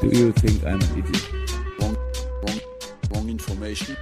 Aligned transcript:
Do 0.00 0.08
you 0.08 0.32
think 0.32 0.64
I'm 0.64 0.74
an 0.74 0.98
idiot? 0.98 1.30
Wrong, 1.78 1.96
wrong, 2.42 2.60
wrong 3.10 3.28
information. 3.28 3.96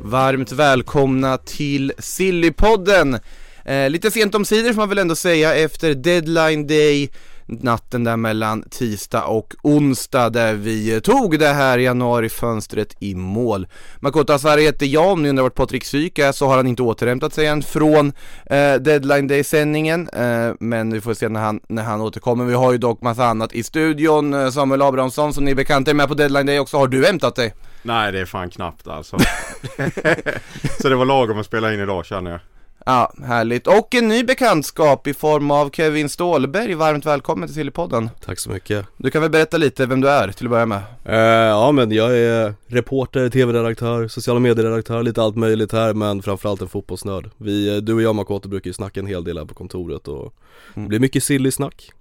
Varmt 0.00 0.52
välkomna 0.52 1.38
till 1.38 1.92
Sillypodden! 1.98 3.18
Eh, 3.64 3.90
lite 3.90 4.10
sent 4.10 4.34
om 4.34 4.44
sidor 4.44 4.72
får 4.72 4.80
man 4.80 4.88
väl 4.88 4.98
ändå 4.98 5.16
säga 5.16 5.54
efter 5.54 5.94
deadline 5.94 6.66
day 6.66 7.10
Natten 7.46 8.04
där 8.04 8.16
mellan 8.16 8.62
tisdag 8.70 9.24
och 9.24 9.54
onsdag 9.62 10.30
där 10.30 10.54
vi 10.54 10.94
eh, 10.94 11.00
tog 11.00 11.38
det 11.38 11.48
här 11.48 11.78
januarifönstret 11.78 12.96
i 12.98 13.14
mål 13.14 13.66
Makoto 14.00 14.32
Asare 14.32 14.60
heter 14.60 14.86
jag, 14.86 15.12
om 15.12 15.22
ni 15.22 15.28
undrar 15.28 15.42
vart 15.42 15.54
Patrik 15.54 15.84
Syk 15.84 16.18
är 16.18 16.32
så 16.32 16.46
har 16.46 16.56
han 16.56 16.66
inte 16.66 16.82
återhämtat 16.82 17.34
sig 17.34 17.46
än 17.46 17.62
från 17.62 18.12
eh, 18.46 18.74
deadline 18.74 19.28
day 19.28 19.44
sändningen 19.44 20.08
eh, 20.08 20.54
Men 20.60 20.92
vi 20.92 21.00
får 21.00 21.14
se 21.14 21.28
när 21.28 21.40
han, 21.40 21.60
när 21.68 21.82
han 21.82 22.00
återkommer, 22.00 22.44
vi 22.44 22.54
har 22.54 22.72
ju 22.72 22.78
dock 22.78 23.02
massa 23.02 23.26
annat 23.26 23.52
i 23.52 23.62
studion 23.62 24.34
eh, 24.34 24.50
Samuel 24.50 24.82
Abrahamsson 24.82 25.34
som 25.34 25.44
ni 25.44 25.50
är 25.50 25.54
bekanta 25.54 25.90
är 25.90 25.94
med 25.94 26.08
på 26.08 26.14
deadline 26.14 26.46
day 26.46 26.58
också, 26.58 26.76
har 26.76 26.88
du 26.88 27.06
hämtat 27.06 27.36
dig? 27.36 27.54
Nej 27.82 28.12
det 28.12 28.20
är 28.20 28.24
fan 28.24 28.50
knappt 28.50 28.88
alltså. 28.88 29.18
så 30.80 30.88
det 30.88 30.96
var 30.96 31.04
lagom 31.04 31.38
att 31.38 31.46
spela 31.46 31.74
in 31.74 31.80
idag 31.80 32.06
känner 32.06 32.30
jag. 32.30 32.40
Ja, 32.88 33.12
härligt. 33.24 33.66
Och 33.66 33.94
en 33.94 34.08
ny 34.08 34.24
bekantskap 34.24 35.06
i 35.06 35.14
form 35.14 35.50
av 35.50 35.70
Kevin 35.70 36.08
Ståhlberg. 36.08 36.74
Varmt 36.74 37.06
välkommen 37.06 37.48
till 37.48 37.54
Sillypodden. 37.54 38.10
Tack 38.24 38.38
så 38.38 38.50
mycket. 38.50 38.86
Du 38.96 39.10
kan 39.10 39.22
väl 39.22 39.30
berätta 39.30 39.56
lite 39.56 39.86
vem 39.86 40.00
du 40.00 40.08
är 40.08 40.32
till 40.32 40.46
att 40.46 40.50
börja 40.50 40.66
med? 40.66 40.80
Eh, 41.04 41.16
ja 41.48 41.72
men 41.72 41.92
jag 41.92 42.18
är 42.18 42.54
reporter, 42.66 43.28
tv-redaktör, 43.28 44.08
sociala 44.08 44.40
medieredaktör, 44.40 45.02
lite 45.02 45.22
allt 45.22 45.36
möjligt 45.36 45.72
här 45.72 45.94
men 45.94 46.22
framförallt 46.22 46.60
en 46.60 46.68
fotbollsnörd. 46.68 47.30
Vi, 47.36 47.76
eh, 47.76 47.76
du 47.76 47.94
och 47.94 48.02
jag 48.02 48.14
Makoto 48.14 48.48
brukar 48.48 48.68
ju 48.68 48.74
snacka 48.74 49.00
en 49.00 49.06
hel 49.06 49.24
del 49.24 49.38
här 49.38 49.44
på 49.44 49.54
kontoret 49.54 50.08
och 50.08 50.34
det 50.74 50.88
blir 50.88 51.00
mycket 51.00 51.24
silly 51.24 51.50
snack. 51.50 51.92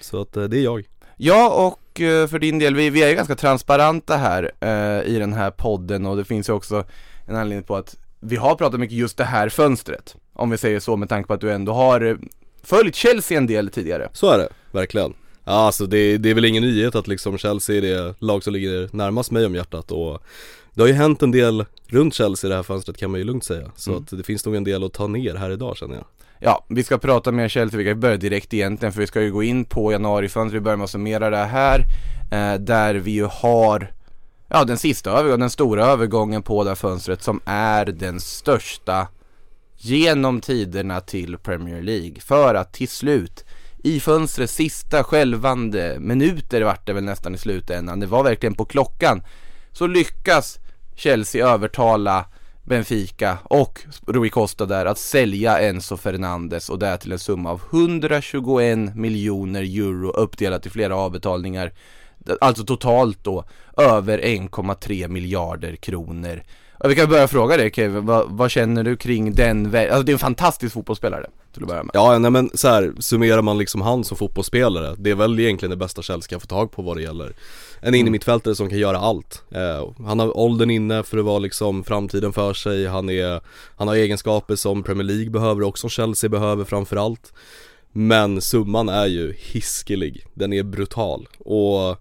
Så 0.00 0.20
att 0.20 0.36
eh, 0.36 0.44
det 0.44 0.58
är 0.58 0.62
jag. 0.62 0.84
Ja, 1.16 1.66
och 1.66 2.00
eh, 2.00 2.26
för 2.26 2.38
din 2.38 2.58
del, 2.58 2.74
vi, 2.74 2.90
vi 2.90 3.02
är 3.02 3.08
ju 3.08 3.14
ganska 3.14 3.36
transparenta 3.36 4.16
här 4.16 4.50
eh, 4.60 5.14
i 5.14 5.18
den 5.18 5.32
här 5.32 5.50
podden 5.50 6.06
och 6.06 6.16
det 6.16 6.24
finns 6.24 6.48
ju 6.48 6.52
också 6.52 6.84
en 7.26 7.36
anledning 7.36 7.64
på 7.64 7.76
att 7.76 7.96
vi 8.20 8.36
har 8.36 8.54
pratat 8.54 8.80
mycket 8.80 8.96
just 8.96 9.16
det 9.16 9.24
här 9.24 9.48
fönstret. 9.48 10.16
Om 10.40 10.50
vi 10.50 10.58
säger 10.58 10.80
så 10.80 10.96
med 10.96 11.08
tanke 11.08 11.26
på 11.26 11.34
att 11.34 11.40
du 11.40 11.52
ändå 11.52 11.72
har 11.72 12.00
eh, 12.00 12.16
följt 12.62 12.94
Chelsea 12.94 13.38
en 13.38 13.46
del 13.46 13.70
tidigare. 13.70 14.08
Så 14.12 14.30
är 14.30 14.38
det, 14.38 14.48
verkligen. 14.72 15.14
Ja 15.44 15.52
alltså 15.52 15.86
det, 15.86 16.18
det 16.18 16.30
är 16.30 16.34
väl 16.34 16.44
ingen 16.44 16.62
nyhet 16.62 16.94
att 16.94 17.08
liksom 17.08 17.38
Chelsea 17.38 17.76
är 17.76 17.82
det 17.82 18.14
lag 18.18 18.44
som 18.44 18.52
ligger 18.52 18.88
närmast 18.92 19.30
mig 19.30 19.46
om 19.46 19.54
hjärtat 19.54 19.92
och 19.92 20.22
det 20.74 20.80
har 20.80 20.88
ju 20.88 20.94
hänt 20.94 21.22
en 21.22 21.30
del 21.30 21.64
runt 21.86 22.14
Chelsea 22.14 22.48
i 22.48 22.50
det 22.50 22.56
här 22.56 22.62
fönstret 22.62 22.96
kan 22.96 23.10
man 23.10 23.20
ju 23.20 23.24
lugnt 23.24 23.44
säga. 23.44 23.70
Så 23.76 23.96
att 23.96 24.08
det 24.10 24.22
finns 24.22 24.46
nog 24.46 24.56
en 24.56 24.64
del 24.64 24.84
att 24.84 24.92
ta 24.92 25.06
ner 25.06 25.34
här 25.34 25.50
idag 25.50 25.76
känner 25.76 25.94
jag. 25.94 26.04
Ja, 26.38 26.64
vi 26.68 26.84
ska 26.84 26.98
prata 26.98 27.32
mer 27.32 27.48
Chelsea, 27.48 27.78
vi 27.78 27.84
kan 27.84 28.00
börja 28.00 28.16
direkt 28.16 28.54
egentligen 28.54 28.92
för 28.92 29.00
vi 29.00 29.06
ska 29.06 29.22
ju 29.22 29.32
gå 29.32 29.42
in 29.42 29.64
på 29.64 29.92
januarifönstret, 29.92 30.60
vi 30.60 30.64
börjar 30.64 30.76
med 30.76 30.84
att 30.84 30.90
summera 30.90 31.30
det 31.30 31.36
här 31.36 31.84
eh, 32.32 32.60
Där 32.60 32.94
vi 32.94 33.10
ju 33.10 33.24
har 33.24 33.92
Ja 34.48 34.64
den 34.64 34.78
sista 34.78 35.10
övergången, 35.10 35.40
den 35.40 35.50
stora 35.50 35.86
övergången 35.86 36.42
på 36.42 36.64
det 36.64 36.70
här 36.70 36.74
fönstret 36.74 37.22
som 37.22 37.40
är 37.44 37.86
den 37.86 38.20
största 38.20 39.08
genom 39.80 40.40
tiderna 40.40 41.00
till 41.00 41.38
Premier 41.38 41.82
League. 41.82 42.20
För 42.20 42.54
att 42.54 42.72
till 42.72 42.88
slut 42.88 43.44
i 43.82 44.00
fönstrets 44.00 44.54
sista 44.54 45.04
skälvande 45.04 45.96
minuter 46.00 46.62
vart 46.62 46.86
det 46.86 46.92
väl 46.92 47.04
nästan 47.04 47.34
i 47.34 47.38
slutändan, 47.38 48.00
det 48.00 48.06
var 48.06 48.24
verkligen 48.24 48.54
på 48.54 48.64
klockan 48.64 49.22
så 49.72 49.86
lyckas 49.86 50.58
Chelsea 50.94 51.48
övertala 51.48 52.24
Benfica 52.64 53.38
och 53.44 53.80
Rui 54.06 54.30
Costa 54.30 54.66
där 54.66 54.86
att 54.86 54.98
sälja 54.98 55.60
Enzo 55.60 55.96
Fernandes 55.96 56.68
och 56.68 56.78
det 56.78 56.98
till 56.98 57.12
en 57.12 57.18
summa 57.18 57.50
av 57.50 57.60
121 57.70 58.94
miljoner 58.94 59.62
euro 59.62 60.10
uppdelat 60.10 60.66
i 60.66 60.70
flera 60.70 60.96
avbetalningar. 60.96 61.72
Alltså 62.40 62.64
totalt 62.64 63.24
då 63.24 63.44
över 63.76 64.18
1,3 64.18 65.08
miljarder 65.08 65.76
kronor 65.76 66.42
vi 66.88 66.94
kan 66.94 67.08
börja 67.08 67.28
fråga 67.28 67.56
dig 67.56 67.70
Kevin, 67.74 68.06
vad, 68.06 68.30
vad 68.30 68.50
känner 68.50 68.84
du 68.84 68.96
kring 68.96 69.34
den, 69.34 69.66
alltså 69.66 70.02
det 70.02 70.10
är 70.10 70.12
en 70.12 70.18
fantastisk 70.18 70.74
fotbollsspelare 70.74 71.26
till 71.52 71.62
att 71.62 71.68
börja 71.68 71.82
med. 71.82 71.90
Ja 71.94 72.18
nej 72.18 72.30
men 72.30 72.50
så 72.54 72.68
här, 72.68 72.92
summerar 72.98 73.42
man 73.42 73.58
liksom 73.58 73.80
han 73.80 74.04
som 74.04 74.16
fotbollsspelare, 74.16 74.94
det 74.98 75.10
är 75.10 75.14
väl 75.14 75.40
egentligen 75.40 75.70
det 75.70 75.76
bästa 75.76 76.02
Chelsea 76.02 76.28
kan 76.28 76.40
få 76.40 76.46
tag 76.46 76.72
på 76.72 76.82
vad 76.82 76.96
det 76.96 77.02
gäller 77.02 77.32
En 77.80 77.94
innermittfältare 77.94 78.54
som 78.54 78.68
kan 78.68 78.78
göra 78.78 78.98
allt. 78.98 79.42
Eh, 79.50 80.06
han 80.06 80.18
har 80.18 80.36
åldern 80.36 80.70
inne 80.70 81.02
för 81.02 81.18
att 81.18 81.24
vara 81.24 81.38
liksom 81.38 81.84
framtiden 81.84 82.32
för 82.32 82.54
sig, 82.54 82.86
han 82.86 83.10
är, 83.10 83.40
han 83.76 83.88
har 83.88 83.94
egenskaper 83.94 84.56
som 84.56 84.82
Premier 84.82 85.06
League 85.06 85.30
behöver 85.30 85.62
och 85.62 85.78
som 85.78 85.90
Chelsea 85.90 86.30
behöver 86.30 86.64
framförallt. 86.64 87.32
Men 87.92 88.40
summan 88.40 88.88
är 88.88 89.06
ju 89.06 89.34
hiskelig, 89.38 90.26
den 90.34 90.52
är 90.52 90.62
brutal. 90.62 91.28
Och 91.38 91.96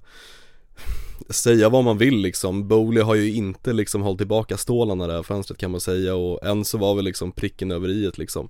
säga 1.29 1.69
vad 1.69 1.83
man 1.83 1.97
vill 1.97 2.17
liksom, 2.17 2.67
Bowley 2.67 3.03
har 3.03 3.15
ju 3.15 3.33
inte 3.33 3.73
liksom 3.73 4.01
hållit 4.01 4.17
tillbaka 4.17 4.57
stålarna 4.57 5.07
det 5.07 5.13
här 5.13 5.23
fönstret 5.23 5.59
kan 5.59 5.71
man 5.71 5.81
säga 5.81 6.15
och 6.15 6.45
än 6.45 6.65
så 6.65 6.77
var 6.77 6.95
väl 6.95 7.05
liksom 7.05 7.31
pricken 7.31 7.71
över 7.71 7.89
i 7.89 8.11
liksom. 8.15 8.49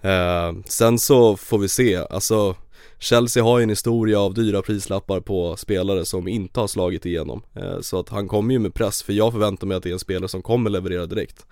Eh, 0.00 0.52
Sen 0.66 0.98
så 0.98 1.36
får 1.36 1.58
vi 1.58 1.68
se, 1.68 1.96
alltså 1.96 2.56
Chelsea 2.98 3.42
har 3.42 3.58
ju 3.58 3.62
en 3.62 3.68
historia 3.70 4.20
av 4.20 4.34
dyra 4.34 4.62
prislappar 4.62 5.20
på 5.20 5.56
spelare 5.56 6.04
som 6.04 6.28
inte 6.28 6.60
har 6.60 6.66
slagit 6.66 7.06
igenom. 7.06 7.42
Eh, 7.54 7.80
Så 7.80 7.98
att 7.98 8.08
han 8.08 8.28
kommer 8.28 8.52
ju 8.54 8.58
med 8.58 8.74
press, 8.74 9.02
för 9.02 9.12
jag 9.12 9.32
förväntar 9.32 9.66
mig 9.66 9.76
att 9.76 9.82
det 9.82 9.88
är 9.88 9.92
en 9.92 9.98
spelare 9.98 10.28
som 10.28 10.42
kommer 10.42 10.70
leverera 10.70 11.06
direkt. 11.06 11.46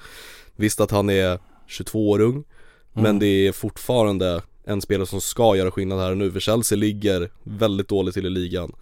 Visst 0.57 0.81
att 0.81 0.91
han 0.91 1.11
är 1.11 1.39
22 1.67 2.11
år 2.11 2.21
ung 2.21 2.45
Men 2.93 3.19
det 3.19 3.27
är 3.27 3.53
fortfarande 3.53 4.43
en 4.65 4.81
spelare 4.81 5.07
som 5.07 5.21
ska 5.21 5.57
göra 5.57 5.71
skillnad 5.71 5.99
här 5.99 6.11
och 6.11 6.17
nu 6.17 6.33
för 6.33 6.41
Chelsea 6.41 6.79
ligger 6.79 7.31
väldigt 7.43 7.89
dåligt 7.89 8.15
till 8.15 8.27
i 8.27 8.31
ligan 8.31 8.73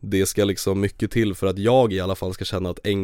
Det 0.00 0.26
ska 0.26 0.44
liksom 0.44 0.80
mycket 0.80 1.10
till 1.10 1.34
för 1.34 1.46
att 1.46 1.58
jag 1.58 1.92
i 1.92 2.00
alla 2.00 2.14
fall 2.14 2.34
ska 2.34 2.44
känna 2.44 2.70
att 2.70 2.78
1, 2.84 2.96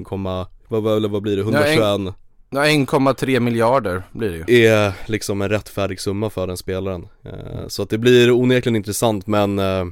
vad, 0.69 0.83
vad, 0.83 1.11
vad 1.11 1.23
blir 1.23 1.37
det, 1.37 1.43
121 1.43 2.15
Ja, 2.51 2.59
1,3 2.65 3.41
miljarder 3.41 4.03
blir 4.12 4.31
det 4.47 4.53
ju. 4.53 4.67
Är 4.67 4.93
liksom 5.07 5.43
en 5.43 5.49
rättfärdig 5.49 6.01
summa 6.01 6.31
för 6.31 6.47
den 6.47 6.57
spelaren. 6.57 7.07
Eh, 7.25 7.69
Så 7.69 7.83
att 7.83 7.91
det 7.91 7.99
blir 7.99 8.31
onekligen 8.31 8.77
intressant 8.77 9.27
men 9.27 9.59
eh, 9.59 9.84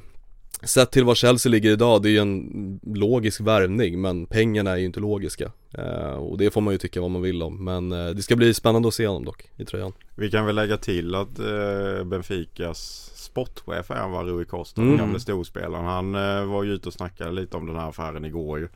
Sett 0.67 0.91
till 0.91 1.05
var 1.05 1.15
Chelsea 1.15 1.51
ligger 1.51 1.71
idag, 1.73 2.03
det 2.03 2.09
är 2.09 2.11
ju 2.11 2.19
en 2.19 2.81
logisk 2.95 3.41
värvning 3.41 4.01
men 4.01 4.27
pengarna 4.27 4.71
är 4.71 4.77
ju 4.77 4.85
inte 4.85 5.01
logiska 5.01 5.53
Eh, 5.79 6.15
Och 6.15 6.39
det 6.39 6.51
får 6.51 6.61
man 6.61 6.75
ju 6.75 6.79
tycka 6.79 7.01
vad 7.01 7.11
man 7.11 7.23
vill 7.23 7.43
om 7.43 7.65
men 7.65 7.93
eh, 7.93 8.07
det 8.11 8.23
ska 8.23 8.37
bli 8.37 8.55
spännande 8.55 8.89
att 8.89 8.95
se 8.95 9.07
honom 9.07 9.25
dock 9.25 9.43
i 9.57 9.65
tröjan 9.65 9.93
Vi 10.15 10.31
kan 10.31 10.47
väl 10.47 10.55
lägga 10.55 10.77
till 10.77 11.15
att 11.15 11.39
eh, 11.39 12.05
Benficas 12.05 13.11
sportchef 13.15 13.91
är 13.91 14.09
var 14.09 14.25
Rui 14.25 14.45
Costa, 14.45 14.81
Mm. 14.81 14.91
den 14.97 15.07
gamle 15.07 15.21
storspelaren. 15.21 15.85
Han 15.85 16.15
eh, 16.15 16.45
var 16.45 16.63
ju 16.65 16.71
ute 16.73 16.89
och 16.89 16.95
snackade 16.95 17.33
lite 17.33 17.57
om 17.57 17.67
den 17.67 17.77
här 17.77 17.89
affären 17.89 18.25
igår 18.25 18.59
ju. 18.59 18.69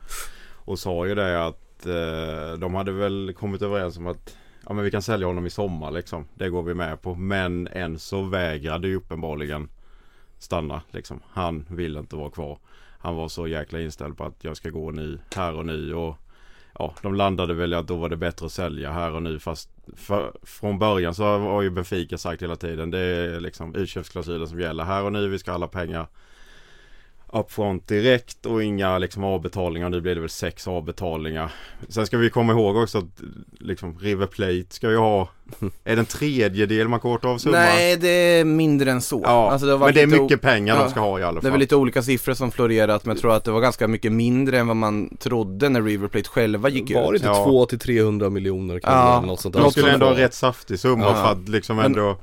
Och 0.65 0.79
sa 0.79 1.07
ju 1.07 1.15
det 1.15 1.45
att 1.45 1.85
eh, 1.85 2.59
de 2.59 2.75
hade 2.75 2.91
väl 2.91 3.33
kommit 3.37 3.61
överens 3.61 3.97
om 3.97 4.07
att 4.07 4.35
Ja 4.67 4.73
men 4.73 4.83
vi 4.83 4.91
kan 4.91 5.01
sälja 5.01 5.27
honom 5.27 5.45
i 5.45 5.49
sommar 5.49 5.91
liksom. 5.91 6.25
Det 6.35 6.49
går 6.49 6.63
vi 6.63 6.73
med 6.73 7.01
på. 7.01 7.15
Men 7.15 7.67
än 7.67 7.99
så 7.99 8.21
vägrade 8.21 8.87
ju 8.87 8.95
uppenbarligen 8.95 9.69
stanna 10.39 10.81
liksom. 10.91 11.19
Han 11.29 11.65
vill 11.69 11.97
inte 11.97 12.15
vara 12.15 12.29
kvar. 12.29 12.59
Han 12.99 13.15
var 13.15 13.27
så 13.27 13.47
jäkla 13.47 13.79
inställd 13.79 14.17
på 14.17 14.23
att 14.23 14.43
jag 14.43 14.57
ska 14.57 14.69
gå 14.69 14.91
nu, 14.91 15.19
här 15.35 15.53
och 15.53 15.65
nu 15.65 15.93
och 15.93 16.17
Ja, 16.79 16.93
de 17.01 17.15
landade 17.15 17.53
väl 17.53 17.73
i 17.73 17.75
att 17.75 17.87
då 17.87 17.95
var 17.95 18.09
det 18.09 18.17
bättre 18.17 18.45
att 18.45 18.51
sälja 18.51 18.91
här 18.91 19.11
och 19.11 19.23
nu 19.23 19.39
fast 19.39 19.69
för, 19.95 20.33
från 20.43 20.79
början 20.79 21.15
så 21.15 21.23
har 21.23 21.61
ju 21.61 21.69
Benfica 21.69 22.17
sagt 22.17 22.41
hela 22.41 22.55
tiden 22.55 22.91
det 22.91 22.99
är 22.99 23.39
liksom 23.39 23.75
utköpsklausulen 23.75 24.47
som 24.47 24.59
gäller 24.59 24.83
här 24.83 25.03
och 25.03 25.13
nu. 25.13 25.27
Vi 25.27 25.39
ska 25.39 25.51
ha 25.51 25.55
alla 25.55 25.67
pengar 25.67 26.07
upfront 27.33 27.87
direkt 27.87 28.45
och 28.45 28.63
inga 28.63 28.97
liksom 28.97 29.23
avbetalningar. 29.23 29.89
Nu 29.89 30.01
blir 30.01 30.15
det 30.15 30.21
väl 30.21 30.29
sex 30.29 30.67
avbetalningar. 30.67 31.51
Sen 31.89 32.05
ska 32.05 32.17
vi 32.17 32.29
komma 32.29 32.53
ihåg 32.53 32.75
också 32.77 32.97
att 32.97 33.21
liksom 33.59 33.97
River 33.99 34.25
Plate 34.25 34.65
ska 34.69 34.89
ju 34.89 34.97
ha 34.97 35.29
Är 35.83 35.95
det 35.95 35.99
en 36.01 36.05
tredjedel 36.05 36.87
man 36.87 36.99
kort 36.99 37.25
av 37.25 37.37
summan? 37.37 37.59
Nej, 37.59 37.97
det 37.97 38.07
är 38.09 38.45
mindre 38.45 38.91
än 38.91 39.01
så 39.01 39.21
Ja, 39.23 39.51
Alltså, 39.51 39.67
har 39.71 39.77
men 39.85 39.93
det 39.93 40.01
är 40.01 40.07
mycket 40.07 40.41
pengar 40.41 40.75
Ja. 40.75 40.83
de 40.83 40.89
ska 40.91 40.99
ha 40.99 41.19
i 41.19 41.23
alla 41.23 41.31
Det 41.33 41.37
är 41.39 41.41
fall. 41.41 41.51
väl 41.51 41.59
lite 41.59 41.75
olika 41.75 42.01
siffror 42.01 42.33
som 42.33 42.51
florerat 42.51 43.05
men 43.05 43.15
jag 43.15 43.21
tror 43.21 43.33
att 43.35 43.43
det 43.43 43.51
var 43.51 43.61
ganska 43.61 43.87
mycket 43.87 44.11
mindre 44.11 44.59
än 44.59 44.67
vad 44.67 44.75
man 44.75 45.17
trodde 45.17 45.69
när 45.69 45.81
River 45.81 46.07
Plate 46.07 46.29
själva 46.29 46.69
gick 46.69 46.95
Var 46.95 47.01
det 47.01 47.15
ut 47.15 47.21
inte 47.21 47.27
Ja. 47.27 47.43
2 47.45 47.65
till 47.65 47.79
300 47.79 48.29
miljoner 48.29 48.79
kronor 48.79 48.97
Ja. 48.97 49.17
eller 49.17 49.27
något 49.27 49.39
sånt 49.39 49.53
De 49.55 49.63
där? 49.63 49.69
skulle 49.69 49.91
ändå 49.91 50.05
ha 50.05 50.17
rätt 50.17 50.33
saftig 50.33 50.79
summa 50.79 51.05
Ja. 51.05 51.13
för 51.13 51.31
att 51.31 51.49
liksom 51.49 51.75
Men- 51.75 51.85
ändå 51.85 52.01
Då- 52.01 52.17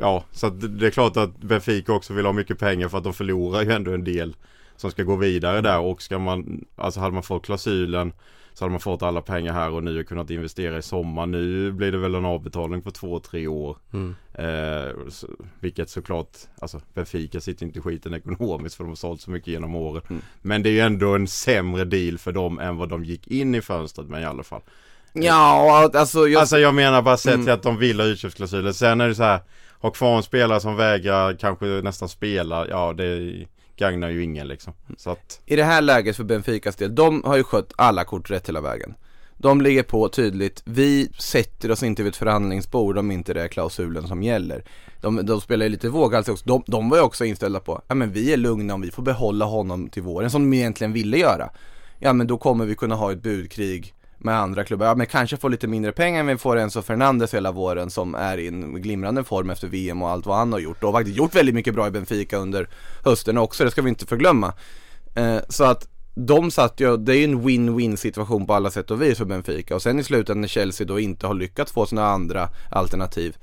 Ja, 0.00 0.24
så 0.32 0.50
det 0.50 0.86
är 0.86 0.90
klart 0.90 1.16
att 1.16 1.38
Benfica 1.38 1.92
också 1.92 2.12
vill 2.12 2.26
ha 2.26 2.32
mycket 2.32 2.58
pengar 2.58 2.88
för 2.88 2.98
att 2.98 3.04
de 3.04 3.14
förlorar 3.14 3.62
ju 3.62 3.72
ändå 3.72 3.92
en 3.92 4.04
del 4.04 4.36
som 4.76 4.90
ska 4.90 5.02
gå 5.02 5.16
vidare 5.16 5.60
där 5.60 5.80
och 5.80 6.02
ska 6.02 6.18
man, 6.18 6.64
alltså 6.76 7.00
hade 7.00 7.14
man 7.14 7.22
fått 7.22 7.44
klausulen 7.44 8.12
så 8.52 8.64
hade 8.64 8.70
man 8.70 8.80
fått 8.80 9.02
alla 9.02 9.20
pengar 9.22 9.52
här 9.52 9.70
och 9.70 9.84
nu 9.84 10.00
och 10.00 10.06
kunnat 10.06 10.30
investera 10.30 10.78
i 10.78 10.82
sommar. 10.82 11.26
Nu 11.26 11.72
blir 11.72 11.92
det 11.92 11.98
väl 11.98 12.14
en 12.14 12.24
avbetalning 12.24 12.82
på 12.82 12.90
två, 12.90 13.20
tre 13.20 13.46
år. 13.46 13.76
Mm. 13.92 14.14
Eh, 14.32 15.08
så, 15.08 15.26
vilket 15.60 15.90
såklart, 15.90 16.36
alltså 16.60 16.80
Benfica 16.94 17.40
sitter 17.40 17.66
inte 17.66 17.78
i 17.78 17.82
skiten 17.82 18.14
ekonomiskt 18.14 18.76
för 18.76 18.84
de 18.84 18.88
har 18.88 18.96
sålt 18.96 19.20
så 19.20 19.30
mycket 19.30 19.48
genom 19.48 19.74
åren. 19.74 20.02
Mm. 20.10 20.22
Men 20.42 20.62
det 20.62 20.68
är 20.68 20.72
ju 20.72 20.80
ändå 20.80 21.14
en 21.14 21.26
sämre 21.26 21.84
deal 21.84 22.18
för 22.18 22.32
dem 22.32 22.58
än 22.58 22.76
vad 22.76 22.88
de 22.88 23.04
gick 23.04 23.28
in 23.28 23.54
i 23.54 23.60
fönstret 23.60 24.08
med 24.08 24.22
i 24.22 24.24
alla 24.24 24.42
fall. 24.42 24.62
Ja, 25.12 25.90
alltså 25.94 26.28
jag... 26.28 26.40
Alltså 26.40 26.58
jag 26.58 26.74
menar 26.74 27.02
bara 27.02 27.16
sett 27.16 27.34
Mm. 27.34 27.46
till 27.46 27.52
att 27.52 27.62
de 27.62 27.78
vill 27.78 28.00
ha 28.00 28.06
utköpsklausuler. 28.06 28.72
Sen 28.72 29.00
är 29.00 29.08
det 29.08 29.14
så 29.14 29.22
här, 29.22 29.40
ha 29.80 29.90
kvar 29.90 30.16
en 30.16 30.22
spelare 30.22 30.60
som 30.60 30.76
vägrar 30.76 31.36
kanske 31.40 31.64
nästan 31.66 32.08
spela, 32.08 32.68
ja 32.68 32.92
det 32.92 33.32
gagnar 33.76 34.08
ju 34.08 34.22
ingen 34.24 34.48
liksom. 34.48 34.72
Så 34.96 35.10
att, 35.10 35.40
I 35.46 35.56
det 35.56 35.64
här 35.64 35.80
läget 35.82 36.16
för 36.16 36.24
Benficas 36.24 36.76
del, 36.76 36.94
de 36.94 37.22
har 37.24 37.36
ju 37.36 37.44
skött 37.44 37.72
alla 37.76 38.04
kort 38.04 38.30
rätt 38.30 38.48
hela 38.48 38.60
vägen. 38.60 38.94
De 39.36 39.60
ligger 39.60 39.82
på 39.82 40.08
tydligt, 40.08 40.62
vi 40.64 41.08
sätter 41.18 41.70
oss 41.70 41.82
inte 41.82 42.02
vid 42.02 42.10
ett 42.10 42.16
förhandlingsbord 42.16 42.98
om 42.98 43.10
inte 43.10 43.34
det 43.34 43.42
är 43.42 43.48
klausulen 43.48 44.06
som 44.08 44.22
gäller. 44.22 44.64
De, 45.00 45.26
de 45.26 45.40
spelar 45.40 45.66
ju 45.66 45.70
lite 45.70 45.88
våghalsigt 45.88 46.32
också, 46.32 46.44
de, 46.46 46.62
de 46.66 46.88
var 46.88 46.96
ju 46.96 47.02
också 47.02 47.24
inställda 47.24 47.60
på, 47.60 47.82
ja 47.88 47.94
men 47.94 48.12
vi 48.12 48.32
är 48.32 48.36
lugna 48.36 48.74
om 48.74 48.80
vi 48.80 48.90
får 48.90 49.02
behålla 49.02 49.44
honom 49.44 49.88
till 49.88 50.02
våren 50.02 50.30
som 50.30 50.50
de 50.50 50.56
egentligen 50.56 50.92
ville 50.92 51.16
göra. 51.18 51.50
Ja 51.98 52.12
men 52.12 52.26
då 52.26 52.38
kommer 52.38 52.64
vi 52.66 52.74
kunna 52.74 52.94
ha 52.94 53.12
ett 53.12 53.22
budkrig 53.22 53.94
med 54.20 54.38
andra 54.38 54.64
klubbar, 54.64 54.86
ja 54.86 54.94
men 54.94 55.06
kanske 55.06 55.36
får 55.36 55.50
lite 55.50 55.66
mindre 55.66 55.92
pengar 55.92 56.22
men 56.22 56.36
vi 56.36 56.40
får 56.40 56.56
Enzo 56.56 56.82
Fernandes 56.82 57.34
hela 57.34 57.52
våren 57.52 57.90
som 57.90 58.14
är 58.14 58.38
i 58.38 58.48
en 58.48 58.82
glimrande 58.82 59.24
form 59.24 59.50
efter 59.50 59.68
VM 59.68 60.02
och 60.02 60.10
allt 60.10 60.26
vad 60.26 60.36
han 60.36 60.52
har 60.52 60.60
gjort 60.60 60.82
och 60.82 60.92
har 60.92 60.98
faktiskt 60.98 61.16
gjort 61.16 61.34
väldigt 61.34 61.54
mycket 61.54 61.74
bra 61.74 61.86
i 61.86 61.90
Benfica 61.90 62.36
under 62.36 62.68
hösten 63.04 63.38
också, 63.38 63.64
det 63.64 63.70
ska 63.70 63.82
vi 63.82 63.88
inte 63.88 64.06
förglömma. 64.06 64.52
Eh, 65.14 65.38
så 65.48 65.64
att 65.64 65.88
de 66.14 66.50
satt 66.50 66.80
ju, 66.80 66.96
det 66.96 67.16
är 67.16 67.16
ju 67.16 67.24
en 67.24 67.40
win-win 67.40 67.96
situation 67.96 68.46
på 68.46 68.54
alla 68.54 68.70
sätt 68.70 68.90
och 68.90 69.02
vis 69.02 69.18
för 69.18 69.24
Benfica 69.24 69.74
och 69.74 69.82
sen 69.82 69.98
i 69.98 70.04
slutändan 70.04 70.40
när 70.40 70.48
Chelsea 70.48 70.86
då 70.86 71.00
inte 71.00 71.26
har 71.26 71.34
lyckats 71.34 71.72
få 71.72 71.86
sina 71.86 72.06
andra 72.06 72.48
alternativ 72.70 73.36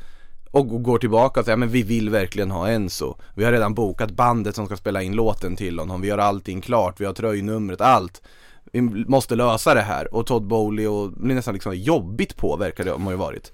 och 0.51 0.83
går 0.83 0.97
tillbaka 0.97 1.39
och 1.39 1.45
säger 1.45 1.57
men 1.57 1.69
vi 1.69 1.83
vill 1.83 2.09
verkligen 2.09 2.51
ha 2.51 2.69
Enzo. 2.69 3.15
Vi 3.35 3.43
har 3.43 3.51
redan 3.51 3.73
bokat 3.73 4.11
bandet 4.11 4.55
som 4.55 4.65
ska 4.65 4.77
spela 4.77 5.01
in 5.01 5.15
låten 5.15 5.55
till 5.55 5.79
honom, 5.79 6.01
vi 6.01 6.09
har 6.09 6.17
allting 6.17 6.61
klart, 6.61 7.01
vi 7.01 7.05
har 7.05 7.13
tröjnumret, 7.13 7.81
allt. 7.81 8.21
Vi 8.81 9.05
måste 9.07 9.35
lösa 9.35 9.73
det 9.73 9.81
här 9.81 10.15
och 10.15 10.25
Todd 10.25 10.47
Bowley 10.47 10.87
och 10.87 11.11
det 11.11 11.19
blir 11.19 11.35
nästan 11.35 11.53
liksom 11.53 11.75
jobbigt 11.75 12.37
på 12.37 12.55
verkar 12.55 12.83
det 12.83 12.91
ha 12.91 13.11
ju 13.11 13.17
varit. 13.17 13.51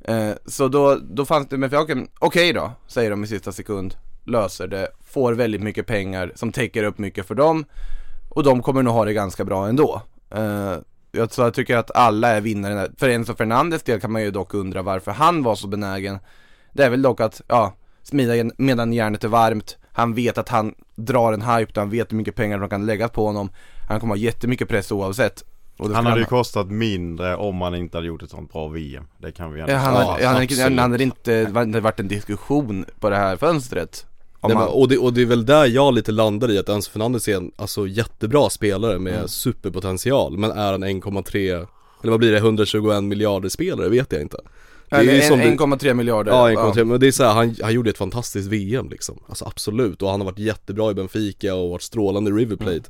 Eh, 0.00 0.30
så 0.46 0.68
då, 0.68 0.98
då 1.10 1.24
fanns 1.24 1.48
det, 1.48 1.56
men 1.56 1.74
okej, 1.74 2.08
okay 2.20 2.52
då, 2.52 2.72
säger 2.86 3.10
de 3.10 3.24
i 3.24 3.26
sista 3.26 3.52
sekund, 3.52 3.94
löser 4.24 4.68
det, 4.68 4.88
får 5.04 5.32
väldigt 5.32 5.62
mycket 5.62 5.86
pengar 5.86 6.32
som 6.34 6.52
täcker 6.52 6.84
upp 6.84 6.98
mycket 6.98 7.26
för 7.26 7.34
dem 7.34 7.64
och 8.28 8.42
de 8.42 8.62
kommer 8.62 8.82
nog 8.82 8.94
ha 8.94 9.04
det 9.04 9.12
ganska 9.12 9.44
bra 9.44 9.68
ändå. 9.68 10.02
Eh, 10.30 10.76
jag, 11.12 11.32
så 11.32 11.42
jag 11.42 11.54
tycker 11.54 11.76
att 11.76 11.96
alla 11.96 12.28
är 12.28 12.40
vinnare. 12.40 12.90
För 12.96 13.08
Enzo 13.08 13.34
Fernandes 13.34 13.82
del 13.82 14.00
kan 14.00 14.12
man 14.12 14.22
ju 14.22 14.30
dock 14.30 14.54
undra 14.54 14.82
varför 14.82 15.12
han 15.12 15.42
var 15.42 15.54
så 15.54 15.68
benägen. 15.68 16.18
Det 16.72 16.84
är 16.84 16.90
väl 16.90 17.02
dock 17.02 17.20
att, 17.20 17.40
ja, 17.48 17.74
smida 18.02 18.50
medan 18.58 18.92
järnet 18.92 19.24
är 19.24 19.28
varmt. 19.28 19.76
Han 19.92 20.14
vet 20.14 20.38
att 20.38 20.48
han 20.48 20.74
drar 20.94 21.32
en 21.32 21.42
hype, 21.42 21.72
där 21.72 21.80
han 21.80 21.90
vet 21.90 22.12
hur 22.12 22.16
mycket 22.16 22.34
pengar 22.34 22.58
de 22.58 22.68
kan 22.68 22.86
lägga 22.86 23.08
på 23.08 23.26
honom. 23.26 23.50
Han 23.88 24.00
kommer 24.00 24.14
ha 24.14 24.18
jättemycket 24.18 24.68
press 24.68 24.92
oavsett. 24.92 25.44
Han 25.78 26.06
hade 26.06 26.20
ju 26.20 26.26
kostat 26.26 26.70
mindre 26.70 27.36
om 27.36 27.60
han 27.60 27.74
inte 27.74 27.96
hade 27.96 28.06
gjort 28.06 28.22
ett 28.22 28.30
sånt 28.30 28.52
bra 28.52 28.68
VM. 28.68 29.04
Det 29.18 29.32
kan 29.32 29.52
vi 29.52 29.60
ändå 29.60 29.72
Ja, 29.72 29.78
han, 29.78 29.94
säga. 29.94 30.04
hade, 30.06 30.26
han, 30.26 30.36
hade, 30.36 30.80
han 30.82 30.92
hade 30.92 31.02
inte, 31.02 31.44
det 31.44 31.58
hade 31.58 31.80
varit 31.80 32.00
en 32.00 32.08
diskussion 32.08 32.84
på 33.00 33.10
det 33.10 33.16
här 33.16 33.36
fönstret. 33.36 34.06
Nej, 34.42 34.48
men, 34.48 34.56
han, 34.56 34.68
och, 34.68 34.88
det, 34.88 34.98
och 34.98 35.12
det 35.12 35.22
är 35.22 35.26
väl 35.26 35.46
där 35.46 35.66
jag 35.66 35.94
lite 35.94 36.12
landar 36.12 36.50
i 36.50 36.58
att 36.58 36.68
Enzo 36.68 36.90
Fernandes 36.90 37.28
är 37.28 37.36
en 37.36 37.52
alltså, 37.56 37.86
jättebra 37.86 38.50
spelare 38.50 38.98
med 38.98 39.14
Mm. 39.14 39.28
superpotential 39.28 40.38
Men 40.38 40.50
är 40.50 40.72
en 40.72 40.84
1,3 40.84 41.66
eller 42.02 42.10
vad 42.10 42.18
blir 42.20 42.32
det, 42.32 42.38
121 42.38 43.04
miljarder 43.04 43.48
spelare 43.48 43.88
vet 43.88 44.12
jag 44.12 44.22
inte 44.22 44.36
Det 44.88 44.96
är 44.96 45.00
eller 45.00 45.12
ju 45.12 45.20
en- 45.20 45.28
som 45.28 45.38
du- 45.38 45.44
1,3 45.44 45.94
miljarder. 45.94 46.32
Ja 46.32 46.50
1,3 46.50 46.84
men 46.84 47.00
det 47.00 47.06
är 47.06 47.12
så 47.12 47.24
här, 47.24 47.32
han, 47.34 47.56
han 47.62 47.72
gjorde 47.72 47.90
ett 47.90 47.98
fantastiskt 47.98 48.48
VM 48.48 48.88
liksom 48.90 49.18
Alltså 49.28 49.44
absolut, 49.44 50.02
och 50.02 50.10
han 50.10 50.20
har 50.20 50.24
varit 50.24 50.38
jättebra 50.38 50.90
i 50.90 50.94
Benfica 50.94 51.54
och 51.54 51.70
varit 51.70 51.82
strålande 51.82 52.30
i 52.30 52.34
River 52.34 52.56
Plate 52.56 52.72
Mm. 52.72 52.82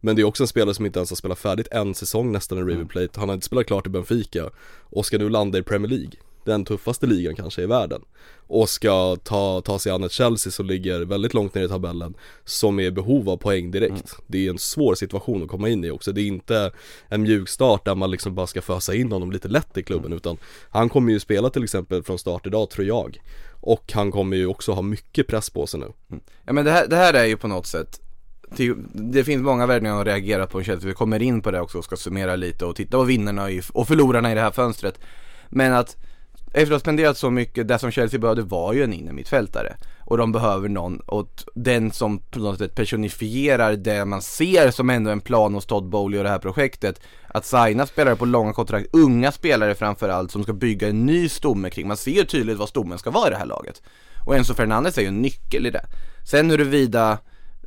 Men 0.00 0.16
det 0.16 0.22
är 0.22 0.24
också 0.24 0.42
en 0.42 0.48
spelare 0.48 0.74
som 0.74 0.86
inte 0.86 0.98
ens 0.98 1.10
har 1.10 1.16
spelat 1.16 1.38
färdigt 1.38 1.68
en 1.70 1.94
säsong 1.94 2.32
nästan 2.32 2.58
i 2.58 2.60
River 2.60 2.74
Mm. 2.74 2.88
Plate. 2.88 3.20
Han 3.20 3.28
har 3.28 3.34
inte 3.34 3.46
spelat 3.46 3.66
klart 3.66 3.86
i 3.86 3.90
Benfica. 3.90 4.50
Och 4.82 5.06
ska 5.06 5.18
nu 5.18 5.28
landa 5.28 5.58
i 5.58 5.62
Premier 5.62 5.90
League. 5.90 6.10
Den 6.44 6.64
tuffaste 6.64 7.06
ligan 7.06 7.34
kanske 7.34 7.62
i 7.62 7.66
världen. 7.66 8.02
Och 8.48 8.68
ska 8.68 9.16
ta, 9.16 9.60
ta 9.60 9.78
sig 9.78 9.92
an 9.92 10.04
ett 10.04 10.12
Chelsea 10.12 10.50
som 10.50 10.66
ligger 10.66 11.00
väldigt 11.00 11.34
långt 11.34 11.54
ner 11.54 11.64
i 11.64 11.68
tabellen 11.68 12.14
Som 12.44 12.78
är 12.80 12.82
i 12.82 12.90
behov 12.90 13.30
av 13.30 13.36
poäng 13.36 13.70
direkt. 13.70 13.90
Mm. 13.90 14.24
Det 14.26 14.46
är 14.46 14.50
en 14.50 14.58
svår 14.58 14.94
situation 14.94 15.42
att 15.42 15.48
komma 15.48 15.68
in 15.68 15.84
i 15.84 15.90
också. 15.90 16.12
Det 16.12 16.20
är 16.20 16.26
inte 16.26 16.72
en 17.08 17.22
mjukstart 17.22 17.84
där 17.84 17.94
man 17.94 18.10
liksom 18.10 18.34
bara 18.34 18.46
ska 18.46 18.62
fösa 18.62 18.94
in 18.94 19.12
honom 19.12 19.32
lite 19.32 19.48
lätt 19.48 19.76
i 19.76 19.82
klubben 19.82 20.06
Mm. 20.06 20.16
utan 20.16 20.36
Han 20.70 20.88
kommer 20.88 21.12
ju 21.12 21.20
spela 21.20 21.50
till 21.50 21.64
exempel 21.64 22.02
från 22.02 22.18
start 22.18 22.46
idag 22.46 22.70
tror 22.70 22.86
jag. 22.86 23.20
Och 23.60 23.92
han 23.92 24.10
kommer 24.12 24.36
ju 24.36 24.46
också 24.46 24.72
ha 24.72 24.82
mycket 24.82 25.26
press 25.26 25.50
på 25.50 25.66
sig 25.66 25.80
nu. 25.80 26.18
Ja 26.44 26.52
men 26.52 26.64
det 26.64 26.70
här, 26.70 26.86
det 26.86 26.96
här 26.96 27.14
är 27.14 27.24
ju 27.24 27.36
på 27.36 27.48
något 27.48 27.66
sätt 27.66 28.00
det 28.92 29.24
finns 29.24 29.42
många 29.42 29.66
värvningar 29.66 30.00
att 30.00 30.06
reagera 30.06 30.46
på 30.46 30.60
i 30.60 30.64
Chelsea, 30.64 30.88
vi 30.88 30.94
kommer 30.94 31.22
in 31.22 31.42
på 31.42 31.50
det 31.50 31.60
också 31.60 31.78
och 31.78 31.84
ska 31.84 31.96
summera 31.96 32.36
lite 32.36 32.64
och 32.64 32.76
titta 32.76 32.96
på 32.96 33.04
vinnarna 33.04 33.50
i, 33.50 33.62
och 33.72 33.88
förlorarna 33.88 34.32
i 34.32 34.34
det 34.34 34.40
här 34.40 34.50
fönstret. 34.50 34.98
Men 35.48 35.72
att 35.72 35.96
efter 36.52 36.62
att 36.62 36.70
ha 36.70 36.78
spenderat 36.80 37.18
så 37.18 37.30
mycket, 37.30 37.68
det 37.68 37.78
som 37.78 37.90
Chelsea 37.90 38.20
behövde 38.20 38.42
var 38.42 38.72
ju 38.72 38.84
en 38.84 38.92
innermittfältare. 38.92 39.76
Och 40.00 40.18
de 40.18 40.32
behöver 40.32 40.68
någon, 40.68 41.00
och 41.00 41.28
den 41.54 41.92
som 41.92 42.18
på 42.18 42.38
något 42.38 42.58
sätt 42.58 42.74
personifierar 42.74 43.76
det 43.76 44.04
man 44.04 44.22
ser 44.22 44.70
som 44.70 44.90
ändå 44.90 45.10
en 45.10 45.20
plan 45.20 45.54
hos 45.54 45.66
Todd 45.66 45.88
Bowley 45.88 46.18
och 46.18 46.24
det 46.24 46.30
här 46.30 46.38
projektet. 46.38 47.00
Att 47.28 47.44
signa 47.44 47.86
spelare 47.86 48.16
på 48.16 48.24
långa 48.24 48.52
kontrakt, 48.52 48.88
unga 48.92 49.32
spelare 49.32 49.74
framförallt 49.74 50.30
som 50.30 50.42
ska 50.42 50.52
bygga 50.52 50.88
en 50.88 51.06
ny 51.06 51.28
stomme 51.28 51.70
kring. 51.70 51.88
Man 51.88 51.96
ser 51.96 52.24
tydligt 52.24 52.58
vad 52.58 52.68
stommen 52.68 52.98
ska 52.98 53.10
vara 53.10 53.26
i 53.26 53.30
det 53.30 53.36
här 53.36 53.46
laget. 53.46 53.82
Och 54.26 54.36
Enzo 54.36 54.54
Fernandez 54.54 54.98
är 54.98 55.02
ju 55.02 55.08
en 55.08 55.22
nyckel 55.22 55.66
i 55.66 55.70
det. 55.70 55.84
Sen 56.24 56.50
huruvida 56.50 57.18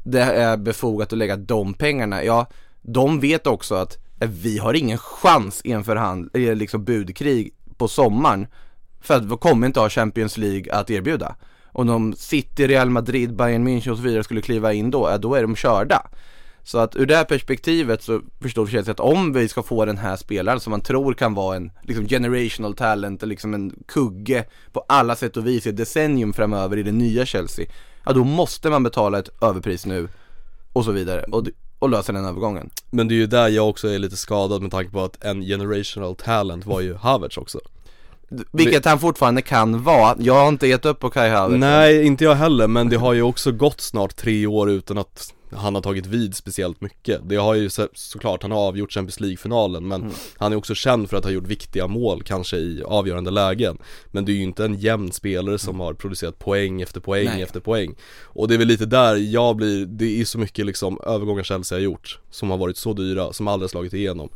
det 0.03 0.21
är 0.21 0.57
befogat 0.57 1.13
att 1.13 1.19
lägga 1.19 1.37
de 1.37 1.73
pengarna, 1.73 2.23
ja 2.23 2.47
de 2.81 3.19
vet 3.19 3.47
också 3.47 3.75
att 3.75 3.97
eh, 4.19 4.29
vi 4.29 4.57
har 4.57 4.73
ingen 4.73 4.97
chans 4.97 5.61
i 5.63 5.71
en 5.71 5.83
förhand, 5.83 6.29
eh, 6.33 6.55
liksom 6.55 6.83
budkrig 6.83 7.53
på 7.77 7.87
sommaren 7.87 8.47
för 9.01 9.15
att 9.15 9.25
vi 9.25 9.37
kommer 9.37 9.67
inte 9.67 9.79
ha 9.79 9.89
Champions 9.89 10.37
League 10.37 10.73
att 10.73 10.89
erbjuda. 10.89 11.35
Om 11.71 11.87
de 11.87 12.13
City, 12.13 12.67
Real 12.67 12.89
Madrid, 12.89 13.35
Bayern 13.35 13.67
München 13.67 13.91
och 13.91 13.97
så 13.97 14.03
vidare 14.03 14.23
skulle 14.23 14.41
kliva 14.41 14.73
in 14.73 14.91
då, 14.91 15.09
ja, 15.09 15.17
då 15.17 15.35
är 15.35 15.41
de 15.41 15.55
körda. 15.55 16.07
Så 16.63 16.77
att 16.77 16.95
ur 16.95 17.05
det 17.05 17.15
här 17.15 17.23
perspektivet 17.23 18.03
så 18.03 18.21
förstår 18.41 18.67
Chelsea 18.67 18.91
att 18.91 18.99
om 18.99 19.33
vi 19.33 19.47
ska 19.47 19.63
få 19.63 19.85
den 19.85 19.97
här 19.97 20.15
spelaren 20.15 20.59
som 20.59 20.71
man 20.71 20.81
tror 20.81 21.13
kan 21.13 21.33
vara 21.33 21.55
en 21.55 21.71
liksom 21.83 22.07
generational 22.07 22.75
talent, 22.75 23.21
liksom 23.21 23.53
en 23.53 23.73
kugge 23.87 24.45
på 24.71 24.85
alla 24.87 25.15
sätt 25.15 25.37
och 25.37 25.47
vis 25.47 25.65
i 25.65 25.69
ett 25.69 25.77
decennium 25.77 26.33
framöver 26.33 26.77
i 26.77 26.83
det 26.83 26.91
nya 26.91 27.25
Chelsea, 27.25 27.65
ja 28.05 28.13
då 28.13 28.23
måste 28.23 28.69
man 28.69 28.83
betala 28.83 29.19
ett 29.19 29.29
överpris 29.41 29.85
nu 29.85 30.07
och 30.73 30.85
så 30.85 30.91
vidare 30.91 31.23
och, 31.23 31.47
och 31.79 31.89
lösa 31.89 32.11
den 32.11 32.25
övergången. 32.25 32.69
Men 32.89 33.07
det 33.07 33.13
är 33.13 33.17
ju 33.17 33.27
där 33.27 33.47
jag 33.47 33.69
också 33.69 33.87
är 33.87 33.99
lite 33.99 34.17
skadad 34.17 34.61
med 34.61 34.71
tanke 34.71 34.91
på 34.91 35.03
att 35.03 35.23
en 35.23 35.41
generational 35.41 36.15
talent 36.15 36.65
var 36.65 36.81
ju 36.81 36.95
Havertz 36.95 37.37
också. 37.37 37.59
Vilket 38.51 38.85
han 38.85 38.99
fortfarande 38.99 39.41
kan 39.41 39.83
vara, 39.83 40.15
jag 40.19 40.33
har 40.33 40.47
inte 40.47 40.67
gett 40.67 40.85
upp 40.85 40.99
på 40.99 41.09
Kai 41.09 41.29
Havertz. 41.29 41.59
Nej, 41.59 42.05
inte 42.05 42.23
jag 42.23 42.35
heller, 42.35 42.67
men 42.67 42.89
det 42.89 42.95
har 42.95 43.13
ju 43.13 43.21
också 43.21 43.51
gått 43.51 43.81
snart 43.81 44.15
tre 44.15 44.47
år 44.47 44.69
utan 44.69 44.97
att 44.97 45.33
han 45.51 45.75
har 45.75 45.81
tagit 45.81 46.05
vid 46.05 46.35
speciellt 46.35 46.81
mycket. 46.81 47.21
Det 47.29 47.35
har 47.35 47.53
ju 47.53 47.69
så, 47.69 47.87
såklart, 47.93 48.41
han 48.41 48.51
har 48.51 48.59
avgjort 48.59 48.91
Champions 48.91 49.19
League-finalen 49.19 49.87
men 49.87 50.01
Mm. 50.01 50.13
han 50.37 50.51
är 50.51 50.55
också 50.55 50.75
känd 50.75 51.09
för 51.09 51.17
att 51.17 51.23
ha 51.23 51.31
gjort 51.31 51.47
viktiga 51.47 51.87
mål 51.87 52.23
kanske 52.23 52.57
i 52.57 52.83
avgörande 52.85 53.31
lägen. 53.31 53.77
Men 54.11 54.25
det 54.25 54.31
är 54.31 54.33
ju 54.33 54.41
inte 54.43 54.65
en 54.65 54.75
jämn 54.75 55.11
spelare 55.11 55.57
som 55.59 55.79
har 55.79 55.93
producerat 55.93 56.39
poäng 56.39 56.81
efter 56.81 56.99
poäng 56.99 57.25
Nej. 57.25 57.41
efter 57.41 57.59
poäng. 57.59 57.95
Och 58.23 58.47
det 58.47 58.53
är 58.53 58.57
väl 58.57 58.67
lite 58.67 58.85
där 58.85 59.15
jag 59.15 59.55
blir, 59.55 59.85
det 59.85 60.21
är 60.21 60.25
så 60.25 60.37
mycket 60.39 60.65
liksom 60.65 60.99
övergångar 61.05 61.43
Chelsea 61.43 61.77
har 61.77 61.83
gjort 61.83 62.19
Som 62.31 62.49
har 62.49 62.57
varit 62.57 62.77
så 62.77 62.93
dyra, 62.93 63.33
som 63.33 63.47
aldrig 63.47 63.63
har 63.63 63.69
slagit 63.69 63.93
igenom. 63.93 64.29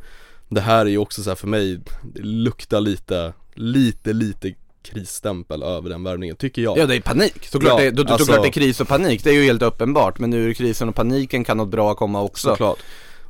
Det 0.48 0.60
här 0.60 0.86
är 0.86 0.90
ju 0.90 0.98
också 0.98 1.22
så 1.22 1.34
för 1.34 1.46
mig, 1.46 1.80
det 2.14 2.22
luktar 2.22 2.80
lite, 2.80 3.32
lite, 3.54 4.12
lite 4.12 4.48
krisstämpel 4.84 5.62
över 5.62 5.90
den 5.90 6.04
värvningen 6.04 6.36
tycker 6.36 6.62
jag. 6.62 6.78
Ja 6.78 6.86
det 6.86 6.96
är 6.96 7.00
panik, 7.00 7.46
såklart, 7.46 7.80
Ja, 7.80 7.84
det, 7.84 7.90
då, 7.90 8.02
alltså- 8.02 8.18
såklart 8.18 8.42
det 8.42 8.48
är 8.48 8.52
kris 8.52 8.80
och 8.80 8.88
panik, 8.88 9.24
det 9.24 9.30
är 9.30 9.34
ju 9.34 9.44
helt 9.44 9.62
uppenbart 9.62 10.18
Men 10.18 10.32
ur 10.34 10.54
krisen 10.54 10.88
och 10.88 10.94
paniken 10.94 11.44
kan 11.44 11.56
något 11.56 11.68
bra 11.68 11.94
komma 11.94 12.22
också. 12.22 12.48
Såklart. 12.48 12.78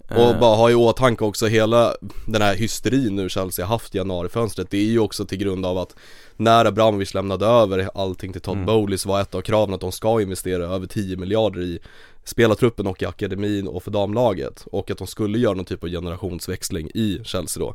Eh. 0.08 0.16
Och 0.16 0.38
bara 0.38 0.56
ha 0.56 0.70
i 0.70 0.74
åtanke 0.74 1.24
också 1.24 1.46
hela 1.46 1.96
den 2.26 2.42
här 2.42 2.54
hysterin 2.54 3.16
nu 3.16 3.28
Chelsea 3.28 3.64
har 3.66 3.74
haft 3.74 3.94
i 3.94 3.98
januarifönstret. 3.98 4.70
Det 4.70 4.78
är 4.78 4.84
ju 4.84 4.98
också 4.98 5.24
till 5.24 5.38
grund 5.38 5.66
av 5.66 5.78
att 5.78 5.96
när 6.36 6.64
Abramovic 6.64 7.14
lämnade 7.14 7.46
över 7.46 7.90
allting 7.94 8.32
till 8.32 8.40
Todd 8.40 8.54
Mm. 8.54 8.66
Bowley 8.66 8.98
så 8.98 9.08
var 9.08 9.20
ett 9.20 9.34
av 9.34 9.40
kraven 9.40 9.74
att 9.74 9.80
de 9.80 9.92
ska 9.92 10.20
investera 10.20 10.64
över 10.64 10.86
10 10.86 11.16
miljarder 11.16 11.60
i 11.62 11.78
spelartruppen 12.24 12.86
och 12.86 13.02
i 13.02 13.06
akademin 13.06 13.68
och 13.68 13.82
för 13.82 13.90
damlaget. 13.90 14.64
Och 14.72 14.90
att 14.90 14.98
de 14.98 15.06
skulle 15.06 15.38
göra 15.38 15.54
någon 15.54 15.64
typ 15.64 15.82
av 15.84 15.88
generationsväxling 15.90 16.90
i 16.94 17.20
Chelsea 17.24 17.60
då 17.60 17.74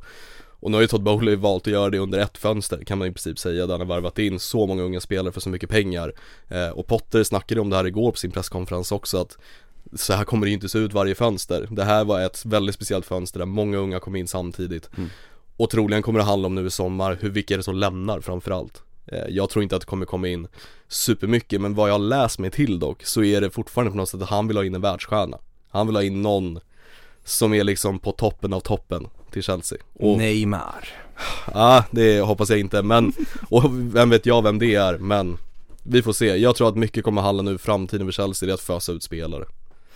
och 0.59 0.71
nu 0.71 0.77
har 0.77 0.81
ju 0.81 0.87
Todd 0.87 1.03
Bowley 1.03 1.35
valt 1.35 1.67
att 1.67 1.73
göra 1.73 1.89
det 1.89 1.99
under 1.99 2.19
ett 2.19 2.37
fönster 2.37 2.83
kan 2.83 2.97
man 2.97 3.07
i 3.07 3.11
princip 3.11 3.39
säga 3.39 3.65
där 3.65 3.73
han 3.73 3.87
har 3.87 3.95
värvat 3.95 4.19
in 4.19 4.39
så 4.39 4.67
många 4.67 4.83
unga 4.83 4.99
spelare 4.99 5.33
för 5.33 5.41
så 5.41 5.49
mycket 5.49 5.69
pengar 5.69 6.13
eh, 6.47 6.69
Och 6.69 6.87
Potter 6.87 7.23
snackade 7.23 7.61
om 7.61 7.69
det 7.69 7.75
här 7.75 7.87
igår 7.87 8.11
på 8.11 8.17
sin 8.17 8.31
presskonferens 8.31 8.91
också 8.91 9.21
att 9.21 9.37
så 9.95 10.13
här 10.13 10.23
kommer 10.23 10.45
det 10.45 10.49
ju 10.49 10.53
inte 10.53 10.69
se 10.69 10.79
ut 10.79 10.93
varje 10.93 11.15
fönster. 11.15 11.67
Det 11.71 11.83
här 11.83 12.05
var 12.05 12.21
ett 12.21 12.45
väldigt 12.45 12.75
speciellt 12.75 13.05
fönster 13.05 13.39
där 13.39 13.45
många 13.45 13.77
unga 13.77 13.99
kom 13.99 14.15
in 14.15 14.27
samtidigt. 14.27 14.89
Mm. 14.97 15.09
Och 15.57 15.69
troligen 15.69 16.01
kommer 16.01 16.19
det 16.19 16.25
handla 16.25 16.45
om 16.45 16.55
nu 16.55 16.65
i 16.65 16.69
sommar, 16.69 17.17
hur, 17.21 17.29
vilka 17.29 17.53
är 17.53 17.57
det 17.57 17.63
som 17.63 17.75
lämnar 17.75 18.21
framförallt? 18.21 18.83
Eh, 19.05 19.23
Jag 19.29 19.49
tror 19.49 19.63
inte 19.63 19.75
att 19.75 19.81
det 19.81 19.85
kommer 19.87 20.05
komma 20.05 20.27
in 20.27 20.47
supermycket, 20.87 21.61
men 21.61 21.75
vad 21.75 21.89
jag 21.89 22.01
läst 22.01 22.39
mig 22.39 22.51
till 22.51 22.79
dock, 22.79 23.03
så 23.05 23.23
är 23.23 23.41
det 23.41 23.49
fortfarande 23.49 23.91
på 23.91 23.97
något 23.97 24.09
sätt 24.09 24.21
att 24.21 24.29
han 24.29 24.47
vill 24.47 24.57
ha 24.57 24.65
in 24.65 24.75
en 24.75 24.81
världsstjärna. 24.81 25.37
Han 25.69 25.87
vill 25.87 25.95
ha 25.95 26.03
in 26.03 26.21
någon 26.21 26.59
som 27.29 27.53
är 27.53 27.63
liksom 27.63 27.99
på 27.99 28.11
toppen 28.11 28.53
av 28.53 28.59
toppen 28.59 29.07
till 29.31 29.43
Chelsea. 29.43 29.77
Och 29.93 30.17
Neymar. 30.17 30.87
Ja, 31.53 31.83
det 31.91 32.21
hoppas 32.21 32.49
jag 32.49 32.59
inte, 32.59 32.81
men, 32.83 33.13
och 33.49 33.63
vem 33.95 34.09
vet 34.09 34.25
jag 34.25 34.41
vem 34.43 34.59
det 34.59 34.75
är, 34.75 34.97
men 34.97 35.37
vi 35.83 36.01
får 36.01 36.13
se. 36.13 36.37
Jag 36.37 36.55
tror 36.55 36.69
att 36.69 36.75
mycket 36.75 37.03
kommer 37.03 37.21
handla 37.21 37.43
nu 37.43 37.57
framtiden 37.57 38.07
för 38.07 38.11
Chelsea, 38.11 38.47
det 38.47 38.51
är 38.51 38.53
att 38.53 38.61
fösa 38.61 38.91
ut 38.91 39.03
spelare. 39.03 39.45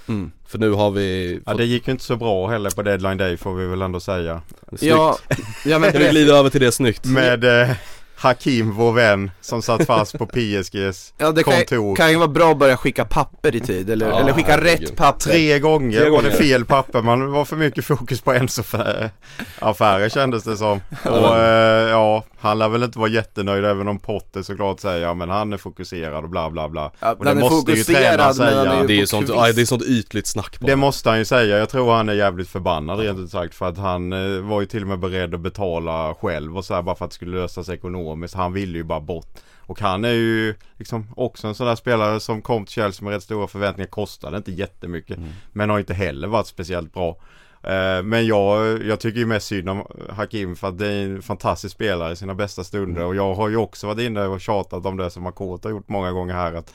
Mm. 0.08 0.32
För 0.48 0.60
nu 0.60 0.72
har 0.72 0.92
vi 0.92 1.40
Ja 1.46 1.52
fått, 1.52 1.58
det 1.58 1.66
gick 1.66 1.88
ju 1.88 1.92
inte 1.92 2.04
så 2.04 2.16
bra 2.16 2.48
heller 2.48 2.70
på 2.70 2.82
deadline 2.82 3.18
day 3.18 3.38
får 3.38 3.54
vi 3.56 3.66
väl 3.66 3.82
ändå 3.82 4.00
säga. 4.00 4.42
snyggt. 4.68 4.84
Ja, 4.84 5.18
ja 5.66 5.80
men 5.80 5.92
Kan 5.92 6.02
vi 6.04 6.10
glida 6.10 6.34
över 6.34 6.50
till 6.50 6.62
det 6.62 6.72
snyggt? 6.72 7.06
Med 7.06 7.44
eh, 7.44 7.76
Hakim, 8.24 8.72
vår 8.74 8.92
vän, 8.92 9.32
som 9.42 9.62
satt 9.62 9.86
fast 9.86 10.18
på 10.18 10.26
PSGs 10.26 11.14
Ja 11.18 11.32
det 11.32 11.44
kan, 11.44 11.54
kontor. 11.54 11.96
kan 11.96 12.12
ju 12.12 12.18
vara 12.18 12.28
bra 12.28 12.52
att 12.52 12.58
börja 12.58 12.78
skicka 12.78 13.06
papper 13.06 13.56
i 13.56 13.60
tid 13.60 13.90
eller, 13.90 14.10
Ja, 14.10 14.20
eller 14.20 14.34
skicka 14.34 14.52
herregud. 14.52 14.82
rätt 14.90 14.96
papper 14.96 15.20
Tre 15.32 15.60
gånger 15.60 16.00
Tre 16.00 16.10
var 16.10 16.22
det 16.22 16.30
gånger. 16.30 16.38
fel 16.44 16.66
papper, 16.66 17.02
man 17.02 17.32
var 17.32 17.46
för 17.46 17.56
mycket 17.56 17.86
fokus 17.86 18.22
på 18.22 18.34
Enzo-affärer 18.34 20.10
kändes 20.10 20.44
det 20.44 20.58
som. 20.58 20.82
Och 21.06 21.38
eh, 21.38 21.90
ja, 21.90 22.24
han 22.40 22.60
lär 22.60 22.70
väl 22.70 22.84
inte 22.84 23.00
vara 23.00 23.10
jättenöjd 23.10 23.66
även 23.66 23.88
om 23.88 24.00
Potter 24.00 24.42
såklart 24.42 24.80
säger 24.80 25.02
ja 25.02 25.14
men 25.14 25.30
han 25.30 25.54
är 25.54 25.58
fokuserad 25.58 26.24
och 26.24 26.30
bla 26.30 26.50
bla 26.50 26.70
bla. 26.70 26.92
ja, 27.00 27.14
och 27.14 27.26
det 27.26 27.36
måste 27.36 27.72
ju 27.72 27.84
tränaren 27.84 28.34
säga. 28.34 28.62
är 28.74 28.82
ju 28.82 28.88
Det 28.88 29.02
är 29.02 29.06
sånt, 29.06 29.30
ja, 29.30 29.52
det 29.56 29.62
är 29.62 29.66
sånt 29.66 29.84
ytligt 29.84 30.28
snack 30.28 30.60
bara. 30.60 30.68
Det 30.68 30.76
måste 30.76 31.10
han 31.10 31.18
ju 31.20 31.26
säga. 31.26 31.58
Jag 31.58 31.70
tror 31.70 31.94
han 31.94 32.10
är 32.10 32.14
jävligt 32.14 32.50
förbannad 32.50 33.00
rent 33.00 33.20
ut 33.20 33.32
sagt 33.32 33.56
för 33.56 33.66
att 33.70 33.78
han 33.78 34.14
eh, 34.14 34.42
var 34.42 34.62
ju 34.62 34.68
till 34.68 34.82
och 34.82 34.88
med 34.88 35.00
beredd 35.00 35.34
att 35.34 35.40
betala 35.42 36.16
själv 36.22 36.58
och 36.58 36.66
så 36.66 36.74
här 36.74 36.82
bara 36.82 36.96
för 36.96 37.06
att 37.06 37.12
det 37.12 37.16
skulle 37.16 37.38
lösas 37.42 37.70
ekonomiskt. 37.70 38.13
Han 38.34 38.54
ville 38.54 38.78
ju 38.78 38.84
bara 38.84 39.00
bort. 39.00 39.28
Och 39.66 39.80
han 39.80 40.06
är 40.06 40.10
ju 40.12 40.56
liksom 40.78 41.08
också 41.16 41.48
en 41.48 41.56
sån 41.56 41.68
där 41.68 41.76
spelare 41.76 42.20
som 42.20 42.42
kom 42.42 42.66
till 42.66 42.74
Chelsea 42.74 43.04
med 43.06 43.14
rätt 43.14 43.24
stora 43.24 43.48
förväntningar. 43.48 43.90
Kostade 43.90 44.38
inte 44.38 44.52
jättemycket. 44.52 45.20
Men 45.52 45.70
har 45.70 45.80
inte 45.80 45.94
heller 45.94 46.28
varit 46.28 46.48
speciellt 46.48 46.94
bra. 46.94 47.18
Eh, 47.64 48.04
Men 48.04 48.26
jag, 48.28 48.84
jag 48.84 49.00
tycker 49.00 49.20
ju 49.20 49.26
mest 49.26 49.48
synd 49.48 49.70
om 49.70 49.88
Hakim 50.10 50.56
för 50.56 50.68
att 50.68 50.78
det 50.78 50.88
är 50.88 51.06
en 51.06 51.22
fantastisk 51.22 51.76
spelare 51.76 52.14
i 52.14 52.16
sina 52.16 52.34
bästa 52.36 52.64
stunder. 52.64 53.04
Och 53.06 53.16
jag 53.16 53.34
har 53.34 53.50
ju 53.50 53.58
också 53.58 53.88
varit 53.88 54.00
inne 54.00 54.26
och 54.26 54.42
tjatat 54.42 54.86
om 54.86 54.98
det 54.98 55.10
som 55.10 55.24
Makoto 55.24 55.68
har 55.68 55.72
gjort 55.74 55.90
många 55.90 56.12
gånger 56.12 56.34
här. 56.34 56.54
att 56.54 56.74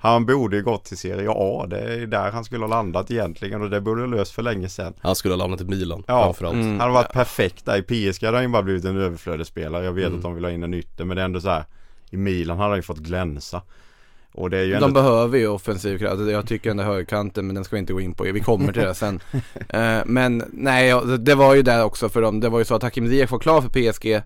han 0.00 0.26
borde 0.26 0.56
ju 0.56 0.62
gått 0.62 0.84
till 0.84 0.96
Serie 0.98 1.28
A. 1.30 1.66
Det 1.70 1.78
är 1.80 2.06
där 2.06 2.30
han 2.30 2.44
skulle 2.44 2.62
ha 2.64 2.68
landat 2.70 3.10
egentligen 3.10 3.62
och 3.62 3.70
det 3.70 3.80
borde 3.80 4.00
ha 4.02 4.06
löst 4.06 4.32
för 4.32 4.42
länge 4.42 4.68
sedan. 4.68 4.94
Han 5.00 5.16
skulle 5.16 5.34
ha 5.34 5.38
landat 5.38 5.60
i 5.60 5.64
Milan 5.64 6.04
Ja, 6.06 6.24
framförallt. 6.24 6.54
mm. 6.54 6.70
Han 6.70 6.80
har 6.88 6.94
varit 6.94 7.12
perfekt 7.12 7.64
där. 7.66 7.76
I 7.76 7.82
PSG 7.82 8.24
hade 8.24 8.36
han 8.36 8.44
ju 8.44 8.48
bara 8.48 8.62
blivit 8.62 8.84
en 8.84 8.96
överflödesspelare. 8.96 9.84
Jag 9.84 9.92
vet 9.92 10.06
Mm. 10.06 10.16
att 10.18 10.22
de 10.22 10.34
vill 10.34 10.44
ha 10.44 10.50
in 10.50 10.62
en 10.62 10.74
ytter 10.74 11.04
men 11.04 11.16
det 11.16 11.20
är 11.22 11.24
ändå 11.24 11.40
så 11.40 11.48
här. 11.50 11.64
I 12.10 12.16
Milan 12.16 12.56
hade 12.58 12.68
han 12.68 12.78
ju 12.78 12.82
fått 12.82 12.98
glänsa. 12.98 13.62
Och 14.32 14.50
det 14.50 14.58
är 14.58 14.64
ju 14.64 14.74
ändå 14.74 14.86
De 14.86 14.92
behöver 14.94 15.38
ju 15.38 15.48
offensiv 15.48 15.98
kraft, 15.98 16.10
Alltså, 16.12 16.30
jag 16.30 16.46
tycker 16.46 16.70
ändå 16.70 16.82
högerkanten 16.82 17.46
men 17.46 17.54
den 17.54 17.64
ska 17.64 17.76
vi 17.76 17.80
inte 17.80 17.92
gå 17.92 18.00
in 18.00 18.14
på, 18.14 18.24
vi 18.24 18.40
kommer 18.40 18.72
till 18.72 18.82
det 18.82 18.94
sen 18.94 19.20
Eh, 19.68 19.98
Men 20.06 20.44
nej, 20.52 20.88
ja, 20.88 21.00
det- 21.00 21.18
det 21.18 21.34
var 21.34 21.54
ju 21.54 21.62
det 21.62 21.82
också 21.82 22.08
för 22.08 22.22
dem, 22.22 22.40
det 22.40 22.48
var 22.48 22.58
ju 22.58 22.64
så 22.64 22.74
att 22.74 22.82
Hakim 22.82 23.08
Ziyech 23.08 23.30
var 23.30 23.38
klar 23.38 23.60
för 23.62 23.68
PSG 23.68 24.22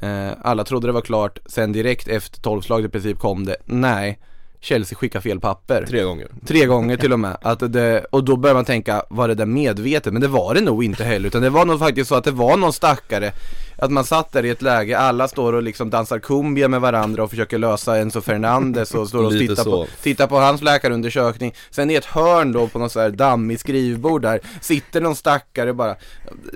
Eh, 0.00 0.30
Alla 0.42 0.64
trodde 0.64 0.86
det 0.86 0.92
var 0.92 1.00
klart, 1.00 1.38
sen 1.46 1.72
direkt 1.72 2.08
efter 2.08 2.40
tolvslaget 2.42 2.86
i 2.88 2.92
princip 2.92 3.18
kom 3.18 3.44
det, 3.44 3.56
nej 3.64 4.18
Chelsea 4.64 4.98
skickar 4.98 5.20
fel 5.20 5.40
papper 5.40 5.86
Tre 5.88 6.02
gånger. 6.02 6.28
Tre 6.46 6.66
gånger 6.66 6.96
till 6.96 7.12
och 7.12 7.20
med. 7.20 7.36
Att 7.42 7.72
det, 7.72 8.04
och 8.10 8.24
då 8.24 8.36
börjar 8.36 8.54
man 8.54 8.64
tänka, 8.64 9.02
var 9.10 9.28
det 9.28 9.34
där 9.34 9.46
medvetet? 9.46 10.12
Men 10.12 10.22
det 10.22 10.28
var 10.28 10.54
det 10.54 10.60
nog 10.60 10.84
inte 10.84 11.04
heller, 11.04 11.26
utan 11.26 11.42
det 11.42 11.50
var 11.50 11.64
nog 11.64 11.78
faktiskt 11.78 12.08
så 12.08 12.14
att 12.14 12.24
det 12.24 12.30
var 12.30 12.56
någon 12.56 12.72
stackare 12.72 13.32
Att 13.78 13.90
man 13.90 14.04
satt 14.04 14.32
där 14.32 14.44
i 14.44 14.50
ett 14.50 14.62
läge, 14.62 14.98
alla 14.98 15.28
står 15.28 15.52
och 15.52 15.62
liksom 15.62 15.90
dansar 15.90 16.18
cumbia 16.18 16.68
med 16.68 16.80
varandra 16.80 17.22
och 17.22 17.30
försöker 17.30 17.58
lösa 17.58 17.98
Enzo 17.98 18.20
Fernandes 18.20 18.94
och 18.94 19.08
står 19.08 19.24
och 19.24 19.32
tittar 19.32 19.54
så. 19.54 19.70
på, 19.70 19.86
tittar 20.02 20.26
på 20.26 20.36
hans 20.36 20.62
läkarundersökning 20.62 21.54
Sen 21.70 21.90
i 21.90 21.94
ett 21.94 22.04
hörn 22.04 22.52
då 22.52 22.68
på 22.68 22.78
något 22.78 22.92
så 22.92 23.00
här 23.00 23.10
dammigt 23.10 23.60
skrivbord 23.60 24.22
där, 24.22 24.40
sitter 24.60 25.00
någon 25.00 25.16
stackare 25.16 25.72
bara 25.72 25.96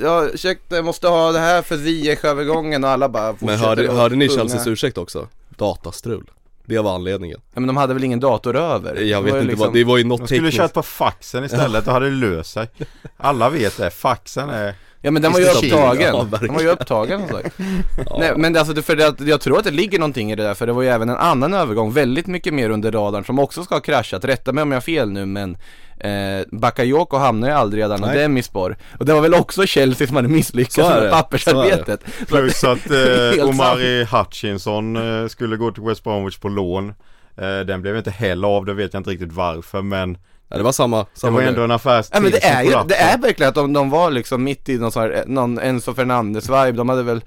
Ja, 0.03 0.29
ursäkta, 0.35 0.77
jag 0.77 0.85
måste 0.85 1.09
ha 1.09 1.33
det 1.33 1.39
här 1.39 1.63
för 1.63 1.77
Ziyech-övergången 1.77 2.85
och 2.85 2.91
alla 2.91 3.09
bara 3.09 3.27
Men 3.27 3.37
fortsätter 3.39 3.67
hörde, 3.67 3.91
att 3.91 3.97
hörde 3.97 4.17
ni. 4.17 4.29
Chelseas 4.29 4.67
ursäkt 4.67 4.99
också? 4.99 5.29
Datastrul. 5.49 6.31
Det 6.69 6.79
var 6.79 6.95
anledningen. 6.95 7.41
Ja 7.55 7.61
men 7.61 7.67
de 7.67 7.77
hade 7.77 7.95
väl 7.95 8.05
ingen 8.05 8.21
dator 8.21 8.57
över? 8.57 8.95
Jag 8.97 9.23
vet 9.23 9.35
inte 9.35 9.47
liksom- 9.47 9.67
vad, 9.67 9.75
det 9.75 9.85
var 9.85 9.99
ju 9.99 10.05
något 10.05 10.21
De 10.21 10.27
skulle 10.27 10.51
tekniskt. 10.51 10.75
på 10.75 10.83
faxen 10.83 11.45
istället, 11.45 11.85
då 11.85 11.91
hade 11.91 12.07
det 12.11 12.17
löst 12.17 12.53
sig. 12.53 12.69
Alla 13.17 13.51
vet 13.51 13.77
det, 13.77 13.91
faxen 13.91 14.49
är... 14.51 14.75
Ja 15.03 15.11
men 15.11 15.23
den 15.23 15.33
var 15.33 15.41
ju 15.41 15.47
upptagen, 15.47 16.15
ja, 16.15 16.39
den 16.41 16.55
var 16.55 16.61
ju 16.61 16.69
upptagen 16.69 17.21
som 17.29 17.37
sagt. 17.37 17.59
Nej 18.19 18.33
men 18.37 18.53
det, 18.53 18.59
alltså, 18.59 18.75
det- 18.75 18.83
för 18.83 18.97
det, 18.97 19.15
jag 19.21 19.41
tror 19.41 19.59
att 19.59 19.65
det 19.65 19.71
ligger 19.71 19.99
någonting 19.99 20.33
i 20.33 20.35
det 20.35 20.43
där 20.43 20.55
för 20.55 20.67
det 20.67 20.73
var 20.73 20.83
ju 20.83 20.89
även 20.89 21.09
en 21.09 21.17
annan 21.17 21.55
övergång 21.55 21.93
väldigt 21.93 22.27
mycket 22.27 22.55
mer 22.55 22.71
under 22.71 22.93
radarn 22.93 23.25
som 23.25 23.39
också 23.39 23.65
ska 23.65 23.75
ha 23.75 23.81
kraschat, 23.81 24.25
rätta 24.25 24.53
mig 24.53 24.63
om 24.63 24.71
jag 24.71 24.77
har 24.77 24.81
fel 24.81 25.11
nu 25.11 25.27
men 25.27 25.57
eh, 26.01 26.47
Bakayoko 26.53 27.17
hamnade 27.17 27.53
ju 27.53 27.59
aldrig 27.59 27.83
redan 27.83 28.03
och 28.03 28.09
Nej. 28.09 28.19
Demispor 28.19 28.77
Och 28.99 29.05
det 29.07 29.15
var 29.15 29.21
väl 29.21 29.35
också 29.35 29.67
Chelsea 29.67 30.07
som 30.07 30.17
hade 30.17 30.29
misslyckats 30.29 30.79
är 30.79 30.95
med 30.95 31.03
det, 31.03 31.11
pappersarbetet. 31.11 32.01
Plus 32.29 32.65
att 32.65 32.91
eh, 32.91 33.49
Omari 33.49 34.05
Hutchinson 34.05 34.97
eh, 35.23 35.29
skulle 35.29 35.57
gå 35.57 35.71
till 35.71 35.83
West 35.83 36.05
Bromwich 36.05 36.39
på 36.39 36.49
lån. 36.49 36.89
Eh, 37.37 37.61
den 37.67 37.83
blev 37.83 37.97
inte 37.97 38.11
heller 38.11 38.49
av, 38.49 38.65
det 38.65 38.75
vet 38.75 38.93
jag 38.93 39.01
inte 39.01 39.11
riktigt 39.11 39.33
varför 39.33 39.83
men 39.83 40.19
Ja, 40.49 40.57
det 40.57 40.63
var 40.63 40.73
samma, 40.73 40.99
det 40.99 41.07
samma 41.15 41.33
var 41.33 41.41
grej. 41.41 41.49
ändå 41.49 41.63
en 41.63 41.71
affär 41.71 42.05
Ja 42.13 42.21
men 42.21 42.31
det 42.31 42.45
är 42.45 42.63
ju, 42.63 42.71
det 42.89 42.95
är 42.95 43.19
verkligen 43.19 43.49
att 43.49 43.55
de, 43.55 43.73
de 43.73 43.91
var 43.91 44.11
liksom 44.11 44.45
mitt 44.45 44.69
i 44.69 44.79
någon 44.79 44.93
sån 44.93 45.03
här, 45.03 45.25
någon 45.27 45.59
Enzo 45.59 45.93
Fernandes-vibe, 45.95 46.73
de 46.77 46.89
hade 46.89 47.03
väl 47.03 47.21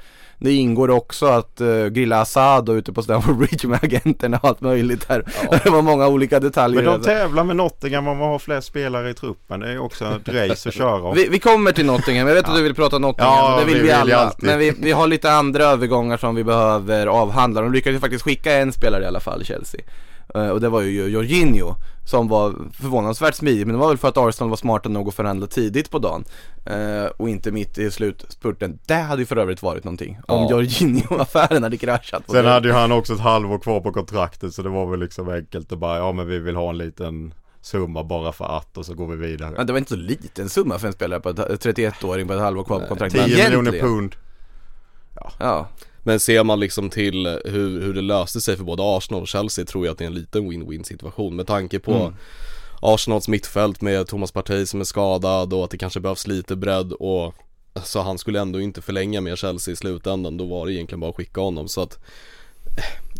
det 0.43 0.53
ingår 0.53 0.89
också 0.89 1.25
att 1.25 1.61
uh, 1.61 1.87
grilla 1.87 2.21
Asado 2.21 2.73
ute 2.73 2.93
på 2.93 3.03
Stamford 3.03 3.37
Bridge 3.37 3.67
med 3.67 3.79
agenterna 3.83 4.37
och 4.37 4.49
allt 4.49 4.61
möjligt 4.61 5.07
där. 5.07 5.23
Det 5.63 5.69
var 5.69 5.81
många 5.81 6.07
olika 6.07 6.39
detaljer. 6.39 6.83
Men 6.83 6.91
de 6.99 7.05
tävlar 7.05 7.43
med 7.43 7.55
Nottingham 7.55 8.07
om 8.07 8.21
att 8.21 8.27
ha 8.27 8.39
flest 8.39 8.67
spelare 8.67 9.09
i 9.09 9.13
truppen. 9.13 9.59
Det 9.59 9.71
är 9.71 9.77
också 9.79 10.05
ett 10.05 10.29
race 10.49 10.69
att 10.69 10.75
köra 10.75 11.03
om. 11.03 11.15
vi, 11.15 11.27
vi 11.27 11.39
kommer 11.39 11.71
till 11.71 11.85
Nottingham, 11.85 12.27
jag 12.27 12.35
vet 12.35 12.49
att 12.49 12.55
du 12.55 12.63
vill 12.63 12.75
prata 12.75 12.97
Nottingham, 12.97 13.35
Ja, 13.35 13.59
det 13.59 13.65
vill 13.65 13.73
vi 13.73 13.79
vi, 13.81 13.87
vill 13.87 13.95
alla. 13.95 14.15
alltid. 14.15 14.49
Men 14.49 14.59
vi, 14.59 14.73
vi 14.81 14.91
har 14.91 15.07
lite 15.07 15.31
andra 15.31 15.63
övergångar 15.63 16.17
som 16.17 16.35
vi 16.35 16.43
behöver 16.43 17.07
avhandla. 17.07 17.61
De 17.61 17.73
lyckades 17.73 18.01
faktiskt 18.01 18.23
skicka 18.23 18.53
en 18.53 18.73
spelare 18.73 19.03
i 19.03 19.07
alla 19.07 19.19
fall, 19.19 19.45
Chelsea. 19.45 19.81
Eh, 20.35 20.49
och 20.49 20.61
det 20.61 20.69
var 20.69 20.81
ju 20.81 21.07
Jorginho 21.07 21.75
som 22.05 22.27
var 22.27 22.55
förvånansvärt 22.73 23.35
smidig, 23.35 23.67
men 23.67 23.73
det 23.75 23.79
var 23.79 23.87
väl 23.87 23.97
för 23.97 24.07
att 24.07 24.17
Arsenal 24.17 24.49
var 24.49 24.57
smarta 24.57 24.89
nog 24.89 25.07
att 25.07 25.13
förhandla 25.13 25.47
tidigt 25.47 25.89
på 25.91 25.99
dagen. 25.99 26.23
Eh, 26.65 27.05
och 27.17 27.29
inte 27.29 27.51
mitt 27.51 27.77
i 27.77 27.91
slutspurten. 27.91 28.79
Det 28.85 28.93
hade 28.93 29.21
ju 29.21 29.25
för 29.25 29.35
övrigt 29.37 29.61
varit 29.61 29.83
någonting. 29.83 30.19
Om 30.27 30.43
Ja. 30.43 30.49
Jorginho-affären 30.51 31.63
hade 31.63 31.77
kraschat. 31.77 32.23
Sen 32.31 32.45
hade 32.45 32.67
ju 32.67 32.73
han 32.73 32.91
också 32.91 33.13
ett 33.13 33.19
halvår 33.19 33.59
kvar 33.59 33.79
på 33.81 33.91
kontraktet 33.91 34.53
så 34.53 34.61
det 34.61 34.69
var 34.69 34.85
väl 34.85 34.99
liksom 34.99 35.29
enkelt 35.29 35.71
att 35.71 35.79
bara 35.79 35.97
ja 35.97 36.11
men 36.11 36.27
vi 36.27 36.39
vill 36.39 36.55
ha 36.55 36.69
en 36.69 36.77
liten 36.77 37.33
summa 37.61 38.03
bara 38.03 38.31
för 38.31 38.57
att 38.57 38.77
och 38.77 38.85
så 38.85 38.93
går 38.93 39.07
vi 39.07 39.15
vidare. 39.15 39.53
Ja, 39.57 39.63
det 39.63 39.73
var 39.73 39.77
inte 39.79 39.89
så 39.93 39.95
liten 39.99 40.49
summa 40.49 40.79
för 40.79 40.87
en 40.87 40.93
spelare 40.93 41.19
på 41.19 41.29
ett 41.29 41.37
31-åring 41.65 42.27
på 42.27 42.33
ett 42.33 42.39
halvår 42.39 42.63
kvar 42.63 42.79
på 42.79 42.87
kontraktet. 42.87 43.25
10 43.25 43.43
miljoner 43.43 43.71
pund. 43.71 44.15
Ja. 45.39 45.67
Men 46.03 46.19
ser 46.19 46.43
man 46.43 46.59
liksom 46.59 46.89
till 46.89 47.27
hur, 47.45 47.81
hur 47.81 47.93
det 47.93 48.01
löste 48.01 48.41
sig 48.41 48.57
för 48.57 48.63
både 48.63 48.83
Arsenal 48.97 49.21
och 49.21 49.27
Chelsea 49.27 49.65
tror 49.65 49.85
jag 49.85 49.91
att 49.91 49.97
det 49.97 50.03
är 50.03 50.07
en 50.07 50.13
liten 50.13 50.51
win-win 50.51 50.83
situation. 50.83 51.35
Med 51.35 51.47
tanke 51.47 51.79
på 51.79 51.93
Mm. 51.93 52.13
Arsenals 52.83 53.27
mittfält 53.27 53.81
med 53.81 54.07
Thomas 54.07 54.31
Partey 54.31 54.65
som 54.65 54.79
är 54.81 54.85
skadad 54.85 55.53
och 55.53 55.63
att 55.63 55.71
det 55.71 55.77
kanske 55.77 55.99
behövs 55.99 56.27
lite 56.27 56.55
bredd 56.55 56.93
och 56.93 57.35
Så 57.83 58.01
han 58.01 58.17
skulle 58.17 58.39
ändå 58.39 58.61
inte 58.61 58.81
förlänga 58.81 59.21
med 59.21 59.37
Chelsea 59.37 59.71
i 59.71 59.75
slutändan, 59.75 60.37
då 60.37 60.45
var 60.45 60.65
det 60.65 60.73
egentligen 60.73 60.99
bara 60.99 61.09
att 61.09 61.15
skicka 61.15 61.41
honom. 61.41 61.67
Så 61.67 61.81
att 61.81 61.99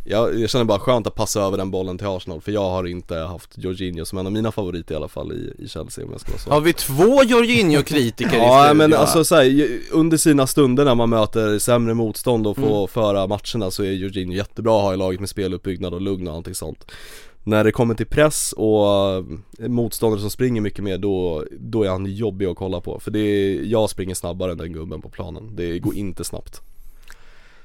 jag, 0.04 0.40
jag 0.40 0.50
känner 0.50 0.66
bara 0.66 0.80
skönt 0.80 1.08
att 1.08 1.16
passa 1.16 1.42
över 1.42 1.58
den 1.58 1.72
bollen 1.72 1.98
till 1.98 2.08
Arsenal 2.08 2.42
för 2.42 2.52
jag 2.52 2.70
har 2.70 2.88
inte 2.88 3.16
haft 3.16 3.58
Jorginho 3.58 4.06
som 4.06 4.18
en 4.18 4.26
av 4.26 4.32
mina 4.32 4.52
favoriter 4.52 4.94
i 4.94 4.98
alla 4.98 5.08
fall 5.08 5.32
i, 5.32 5.64
i 5.64 5.68
Chelsea 5.68 6.06
om 6.06 6.12
jag 6.12 6.22
ska 6.22 6.32
vara 6.32 6.40
så. 6.40 6.50
Har 6.50 6.62
vi 6.62 6.74
två 6.74 7.24
Jorginho-kritiker 7.24 8.36
i 8.36 8.38
Ja 8.40 8.60
studion? 8.64 8.78
men 8.78 8.94
alltså 8.94 9.24
så 9.24 9.36
här, 9.36 9.68
under 9.92 10.18
sina 10.18 10.48
stunder 10.48 10.86
när 10.86 10.96
man 10.96 11.10
möter 11.10 11.60
sämre 11.60 11.94
motstånd 11.94 12.48
och 12.48 12.58
får 12.58 12.88
föra 12.88 13.28
matcherna 13.28 13.72
så 13.72 13.84
är 13.84 13.92
Jorginho 13.92 14.34
jättebra 14.34 14.76
att 14.78 14.82
ha 14.84 14.94
i 14.94 14.98
laget 14.98 15.20
med 15.20 15.30
speluppbyggnad 15.30 15.94
och 15.94 16.02
lugn 16.02 16.28
och 16.28 16.34
allting 16.36 16.56
sånt. 16.56 16.92
När 17.44 17.64
det 17.64 17.72
kommer 17.72 17.96
till 17.96 18.08
press 18.08 18.54
och 18.58 18.88
eh, 19.60 19.68
motståndare 19.68 20.22
som 20.22 20.30
springer 20.30 20.62
mycket 20.62 20.84
mer 20.84 20.98
då, 20.98 21.46
då 21.60 21.84
är 21.84 21.90
han 21.90 22.06
jobbig 22.06 22.46
att 22.46 22.58
kolla 22.58 22.82
på. 22.82 23.00
För 23.00 23.12
det 23.12 23.20
är, 23.20 23.64
jag 23.64 23.90
springer 23.90 24.16
snabbare 24.16 24.52
än 24.52 24.58
den 24.58 24.74
gubben 24.74 25.02
på 25.02 25.10
planen, 25.10 25.56
det 25.56 25.80
går 25.80 25.96
inte 25.96 26.24
snabbt 26.24 26.62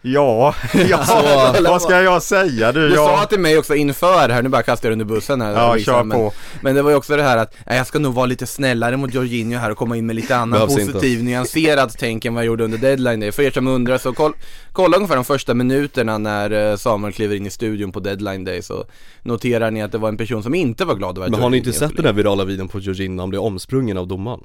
Ja, 0.02 0.54
ja 0.90 1.04
Så- 1.04 1.62
vad 1.68 1.82
ska 1.82 2.02
jag 2.02 2.22
säga 2.22 2.72
du? 2.72 2.88
Du 2.88 2.94
jag... 2.94 3.18
sa 3.18 3.26
till 3.26 3.40
mig 3.40 3.58
också 3.58 3.74
inför 3.74 4.28
här, 4.28 4.42
nu 4.42 4.48
bara 4.48 4.62
kastar 4.62 4.88
jag 4.88 4.92
under 4.92 5.04
bussen 5.04 5.40
här 5.40 5.52
Ja, 5.52 5.78
kör 5.78 6.04
men, 6.04 6.18
på. 6.18 6.32
men 6.60 6.74
det 6.74 6.82
var 6.82 6.90
ju 6.90 6.96
också 6.96 7.16
det 7.16 7.22
här 7.22 7.36
att, 7.36 7.54
nej, 7.66 7.76
jag 7.76 7.86
ska 7.86 7.98
nog 7.98 8.14
vara 8.14 8.26
lite 8.26 8.46
snällare 8.46 8.96
mot 8.96 9.14
Jorginho 9.14 9.58
här 9.58 9.70
och 9.70 9.76
komma 9.78 9.96
in 9.96 10.06
med 10.06 10.16
lite 10.16 10.36
annan 10.36 10.50
Behövs 10.50 10.74
positiv, 10.74 11.24
nyanserad 11.24 11.92
tänk 11.98 12.24
än 12.24 12.34
vad 12.34 12.44
jag 12.44 12.46
gjorde 12.46 12.64
under 12.64 12.78
deadline 12.78 13.20
day. 13.20 13.32
För 13.32 13.42
er 13.42 13.50
som 13.50 13.66
undrar 13.66 13.98
så 13.98 14.12
koll, 14.12 14.32
kolla 14.72 14.96
ungefär 14.96 15.16
de 15.16 15.24
första 15.24 15.54
minuterna 15.54 16.18
när 16.18 16.70
eh, 16.70 16.76
Samuel 16.76 17.12
kliver 17.12 17.36
in 17.36 17.46
i 17.46 17.50
studion 17.50 17.92
på 17.92 18.00
deadline 18.00 18.44
day 18.44 18.62
så 18.62 18.84
noterar 19.22 19.70
ni 19.70 19.82
att 19.82 19.92
det 19.92 19.98
var 19.98 20.08
en 20.08 20.16
person 20.16 20.42
som 20.42 20.54
inte 20.54 20.84
var 20.84 20.94
glad 20.94 21.18
över 21.18 21.26
att 21.26 21.30
Men 21.30 21.42
har 21.42 21.50
ni 21.50 21.56
inte 21.56 21.72
sett 21.72 21.96
den 21.96 22.04
där 22.04 22.12
virala 22.12 22.44
videon 22.44 22.68
på 22.68 22.80
Jorginho 22.80 23.14
när 23.16 23.22
han 23.22 23.30
blir 23.30 23.40
omsprungen 23.40 23.98
av 23.98 24.08
domaren? 24.08 24.40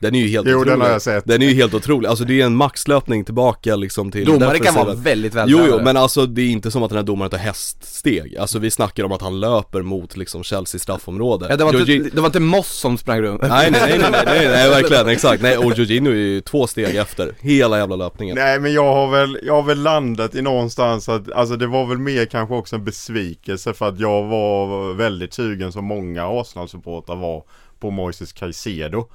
Den 0.00 0.14
är 0.14 0.20
ju 0.20 0.28
helt 0.28 0.48
Jo, 0.48 0.54
otrolig. 0.56 0.72
den 0.72 0.80
har 0.80 0.88
jag 0.90 1.02
sett. 1.02 1.24
Den 1.26 1.42
är 1.42 1.46
ju 1.46 1.54
helt 1.54 1.74
otrolig, 1.74 2.08
alltså 2.08 2.24
det 2.24 2.40
är 2.40 2.46
en 2.46 2.54
maxlöpning 2.56 3.24
tillbaka 3.24 3.76
liksom 3.76 4.10
till 4.10 4.24
Domare 4.26 4.58
kan 4.58 4.74
vara 4.74 4.94
väldigt 4.94 5.32
Jo 5.34 5.38
vältränade. 5.38 5.68
jo 5.78 5.84
men 5.84 5.96
alltså 5.96 6.26
det 6.26 6.42
är 6.42 6.48
inte 6.50 6.70
som 6.70 6.82
att 6.82 6.88
den 6.90 6.96
här 6.96 7.04
domaren 7.04 7.30
tar 7.30 7.38
häststeg. 7.38 8.36
Alltså 8.36 8.58
vi 8.58 8.70
snackar 8.70 9.04
om 9.04 9.12
att 9.12 9.22
han 9.22 9.40
löper 9.40 9.82
mot 9.82 10.16
liksom 10.16 10.42
Chelsea 10.44 10.78
straffområde. 10.78 11.46
Ja, 11.50 11.56
det, 11.56 11.64
var 11.64 11.72
Jorginho- 11.72 11.96
inte, 12.04 12.10
det 12.16 12.20
var 12.20 12.26
inte 12.28 12.40
Moss 12.40 12.68
som 12.68 12.98
sprang 12.98 13.20
runt. 13.22 13.42
Nej 13.42 13.70
nej 13.70 13.80
nej 13.88 13.98
nej, 13.98 14.10
nej, 14.12 14.22
nej, 14.26 14.48
nej 14.48 14.70
verkligen 14.70 15.08
exakt, 15.18 15.42
nej 15.42 15.58
och 15.58 15.78
Jorginho 15.78 16.10
är 16.12 16.16
ju 16.16 16.40
två 16.40 16.66
steg 16.66 16.96
efter 16.96 17.34
hela 17.40 17.78
jävla 17.78 17.96
löpningen. 17.96 18.36
Nej 18.36 18.60
men 18.60 18.72
jag 18.72 18.94
har 18.94 19.10
väl, 19.10 19.38
jag 19.42 19.54
har 19.54 19.62
väl 19.62 19.82
landat 19.82 20.34
i 20.34 20.42
någonstans 20.42 21.08
att, 21.08 21.32
alltså 21.32 21.56
det 21.56 21.66
var 21.66 21.86
väl 21.86 21.98
mer 21.98 22.24
kanske 22.26 22.54
också 22.54 22.76
en 22.76 22.84
besvikelse 22.84 23.74
för 23.74 23.88
att 23.88 24.00
jag 24.00 24.22
var 24.24 24.94
väldigt 24.94 25.34
sugen 25.34 25.72
som 25.72 25.84
många 25.84 26.26
Arsenal-supportrar 26.26 27.16
var 27.16 27.42
på 27.80 27.90
Moises 27.90 28.32
Caicedo. 28.32 29.06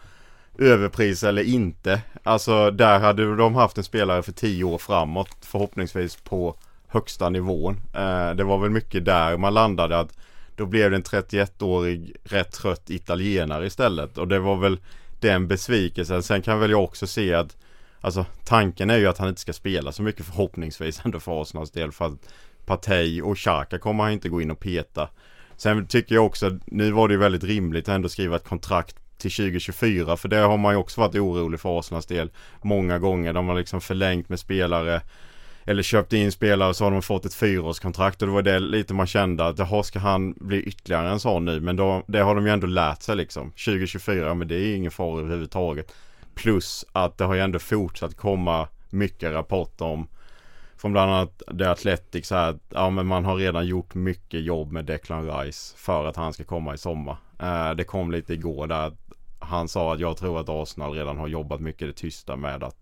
Överpris 0.57 1.23
eller 1.23 1.43
inte. 1.43 2.01
Alltså 2.23 2.71
där 2.71 2.99
hade 2.99 3.35
de 3.35 3.55
haft 3.55 3.77
en 3.77 3.83
spelare 3.83 4.23
för 4.23 4.31
tio 4.31 4.63
år 4.63 4.77
framåt 4.77 5.37
förhoppningsvis 5.41 6.15
på 6.15 6.55
högsta 6.87 7.29
nivån. 7.29 7.81
Eh, 7.93 8.31
det 8.31 8.43
var 8.43 8.57
väl 8.57 8.69
mycket 8.69 9.05
där 9.05 9.37
man 9.37 9.53
landade 9.53 9.99
att 9.99 10.17
då 10.55 10.65
blev 10.65 10.91
det 10.91 10.97
en 10.97 11.03
31-årig 11.03 12.15
rätt 12.23 12.51
trött 12.51 12.89
italienare 12.89 13.65
istället 13.65 14.17
och 14.17 14.27
det 14.27 14.39
var 14.39 14.55
väl 14.55 14.79
den 15.19 15.47
besvikelsen. 15.47 16.23
Sen 16.23 16.41
kan 16.41 16.59
väl 16.59 16.71
jag 16.71 16.83
också 16.83 17.07
se 17.07 17.33
att 17.33 17.57
Alltså 18.03 18.25
tanken 18.43 18.89
är 18.89 18.97
ju 18.97 19.07
att 19.07 19.17
han 19.17 19.29
inte 19.29 19.41
ska 19.41 19.53
spela 19.53 19.91
så 19.91 20.03
mycket 20.03 20.25
förhoppningsvis 20.25 21.01
ändå 21.05 21.19
för 21.19 21.41
Arsenals 21.41 21.71
del 21.71 21.91
för 21.91 22.05
att 22.05 22.33
Partey 22.65 23.21
och 23.21 23.37
Xhaka 23.37 23.79
kommer 23.79 24.03
han 24.03 24.13
inte 24.13 24.29
gå 24.29 24.41
in 24.41 24.51
och 24.51 24.59
peta. 24.59 25.09
Sen 25.57 25.87
tycker 25.87 26.15
jag 26.15 26.25
också, 26.25 26.59
nu 26.65 26.91
var 26.91 27.07
det 27.07 27.13
ju 27.13 27.19
väldigt 27.19 27.43
rimligt 27.43 27.89
att 27.89 27.95
ändå 27.95 28.09
skriva 28.09 28.35
ett 28.35 28.43
kontrakt 28.43 28.95
till 29.23 29.31
2024 29.31 30.17
för 30.17 30.29
det 30.29 30.37
har 30.37 30.57
man 30.57 30.73
ju 30.73 30.77
också 30.77 31.01
varit 31.01 31.15
orolig 31.15 31.59
för 31.59 31.79
Arsenals 31.79 32.05
del 32.05 32.31
många 32.61 32.99
gånger. 32.99 33.33
De 33.33 33.47
har 33.47 33.55
liksom 33.55 33.81
förlängt 33.81 34.29
med 34.29 34.39
spelare 34.39 35.01
eller 35.65 35.83
köpt 35.83 36.13
in 36.13 36.31
spelare 36.31 36.73
så 36.73 36.83
har 36.83 36.91
de 36.91 37.01
fått 37.01 37.25
ett 37.25 37.33
fyraårskontrakt 37.33 38.21
och 38.21 38.27
det 38.27 38.33
var 38.33 38.41
det 38.41 38.59
lite 38.59 38.93
man 38.93 39.07
kände 39.07 39.45
att 39.45 39.59
jaha 39.59 39.83
ska 39.83 39.99
han 39.99 40.33
bli 40.33 40.61
ytterligare 40.61 41.09
en 41.09 41.19
sån 41.19 41.45
nu 41.45 41.59
men 41.59 41.75
då, 41.75 42.03
det 42.07 42.19
har 42.19 42.35
de 42.35 42.45
ju 42.45 42.51
ändå 42.51 42.67
lärt 42.67 43.01
sig 43.01 43.15
liksom 43.15 43.51
2024 43.51 44.27
ja, 44.27 44.33
men 44.33 44.47
det 44.47 44.55
är 44.55 44.75
ingen 44.75 44.91
fara 44.91 45.19
överhuvudtaget 45.19 45.93
Plus 46.35 46.85
att 46.91 47.17
det 47.17 47.23
har 47.23 47.33
ju 47.33 47.41
ändå 47.41 47.59
fortsatt 47.59 48.17
komma 48.17 48.67
mycket 48.89 49.31
rapporter 49.31 49.85
om 49.85 50.07
från 50.77 50.91
bland 50.91 51.11
annat 51.11 51.41
The 51.59 51.65
Athletic 51.65 52.27
så 52.27 52.35
här 52.35 52.49
att 52.49 52.61
ja 52.69 52.89
men 52.89 53.07
man 53.07 53.25
har 53.25 53.35
redan 53.35 53.65
gjort 53.67 53.95
mycket 53.95 54.43
jobb 54.43 54.71
med 54.71 54.85
Declan 54.85 55.31
Rice 55.31 55.77
för 55.77 56.05
att 56.05 56.15
han 56.15 56.33
ska 56.33 56.43
komma 56.43 56.73
i 56.73 56.77
sommar. 56.77 57.17
Eh, 57.39 57.71
det 57.71 57.83
kom 57.83 58.11
lite 58.11 58.33
igår 58.33 58.67
där 58.67 58.87
att 58.87 59.12
han 59.43 59.67
sa 59.67 59.93
att 59.93 59.99
jag 59.99 60.17
tror 60.17 60.39
att 60.39 60.49
Arsenal 60.49 60.93
redan 60.93 61.17
har 61.17 61.27
jobbat 61.27 61.61
mycket 61.61 61.81
i 61.81 61.85
det 61.85 61.93
tysta 61.93 62.35
med 62.35 62.63
att 62.63 62.77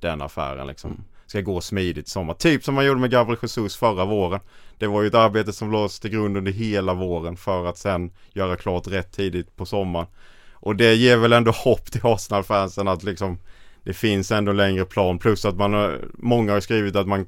den 0.00 0.22
affären 0.22 0.66
liksom 0.66 1.04
ska 1.26 1.40
gå 1.40 1.60
smidigt 1.60 2.08
sommar. 2.08 2.34
Typ 2.34 2.64
som 2.64 2.74
man 2.74 2.86
gjorde 2.86 3.00
med 3.00 3.10
Gabriel 3.10 3.38
Jesus 3.42 3.76
förra 3.76 4.04
våren. 4.04 4.40
Det 4.78 4.86
var 4.86 5.02
ju 5.02 5.08
ett 5.08 5.14
arbete 5.14 5.52
som 5.52 5.72
lades 5.72 6.00
till 6.00 6.10
grund 6.10 6.36
under 6.36 6.52
hela 6.52 6.94
våren 6.94 7.36
för 7.36 7.66
att 7.66 7.78
sen 7.78 8.10
göra 8.32 8.56
klart 8.56 8.86
rätt 8.86 9.12
tidigt 9.12 9.56
på 9.56 9.66
sommaren. 9.66 10.06
Och 10.52 10.76
det 10.76 10.94
ger 10.94 11.16
väl 11.16 11.32
ändå 11.32 11.50
hopp 11.50 11.92
till 11.92 12.00
Arsenal-fansen 12.04 12.88
att 12.88 13.02
liksom 13.02 13.38
det 13.82 13.92
finns 13.92 14.30
ändå 14.30 14.52
längre 14.52 14.84
plan 14.84 15.18
plus 15.18 15.44
att 15.44 15.56
man 15.56 16.00
många 16.14 16.52
har 16.52 16.60
skrivit 16.60 16.96
att 16.96 17.08
man 17.08 17.26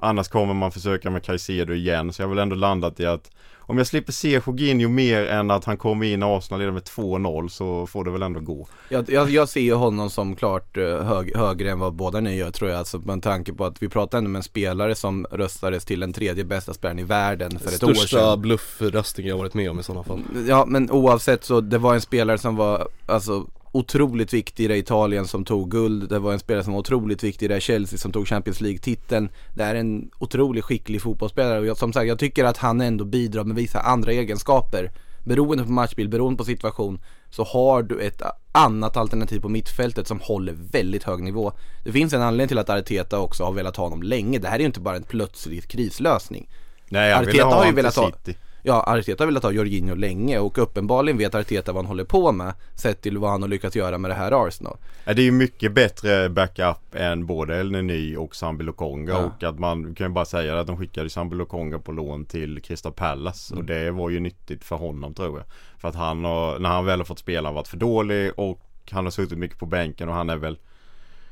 annars 0.00 0.28
kommer 0.28 0.54
man 0.54 0.72
försöka 0.72 1.10
med 1.10 1.22
Caicedo 1.22 1.74
igen 1.74 2.12
så 2.12 2.22
jag 2.22 2.28
har 2.28 2.34
väl 2.34 2.42
ändå 2.42 2.56
landat 2.56 3.00
i 3.00 3.06
att 3.06 3.30
om 3.70 3.78
jag 3.78 3.86
slipper 3.86 4.12
se 4.12 4.40
Jorginho 4.46 4.88
mer 4.88 5.26
än 5.26 5.50
att 5.50 5.64
han 5.64 5.76
kommer 5.76 6.06
in 6.06 6.22
och 6.22 6.38
Arsenal 6.38 6.60
leder 6.60 6.72
med 6.72 6.82
2-0 6.82 7.48
så 7.48 7.86
får 7.86 8.04
det 8.04 8.10
väl 8.10 8.22
ändå 8.22 8.40
gå. 8.40 8.68
Jag, 8.88 9.10
jag, 9.10 9.30
jag 9.30 9.48
ser 9.48 9.60
ju 9.60 9.74
honom 9.74 10.10
som 10.10 10.36
klart 10.36 10.76
eh, 10.76 10.84
hög, 10.84 11.36
högre 11.36 11.70
än 11.70 11.78
vad 11.78 11.92
båda 11.92 12.20
ni 12.20 12.36
gör 12.36 12.50
tror 12.50 12.70
jag, 12.70 12.78
alltså 12.78 12.98
med 12.98 13.22
tanke 13.22 13.52
på 13.52 13.64
att 13.64 13.82
vi 13.82 13.88
pratar 13.88 14.18
ändå 14.18 14.30
med 14.30 14.38
en 14.38 14.42
spelare 14.42 14.94
som 14.94 15.26
röstades 15.30 15.84
till 15.84 16.00
den 16.00 16.12
tredje 16.12 16.44
bästa 16.44 16.74
spelaren 16.74 16.98
i 16.98 17.02
världen 17.02 17.58
för 17.58 17.68
ett 17.68 17.82
år 17.82 17.94
Största 17.94 18.16
sedan. 18.16 18.40
bluffröstning 18.40 19.26
jag 19.26 19.38
varit 19.38 19.54
med 19.54 19.70
om 19.70 19.80
i 19.80 19.82
sådana 19.82 20.04
fall 20.04 20.20
Ja 20.48 20.64
men 20.68 20.90
oavsett 20.90 21.44
så, 21.44 21.60
det 21.60 21.78
var 21.78 21.94
en 21.94 22.00
spelare 22.00 22.38
som 22.38 22.56
var 22.56 22.88
alltså 23.06 23.46
otroligt 23.72 24.32
viktig 24.32 24.64
i 24.64 24.68
det 24.68 24.76
Italien 24.76 25.26
som 25.26 25.44
tog 25.44 25.70
guld. 25.70 26.08
Det 26.08 26.18
var 26.18 26.32
en 26.32 26.38
spelare 26.38 26.64
som 26.64 26.72
var 26.72 26.80
otroligt 26.80 27.24
viktig 27.24 27.46
i 27.46 27.48
det 27.48 27.60
Chelsea 27.60 27.98
som 27.98 28.12
tog 28.12 28.28
Champions 28.28 28.60
League-titeln. 28.60 29.28
Det 29.54 29.62
är 29.62 29.74
en 29.74 30.10
otroligt 30.18 30.64
skicklig 30.64 31.02
fotbollsspelare 31.02 31.58
och 31.58 31.66
jag, 31.66 31.76
som 31.76 31.92
sagt 31.92 32.08
jag 32.08 32.18
tycker 32.18 32.44
att 32.44 32.56
han 32.56 32.80
ändå 32.80 33.04
bidrar 33.04 33.44
med 33.44 33.56
vissa 33.56 33.80
andra 33.80 34.12
egenskaper. 34.12 34.90
Beroende 35.24 35.64
på 35.64 35.70
matchbild, 35.70 36.10
beroende 36.10 36.38
på 36.38 36.44
situation 36.44 37.00
så 37.30 37.44
har 37.44 37.82
du 37.82 38.00
ett 38.00 38.22
annat 38.52 38.96
alternativ 38.96 39.40
på 39.40 39.48
mittfältet 39.48 40.06
som 40.06 40.20
håller 40.20 40.54
väldigt 40.72 41.02
hög 41.02 41.22
nivå. 41.22 41.52
Det 41.84 41.92
finns 41.92 42.12
en 42.12 42.22
anledning 42.22 42.48
till 42.48 42.58
att 42.58 42.70
Arteta 42.70 43.18
också 43.18 43.44
har 43.44 43.52
velat 43.52 43.76
ha 43.76 43.84
honom 43.84 44.02
länge. 44.02 44.38
Det 44.38 44.48
här 44.48 44.54
är 44.54 44.60
ju 44.60 44.66
inte 44.66 44.80
bara 44.80 44.96
en 44.96 45.02
plötslig 45.02 45.68
krislösning. 45.68 46.48
Nej 46.88 47.14
Arteta 47.14 47.44
ha 47.44 47.54
har 47.54 47.66
ju 47.66 47.72
velat 47.72 47.96
ha 47.96 48.12
City. 48.24 48.38
Ja, 48.62 48.84
Arteta 48.86 49.22
har 49.22 49.26
velat 49.26 49.42
ha 49.42 49.52
Jorginho 49.52 49.94
länge 49.94 50.38
och 50.38 50.58
uppenbarligen 50.58 51.18
vet 51.18 51.34
Arteta 51.34 51.72
vad 51.72 51.84
han 51.84 51.86
håller 51.88 52.04
på 52.04 52.32
med 52.32 52.54
Sett 52.74 53.02
till 53.02 53.18
vad 53.18 53.30
han 53.30 53.42
har 53.42 53.48
lyckats 53.48 53.76
göra 53.76 53.98
med 53.98 54.10
det 54.10 54.14
här 54.14 54.46
Arsenal 54.46 54.76
Ja, 55.04 55.14
det 55.14 55.22
är 55.22 55.24
ju 55.24 55.32
mycket 55.32 55.72
bättre 55.72 56.28
backup 56.28 56.94
än 56.94 57.26
både 57.26 57.60
El 57.60 57.70
Neny 57.72 58.16
och 58.16 58.36
Sambi 58.36 58.64
Lokonga 58.64 59.10
Ja. 59.12 59.18
och 59.36 59.42
att 59.42 59.58
man 59.58 59.94
kan 59.94 60.06
ju 60.06 60.12
bara 60.12 60.24
säga 60.24 60.60
att 60.60 60.66
de 60.66 60.76
skickade 60.76 61.10
Sambi 61.10 61.36
Lokonga 61.36 61.78
på 61.78 61.92
lån 61.92 62.24
till 62.24 62.62
Crystal 62.62 62.92
Palace 62.92 63.54
och 63.54 63.64
det 63.64 63.90
var 63.90 64.10
ju 64.10 64.20
nyttigt 64.20 64.64
för 64.64 64.76
honom 64.76 65.14
tror 65.14 65.38
jag. 65.38 65.46
För 65.78 65.88
att 65.88 65.94
han 65.94 66.24
har, 66.24 66.58
när 66.58 66.68
han 66.68 66.84
väl 66.84 67.00
har 67.00 67.04
fått 67.04 67.18
spela, 67.18 67.48
har 67.48 67.54
varit 67.54 67.68
för 67.68 67.76
dålig 67.76 68.32
och 68.36 68.60
han 68.90 69.04
har 69.06 69.10
suttit 69.10 69.38
mycket 69.38 69.58
på 69.58 69.66
bänken 69.66 70.08
och 70.08 70.14
han 70.14 70.30
är 70.30 70.36
väl 70.36 70.58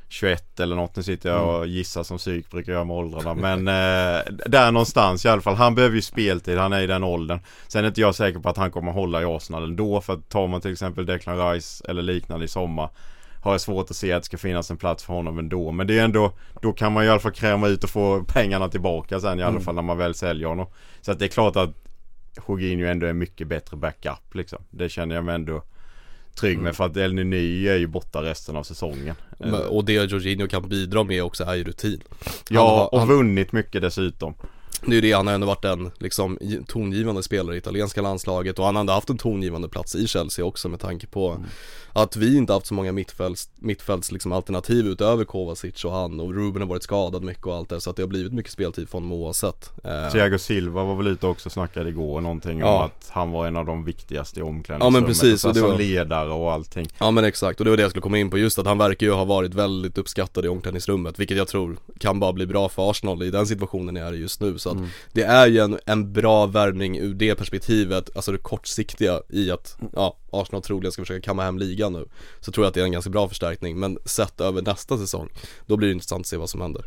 21 0.09 0.59
eller 0.59 0.75
något. 0.75 0.95
Nu 0.95 1.03
sitter 1.03 1.29
jag 1.29 1.59
och 1.59 1.67
gissar 1.67 2.03
som 2.03 2.17
psyk 2.17 2.51
brukar 2.51 2.73
jag 2.73 2.87
med 2.87 2.95
åldrarna. 2.95 3.33
Men 3.33 3.67
eh, 3.67 4.23
där 4.45 4.71
någonstans 4.71 5.25
i 5.25 5.29
alla 5.29 5.41
fall. 5.41 5.55
Han 5.55 5.75
behöver 5.75 5.95
ju 5.95 6.01
speltid. 6.01 6.57
Han 6.57 6.73
är 6.73 6.81
i 6.81 6.87
den 6.87 7.03
åldern. 7.03 7.39
Sen 7.67 7.83
är 7.83 7.87
inte 7.87 8.01
jag 8.01 8.15
säker 8.15 8.39
på 8.39 8.49
att 8.49 8.57
han 8.57 8.71
kommer 8.71 8.91
hålla 8.91 9.21
i 9.21 9.25
Arsenal 9.25 9.63
ändå. 9.63 10.01
För 10.01 10.13
att 10.13 10.29
tar 10.29 10.47
man 10.47 10.61
till 10.61 10.71
exempel 10.71 11.05
Declan 11.05 11.51
Rice 11.51 11.83
eller 11.89 12.01
liknande 12.01 12.45
i 12.45 12.47
sommar. 12.47 12.89
Har 13.41 13.51
jag 13.51 13.61
svårt 13.61 13.91
att 13.91 13.95
se 13.95 14.11
att 14.11 14.21
det 14.21 14.25
ska 14.25 14.37
finnas 14.37 14.71
en 14.71 14.77
plats 14.77 15.03
för 15.03 15.13
honom 15.13 15.39
ändå. 15.39 15.71
Men 15.71 15.87
det 15.87 15.99
är 15.99 16.03
ändå 16.03 16.31
Då 16.61 16.73
kan 16.73 16.93
man 16.93 17.05
i 17.05 17.09
alla 17.09 17.19
fall 17.19 17.31
kräma 17.31 17.67
ut 17.67 17.83
och 17.83 17.89
få 17.89 18.23
pengarna 18.23 18.69
tillbaka 18.69 19.19
sen 19.19 19.39
i 19.39 19.43
alla 19.43 19.59
fall 19.59 19.75
när 19.75 19.81
man 19.81 19.97
väl 19.97 20.15
säljer 20.15 20.47
honom. 20.47 20.67
Så 21.01 21.11
att 21.11 21.19
det 21.19 21.25
är 21.25 21.29
klart 21.29 21.55
att 21.55 21.69
Jorginho 22.47 22.85
ändå 22.85 23.07
är 23.07 23.13
mycket 23.13 23.47
bättre 23.47 23.77
backup 23.77 24.35
liksom. 24.35 24.63
Det 24.69 24.89
känner 24.89 25.15
jag 25.15 25.23
mig 25.23 25.35
ändå 25.35 25.63
trygg 26.39 26.59
med 26.59 26.75
för 26.75 26.83
att 26.85 26.97
El 26.97 27.13
Neny 27.13 27.67
är 27.67 27.75
ju 27.77 27.87
borta 27.87 28.23
resten 28.23 28.55
av 28.55 28.63
säsongen. 28.63 29.15
Men- 29.39 29.53
Och 29.53 29.85
det 29.85 29.93
Jorginho 29.93 30.47
kan 30.47 30.69
bidra 30.69 31.03
med 31.03 31.23
också 31.23 31.43
är 31.43 31.55
ju 31.55 31.63
rutin 31.63 32.01
Ja, 32.49 32.67
Han 32.69 32.77
har- 32.79 32.93
och 32.93 32.99
han- 32.99 33.07
vunnit 33.07 33.51
mycket 33.51 33.81
dessutom. 33.81 34.33
Det 34.85 34.91
är 34.91 34.95
ju 34.95 35.01
det, 35.01 35.11
han 35.11 35.27
har 35.27 35.33
ändå 35.33 35.47
varit 35.47 35.65
en 35.65 35.91
liksom 35.97 36.37
tongivande 36.67 37.23
spelare 37.23 37.55
i 37.55 37.57
italienska 37.57 38.01
landslaget 38.01 38.59
och 38.59 38.65
han 38.65 38.75
hade 38.75 38.91
haft 38.91 39.09
en 39.09 39.17
tongivande 39.17 39.69
plats 39.69 39.95
i 39.95 40.07
Chelsea 40.07 40.45
också 40.45 40.69
med 40.69 40.79
tanke 40.79 41.07
på 41.07 41.29
Mm. 41.29 41.43
att 41.93 42.15
vi 42.15 42.37
inte 42.37 42.53
haft 42.53 42.65
så 42.65 42.73
många 42.73 42.91
mittfälts, 42.91 43.49
mittfälts 43.55 44.11
liksom 44.11 44.31
alternativ 44.31 44.87
utöver 44.87 45.25
Kovacic 45.25 45.85
och 45.85 45.91
han 45.91 46.19
och 46.19 46.33
Ruben 46.35 46.61
har 46.61 46.69
varit 46.69 46.83
skadad 46.83 47.23
mycket 47.23 47.45
och 47.45 47.55
allt 47.55 47.69
det 47.69 47.81
så 47.81 47.89
att 47.89 47.95
det 47.95 48.01
har 48.01 48.07
blivit 48.07 48.33
mycket 48.33 48.51
speltid 48.51 48.89
för 48.89 48.93
honom 48.93 49.11
oavsett 49.11 49.71
eh, 49.83 50.11
Thiago 50.11 50.37
Silva 50.39 50.83
var 50.83 50.95
väl 50.95 51.07
ute 51.07 51.27
också 51.27 51.47
och 51.47 51.51
snackade 51.53 51.89
igår 51.89 52.21
någonting 52.21 52.63
om 52.63 52.69
Ja. 52.69 52.83
att 52.85 53.09
han 53.09 53.31
var 53.31 53.47
en 53.47 53.57
av 53.57 53.65
de 53.65 53.83
viktigaste 53.85 54.39
i 54.39 54.41
Ja, 54.41 54.45
omklädningsrummet. 54.47 55.01
men 55.01 55.07
precis, 55.09 55.33
och 55.33 55.39
så 55.39 55.47
och 55.47 55.53
det 55.53 55.59
som 55.59 55.69
var- 55.69 55.77
ledare 55.77 56.29
och 56.31 56.51
allting. 56.51 56.87
Ja 56.99 57.11
men 57.11 57.23
exakt, 57.25 57.59
och 57.59 57.65
det 57.65 57.69
var 57.69 57.77
det 57.77 57.83
jag 57.83 57.89
skulle 57.91 58.01
komma 58.01 58.17
in 58.17 58.29
på 58.29 58.37
just 58.37 58.59
att 58.59 58.65
han 58.65 58.77
verkar 58.77 59.05
ju 59.07 59.13
ha 59.13 59.25
varit 59.25 59.53
väldigt 59.53 59.97
uppskattad 59.97 60.45
i 60.45 60.47
omklädningsrummet 60.47 61.19
Vilket 61.19 61.37
jag 61.37 61.47
tror 61.47 61.77
kan 61.99 62.19
bara 62.19 62.33
bli 62.33 62.45
bra 62.45 62.69
för 62.69 62.89
Arsenal 62.91 63.23
i 63.23 63.31
den 63.31 63.47
situationen 63.47 63.93
ni 63.93 63.99
är 63.99 64.13
i 64.13 64.17
just 64.17 64.41
nu 64.41 64.57
Så 64.59 64.68
att 64.71 64.89
det 65.11 65.23
är 65.23 65.47
ju 65.47 65.59
en, 65.59 65.79
en 65.85 66.13
bra 66.13 66.45
värvning 66.45 66.97
ur 66.97 67.13
det 67.13 67.35
perspektivet, 67.35 68.09
alltså 68.15 68.31
det 68.31 68.37
kortsiktiga 68.37 69.21
i 69.29 69.51
att 69.51 69.77
ja, 69.95 70.17
Arsenal 70.31 70.61
troligen 70.61 70.91
ska 70.91 71.01
försöka 71.01 71.21
kamma 71.21 71.43
hem 71.43 71.57
ligan 71.57 71.93
nu 71.93 72.05
Så 72.39 72.51
tror 72.51 72.65
jag 72.65 72.69
att 72.69 72.73
det 72.73 72.81
är 72.81 72.85
en 72.85 72.91
ganska 72.91 73.09
bra 73.09 73.27
förstärkning, 73.27 73.79
men 73.79 73.97
sett 74.05 74.41
över 74.41 74.61
nästa 74.61 74.97
säsong 74.97 75.29
Då 75.65 75.77
blir 75.77 75.87
det 75.87 75.93
intressant 75.93 76.21
att 76.21 76.27
se 76.27 76.37
vad 76.37 76.49
som 76.49 76.61
händer 76.61 76.85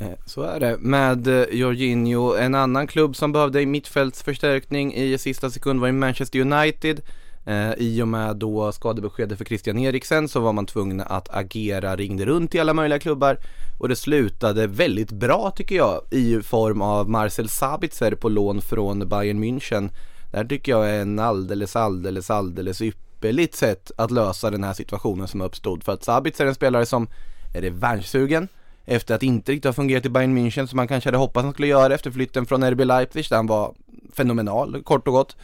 Eh, 0.00 0.08
Så 0.26 0.42
är 0.42 0.60
det. 0.60 0.76
Med 0.78 1.26
eh, 1.26 1.44
Jorginho, 1.50 2.34
en 2.34 2.54
annan 2.54 2.86
klubb 2.86 3.16
som 3.16 3.32
behövde 3.32 3.66
mittfältsförstärkning 3.66 4.94
i 4.94 5.18
sista 5.18 5.50
sekund 5.50 5.80
var 5.80 5.86
ju 5.86 5.92
Manchester 5.92 6.40
United. 6.40 7.00
Eh, 7.48 7.72
I 7.76 8.02
och 8.02 8.08
med 8.08 8.36
då 8.36 8.72
skadebeskedet 8.72 9.38
för 9.38 9.44
Christian 9.44 9.78
Eriksen 9.78 10.28
så 10.28 10.40
var 10.40 10.52
man 10.52 10.66
tvungen 10.66 11.00
att 11.00 11.34
agera, 11.34 11.96
ringde 11.96 12.24
runt 12.26 12.54
i 12.54 12.60
alla 12.60 12.74
möjliga 12.74 12.98
klubbar 12.98 13.38
och 13.78 13.88
det 13.88 13.96
slutade 13.96 14.66
väldigt 14.66 15.10
bra 15.10 15.52
tycker 15.56 15.76
jag 15.76 16.00
i 16.10 16.42
form 16.42 16.82
av 16.82 17.10
Marcel 17.10 17.48
Sabitzer 17.48 18.14
på 18.14 18.28
lån 18.28 18.60
från 18.60 19.08
Bayern 19.08 19.44
München. 19.44 19.90
Det 20.30 20.36
här 20.36 20.44
tycker 20.44 20.72
jag 20.72 20.90
är 20.90 21.00
en 21.02 21.18
alldeles, 21.18 21.76
alldeles, 21.76 22.30
alldeles 22.30 22.80
ypperligt 22.80 23.54
sätt 23.54 23.90
att 23.96 24.10
lösa 24.10 24.50
den 24.50 24.64
här 24.64 24.72
situationen 24.74 25.28
som 25.28 25.40
uppstod. 25.40 25.84
För 25.84 25.92
att 25.92 26.04
Sabitzer 26.04 26.44
är 26.44 26.48
en 26.48 26.54
spelare 26.54 26.86
som 26.86 27.08
är 27.54 27.60
revanschsugen 27.60 28.48
efter 28.84 29.14
att 29.14 29.22
inte 29.22 29.52
riktigt 29.52 29.64
ha 29.68 29.72
fungerat 29.72 30.06
i 30.06 30.08
Bayern 30.08 30.38
München 30.38 30.66
som 30.66 30.76
man 30.76 30.88
kanske 30.88 31.08
hade 31.08 31.18
hoppats 31.18 31.44
han 31.44 31.52
skulle 31.52 31.68
göra 31.68 31.94
efter 31.94 32.10
flytten 32.10 32.46
från 32.46 32.64
RB 32.70 32.80
Leipzig 32.80 33.26
där 33.28 33.36
han 33.36 33.46
var 33.46 33.74
fenomenal, 34.12 34.82
kort 34.82 35.08
och 35.08 35.14
gott. 35.14 35.36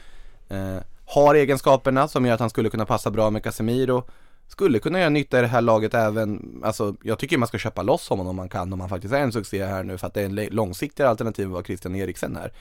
Eh, 0.49 0.79
har 1.07 1.35
egenskaperna 1.35 2.09
som 2.09 2.27
gör 2.27 2.35
att 2.35 2.41
han 2.41 2.51
skulle 2.51 2.71
kunna 2.71 2.87
passa 2.87 3.11
bra 3.11 3.31
med 3.31 3.45
Casemiro. 3.45 4.05
Skulle 4.49 4.79
kunna 4.79 4.99
göra 4.99 5.11
nytta 5.11 5.39
i 5.39 5.41
det 5.41 5.47
här 5.47 5.61
laget 5.61 5.95
även, 5.95 6.61
alltså 6.65 6.95
jag 7.03 7.19
tycker 7.19 7.39
man 7.39 7.49
ska 7.49 7.59
köpa 7.59 7.83
loss 7.83 8.09
honom 8.09 8.27
om 8.27 8.37
man 8.37 8.49
kan 8.49 8.73
om 8.73 8.81
han 8.81 8.89
faktiskt 8.89 9.15
är 9.15 9.21
en 9.21 9.33
succé 9.33 9.65
här 9.65 9.83
nu 9.83 9.99
för 9.99 10.07
att 10.07 10.15
det 10.15 10.21
är 10.21 10.25
en 10.25 10.49
långsiktigare 10.51 11.11
alternativ 11.11 11.45
än 11.45 11.53
vad 11.53 11.67
Christian 11.67 11.95
Eriksen 11.97 12.37
är. 12.37 12.53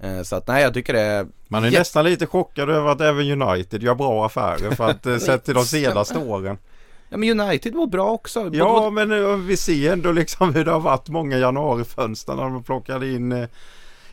Eh, 0.00 0.22
så 0.22 0.36
att 0.36 0.46
nej 0.46 0.62
jag 0.62 0.74
tycker 0.74 0.92
det 0.92 1.00
är 1.00 1.26
Man 1.48 1.64
är 1.64 1.70
nästan 1.70 2.04
lite 2.04 2.26
chockad 2.26 2.70
över 2.70 2.90
att 2.90 3.00
även 3.00 3.42
United 3.42 3.82
gör 3.82 3.94
bra 3.94 4.26
affärer 4.26 4.70
för 4.70 4.90
att 4.90 5.06
eh, 5.06 5.16
sett 5.18 5.44
till 5.44 5.54
de 5.54 5.64
senaste 5.64 6.18
åren. 6.18 6.58
Ja 7.08 7.16
men 7.16 7.40
United 7.40 7.74
var 7.74 7.86
bra 7.86 8.10
också. 8.10 8.50
Ja 8.52 8.90
men 8.90 9.12
eh, 9.12 9.36
vi 9.36 9.56
ser 9.56 9.92
ändå 9.92 10.12
liksom 10.12 10.54
hur 10.54 10.64
det 10.64 10.70
har 10.70 10.80
varit 10.80 11.08
många 11.08 11.38
januarifönster 11.38 12.34
när 12.34 12.42
de 12.42 12.62
plockade 12.62 13.12
in 13.12 13.46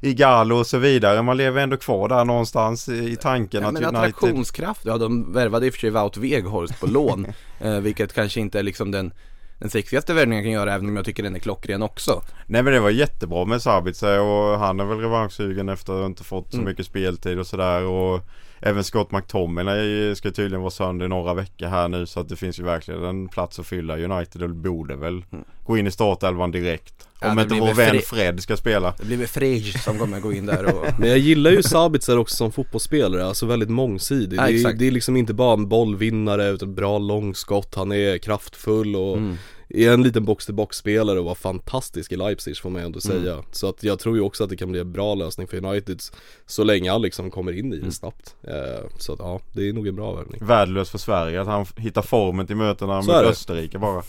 Igalo 0.02 0.56
och 0.56 0.68
så 0.68 0.78
vidare. 0.78 1.22
Man 1.22 1.38
lever 1.38 1.62
ändå 1.62 1.78
kvar 1.78 2.10
där 2.10 2.26
någonstans 2.26 2.90
i 2.90 3.16
tanken 3.16 3.62
Ja, 3.62 3.68
att 3.68 3.74
men 3.74 3.84
United... 3.84 4.00
attraktionskraft, 4.00 4.82
ja 4.86 4.98
de 4.98 5.34
värvade 5.34 5.66
i 5.66 5.70
och 5.70 5.74
för 5.74 5.80
sig 5.80 5.90
Wout 5.90 6.18
Weghorst 6.18 6.80
på 6.80 6.88
lån 6.88 7.28
eh, 7.60 7.80
Vilket 7.80 8.14
kanske 8.14 8.40
inte 8.40 8.60
är 8.60 8.64
liksom 8.64 8.92
den 8.92 9.12
den 9.60 9.70
sexigaste 9.70 10.14
värvningen 10.14 10.36
jag 10.38 10.46
kan 10.46 10.52
göra 10.52 10.74
även 10.74 10.90
om 10.90 10.96
jag 10.96 11.06
tycker 11.06 11.24
den 11.24 11.36
är 11.36 11.40
klockren 11.40 11.84
också 11.84 12.22
Nej 12.46 12.64
men 12.64 12.74
det 12.74 12.80
var 12.80 12.90
jättebra 12.90 13.46
med 13.46 13.62
Sabitzer 13.62 14.20
och 14.20 14.60
han 14.60 14.80
är 14.80 14.86
väl 14.86 14.98
revanschsugen 15.00 15.70
efter 15.70 16.02
att 16.02 16.06
inte 16.06 16.24
fått 16.24 16.52
så 16.52 16.58
Mm. 16.58 16.70
mycket 16.70 16.86
speltid 16.86 17.40
och 17.40 17.48
sådär 17.48 17.84
och 17.84 18.22
Även 18.62 18.84
Scott 18.84 19.12
McTominay 19.12 20.16
ska 20.16 20.32
tydligen 20.32 20.62
vara 20.62 20.72
sönder 20.72 21.06
i 21.06 21.10
några 21.10 21.34
veckor 21.34 21.68
här 21.68 21.88
nu 21.88 22.06
så 22.06 22.20
att 22.20 22.30
det 22.30 22.36
finns 22.36 22.60
ju 22.60 22.64
verkligen 22.64 23.04
en 23.04 23.28
plats 23.28 23.60
att 23.60 23.68
fylla 23.68 23.98
United 23.98 24.44
och 24.44 24.50
borde 24.50 24.96
väl 24.96 25.24
gå 25.66 25.78
in 25.78 25.88
i 25.88 25.92
startelvan 25.92 26.52
direkt. 26.52 26.94
Mm. 26.94 27.08
Ja, 27.22 27.30
Om 27.30 27.36
det 27.36 27.42
inte 27.56 27.56
vår 27.56 27.74
väl 27.74 27.76
vän 27.76 27.96
Fre- 27.96 28.06
Fred 28.16 28.40
ska 28.42 28.58
spela. 28.58 28.94
Det 28.98 29.06
blir 29.06 29.18
väl 29.18 29.28
Frege 29.28 29.80
som 29.80 30.00
kommer 30.00 30.20
gå 30.20 30.34
in 30.34 30.46
där 30.46 30.66
och 30.76 30.86
Men 31.00 31.10
jag 31.10 31.18
gillar 31.18 31.52
ju 31.52 31.64
Sabitzer 31.64 32.18
också 32.18 32.36
som 32.36 32.52
fotbollsspelare, 32.52 33.26
alltså 33.26 33.46
väldigt 33.46 33.70
mångsidig 33.70 34.38
Ja, 34.38 34.48
det, 34.48 34.62
är, 34.64 34.74
det 34.74 34.88
är 34.88 34.92
liksom 34.92 35.18
inte 35.18 35.34
bara 35.34 35.54
en 35.54 35.68
bollvinnare 35.70 36.50
utan 36.50 36.76
bra 36.76 36.98
långskott, 36.98 37.76
han 37.76 37.92
är 37.92 38.18
kraftfull 38.18 38.96
och 38.96 39.18
Mm. 39.18 39.36
Är 39.70 39.92
en 39.94 40.04
liten 40.04 40.26
box-to-box 40.26 40.78
spelare 40.78 41.20
och 41.20 41.26
var 41.26 41.36
fantastisk 41.36 42.12
i 42.12 42.16
Leipzig 42.16 42.58
får 42.58 42.70
man 42.70 42.82
ändå 42.82 43.00
Mm. 43.06 43.22
säga 43.24 43.44
Så 43.52 43.70
att 43.70 43.84
jag 43.84 44.00
tror 44.00 44.16
ju 44.16 44.22
också 44.22 44.44
att 44.44 44.50
det 44.50 44.58
kan 44.58 44.72
bli 44.72 44.80
en 44.80 44.92
bra 44.92 45.16
lösning 45.16 45.48
för 45.48 45.66
United 45.66 46.02
så 46.46 46.64
länge 46.64 46.92
han 46.92 47.02
liksom 47.02 47.32
kommer 47.32 47.52
in 47.52 47.66
i 47.74 47.76
det 47.76 47.82
Mm. 47.82 47.92
snabbt 47.92 48.36
eh, 48.44 48.90
Så 48.98 49.14
att 49.14 49.20
ja, 49.20 49.40
det 49.54 49.70
är 49.70 49.74
nog 49.74 49.88
en 49.88 49.96
bra 49.96 50.14
värvning 50.16 50.40
Värdelös 50.44 50.90
för 50.90 50.98
Sverige 50.98 51.42
att 51.42 51.48
han 51.48 51.66
hittar 51.78 52.02
formen 52.02 52.48
till 52.48 52.56
mötena 52.56 53.02
med. 53.02 53.16
Österrike 53.16 53.78
bara. 53.80 54.04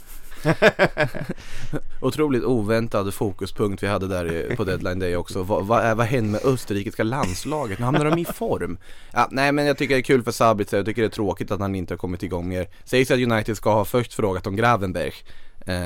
Otroligt 2.00 2.44
oväntad 2.44 3.14
fokuspunkt 3.14 3.82
vi 3.82 3.86
hade 3.86 4.06
där 4.08 4.56
på 4.56 4.64
deadline 4.64 4.98
day 4.98 5.16
också 5.16 5.42
Vad, 5.42 5.66
vad, 5.66 5.96
vad 5.96 6.06
händer 6.06 6.30
med 6.30 6.44
österrikiska 6.44 7.02
landslaget? 7.02 7.78
Nu 7.78 7.84
hamnar 7.84 8.04
de 8.04 8.18
i 8.18 8.24
form 8.24 8.78
ja, 9.12 9.28
Nej 9.30 9.52
men 9.52 9.66
jag 9.66 9.78
tycker 9.78 9.94
det 9.94 10.00
är 10.00 10.02
kul 10.02 10.22
för 10.22 10.32
Sabitzer, 10.32 10.76
jag 10.76 10.86
tycker 10.86 11.02
det 11.02 11.08
är 11.08 11.10
tråkigt 11.10 11.50
att 11.50 11.60
han 11.60 11.74
inte 11.74 11.94
har 11.94 11.98
kommit 11.98 12.22
igång 12.22 12.48
mer 12.48 12.68
Sägs 12.84 13.10
att 13.10 13.18
United 13.18 13.56
ska 13.56 13.72
ha 13.72 13.84
först 13.84 14.14
frågat 14.14 14.46
om 14.46 14.56
Gravenberg 14.56 15.12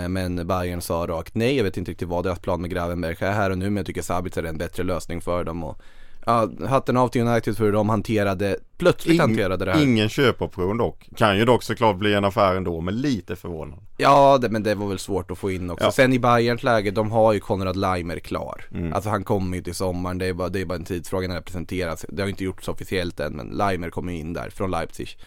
Men 0.08 0.46
Bayern 0.46 0.80
sa 0.80 1.06
rakt 1.08 1.34
nej, 1.34 1.56
jag 1.56 1.64
vet 1.64 1.76
inte 1.76 1.90
riktigt 1.90 2.08
vad 2.08 2.24
deras 2.24 2.38
plan 2.38 2.60
med 2.60 2.70
Gravenberg 2.70 3.16
är 3.18 3.32
här 3.32 3.50
och 3.50 3.58
nu 3.58 3.64
Men 3.64 3.76
jag 3.76 3.86
tycker 3.86 4.02
Sabitzer 4.02 4.42
är 4.42 4.48
en 4.48 4.58
bättre 4.58 4.82
lösning 4.82 5.20
för 5.20 5.44
dem 5.44 5.64
och 5.64 5.82
Ja, 6.26 6.50
hatten 6.68 6.96
av 6.96 7.08
till 7.08 7.20
United 7.20 7.56
för 7.56 7.64
hur 7.64 7.72
de 7.72 7.88
hanterade, 7.88 8.56
plötsligt 8.78 9.20
hanterade 9.20 9.64
det 9.64 9.72
här 9.72 9.82
Ingen 9.82 10.08
köpoption 10.08 10.76
dock. 10.76 11.08
Kan 11.16 11.38
ju 11.38 11.44
dock 11.44 11.62
såklart 11.62 11.96
bli 11.96 12.14
en 12.14 12.24
affär 12.24 12.54
ändå 12.54 12.80
men 12.80 13.00
lite 13.00 13.36
förvånad. 13.36 13.78
Ja, 13.96 14.38
det, 14.38 14.48
men 14.48 14.62
det 14.62 14.74
var 14.74 14.88
väl 14.88 14.98
svårt 14.98 15.30
att 15.30 15.38
få 15.38 15.50
in 15.50 15.70
också. 15.70 15.84
Ja. 15.84 15.92
Sen 15.92 16.12
i 16.12 16.18
Bayerns 16.18 16.62
läge, 16.62 16.90
de 16.90 17.10
har 17.10 17.32
ju 17.32 17.40
Konrad 17.40 17.76
Leimer 17.76 18.18
klar. 18.18 18.64
Mm. 18.74 18.92
Alltså 18.92 19.10
han 19.10 19.24
kommer 19.24 19.56
ju 19.56 19.62
till 19.62 19.74
sommaren, 19.74 20.18
det 20.18 20.26
är, 20.26 20.32
bara, 20.32 20.48
det 20.48 20.60
är 20.60 20.64
bara 20.64 20.78
en 20.78 20.84
tidsfråga 20.84 21.28
när 21.28 21.34
det 21.34 21.42
presenteras. 21.42 22.06
Det 22.08 22.22
har 22.22 22.28
inte 22.28 22.44
gjorts 22.44 22.68
officiellt 22.68 23.20
än, 23.20 23.32
men 23.32 23.46
Leimer 23.46 23.90
kommer 23.90 24.12
in 24.12 24.32
där 24.32 24.50
från 24.50 24.70
Leipzig. 24.70 25.18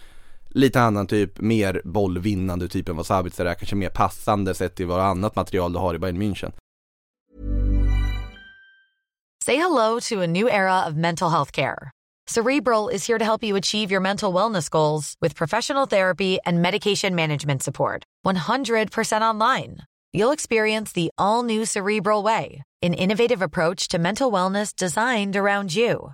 Lite 0.57 0.79
annan 0.79 1.07
typ, 1.07 1.39
mer 1.39 1.81
bollvinnande 1.85 2.67
typ 2.67 2.89
än 2.89 2.95
vad 2.95 3.05
Sabitzer 3.05 3.45
är, 3.45 3.53
kanske 3.53 3.75
mer 3.75 3.89
passande 3.89 4.53
sett 4.53 4.75
till 4.75 4.87
vad 4.87 4.99
annat 4.99 5.35
material 5.35 5.73
du 5.73 5.79
har 5.79 5.95
i 5.95 5.99
Bayern 5.99 6.17
München. 6.17 6.51
Say 9.45 9.55
hello 9.55 9.99
to 9.99 10.21
a 10.21 10.27
new 10.27 10.49
era 10.49 10.87
of 10.87 10.95
mental 10.95 11.29
health 11.29 11.51
care. 11.51 11.91
Cerebral 12.27 12.89
is 12.89 13.07
here 13.09 13.19
to 13.19 13.25
help 13.25 13.43
you 13.43 13.57
achieve 13.57 13.91
your 13.91 14.01
mental 14.01 14.33
wellness 14.33 14.69
goals 14.69 15.15
with 15.21 15.35
professional 15.35 15.87
therapy 15.87 16.39
and 16.45 16.61
medication 16.61 17.15
management 17.15 17.63
support. 17.63 18.03
100% 18.25 19.31
online. 19.31 19.77
You'll 20.13 20.33
experience 20.33 20.93
the 20.93 21.09
all 21.17 21.43
new 21.43 21.65
Cerebral 21.65 22.23
Way, 22.23 22.63
an 22.81 22.93
innovative 22.93 23.41
approach 23.41 23.87
to 23.89 23.99
mental 23.99 24.31
wellness 24.31 24.73
designed 24.75 25.35
around 25.35 25.75
you. 25.75 26.13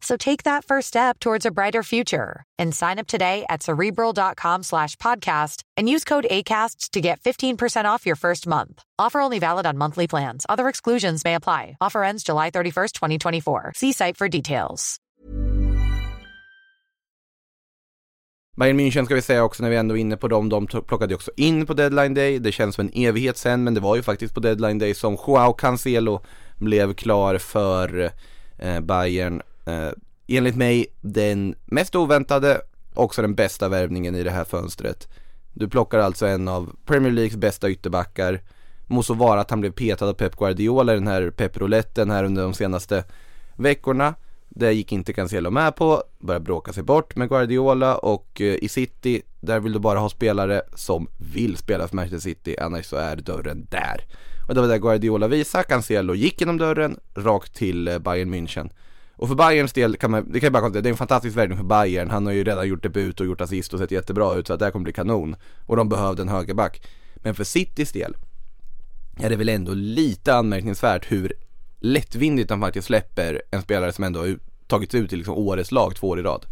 So 0.00 0.16
take 0.16 0.42
that 0.44 0.64
first 0.64 0.88
step 0.88 1.18
towards 1.18 1.46
a 1.46 1.50
brighter 1.50 1.82
future 1.82 2.44
and 2.58 2.74
sign 2.74 2.98
up 2.98 3.06
today 3.06 3.44
at 3.48 3.62
cerebral.com 3.62 4.62
slash 4.62 4.96
podcast 4.96 5.62
and 5.76 5.88
use 5.88 6.04
code 6.04 6.26
ACAST 6.30 6.90
to 6.90 7.00
get 7.00 7.20
15% 7.20 7.84
off 7.86 8.06
your 8.06 8.16
first 8.16 8.46
month. 8.46 8.82
Offer 8.98 9.20
only 9.20 9.38
valid 9.38 9.66
on 9.66 9.78
monthly 9.78 10.06
plans. 10.06 10.46
Other 10.48 10.68
exclusions 10.68 11.24
may 11.24 11.34
apply. 11.34 11.76
Offer 11.80 12.04
ends 12.04 12.22
July 12.22 12.50
31st, 12.50 12.92
2024. 12.92 13.72
See 13.74 13.92
site 13.92 14.16
for 14.16 14.28
details. 14.28 15.00
Bayern 18.56 18.76
München 18.76 19.04
ska 19.04 19.14
vi 19.14 19.22
säga 19.22 19.44
också 19.44 19.62
när 19.62 19.70
vi 19.70 19.76
ändå 19.76 19.96
är 19.96 20.00
inne 20.00 20.16
på 20.16 20.28
dem, 20.28 20.48
de 20.48 20.66
plockade 20.66 21.14
också 21.14 21.30
in 21.36 21.66
på 21.66 21.74
deadline 21.74 22.14
day, 22.14 22.38
det 22.38 22.52
känns 22.52 22.74
som 22.74 22.86
en 22.86 22.92
evighet 22.94 23.36
sen 23.36 23.64
men 23.64 23.74
det 23.74 23.80
var 23.80 23.96
ju 23.96 24.02
faktiskt 24.02 24.34
på 24.34 24.40
deadline 24.40 24.78
day 24.78 24.94
som 24.94 25.18
Joao 25.26 25.52
Cancelo 25.52 26.20
blev 26.56 26.94
klar 26.94 27.38
för 27.38 28.10
eh, 28.58 28.80
Bayern. 28.80 29.42
Eh, 29.66 29.90
enligt 30.26 30.56
mig 30.56 30.86
den 31.00 31.54
mest 31.64 31.94
oväntade, 31.94 32.60
också 32.94 33.22
den 33.22 33.34
bästa 33.34 33.68
värvningen 33.68 34.14
i 34.14 34.22
det 34.22 34.30
här 34.30 34.44
fönstret. 34.44 35.08
Du 35.52 35.68
plockar 35.68 35.98
alltså 35.98 36.26
en 36.26 36.48
av 36.48 36.76
Premier 36.84 37.12
Leagues 37.12 37.36
bästa 37.36 37.70
ytterbackar. 37.70 38.40
Må 38.86 39.02
så 39.02 39.14
vara 39.14 39.40
att 39.40 39.50
han 39.50 39.60
blev 39.60 39.70
petad 39.70 40.08
av 40.08 40.12
Pep 40.12 40.36
Guardiola 40.36 40.92
i 40.92 40.96
den 40.96 41.06
här 41.06 41.30
peprouletten 41.30 42.10
här 42.10 42.24
under 42.24 42.42
de 42.42 42.54
senaste 42.54 43.04
veckorna. 43.56 44.14
Det 44.48 44.72
gick 44.72 44.92
inte 44.92 45.12
Cancelo 45.12 45.50
med 45.50 45.76
på, 45.76 46.02
började 46.18 46.44
bråka 46.44 46.72
sig 46.72 46.82
bort 46.82 47.16
med 47.16 47.28
Guardiola 47.28 47.96
och 47.96 48.40
eh, 48.40 48.54
i 48.64 48.68
City, 48.68 49.22
där 49.40 49.60
vill 49.60 49.72
du 49.72 49.78
bara 49.78 49.98
ha 49.98 50.08
spelare 50.08 50.62
som 50.74 51.08
vill 51.18 51.56
spela 51.56 51.88
för 51.88 51.96
Manchester 51.96 52.30
City, 52.30 52.56
annars 52.60 52.86
så 52.86 52.96
är 52.96 53.16
dörren 53.16 53.66
där. 53.70 54.04
Och 54.48 54.54
det 54.54 54.60
var 54.60 54.68
där 54.68 54.78
Guardiola 54.78 55.28
visade, 55.28 55.64
Cancelo 55.64 56.14
gick 56.14 56.40
genom 56.40 56.58
dörren, 56.58 57.00
rakt 57.14 57.54
till 57.54 57.88
eh, 57.88 57.98
Bayern 57.98 58.34
München. 58.34 58.70
Och 59.16 59.28
för 59.28 59.34
Bayerns 59.34 59.72
del 59.72 59.96
kan 59.96 60.10
man, 60.10 60.32
det 60.32 60.40
kan 60.40 60.46
jag 60.46 60.52
bara 60.52 60.60
konstatera, 60.60 60.82
det 60.82 60.88
är 60.88 60.90
en 60.90 60.96
fantastisk 60.96 61.36
värvning 61.36 61.58
för 61.58 61.64
Bayern. 61.64 62.10
Han 62.10 62.26
har 62.26 62.32
ju 62.32 62.44
redan 62.44 62.68
gjort 62.68 62.82
debut 62.82 63.20
och 63.20 63.26
gjort 63.26 63.40
assist 63.40 63.72
och 63.72 63.78
sett 63.78 63.90
jättebra 63.90 64.34
ut 64.34 64.46
så 64.46 64.52
att 64.52 64.58
det 64.58 64.64
här 64.64 64.72
kommer 64.72 64.84
bli 64.84 64.92
kanon. 64.92 65.36
Och 65.66 65.76
de 65.76 65.88
behövde 65.88 66.22
en 66.22 66.28
högerback. 66.28 66.82
Men 67.16 67.34
för 67.34 67.44
Citys 67.44 67.92
del 67.92 68.16
är 69.16 69.30
det 69.30 69.36
väl 69.36 69.48
ändå 69.48 69.74
lite 69.74 70.34
anmärkningsvärt 70.34 71.12
hur 71.12 71.32
lättvindigt 71.80 72.48
de 72.48 72.60
faktiskt 72.60 72.86
släpper 72.86 73.42
en 73.50 73.62
spelare 73.62 73.92
som 73.92 74.04
ändå 74.04 74.20
har 74.20 74.38
tagits 74.66 74.94
ut 74.94 75.12
i 75.12 75.16
liksom 75.16 75.34
årets 75.34 75.72
lag 75.72 75.96
två 75.96 76.08
år 76.08 76.20
i 76.20 76.22
rad. 76.22 76.46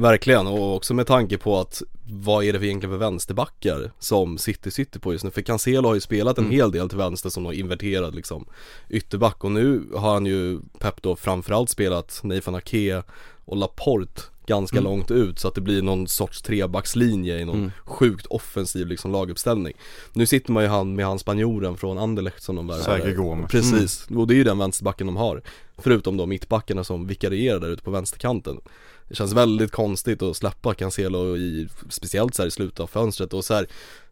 Verkligen 0.00 0.46
och 0.46 0.76
också 0.76 0.94
med 0.94 1.06
tanke 1.06 1.38
på 1.38 1.58
att 1.60 1.82
vad 2.12 2.44
är 2.44 2.52
det 2.52 2.58
för 2.58 2.66
egentligen 2.66 2.92
för 2.94 2.98
vänsterbackar 2.98 3.90
som 3.98 4.38
City 4.38 4.70
sitter 4.70 5.00
på 5.00 5.12
just 5.12 5.24
nu? 5.24 5.30
För 5.30 5.42
Cancelo 5.42 5.88
har 5.88 5.94
ju 5.94 6.00
spelat 6.00 6.38
en 6.38 6.44
Mm. 6.44 6.56
hel 6.56 6.70
del 6.72 6.88
till 6.88 6.98
vänster 6.98 7.30
som 7.30 7.42
någon 7.42 7.54
inverterad 7.54 8.14
liksom 8.14 8.46
ytterback 8.88 9.44
och 9.44 9.52
nu 9.52 9.82
har 9.94 10.12
han 10.12 10.26
ju 10.26 10.60
Pep 10.78 11.02
då 11.02 11.16
framförallt 11.16 11.70
spelat 11.70 12.20
Nathan 12.24 12.54
Ake 12.54 13.02
och 13.44 13.56
Laporte 13.56 14.22
ganska 14.46 14.76
Mm. 14.78 14.84
långt 14.92 15.10
ut 15.10 15.38
så 15.38 15.48
att 15.48 15.54
det 15.54 15.60
blir 15.60 15.82
någon 15.82 16.08
sorts 16.08 16.42
trebackslinje 16.42 17.38
i 17.38 17.44
någon 17.44 17.56
Mm. 17.58 17.70
sjukt 17.84 18.26
offensiv 18.26 18.86
liksom 18.86 19.12
laguppställning 19.12 19.72
Nu 20.12 20.26
sitter 20.26 20.52
man 20.52 20.62
ju 20.62 20.68
han 20.68 20.94
med 20.94 21.06
han 21.06 21.18
spanjoren 21.18 21.76
från 21.76 21.98
Anderlecht 21.98 22.42
som 22.42 22.56
de 22.56 22.66
värvade 22.66 22.84
Sergio 23.02 23.16
Gomes. 23.16 23.50
Precis, 23.50 24.06
och 24.16 24.26
det 24.26 24.34
är 24.34 24.36
ju 24.36 24.44
den 24.44 24.58
vänsterbacken 24.58 25.06
de 25.06 25.16
har 25.16 25.42
Förutom 25.82 26.16
då 26.16 26.26
mittbackarna 26.26 26.84
som 26.84 27.06
vikarierar 27.06 27.60
där 27.60 27.68
ute 27.68 27.82
på 27.82 27.90
vänsterkanten 27.90 28.60
Det 29.08 29.14
känns 29.14 29.32
väldigt 29.32 29.70
konstigt 29.70 30.22
att 30.22 30.36
släppa 30.36 30.74
Cancelo 30.74 31.36
i, 31.36 31.68
speciellt 31.88 32.34
så 32.34 32.42
här 32.42 32.46
i 32.46 32.50
slutet 32.50 32.80
av 32.80 32.86
fönstret 32.86 33.32
och 33.32 33.44
så 33.44 33.54
här 33.54 33.66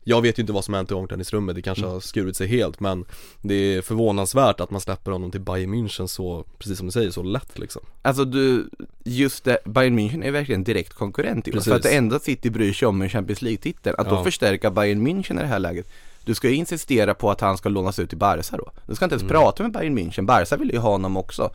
Jag 0.05 0.23
vet 0.23 0.39
ju 0.39 0.41
inte 0.41 0.53
vad 0.53 0.65
som 0.65 0.75
hänt 0.75 0.91
i 0.91 0.95
omklädningsrummet, 0.95 1.57
det 1.57 1.63
kanske 1.63 1.87
har 1.87 2.01
skurit 2.01 2.37
sig 2.37 2.47
helt 2.47 2.81
men 2.81 3.05
Det 3.43 3.55
är 3.55 3.83
förvånansvärt 3.83 4.61
att 4.61 4.71
man 4.71 4.81
släpper 4.81 5.11
honom 5.11 5.31
till 5.31 5.41
Bayern 5.41 5.75
München 5.75 6.07
så, 6.07 6.45
precis 6.59 6.79
som 6.79 6.87
du 6.87 6.93
säger, 6.93 7.11
så 7.11 7.23
lätt 7.23 7.59
liksom 7.59 7.83
Alltså 8.03 8.25
du, 8.25 8.71
just 9.05 9.45
det, 9.45 9.59
Bayern 9.65 9.99
München 9.99 10.25
är 10.25 10.31
verkligen 10.31 10.65
direkt 10.65 10.95
konkurrent 10.95 11.49
i. 11.49 11.53
För 11.53 11.75
att 11.75 11.83
det 11.83 11.97
enda 11.97 12.19
City 12.19 12.51
bryr 12.51 12.73
sig 12.73 12.89
om 12.89 13.03
är 13.03 13.09
Champions 13.09 13.43
League-titeln. 13.43 13.97
Att 13.99 14.09
då 14.09 14.15
Ja. 14.15 14.25
förstärka 14.25 14.71
Bayern 14.71 15.07
München 15.07 15.39
i 15.39 15.41
det 15.41 15.47
här 15.47 15.59
läget. 15.59 15.87
Du 16.29 16.35
ska 16.35 16.49
ju 16.49 16.55
insistera 16.55 17.15
på 17.15 17.31
att 17.31 17.41
han 17.41 17.59
ska 17.59 17.69
lånas 17.69 17.99
ut 17.99 18.09
till 18.09 18.19
Barca 18.19 18.57
då. 18.57 18.71
Du 18.87 18.95
ska 18.95 19.05
inte 19.05 19.15
ens 19.15 19.23
Mm. 19.23 19.33
prata 19.33 19.63
med 19.63 19.73
Bayern 19.73 19.99
München, 19.99 20.27
Barca 20.27 20.57
vill 20.57 20.71
ju 20.73 20.79
ha 20.79 20.91
honom 20.91 21.17
också. 21.17 21.51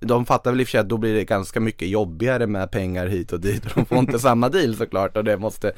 De 0.00 0.26
fattar 0.26 0.50
väl 0.50 0.60
i 0.60 0.64
och 0.64 0.66
för 0.68 0.70
sig 0.70 0.80
att 0.80 0.88
då 0.88 0.96
blir 0.98 1.14
det 1.14 1.24
ganska 1.24 1.60
mycket 1.60 1.88
jobbigare 1.88 2.46
med 2.46 2.70
pengar 2.70 3.06
hit 3.06 3.32
och 3.32 3.40
dit 3.40 3.62
de 3.74 3.86
får 3.86 3.98
inte 3.98 4.18
samma 4.28 4.48
deal 4.48 4.76
såklart 4.76 5.16
och 5.16 5.24
det 5.24 5.36
måste 5.36 5.72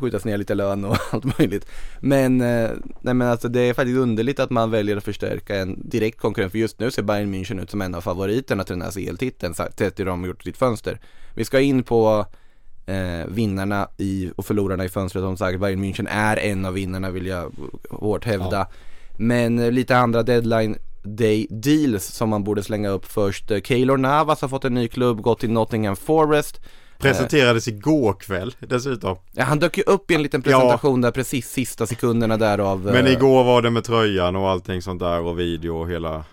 skjutas 0.00 0.24
ner 0.24 0.38
lite 0.38 0.54
lön 0.54 0.84
och 0.84 0.96
allt 1.10 1.38
möjligt. 1.38 1.66
Men, 2.00 2.40
eh, 2.40 2.70
nej 3.00 3.14
men 3.14 3.22
alltså 3.28 3.48
det 3.48 3.60
är 3.60 3.74
faktiskt 3.74 3.98
underligt 3.98 4.40
att 4.40 4.50
man 4.50 4.70
väljer 4.70 4.96
att 4.96 5.04
förstärka 5.04 5.56
en 5.56 5.88
direkt 5.90 6.18
konkurrent 6.20 6.52
för 6.52 6.58
just 6.58 6.80
nu 6.80 6.90
ser 6.90 7.02
Bayern 7.02 7.34
München 7.34 7.62
ut 7.62 7.70
som 7.70 7.82
en 7.82 7.94
av 7.94 8.00
favoriterna 8.00 8.64
till 8.64 8.72
den 8.78 8.82
här 8.82 8.90
CL-titeln 8.90 9.54
sett 9.54 9.96
till 9.96 10.06
de 10.06 10.20
har 10.20 10.26
gjort 10.28 10.42
sitt 10.42 10.56
fönster. 10.56 11.00
Vi 11.34 11.44
ska 11.44 11.60
in 11.60 11.82
på 11.82 12.26
eh, 12.86 13.26
vinnarna 13.28 13.88
i, 13.98 14.30
och 14.36 14.46
förlorarna 14.46 14.84
i 14.84 14.88
fönstret 14.88 15.22
som 15.22 15.36
sagt. 15.36 15.60
Bayern 15.60 15.84
München 15.84 16.08
är 16.10 16.36
en 16.36 16.64
av 16.64 16.72
vinnarna 16.72 17.10
vill 17.10 17.26
jag 17.26 17.52
hårt 17.90 18.24
hävda. 18.24 18.66
Men 19.16 19.58
eh, 19.58 19.70
lite 19.70 19.96
andra 19.96 20.22
deadline 20.22 20.76
day 21.02 21.46
deals 21.50 22.04
som 22.04 22.28
man 22.28 22.44
borde 22.44 22.62
slänga 22.62 22.88
upp 22.88 23.04
först. 23.04 23.50
Eh, 23.50 23.60
Keylor 23.60 23.96
Navas 23.96 24.40
har 24.40 24.48
fått 24.48 24.64
en 24.64 24.74
ny 24.74 24.88
klubb, 24.88 25.20
gått 25.20 25.40
till 25.40 25.50
Nottingham 25.50 25.96
Forest. 25.96 26.60
Presenterades 26.98 27.68
igår 27.68 28.12
kväll 28.12 28.54
dessutom. 28.60 29.16
Ja, 29.32 29.44
han 29.44 29.58
dök 29.58 29.78
ju 29.78 29.84
upp 29.86 30.10
i 30.10 30.14
en 30.14 30.22
liten 30.22 30.42
presentation 30.42 31.00
där 31.00 31.10
precis 31.10 31.50
sista 31.50 31.86
sekunderna 31.86 32.36
där 32.36 32.58
av 32.58 32.84
Men 32.84 33.06
eh, 33.06 33.12
igår 33.12 33.44
var 33.44 33.62
det 33.62 33.70
med 33.70 33.84
tröjan 33.84 34.36
och 34.36 34.48
allting 34.50 34.82
sånt 34.82 35.00
där 35.00 35.20
och 35.20 35.38
video 35.38 35.76
och 35.76 35.90
hela 35.90 36.24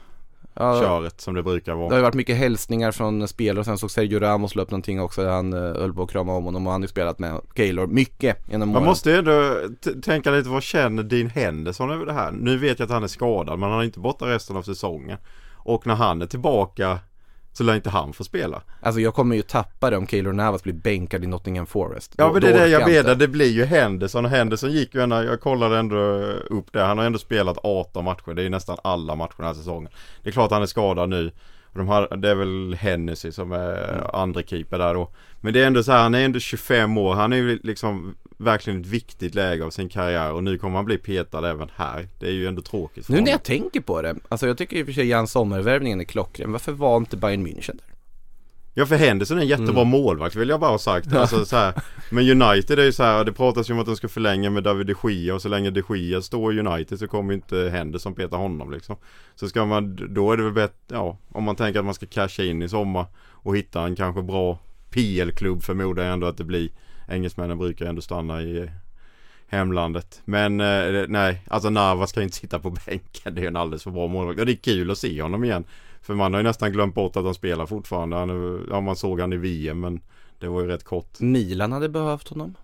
ja, 0.59 0.79
köret 0.81 1.21
som 1.21 1.33
det 1.33 1.43
brukar 1.43 1.71
Det 1.71 1.77
har 1.77 1.83
vara. 1.83 1.95
ju 1.95 2.01
varit 2.01 2.13
mycket 2.13 2.37
hälsningar 2.37 2.91
från 2.91 3.27
spelare 3.27 3.59
och 3.59 3.65
sen 3.65 3.77
såg 3.77 3.91
Sergio 3.91 4.19
Ramos 4.19 4.55
la 4.55 4.61
upp 4.61 4.71
någonting 4.71 5.01
också 5.01 5.27
han 5.29 5.53
eh, 5.53 5.59
höll 5.59 5.93
på 5.93 6.03
att 6.03 6.11
krama 6.11 6.33
om 6.35 6.43
honom 6.45 6.67
och 6.67 6.71
han 6.73 6.81
har 6.81 6.83
ju 6.85 6.89
spelat 6.89 7.19
med 7.19 7.41
Keylor 7.55 7.87
mycket 7.87 8.37
genom 8.51 8.69
Man 8.69 8.75
åren. 8.77 8.85
måste 8.87 9.09
ju 9.11 9.17
ändå 9.17 9.53
tänka 10.03 10.31
lite, 10.31 10.49
vad 10.49 10.63
känner 10.63 11.03
Dean 11.03 11.29
Henderson 11.29 11.91
över 11.91 12.05
det 12.05 12.13
här? 12.13 12.31
Nu 12.31 12.57
vet 12.57 12.79
jag 12.79 12.85
att 12.85 12.91
han 12.91 13.03
är 13.03 13.07
skadad 13.07 13.59
men 13.59 13.69
han 13.71 13.79
är 13.79 13.83
inte 13.83 13.99
borta 13.99 14.25
resten 14.25 14.57
av 14.57 14.61
säsongen. 14.63 15.17
Och 15.55 15.87
när 15.87 15.95
han 15.95 16.21
är 16.21 16.25
tillbaka 16.25 16.99
så 17.59 17.63
lär 17.63 17.75
inte 17.75 17.89
han 17.89 18.13
få 18.13 18.23
spela. 18.23 18.61
Alltså 18.81 19.01
jag 19.01 19.13
kommer 19.13 19.35
ju 19.35 19.41
tappa 19.41 19.89
det 19.89 19.97
om 19.97 20.07
Keylor 20.07 20.33
Navas 20.33 20.63
blir 20.63 20.73
bänkad 20.73 21.23
i 21.23 21.27
Nottingham 21.27 21.65
Forest. 21.65 22.13
Ja 22.17 22.25
Då- 22.27 22.33
men 22.33 22.41
det 22.41 22.49
är 22.49 22.53
det 22.59 22.67
jag 22.67 22.89
menar, 22.91 23.15
det 23.15 23.27
blir 23.27 23.51
ju 23.51 23.65
Henderson 23.65 24.25
och 24.25 24.31
Henderson 24.31 24.71
gick 24.71 24.95
ju 24.95 25.01
ändå, 25.01 25.23
jag 25.23 25.41
kollade 25.41 25.77
ändå 25.77 25.95
upp 26.49 26.73
det, 26.73 26.81
han 26.81 26.97
har 26.97 27.05
ändå 27.05 27.19
spelat 27.19 27.57
18 27.63 28.05
matcher, 28.05 28.33
det 28.33 28.41
är 28.41 28.43
ju 28.43 28.49
nästan 28.49 28.77
alla 28.83 29.15
matcher 29.15 29.33
den 29.37 29.45
här 29.45 29.53
säsongen. 29.53 29.91
Det 30.23 30.29
är 30.29 30.33
klart 30.33 30.51
han 30.51 30.61
är 30.61 30.65
skadad 30.65 31.09
nu. 31.09 31.31
De 31.73 31.87
har, 31.87 32.17
det 32.17 32.29
är 32.29 32.35
väl 32.35 32.75
Hennessy 32.79 33.31
som 33.31 33.51
är 33.51 33.93
Mm. 33.93 34.05
andra 34.13 34.41
keeper 34.41 34.77
där 34.77 34.93
då. 34.93 35.09
Men 35.41 35.53
det 35.53 35.61
är 35.61 35.67
ändå 35.67 35.83
så 35.83 35.91
här, 35.91 36.03
han 36.03 36.15
är 36.15 36.25
ändå 36.25 36.39
25 36.39 36.97
år, 36.97 37.13
han 37.13 37.33
är 37.33 37.37
ju 37.37 37.59
liksom 37.63 38.15
verkligen 38.37 38.81
ett 38.81 38.87
viktigt 38.87 39.35
läge 39.35 39.65
av 39.65 39.69
sin 39.69 39.89
karriär 39.89 40.31
och 40.31 40.43
nu 40.43 40.57
kommer 40.57 40.75
han 40.75 40.85
bli 40.85 40.97
petad 40.97 41.49
även 41.49 41.69
här. 41.75 42.07
Det 42.19 42.27
är 42.27 42.31
ju 42.31 42.47
ändå 42.47 42.61
tråkigt 42.61 43.05
för 43.05 43.13
Nu 43.13 43.21
när 43.21 43.31
jag 43.31 43.43
tänker 43.43 43.81
på 43.81 44.01
det, 44.01 44.15
alltså 44.29 44.47
jag 44.47 44.57
tycker 44.57 44.77
i 44.77 44.81
och 44.81 44.85
för 44.85 44.93
sig 44.93 45.07
Jan 45.07 45.27
Sommervärvningen 45.27 45.99
är 45.99 46.03
klockren. 46.05 46.51
Varför 46.51 46.71
var 46.71 46.97
inte 46.97 47.17
Bayern 47.17 47.47
München 47.47 47.77
där? 47.77 47.88
Ja 48.79 48.85
för 48.85 48.95
Henderson 48.95 49.37
är 49.37 49.41
en 49.41 49.47
jättebra 49.47 49.83
målvakt 49.83 50.35
vill 50.35 50.49
jag 50.49 50.59
bara 50.59 50.71
ha 50.71 50.77
sagt. 50.77 51.13
Alltså, 51.13 51.45
så 51.45 51.55
här. 51.55 51.73
Men 52.09 52.41
United 52.41 52.79
är 52.79 52.83
ju 52.83 52.91
så 52.91 53.03
här, 53.03 53.23
det 53.23 53.33
pratas 53.33 53.69
ju 53.69 53.73
om 53.73 53.79
att 53.79 53.85
de 53.85 53.95
ska 53.95 54.07
förlänga 54.07 54.49
med 54.49 54.63
David 54.63 54.87
de 54.87 54.95
Gea 55.09 55.35
och 55.35 55.41
så 55.41 55.49
länge 55.49 55.69
de 55.69 55.83
Gea 55.89 56.21
står 56.21 56.53
i 56.53 56.59
United 56.59 56.99
så 56.99 57.07
kommer 57.07 57.33
ju 57.33 57.35
inte 57.35 57.69
Henderson 57.69 58.13
peta 58.13 58.37
honom 58.37 58.71
liksom. 58.71 58.95
Så 59.35 59.49
ska 59.49 59.65
man, 59.65 60.13
då 60.13 60.31
är 60.31 60.37
det 60.37 60.43
väl 60.43 60.53
bättre, 60.53 60.75
ja 60.87 61.17
om 61.29 61.43
man 61.43 61.55
tänker 61.55 61.79
att 61.79 61.85
man 61.85 61.93
ska 61.93 62.05
casha 62.05 62.43
in 62.43 62.61
i 62.61 62.69
sommar 62.69 63.05
och 63.31 63.57
hitta 63.57 63.81
en 63.81 63.95
kanske 63.95 64.21
bra 64.21 64.59
PL-klubb 64.89 65.63
förmodar 65.63 66.03
jag 66.03 66.13
ändå 66.13 66.27
att 66.27 66.37
det 66.37 66.43
blir. 66.43 66.69
Engelsmännen 67.09 67.57
brukar 67.57 67.85
ändå 67.85 68.01
stanna 68.01 68.41
i 68.41 68.69
hemlandet. 69.47 70.21
Men 70.25 70.59
eh, 70.59 71.05
nej, 71.07 71.43
alltså 71.47 71.69
Navas 71.69 72.09
ska 72.09 72.21
inte 72.21 72.35
sitta 72.35 72.59
på 72.59 72.69
bänken. 72.85 73.35
Det 73.35 73.41
är 73.41 73.47
en 73.47 73.55
alldeles 73.55 73.83
för 73.83 73.91
bra 73.91 74.07
målvakt. 74.07 74.39
Och 74.39 74.45
det 74.45 74.51
är 74.51 74.55
kul 74.55 74.91
att 74.91 74.97
se 74.97 75.21
honom 75.21 75.43
igen. 75.43 75.63
För 76.01 76.13
man 76.15 76.33
har 76.33 76.39
ju 76.39 76.43
nästan 76.47 76.71
glömt 76.71 76.95
bort 76.95 77.15
att 77.15 77.23
han 77.25 77.33
spelar 77.33 77.65
fortfarande. 77.65 78.15
Han 78.17 78.65
ja, 78.69 78.81
man 78.81 78.95
såg 78.95 79.19
han 79.19 79.33
i 79.33 79.37
VM 79.37 79.79
men 79.79 80.01
det 80.39 80.47
var 80.47 80.61
ju 80.61 80.67
rätt 80.67 80.83
kort. 80.83 81.19
Milan 81.19 81.71
hade 81.71 81.89
behövt 81.89 82.27
honom. 82.27 82.55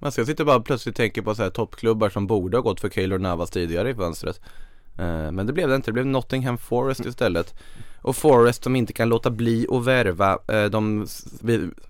Alltså 0.00 0.20
jag 0.20 0.28
sitter 0.28 0.44
bara 0.44 0.60
plötsligt 0.60 0.92
och 0.92 0.96
tänker 0.96 1.22
på 1.22 1.34
så 1.34 1.42
här 1.42 1.50
toppklubbar 1.50 2.08
som 2.08 2.26
borde 2.26 2.56
ha 2.56 2.62
gått 2.62 2.80
för 2.80 2.88
Keylor 2.88 3.18
Navas 3.18 3.50
tidigare 3.50 3.90
i 3.90 3.94
fönstret. 3.94 4.40
Eh, 4.98 5.32
Men 5.32 5.46
det 5.46 5.52
blev 5.52 5.68
det 5.68 5.74
inte, 5.74 5.88
det 5.88 5.92
blev 5.92 6.06
Nottingham 6.06 6.58
Forest 6.58 7.06
istället. 7.06 7.54
Och 8.02 8.16
Forest 8.16 8.64
som 8.64 8.76
inte 8.76 8.92
kan 8.92 9.08
låta 9.08 9.30
bli 9.30 9.66
att 9.70 9.84
värva. 9.84 10.38
eh, 10.48 10.64
De 10.64 11.06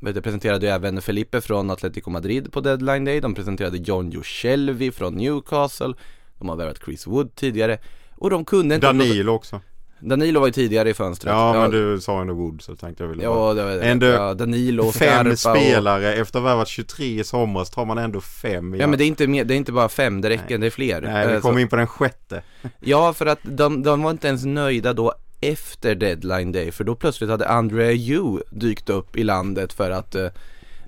vet 0.00 0.22
presenterade 0.24 0.66
ju 0.66 0.72
även 0.72 1.02
Felipe 1.02 1.40
från 1.40 1.70
Atletico 1.70 2.10
Madrid 2.10 2.52
på 2.52 2.60
deadline 2.60 3.04
day. 3.04 3.20
De 3.20 3.34
presenterade 3.34 3.76
John 3.78 4.10
Joe 4.10 4.22
Shelby 4.22 4.90
från 4.90 5.14
Newcastle. 5.14 5.94
De 6.38 6.48
har 6.48 6.56
värvat 6.56 6.78
Chris 6.84 7.06
Wood 7.06 7.34
tidigare. 7.34 7.78
Och 8.16 8.30
de 8.30 8.44
kunde 8.44 8.74
inte 8.74 8.86
Danilo 8.86 9.32
också. 9.32 9.60
Danilo 10.08 10.40
var 10.40 10.46
ju 10.46 10.52
tidigare 10.52 10.90
i 10.90 10.94
fönstret. 10.94 11.30
Ja, 11.32 11.52
men 11.52 11.70
du 11.70 12.00
sa 12.00 12.20
ändå 12.20 12.34
Wood 12.34 12.62
så 12.62 12.76
tänkte 12.76 13.02
jag 13.04 13.08
ville 13.08 13.22
Ja, 13.22 13.54
det 13.54 13.64
var 13.64 13.70
det. 13.70 13.82
Ändå 13.82 14.06
ja, 14.06 14.34
Danilo, 14.34 14.92
Fem 14.92 15.26
och- 15.30 15.38
spelare 15.38 16.14
efter 16.14 16.38
att 16.38 16.42
ha 16.44 16.50
värvat 16.50 16.68
23 16.68 17.20
i 17.20 17.24
somras 17.24 17.70
tar 17.70 17.84
man 17.84 17.98
ändå 17.98 18.20
fem 18.20 18.74
i 18.74 18.78
Ja 18.78 18.86
men 18.86 18.98
det 18.98 19.04
är 19.04 19.06
inte, 19.06 19.26
mer, 19.26 19.44
det 19.44 19.54
är 19.54 19.56
inte 19.56 19.72
bara 19.72 19.88
fem, 19.88 20.20
det 20.20 20.28
räcker, 20.30 20.58
det 20.58 20.66
är 20.66 20.70
fler. 20.70 21.00
Nej, 21.00 21.26
vi 21.28 21.34
Eh, 21.34 21.40
kommer 21.40 21.54
så- 21.54 21.60
in 21.60 21.68
på 21.68 21.76
den 21.76 21.86
sjätte. 21.86 22.42
Ja, 22.80 23.12
för 23.12 23.26
att 23.26 23.38
de, 23.42 23.82
de 23.82 24.02
var 24.02 24.10
inte 24.10 24.28
ens 24.28 24.44
nöjda 24.44 24.92
då 24.92 25.12
efter 25.40 25.94
deadline 25.94 26.52
day, 26.52 26.72
för 26.72 26.84
då 26.84 26.94
plötsligt 26.94 27.30
hade 27.30 27.48
Andrea 27.48 27.92
Yu 27.92 28.38
dykt 28.50 28.90
upp 28.90 29.16
i 29.16 29.24
landet 29.24 29.72
för 29.72 29.90
att 29.90 30.14
eh, 30.14 30.28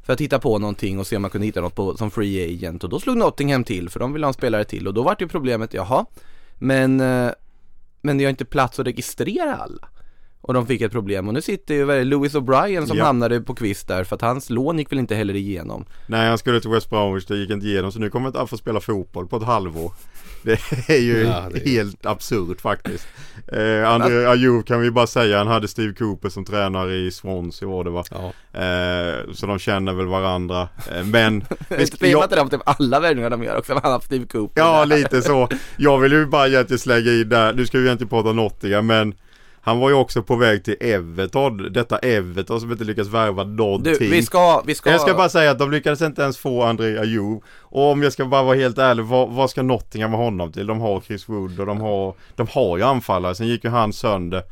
för 0.02 0.12
att 0.12 0.20
hitta 0.20 0.38
på 0.38 0.58
någonting 0.58 0.98
och 0.98 1.06
se 1.06 1.16
om 1.16 1.22
man 1.22 1.30
kunde 1.30 1.46
hitta 1.46 1.60
något 1.60 1.74
på, 1.74 1.96
som 1.96 2.10
free 2.10 2.54
agent 2.54 2.84
och 2.84 2.90
då 2.90 3.00
slog 3.00 3.16
Nottingham 3.16 3.64
till 3.64 3.88
för 3.90 4.00
de 4.00 4.12
ville 4.12 4.26
ha 4.26 4.28
en 4.28 4.34
spelare 4.34 4.64
till 4.64 4.88
och 4.88 4.94
då 4.94 5.02
var 5.02 5.14
det 5.18 5.24
ju 5.24 5.28
problemet, 5.28 5.74
jaha 5.74 6.06
men 6.58 7.00
eh, 7.00 7.30
men 8.06 8.18
det 8.18 8.24
har 8.24 8.30
inte 8.30 8.44
plats 8.44 8.78
att 8.80 8.86
registrera 8.86 9.56
alla 9.56 9.88
och 10.40 10.54
de 10.54 10.66
fick 10.66 10.80
ett 10.80 10.92
problem 10.92 11.28
och 11.28 11.34
nu 11.34 11.42
sitter 11.42 11.74
ju 11.74 12.04
Louis 12.04 12.34
O'Brien 12.34 12.86
som 12.86 12.96
Ja. 12.98 13.04
hamnade 13.04 13.40
på 13.40 13.54
kvist 13.54 13.88
där 13.88 14.04
för 14.04 14.16
att 14.16 14.22
hans 14.22 14.50
lån 14.50 14.78
gick 14.78 14.92
väl 14.92 14.98
inte 14.98 15.14
heller 15.14 15.34
igenom 15.36 15.84
Nej, 16.06 16.28
han 16.28 16.38
skulle 16.38 16.60
till 16.60 16.70
West 16.70 16.90
Bromwich, 16.90 17.26
det 17.26 17.36
gick 17.36 17.50
inte 17.50 17.66
igenom 17.66 17.92
så 17.92 17.98
nu 17.98 18.10
kommer 18.10 18.26
inte 18.26 18.38
han 18.38 18.48
få 18.48 18.56
spela 18.56 18.80
fotboll 18.80 19.26
på 19.26 19.36
ett 19.36 19.42
halvår. 19.42 19.92
Det 20.46 20.94
är 20.94 21.00
ju 21.00 21.22
Ja, 21.22 21.48
det 21.52 21.68
är- 21.68 21.70
helt 21.70 22.06
absurt 22.06 22.60
faktiskt. 22.60 23.06
Eh, 23.52 23.90
André 23.90 24.26
Ayew 24.26 24.62
kan 24.66 24.80
vi 24.80 24.90
bara 24.90 25.06
säga, 25.06 25.38
han 25.38 25.46
hade 25.46 25.68
Steve 25.68 25.94
Cooper 25.94 26.28
som 26.28 26.44
tränare 26.44 26.94
i 26.94 27.10
Swansea 27.10 27.68
var 27.68 27.84
det 27.84 27.90
va? 27.90 28.04
Ja. 28.10 28.60
Eh, 28.60 29.32
så 29.34 29.46
de 29.46 29.58
känner 29.58 29.92
väl 29.92 30.06
varandra. 30.06 30.68
Eh, 30.94 31.04
men... 31.04 31.44
Spelar 31.86 32.22
inte 32.22 32.34
det 32.34 32.40
om 32.40 32.50
typ 32.50 32.60
alla 32.64 33.00
värvningar 33.00 33.30
de 33.30 33.42
gör 33.42 33.58
också, 33.58 33.80
han 33.82 33.92
har 33.92 34.00
Steve 34.00 34.26
Cooper 34.26 34.60
Ja, 34.60 34.84
lite 34.84 35.22
så. 35.22 35.48
Jag 35.76 35.98
vill 35.98 36.12
ju 36.12 36.26
bara 36.26 36.46
egentligen 36.48 36.78
slänga 36.78 37.10
in 37.10 37.28
där, 37.28 37.52
nu 37.52 37.66
ska 37.66 37.78
vi 37.78 37.84
egentligen 37.86 38.08
prata 38.08 38.32
Nottingham 38.32 38.86
men 38.86 39.14
han 39.66 39.78
var 39.78 39.88
ju 39.88 39.94
också 39.94 40.22
på 40.22 40.36
väg 40.36 40.64
till 40.64 40.76
Everton, 40.80 41.72
detta 41.72 41.98
Everton 41.98 42.60
som 42.60 42.72
inte 42.72 42.84
lyckas 42.84 43.08
värva 43.08 43.44
någonting. 43.44 43.96
Du, 43.98 44.10
vi 44.10 44.22
ska, 44.22 44.62
vi 44.66 44.74
ska 44.74 44.90
Jag 44.90 45.00
ska 45.00 45.14
bara 45.14 45.28
säga 45.28 45.50
att 45.50 45.58
de 45.58 45.70
lyckades 45.70 46.02
inte 46.02 46.22
ens 46.22 46.38
få 46.38 46.62
André 46.62 46.98
Ayew 46.98 47.40
Och 47.60 47.90
om 47.90 48.02
jag 48.02 48.12
ska 48.12 48.24
bara 48.24 48.42
vara 48.42 48.56
helt 48.56 48.78
ärlig, 48.78 49.04
vad, 49.04 49.28
vad 49.30 49.50
ska 49.50 49.62
Nottingham 49.62 50.10
med 50.10 50.20
honom 50.20 50.52
till? 50.52 50.66
De 50.66 50.80
har 50.80 51.00
Chris 51.00 51.28
Wood 51.28 51.60
och 51.60 51.66
de 51.66 51.80
har 51.80 52.14
De 52.36 52.46
har 52.50 52.76
ju 52.76 52.82
anfallare, 52.82 53.34
sen 53.34 53.48
gick 53.48 53.64
ju 53.64 53.70
han 53.70 53.92
sönder 53.92 54.42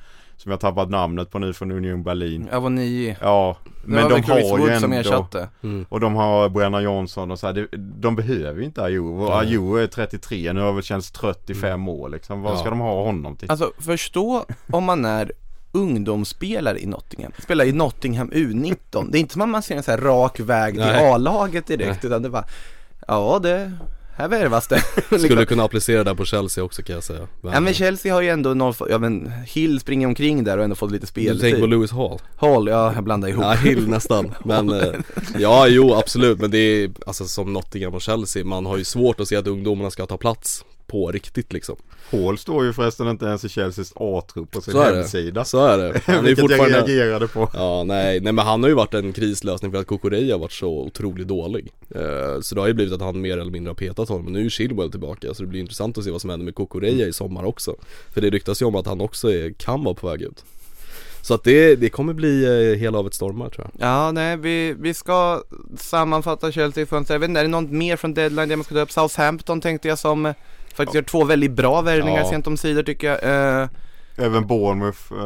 Som 0.44 0.50
jag 0.50 0.60
tappat 0.60 0.90
namnet 0.90 1.30
på 1.30 1.38
nu 1.38 1.52
från 1.52 1.70
Union 1.70 2.02
Berlin. 2.02 2.48
Avoni 2.52 3.16
Ja 3.20 3.56
Men 3.84 3.94
Men 3.94 3.96
det 3.96 4.02
var 4.02 4.08
de 4.10 4.14
väl 4.14 4.24
Chris 4.24 4.50
har 4.50 4.58
ju 4.58 4.64
Wood 4.70 4.80
som 4.80 4.92
ändå 4.92 5.08
ersatte. 5.10 5.48
Och 5.88 6.00
de 6.00 6.14
har 6.14 6.48
Brennan 6.48 6.82
Johnson 6.82 7.30
och 7.30 7.38
så 7.38 7.46
här, 7.46 7.68
De 7.76 8.16
behöver 8.16 8.58
ju 8.60 8.64
inte 8.64 8.82
Ayew 8.82 9.24
Och 9.24 9.40
Ayew 9.40 9.82
är 9.82 9.86
33 9.86 10.52
nu 10.52 10.60
har 10.60 10.72
väl 10.72 10.82
känts 10.82 11.10
trött 11.10 11.50
i 11.50 11.54
fem 11.54 11.88
år 11.88 12.08
liksom. 12.08 12.42
Vad 12.42 12.52
Ja. 12.52 12.58
ska 12.58 12.70
de 12.70 12.78
ha 12.80 13.04
honom 13.04 13.36
till? 13.36 13.50
Alltså 13.50 13.72
förstå 13.78 14.44
om 14.72 14.84
man 14.84 15.04
är 15.04 15.32
ungdomsspelare 15.72 16.78
i 16.80 16.86
Nottingham, 16.86 17.32
spelar 17.38 17.64
i 17.64 17.72
Nottingham 17.72 18.30
U19 18.30 19.08
Det 19.12 19.18
är 19.18 19.20
inte 19.20 19.32
som 19.32 19.42
att 19.42 19.48
man 19.48 19.62
ser 19.62 19.76
en 19.76 19.82
så 19.82 19.90
här 19.90 19.98
rak 19.98 20.40
väg 20.40 20.74
till 20.74 20.82
Nej. 20.82 21.12
A-laget 21.12 21.66
direkt 21.66 22.04
utan 22.04 22.22
det 22.22 22.28
var 22.28 22.44
Ja 23.08 23.38
det 23.42 23.72
här 24.16 24.28
värvas 24.28 24.68
det. 24.68 24.82
Skulle 25.18 25.44
kunna 25.44 25.64
applicera 25.64 25.98
det 25.98 26.10
där 26.10 26.14
på 26.14 26.24
Chelsea 26.24 26.64
också 26.64 26.82
kan 26.82 26.94
jag 26.94 27.04
säga 27.04 27.26
Ja 27.42 27.60
men 27.60 27.74
Chelsea 27.74 28.14
har 28.14 28.22
ju 28.22 28.28
ändå 28.28 28.54
noll, 28.54 28.74
ja 28.90 28.98
men 28.98 29.32
Hill 29.46 29.80
springer 29.80 30.06
omkring 30.06 30.44
där 30.44 30.58
och 30.58 30.64
ändå 30.64 30.76
fått 30.76 30.90
lite 30.92 31.02
Du 31.02 31.06
speltid. 31.06 31.40
tänker 31.40 31.60
på 31.60 31.66
Lewis 31.66 31.90
Hall? 31.92 32.18
Hall, 32.36 32.68
ja 32.68 32.92
jag 32.94 33.04
blandar 33.04 33.28
ihop. 33.28 33.44
Ja, 33.44 33.52
Hill 33.52 33.88
nästan, 33.88 34.34
men 34.44 34.70
eh, 34.70 34.92
ja 35.38 35.66
jo 35.68 35.94
absolut 35.94 36.40
men 36.40 36.50
det 36.50 36.58
är 36.58 36.90
alltså 37.06 37.24
som 37.24 37.52
Nottingham 37.52 37.94
och 37.94 38.02
Chelsea, 38.02 38.44
man 38.44 38.66
har 38.66 38.76
ju 38.76 38.84
svårt 38.84 39.20
att 39.20 39.28
se 39.28 39.36
att 39.36 39.46
ungdomarna 39.46 39.90
ska 39.90 40.06
ta 40.06 40.16
plats 40.16 40.64
på 40.86 41.12
riktigt 41.12 41.52
liksom. 41.52 41.76
Hall 42.10 42.38
står 42.38 42.64
ju 42.64 42.72
förresten 42.72 43.08
inte 43.08 43.24
ens 43.26 43.44
i 43.44 43.48
Chelseas 43.48 43.92
A-trupp 43.96 44.50
på 44.50 44.60
sin 44.60 44.72
Så 44.72 44.82
hemsida. 44.82 45.44
Så 45.44 45.66
är 45.66 45.78
det, 45.78 46.00
han 46.06 46.14
är 46.14 46.20
ju 46.20 46.26
Vilket 46.34 46.50
jag 46.50 46.58
fortfarande 46.58 46.92
reagerade 46.92 47.28
på. 47.28 47.50
Ja 47.54 47.84
nej, 47.84 48.20
nej 48.20 48.32
men 48.32 48.46
han 48.46 48.62
har 48.62 48.68
ju 48.70 48.74
varit 48.74 48.94
en 48.94 49.12
krislösning 49.12 49.72
för 49.72 49.78
att 49.78 49.86
Kukureya 49.86 50.34
har 50.34 50.38
varit 50.40 50.52
så 50.52 50.68
otroligt 50.68 51.28
dålig. 51.28 51.72
Eh, 51.94 52.40
Så 52.40 52.54
det 52.54 52.60
har 52.60 52.68
ju 52.68 52.74
blivit 52.74 52.94
att 52.94 53.00
han 53.00 53.20
mer 53.20 53.38
eller 53.38 53.50
mindre 53.52 53.70
har 53.70 53.74
petat 53.74 54.08
honom, 54.08 54.24
men 54.24 54.32
nu 54.32 54.44
är 54.46 54.48
Chilwell 54.50 54.90
tillbaka 54.90 55.34
så 55.34 55.42
det 55.42 55.48
blir 55.48 55.60
intressant 55.60 55.98
att 55.98 56.04
se 56.04 56.10
vad 56.10 56.20
som 56.20 56.30
händer 56.30 56.44
med 56.44 56.54
Kukureya 56.54 57.06
i 57.06 57.12
sommar 57.12 57.44
också. 57.44 57.76
För 58.14 58.20
det 58.20 58.30
ryktas 58.30 58.62
ju 58.62 58.66
om 58.66 58.74
att 58.76 58.86
han 58.86 59.00
också 59.00 59.32
är, 59.32 59.52
kan 59.52 59.84
vara 59.84 59.94
på 59.94 60.06
väg 60.08 60.22
ut. 60.22 60.44
Så 61.22 61.34
att 61.34 61.44
det, 61.44 61.76
det 61.76 61.88
kommer 61.88 62.12
bli 62.12 62.44
eh, 62.44 62.78
hela 62.78 62.98
av 62.98 63.06
ett 63.06 63.14
stormar 63.14 63.48
tror 63.48 63.66
jag. 63.72 63.88
Ja, 63.88 64.12
nej 64.12 64.36
vi, 64.36 64.74
vi 64.78 64.94
ska 64.94 65.42
sammanfatta 65.78 66.52
Chelsea 66.52 66.82
i 66.82 66.86
fönstret. 66.86 67.14
Jag 67.14 67.20
vet 67.20 67.28
inte, 67.28 67.40
är 67.40 67.44
det 67.44 67.50
något 67.50 67.70
mer 67.70 67.96
från 67.96 68.14
deadline 68.14 68.48
det 68.48 68.56
man 68.56 68.64
ska 68.64 68.74
ta 68.74 68.80
upp? 68.80 68.92
Southampton 68.92 69.60
tänkte 69.60 69.88
jag 69.88 69.98
som 69.98 70.34
eh, 70.74 70.76
faktiskt 70.76 70.94
gör 70.94 71.02
två 71.02 71.24
väldigt 71.24 71.52
bra 71.52 71.80
värvningar 71.80 72.20
Ja. 72.20 72.30
sent 72.30 72.46
om 72.46 72.56
sidor 72.56 72.82
tycker 72.82 73.06
jag. 73.06 73.60
Eh, 73.62 73.68
Även 74.16 74.46
Bournemouth 74.46 75.12
uh, 75.12 75.18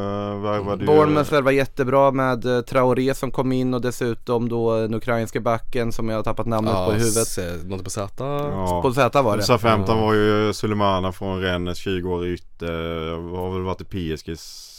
värvade 0.43 0.85
Bournemouth 0.87 1.33
värvar 1.33 1.51
jättebra 1.53 2.11
med 2.11 2.45
eh, 2.45 2.61
Traoré 2.61 3.15
som 3.15 3.31
kom 3.31 3.53
in 3.53 3.75
och 3.75 3.81
dessutom 3.81 4.49
då 4.49 4.77
den 4.81 4.95
ukrainska 4.95 5.41
backen 5.41 5.93
som 5.93 6.09
jag 6.09 6.17
har 6.17 6.23
tappat 6.23 6.47
namnet 6.47 6.75
på 6.75 6.93
i 6.93 6.99
huvudet. 6.99 7.39
Något 7.67 7.85
på 7.85 7.91
Z? 7.91 8.15
Ja. 8.19 8.83
På 8.83 8.93
Z 8.93 9.23
var 9.23 9.37
det. 9.37 9.43
Southampton 9.43 9.99
Ja. 9.99 10.05
var 10.05 10.15
ju 10.15 10.53
Sulemana 10.53 11.13
från 11.13 11.41
Rennes 11.41 11.79
20 11.79 12.11
år 12.15 12.27
ytter, 12.27 13.37
har 13.37 13.53
väl 13.53 13.63
varit 13.63 13.81
i 13.81 13.85
PSGs 13.85 14.75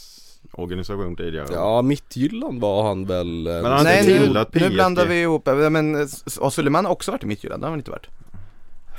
organisation 0.52 1.16
tidigare. 1.16 1.46
Ja, 1.52 1.82
Mittjylland 1.82 2.60
var 2.60 2.82
han 2.88 3.04
väl 3.06 3.46
eh, 3.46 3.52
Men 3.52 3.64
han 3.72 3.84
Nej 3.84 3.98
inte 4.00 4.28
nu, 4.58 4.68
nu 4.68 4.70
blandar 4.74 5.06
vi 5.06 5.22
ihop, 5.22 5.48
Eh, 5.48 5.70
men 5.70 5.94
eh, 5.94 6.00
har 6.40 6.50
Suleiman 6.50 6.86
också 6.86 7.10
varit 7.10 7.22
i 7.22 7.26
Midtjylland? 7.26 7.62
Det 7.62 7.66
har 7.66 7.70
han 7.70 7.80
inte 7.80 7.90
varit. 7.90 8.06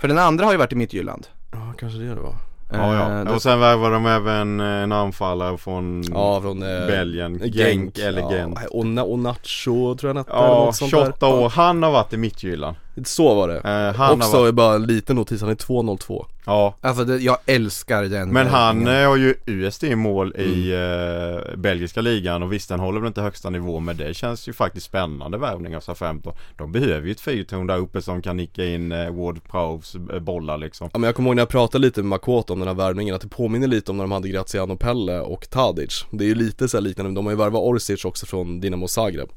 För 0.01 0.07
den 0.07 0.17
andra 0.17 0.45
har 0.45 0.51
ju 0.51 0.57
varit 0.57 0.71
i 0.73 0.75
Midtjylland. 0.75 1.27
Ja, 1.51 1.73
kanske 1.79 1.99
det 1.99 2.05
det 2.15 2.21
var 2.21 2.35
Ja, 2.73 2.77
Eh, 2.93 2.99
ja. 3.17 3.23
det- 3.23 3.31
Och 3.31 3.41
sen 3.41 3.59
värvade 3.59 3.93
de 3.93 4.05
även 4.05 4.59
eh, 4.59 4.65
en 4.65 4.91
anfallare 4.91 5.57
från 5.57 6.03
Ja, 6.13 6.41
från 6.41 6.63
eh, 6.63 6.87
Belgien, 6.87 7.39
Genk 7.53 7.97
eller 7.97 8.21
Gent. 8.31 8.57
Ja, 8.61 8.67
Ona- 8.79 9.03
Onacho 9.03 9.95
tror 9.95 9.97
jag 10.01 10.07
han 10.07 10.17
hette 10.17 10.31
Ja, 10.33 10.47
något 10.65 10.75
sånt 10.75 10.91
28 10.91 11.25
där. 11.27 11.33
år. 11.33 11.49
Han 11.49 11.83
har 11.83 11.91
varit 11.91 12.13
i 12.13 12.17
Midtjylland. 12.17 12.75
Så 13.05 13.35
var 13.35 13.47
det 13.47 13.57
Eh, 13.57 13.95
han 13.95 14.13
Också 14.21 14.37
har 14.37 14.41
varit, 14.41 14.55
bara 14.55 14.75
en 14.75 14.85
liten 14.85 15.15
notis, 15.15 15.41
han 15.41 15.49
är 15.49 15.55
202 15.55 16.25
ja. 16.45 16.75
Alltså 16.81 17.03
det, 17.05 17.17
jag 17.17 17.37
älskar 17.45 18.03
den 18.03 18.29
Men 18.29 18.47
han 18.47 18.87
eh, 18.87 19.07
har 19.07 19.15
ju 19.15 19.35
USD 19.45 19.83
i 19.83 19.95
mål 19.95 20.35
i 20.37 20.73
Mm. 20.73 21.37
eh, 21.37 21.55
belgiska 21.57 22.01
ligan 22.01 22.43
och 22.43 22.53
visst 22.53 22.69
den 22.69 22.79
håller 22.79 22.99
väl 22.99 23.07
inte 23.07 23.21
högsta 23.21 23.49
nivå 23.49 23.79
men 23.79 23.97
det 23.97 24.13
känns 24.13 24.47
ju 24.47 24.53
faktiskt 24.53 24.85
spännande 24.85 25.37
värvning 25.37 25.75
av 25.75 25.81
Southampton. 25.81 26.33
De 26.57 26.71
behöver 26.71 27.05
ju 27.05 27.11
ett 27.11 27.21
fyrtorn 27.21 27.67
där 27.67 27.77
uppe 27.77 28.01
som 28.01 28.21
kan 28.21 28.37
nicka 28.37 28.65
in 28.65 28.91
eh, 28.91 29.11
Ward 29.11 29.43
Prowse 29.51 29.97
eh, 30.13 30.19
bollar 30.19 30.57
liksom. 30.57 30.89
Ja 30.93 30.99
men 30.99 31.07
jag 31.07 31.15
kommer 31.15 31.29
ihåg 31.29 31.35
när 31.35 31.41
jag 31.41 31.49
pratade 31.49 31.81
lite 31.81 31.99
med 31.99 32.09
Makoto 32.09 32.53
om 32.53 32.59
den 32.59 32.67
här 32.67 32.75
värvningen 32.75 33.15
att 33.15 33.21
det 33.21 33.27
påminner 33.27 33.67
lite 33.67 33.91
om 33.91 33.97
när 33.97 34.03
de 34.03 34.11
hade 34.11 34.29
Graziano 34.29 34.75
Pelle 34.77 35.19
och 35.19 35.49
Tadic 35.49 36.05
Det 36.11 36.23
är 36.23 36.27
ju 36.27 36.35
lite 36.35 36.67
så 36.67 36.77
här 36.77 36.81
liknande, 36.81 37.11
de 37.11 37.25
har 37.25 37.33
ju 37.33 37.37
värvat 37.37 37.61
Orsic 37.61 38.05
också 38.05 38.25
från 38.25 38.59
Dinamo 38.59 38.87
Zagreb 38.87 39.29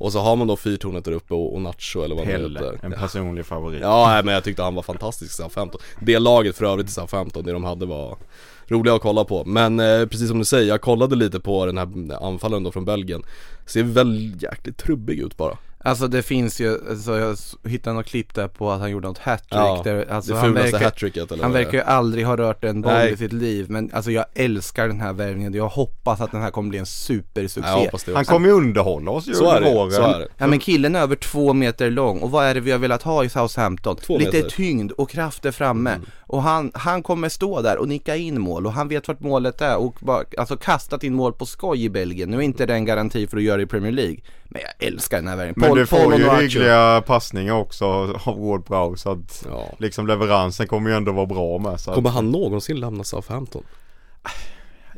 Och 0.00 0.12
så 0.12 0.18
har 0.20 0.36
man 0.36 0.46
då 0.46 0.56
fyrtornet 0.56 1.04
där 1.04 1.12
uppe 1.12 1.34
och, 1.34 1.54
och 1.54 1.62
Nacho 1.62 2.02
eller 2.02 2.14
vad 2.14 2.24
Pelle, 2.24 2.58
heter. 2.58 2.80
en 2.82 2.92
personlig 2.92 3.46
favorit. 3.46 3.80
Ja 3.80 4.20
men 4.24 4.34
jag 4.34 4.44
tyckte 4.44 4.62
han 4.62 4.74
var 4.74 4.82
fantastisk 4.82 5.32
i 5.32 5.34
Southampton 5.34 5.80
Det 6.00 6.18
laget 6.18 6.56
för 6.56 6.64
övrigt 6.64 6.88
i 6.88 6.92
Southampton, 6.92 7.44
det 7.44 7.52
de 7.52 7.64
hade 7.64 7.86
var 7.86 8.18
roliga 8.66 8.94
att 8.94 9.02
kolla 9.02 9.24
på. 9.24 9.44
Men 9.44 9.80
eh, 9.80 10.06
precis 10.06 10.28
som 10.28 10.38
du 10.38 10.44
säger, 10.44 10.68
jag 10.68 10.80
kollade 10.80 11.16
lite 11.16 11.40
på 11.40 11.66
den 11.66 11.78
här 11.78 12.24
anfallen 12.26 12.62
då 12.62 12.72
från 12.72 12.84
Belgien. 12.84 13.22
Ser 13.66 13.82
väl 13.82 14.42
jäkligt 14.42 14.78
trubbig 14.78 15.18
ut 15.18 15.36
bara 15.36 15.56
Alltså 15.84 16.08
det 16.08 16.22
finns 16.22 16.60
ju, 16.60 16.78
alltså 16.90 17.18
jag 17.18 17.36
hittade 17.70 17.96
något 17.96 18.06
klipp 18.06 18.34
där 18.34 18.48
på 18.48 18.70
att 18.70 18.80
han 18.80 18.90
gjorde 18.90 19.08
något 19.08 19.18
hattrick 19.18 19.52
Ja, 19.52 19.80
där, 19.84 20.06
alltså 20.10 20.32
Det 20.32 20.38
han 20.38 20.54
verkar, 20.54 20.78
hattricket 20.80 21.32
eller 21.32 21.42
han 21.42 21.52
verkar 21.52 21.72
ju 21.72 21.80
aldrig 21.84 22.26
ha 22.26 22.36
rört 22.36 22.64
en 22.64 22.80
boll 22.80 22.92
Nej. 22.92 23.12
i 23.12 23.16
sitt 23.16 23.32
liv 23.32 23.66
Men 23.70 23.90
alltså 23.92 24.10
jag 24.10 24.24
älskar 24.34 24.88
den 24.88 25.00
här 25.00 25.12
värvningen, 25.12 25.54
jag 25.54 25.68
hoppas 25.68 26.20
att 26.20 26.32
den 26.32 26.42
här 26.42 26.50
kommer 26.50 26.68
bli 26.70 26.78
en 26.78 26.86
supersuccé 26.86 27.90
Han 28.14 28.24
kommer 28.24 28.48
ju 28.48 28.54
underhålla 28.54 29.10
oss 29.10 29.28
ju 29.28 29.34
Så 29.34 29.50
är 29.50 29.56
under 29.56 29.68
det, 29.70 29.74
våren. 29.76 29.92
så 29.92 30.02
är 30.02 30.18
det 30.18 30.28
Ja 30.38 30.46
men 30.46 30.58
killen 30.58 30.96
är 30.96 31.00
över 31.00 31.16
två 31.16 31.52
meter 31.52 31.90
lång 31.90 32.18
och 32.20 32.30
vad 32.30 32.44
är 32.46 32.54
det 32.54 32.60
vi 32.60 32.70
har 32.70 32.78
velat 32.78 33.02
ha 33.02 33.24
i 33.24 33.28
Southampton? 33.28 33.96
Två 33.96 34.18
Lite 34.18 34.36
meter. 34.36 34.48
tyngd 34.50 34.92
och 34.92 35.10
kraft 35.10 35.42
där 35.42 35.52
framme 35.52 35.98
Och 36.32 36.42
han, 36.42 36.70
han 36.74 37.02
kommer 37.02 37.28
stå 37.28 37.62
där 37.62 37.78
och 37.78 37.88
nicka 37.88 38.16
in 38.16 38.40
mål 38.40 38.66
och 38.66 38.72
han 38.72 38.88
vet 38.88 39.08
vart 39.08 39.20
målet 39.20 39.60
är 39.60 39.76
och 39.76 39.96
bara, 40.00 40.24
alltså 40.38 40.56
kastat 40.56 41.04
in 41.04 41.14
mål 41.14 41.32
på 41.32 41.46
skoj 41.46 41.84
i 41.84 41.90
Belgien 41.90 42.30
Nu 42.30 42.36
är 42.36 42.40
inte 42.40 42.66
det 42.66 42.74
en 42.74 42.84
garanti 42.84 43.26
för 43.26 43.36
att 43.36 43.42
göra 43.42 43.56
det 43.56 43.62
i 43.62 43.66
Premier 43.66 43.92
League 43.92 44.16
Men 44.44 44.62
jag 44.62 44.88
älskar 44.88 45.16
den 45.16 45.28
här 45.28 45.36
värvningen 45.36 45.68
Men 45.70 45.78
du 45.78 45.86
får 45.86 46.16
ju 46.18 46.30
hyggliga 46.30 47.02
passningar 47.06 47.54
också 47.54 47.84
av 48.24 48.38
Ward 48.46 48.66
Prowse 48.66 49.02
så 49.02 49.10
att 49.10 49.46
Ja. 49.50 49.64
liksom 49.78 50.06
leveransen 50.06 50.66
kommer 50.66 50.90
ju 50.90 50.96
ändå 50.96 51.12
vara 51.12 51.26
bra 51.26 51.58
med. 51.58 51.80
Så 51.80 51.92
Kommer 51.94 52.08
att, 52.08 52.14
han 52.14 52.30
någonsin 52.30 52.80
lämna 52.80 53.04
Southampton? 53.04 53.62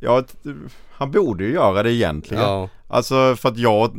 Ja, 0.00 0.22
han 0.90 1.10
borde 1.10 1.44
ju 1.44 1.52
göra 1.52 1.82
det 1.82 1.92
egentligen. 1.92 2.42
Ja, 2.42 2.68
Alltså 2.88 3.36
för 3.36 3.48
att 3.48 3.58
jag, 3.58 3.96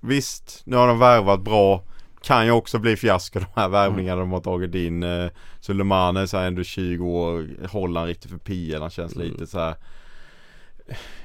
visst, 0.00 0.62
nu 0.64 0.76
har 0.76 0.88
de 0.88 0.98
värvat 0.98 1.40
bra. 1.40 1.82
Kan 2.26 2.46
ju 2.46 2.50
också 2.52 2.78
bli 2.78 2.96
fiasko 2.96 3.38
de 3.38 3.46
här 3.60 3.68
värvningarna 3.68 4.20
de 4.20 4.32
har 4.32 4.40
tagit 4.40 4.74
in. 4.74 5.02
Eh, 5.02 5.26
Sulemane 5.60 6.26
så 6.26 6.36
här 6.36 6.46
ändå 6.46 6.62
20 6.62 7.04
år, 7.06 7.48
han 7.96 8.06
riktigt 8.06 8.30
för 8.30 8.38
PL, 8.38 8.80
han 8.80 8.90
känns 8.90 9.16
Mm. 9.16 9.28
lite 9.28 9.46
så 9.46 9.58
här. 9.58 9.74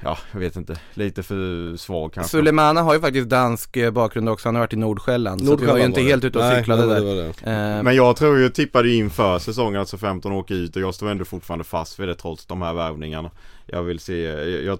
Ja, 0.00 0.18
jag 0.32 0.40
vet 0.40 0.56
inte. 0.56 0.76
Lite 0.94 1.22
för 1.22 1.76
svag 1.76 2.12
kanske. 2.12 2.30
Sulemana 2.30 2.82
har 2.82 2.94
ju 2.94 3.00
faktiskt 3.00 3.28
dansk 3.28 3.76
eh, 3.76 3.90
bakgrund 3.90 4.28
också, 4.28 4.48
han 4.48 4.54
har 4.54 4.60
varit 4.62 4.72
i 4.72 4.76
Nordsjälland, 4.76 5.46
så 5.46 5.56
vi 5.56 5.66
var 5.66 5.76
ju 5.76 5.84
inte 5.84 6.00
var 6.00 6.08
helt 6.08 6.24
ute 6.24 6.38
och 6.38 6.56
cyklade 6.56 6.86
nej, 6.86 7.00
där 7.00 7.14
det 7.14 7.32
det. 7.44 7.50
Eh, 7.50 7.82
Men 7.82 7.96
jag 7.96 8.16
tror 8.16 8.38
ju, 8.38 8.48
tippade 8.48 8.88
ju 8.88 8.94
inför 8.94 9.38
säsongen 9.38 9.80
att 9.80 9.88
så 9.88 9.98
15 9.98 10.32
åker 10.32 10.54
ut 10.54 10.76
och 10.76 10.82
jag 10.82 10.94
står 10.94 11.10
ändå 11.10 11.24
fortfarande 11.24 11.64
fast 11.64 12.00
vid 12.00 12.08
det 12.08 12.14
trots 12.14 12.46
de 12.46 12.62
här 12.62 12.74
värvningarna. 12.74 13.30
Jag 13.66 13.82
vill 13.82 13.98
se, 13.98 14.22
jag, 14.22 14.62
jag 14.64 14.78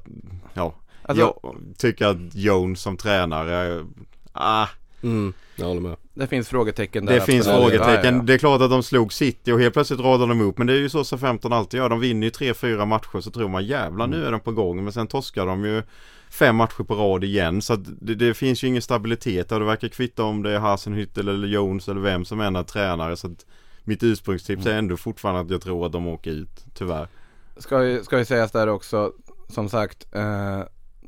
ja. 0.54 0.74
Alltså- 1.02 1.22
jag 1.42 1.54
tycker 1.78 2.06
att 2.06 2.34
Jones 2.34 2.80
som 2.80 2.96
tränare, 2.96 3.86
ah, 4.32 4.66
Mm, 5.02 5.32
jag 5.56 5.66
håller 5.66 5.80
med 5.80 5.96
Det 6.14 6.26
finns 6.26 6.48
frågetecken 6.48 7.06
där 7.06 7.14
Det 7.14 7.20
finns 7.20 7.46
frågetecken. 7.46 8.14
Ja, 8.14 8.20
ja, 8.20 8.22
Det 8.22 8.34
är 8.34 8.38
klart 8.38 8.60
att 8.60 8.70
de 8.70 8.82
slog 8.82 9.12
City 9.12 9.52
och 9.52 9.60
helt 9.60 9.74
plötsligt 9.74 10.00
radar 10.00 10.26
de 10.26 10.40
upp. 10.40 10.58
Men 10.58 10.66
det 10.66 10.72
är 10.72 10.78
ju 10.78 10.88
så 10.88 11.04
som 11.04 11.18
15 11.18 11.52
alltid 11.52 11.78
gör. 11.78 11.88
De 11.88 12.00
vinner 12.00 12.26
ju 12.26 12.30
3-4 12.30 12.86
matcher 12.86 13.20
så 13.20 13.30
tror 13.30 13.48
man 13.48 13.64
jävlar 13.64 14.06
nu 14.06 14.24
är 14.24 14.32
de 14.32 14.40
på 14.40 14.52
gång. 14.52 14.84
Men 14.84 14.92
sen 14.92 15.06
torskar 15.06 15.46
de 15.46 15.64
ju 15.64 15.82
fem 16.30 16.56
matcher 16.56 16.82
på 16.82 16.94
rad 16.94 17.24
igen. 17.24 17.62
Så 17.62 17.72
att 17.72 17.80
det, 17.84 18.14
det 18.14 18.34
finns 18.34 18.64
ju 18.64 18.68
ingen 18.68 18.82
stabilitet 18.82 19.48
där. 19.48 19.60
Det 19.60 19.66
verkar 19.66 19.88
kvitta 19.88 20.24
om 20.24 20.42
det 20.42 20.50
är 20.50 20.58
Hasenhüttel 20.58 21.30
eller 21.30 21.48
Jones 21.48 21.88
eller 21.88 22.00
vem 22.00 22.24
som 22.24 22.40
än 22.40 22.56
är 22.56 22.62
tränare. 22.62 23.16
Så 23.16 23.26
att 23.26 23.46
mitt 23.84 24.02
ursprungstips 24.02 24.66
är 24.66 24.78
ändå 24.78 24.96
fortfarande 24.96 25.40
att 25.40 25.50
jag 25.50 25.62
tror 25.62 25.86
att 25.86 25.92
de 25.92 26.06
åker 26.06 26.30
ut. 26.30 26.64
Tyvärr. 26.74 27.08
Ska 27.56 27.84
ju, 27.84 28.04
ska 28.04 28.18
ju 28.18 28.24
sägas 28.24 28.52
där 28.52 28.68
också, 28.68 29.12
som 29.48 29.68
sagt 29.68 30.06
eh, 30.14 30.62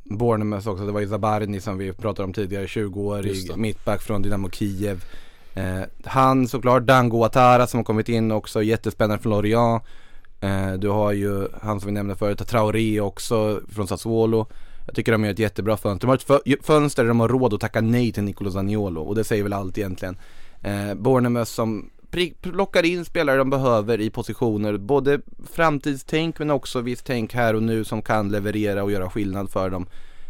Bournemouth 0.05 0.69
också, 0.69 0.87
det 0.87 0.93
var 0.93 1.01
ju 1.01 1.09
Zabarni 1.09 1.61
som 1.61 1.79
vi 1.79 1.93
pratade 1.93 2.27
om 2.27 2.33
tidigare, 2.33 2.63
Just 2.63 2.77
20-årig 2.77 3.49
det. 3.49 3.57
mittback 3.57 4.03
från 4.03 4.23
Dynamo 4.23 4.51
Kiev. 4.51 5.05
Eh, 5.55 5.81
Han 6.05 6.49
såklart, 6.49 6.83
Dango 6.83 7.25
Atara 7.25 7.67
som 7.67 7.79
har 7.79 7.85
kommit 7.85 8.09
in 8.09 8.33
också, 8.33 8.63
jättespännande 8.63 9.23
från 9.23 9.33
Lorient. 9.33 9.83
Eh, 10.41 10.73
Du 10.73 10.89
har 10.89 11.13
ju 11.13 11.49
han 11.63 11.81
som 11.81 11.87
vi 11.87 11.93
nämnde 11.93 12.17
förut, 12.17 12.49
Traoré 12.49 13.01
också 13.01 13.61
från 13.73 13.87
Sassuolo. 13.89 14.47
Jag 14.87 14.95
tycker 14.95 15.13
de 15.13 15.25
gör 15.25 15.33
ett 15.33 15.39
jättebra 15.39 15.77
fönster, 15.77 16.07
de 16.07 16.09
har 16.09 16.17
ett 16.17 16.27
fö- 16.27 16.63
fönster 16.63 17.03
där 17.03 17.09
de 17.09 17.21
har 17.21 17.29
råd 17.29 17.55
att 17.55 17.61
tacka 17.61 17.81
nej 17.81 18.13
till 18.13 18.23
Nicolo 18.23 18.51
Zaniolo 18.51 19.01
och 19.01 19.15
det 19.15 19.25
säger 19.25 19.43
väl 19.43 19.53
allt 19.53 19.79
egentligen. 19.79 20.17
Eh, 20.63 20.95
Bournemouth 20.95 21.51
som 21.51 21.91
plockar 22.41 22.85
in 22.85 23.05
spelare 23.05 23.37
de 23.37 23.51
behöver 23.51 24.01
i 24.01 24.11
positioner, 24.11 24.77
både 24.77 25.21
framtidstänk 25.53 26.39
men 26.39 26.51
också 26.51 26.81
visst 26.81 27.07
tänk 27.07 27.35
här 27.35 27.55
och 27.55 27.63
nu 27.63 27.85
som 27.85 28.03
kan 28.03 28.29
leverera 28.29 28.83
och 28.83 28.93
göra 28.93 29.11
skillnad 29.11 29.51
för 29.51 29.71
dem. 29.71 29.87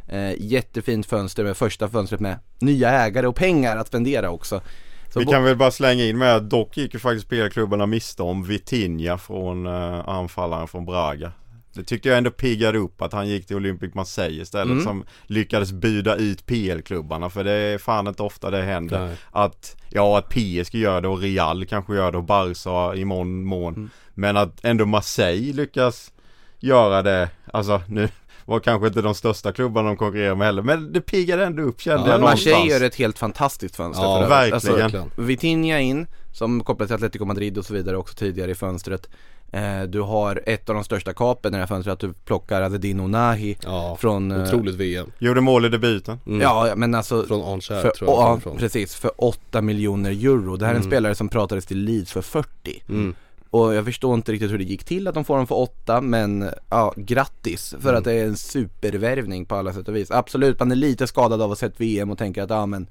Eh, 0.08 0.32
jättefint 0.38 1.06
fönster 1.06 1.44
med 1.44 1.56
första 1.56 1.88
fönstret 1.88 2.20
med 2.20 2.38
nya 2.58 2.90
ägare 2.90 3.26
och 3.26 3.36
pengar 3.36 3.76
att 3.76 3.86
spendera 3.86 4.30
också. 4.30 4.60
Så 5.08 5.20
Vi 5.20 5.26
kan 5.26 5.44
väl 5.44 5.56
bara 5.56 5.70
slänga 5.70 6.04
in 6.04 6.18
med 6.18 6.36
att 6.36 6.50
dock 6.50 6.76
gick 6.76 6.94
ju 6.94 7.00
faktiskt 7.00 7.26
spelklubbarna 7.26 7.86
miste 7.86 8.22
om 8.22 8.44
Vitinha 8.44 9.18
från 9.18 9.66
uh, 9.66 10.08
anfallaren 10.08 10.68
från 10.68 10.84
Braga. 10.84 11.32
Det 11.74 11.82
tyckte 11.84 12.08
jag 12.08 12.18
ändå 12.18 12.30
piggade 12.30 12.78
upp 12.78 13.02
att 13.02 13.12
han 13.12 13.28
gick 13.28 13.46
till 13.46 13.56
Olympic 13.56 13.94
Marseille 13.94 14.42
istället 14.42 14.72
Mm. 14.72 14.84
som 14.84 15.04
lyckades 15.26 15.72
buda 15.72 16.16
ut 16.16 16.46
PL-klubbarna 16.46 17.30
för 17.30 17.44
det 17.44 17.52
är 17.52 17.78
fan 17.78 18.06
inte 18.06 18.22
ofta 18.22 18.50
det 18.50 18.62
händer. 18.62 19.06
Nej. 19.06 19.16
Att, 19.30 19.76
ja 19.90 20.18
att 20.18 20.28
PSG 20.28 20.74
gör 20.74 21.00
det 21.00 21.08
och 21.08 21.20
Real 21.20 21.66
kanske 21.66 21.94
gör 21.94 22.12
det 22.12 22.18
och 22.18 22.24
Barca 22.24 22.94
i 22.96 23.04
mån 23.04 23.44
mån. 23.44 23.74
Mm. 23.74 23.90
Men 24.14 24.36
att 24.36 24.64
ändå 24.64 24.86
Marseille 24.86 25.52
lyckas 25.52 26.12
göra 26.60 27.02
det, 27.02 27.28
alltså 27.52 27.82
nu 27.88 28.08
var 28.44 28.60
kanske 28.60 28.86
inte 28.88 29.02
de 29.02 29.14
största 29.14 29.52
klubbarna 29.52 29.88
de 29.88 29.96
konkurrerar 29.96 30.34
med 30.34 30.46
heller. 30.46 30.62
Men 30.62 30.92
det 30.92 31.00
piggade 31.00 31.44
ändå 31.44 31.62
upp 31.62 31.80
kände 31.80 32.02
Ja, 32.06 32.10
jag 32.12 32.20
någonstans. 32.20 32.46
Marseille 32.54 32.72
gör 32.72 32.86
ett 32.86 32.94
helt 32.94 33.18
fantastiskt 33.18 33.76
fönster 33.76 34.04
Ja, 34.04 34.26
för 34.28 34.34
övrigt. 34.36 34.52
verkligen. 34.64 35.02
Alltså, 35.02 35.20
Vitinha 35.22 35.78
in, 35.80 36.06
som 36.32 36.64
kopplat 36.64 36.88
till 36.88 36.94
Atletico 36.94 37.24
Madrid 37.24 37.58
och 37.58 37.64
så 37.64 37.74
vidare 37.74 37.96
också 37.96 38.14
tidigare 38.14 38.50
i 38.50 38.54
fönstret. 38.54 39.08
Eh, 39.54 39.82
du 39.82 40.00
har 40.00 40.42
ett 40.46 40.68
av 40.68 40.74
de 40.74 40.84
största 40.84 41.12
kapen 41.12 41.52
i 41.54 41.56
det 41.56 41.60
här 41.60 41.66
fönstret, 41.66 41.92
att 41.92 42.00
du 42.00 42.12
plockar 42.24 42.62
Azedin 42.62 43.00
Onahi 43.00 43.56
Ja, 43.62 43.96
från... 44.00 44.30
eh, 44.32 44.42
otroligt 44.42 44.74
VM. 44.74 45.10
Gjorde 45.18 45.40
mål 45.40 45.64
i 45.64 45.68
debuten. 45.68 46.18
Mm. 46.26 46.40
Ja, 46.40 46.72
men 46.76 46.94
alltså 46.94 47.22
Från 47.26 47.60
för, 47.60 47.90
tror 47.90 48.10
jag 48.10 48.40
ja, 48.44 48.50
precis, 48.58 48.94
för 48.94 49.10
8 49.16 49.60
miljoner 49.62 50.10
euro. 50.10 50.56
Det 50.56 50.64
här 50.66 50.72
är 50.72 50.76
en 50.76 50.82
Mm. 50.82 50.90
spelare 50.90 51.14
som 51.14 51.28
pratades 51.28 51.66
till 51.66 51.78
Leeds 51.78 52.12
för 52.12 52.22
40. 52.22 52.82
Mm. 52.88 53.14
Och 53.50 53.74
jag 53.74 53.84
förstår 53.84 54.14
inte 54.14 54.32
riktigt 54.32 54.50
hur 54.52 54.58
det 54.58 54.64
gick 54.64 54.84
till 54.84 55.08
att 55.08 55.14
de 55.14 55.24
får 55.24 55.36
dem 55.36 55.46
för 55.46 55.54
8 55.58 56.00
men 56.00 56.50
ja, 56.70 56.94
grattis 56.96 57.74
för 57.80 57.88
Mm. 57.88 57.98
att 57.98 58.04
det 58.04 58.12
är 58.12 58.24
en 58.24 58.36
supervärvning 58.36 59.44
på 59.46 59.54
alla 59.54 59.72
sätt 59.72 59.88
och 59.88 59.96
vis. 59.96 60.10
Absolut, 60.10 60.58
man 60.58 60.72
är 60.72 60.76
lite 60.76 61.06
skadad 61.06 61.42
av 61.42 61.52
att 61.52 61.60
ha 61.60 61.68
sett 61.68 61.80
VM 61.80 62.10
och 62.10 62.18
tänker 62.18 62.42
att 62.42 62.50
ja 62.50 62.66
men 62.66 62.86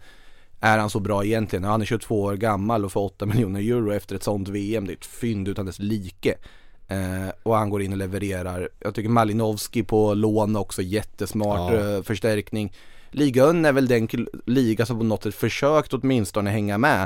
är 0.64 0.78
han 0.78 0.89
så 0.89 0.99
bra 0.99 1.26
egentligen? 1.26 1.64
Ja, 1.64 1.70
Han 1.72 1.82
är 1.82 1.86
22 1.86 2.22
år 2.22 2.34
gammal 2.36 2.86
och 2.86 2.91
får 2.91 3.01
8 3.01 3.26
miljoner 3.26 3.59
euro 3.59 3.93
efter 3.93 4.16
ett 4.16 4.24
sånt 4.24 4.47
VM. 4.49 4.88
Det 4.88 4.93
är 4.93 4.97
ett 4.97 5.05
fynd 5.05 5.47
utan 5.47 5.66
dess 5.66 5.80
like. 5.80 6.36
Eh, 6.88 7.30
och 7.43 7.55
han 7.55 7.70
går 7.70 7.82
in 7.82 7.91
och 7.91 7.97
levererar. 7.97 8.70
Jag 8.80 8.95
tycker 8.95 9.09
Malinowski 9.09 9.84
på 9.84 10.14
lån 10.14 10.55
också 10.55 10.82
jättesmart 10.82 11.74
Ja. 11.74 11.95
eh, 11.97 12.03
förstärkning. 12.03 12.74
Ligan 13.11 13.66
är 13.66 13.72
väl 13.72 13.88
den 13.88 14.07
liga 14.45 14.86
som 14.86 14.97
på 14.97 15.03
något 15.03 15.24
sätt 15.24 15.36
försökt 15.36 15.93
åtminstone 15.93 16.49
hänga 16.49 16.78
med 16.78 17.03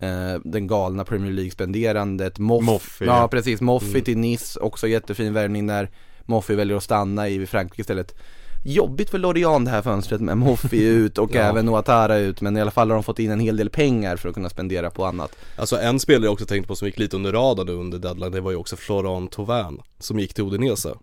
eh, 0.00 0.40
den 0.44 0.66
galna 0.66 1.04
Premier 1.04 1.32
League-spenderandet. 1.32 2.38
Moff, 2.38 2.64
Moffi. 2.64 3.04
Ja 3.04 3.28
precis, 3.28 3.60
Moffi 3.60 3.88
Mm. 3.90 4.02
till 4.04 4.18
Nice, 4.18 4.60
också 4.60 4.88
jättefin 4.88 5.32
värvning 5.32 5.66
när 5.66 5.90
Moffi 6.22 6.54
väljer 6.54 6.76
att 6.76 6.82
stanna 6.82 7.28
i 7.28 7.46
Frankrike 7.46 7.80
istället. 7.82 8.14
Jobbigt 8.62 9.10
för 9.10 9.18
Lorient 9.18 9.64
det 9.64 9.70
här 9.70 9.82
fönstret 9.82 10.20
med 10.20 10.36
Moffi 10.38 10.84
ut 10.86 11.18
och 11.18 11.30
Ja. 11.34 11.40
även 11.40 11.68
Ouattara 11.68 12.16
ut 12.18 12.40
men 12.40 12.56
i 12.56 12.60
alla 12.60 12.70
fall 12.70 12.88
har 12.90 12.94
de 12.94 13.02
fått 13.04 13.18
in 13.18 13.30
en 13.30 13.40
hel 13.40 13.56
del 13.56 13.70
pengar 13.70 14.16
för 14.16 14.28
att 14.28 14.34
kunna 14.34 14.50
spendera 14.50 14.90
på 14.90 15.04
annat. 15.04 15.36
Alltså 15.56 15.76
en 15.78 16.00
spelare 16.00 16.24
jag 16.24 16.32
också 16.32 16.46
tänkte 16.46 16.68
på 16.68 16.76
som 16.76 16.86
gick 16.86 16.98
lite 16.98 17.16
under 17.16 17.32
radarn 17.32 17.68
under 17.68 17.98
deadline, 17.98 18.32
det 18.32 18.40
var 18.40 18.50
ju 18.50 18.56
också 18.56 18.76
Florent 18.76 19.32
Thauvin 19.32 19.78
som 19.98 20.18
gick 20.18 20.34
till 20.34 20.44
Udinese. 20.44 20.94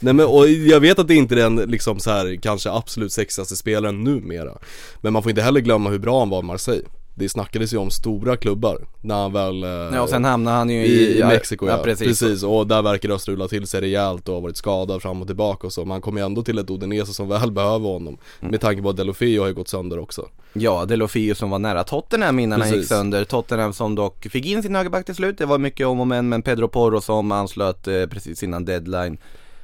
Nej 0.00 0.14
men 0.14 0.26
och 0.26 0.48
jag 0.48 0.80
vet 0.80 0.98
att 0.98 1.08
det 1.08 1.14
inte 1.14 1.34
är 1.34 1.36
den 1.36 1.56
liksom 1.56 2.00
så 2.00 2.10
här 2.10 2.36
kanske 2.42 2.70
absolut 2.70 3.12
sexigaste 3.12 3.56
spelaren 3.56 4.04
numera. 4.04 4.58
Men 5.00 5.12
man 5.12 5.22
får 5.22 5.30
inte 5.30 5.42
heller 5.42 5.60
glömma 5.60 5.90
hur 5.90 5.98
bra 5.98 6.18
han 6.18 6.28
var 6.30 6.38
i 6.38 6.42
Marseille. 6.42 6.84
Det 7.18 7.28
snackades 7.28 7.72
ju 7.74 7.76
om 7.76 7.90
stora 7.90 8.36
klubbar 8.36 8.78
när 9.00 9.14
han 9.14 9.32
väl 9.32 9.62
eh, 9.64 9.68
Ja 9.70 10.00
och 10.02 10.08
sen 10.08 10.24
hamnar 10.24 10.52
han 10.52 10.70
ju 10.70 10.86
i, 10.86 11.18
i, 11.18 11.24
Mexiko 11.24 11.66
ja, 11.66 11.80
precis. 11.84 12.06
precis. 12.20 12.42
och 12.42 12.66
där 12.66 12.82
verkar 12.82 13.08
det 13.08 13.14
ha 13.14 13.18
strulat 13.18 13.50
till 13.50 13.66
sig 13.66 13.80
rejält 13.80 14.28
och 14.28 14.34
har 14.34 14.40
varit 14.40 14.56
skadad 14.56 15.02
fram 15.02 15.20
och 15.20 15.26
tillbaka 15.26 15.66
och 15.66 15.72
så. 15.72 15.84
Man 15.84 16.00
kommer 16.00 16.20
ju 16.20 16.24
ändå 16.26 16.42
till 16.42 16.58
ett 16.58 16.70
Udinese 16.70 17.14
som 17.14 17.28
väl 17.28 17.50
behöver 17.60 17.88
honom. 17.88 18.18
Mm. 18.40 18.50
Med 18.50 18.60
tanke 18.60 18.82
på 18.82 18.90
att 18.90 18.96
Delofeo 18.96 19.40
har 19.42 19.48
ju 19.48 19.54
gått 19.54 19.68
sönder 19.68 19.98
också. 19.98 20.28
Ja, 20.52 20.84
Delofio 20.84 21.34
som 21.34 21.50
var 21.50 21.58
nära 21.58 21.84
Tottenham 21.84 22.38
innan 22.38 22.60
han 22.60 22.68
gick 22.68 22.76
Precis. 22.76 22.88
sönder. 22.88 23.24
Tottenham 23.24 23.72
som 23.72 23.94
dock 23.94 24.26
fick 24.30 24.46
in 24.46 24.62
sin 24.62 24.74
högerback 24.74 25.06
till 25.06 25.14
slut. 25.14 25.38
Det 25.38 25.46
var 25.46 25.58
mycket 25.58 25.86
om 25.86 26.00
och 26.00 26.06
men, 26.06 26.28
men 26.28 26.42
Pedro 26.42 26.68
Porro 26.68 27.00
som 27.00 27.32
anslöt 27.32 27.88
eh, 27.88 28.06
precis 28.06 28.42
innan 28.42 28.64
deadline 28.64 29.18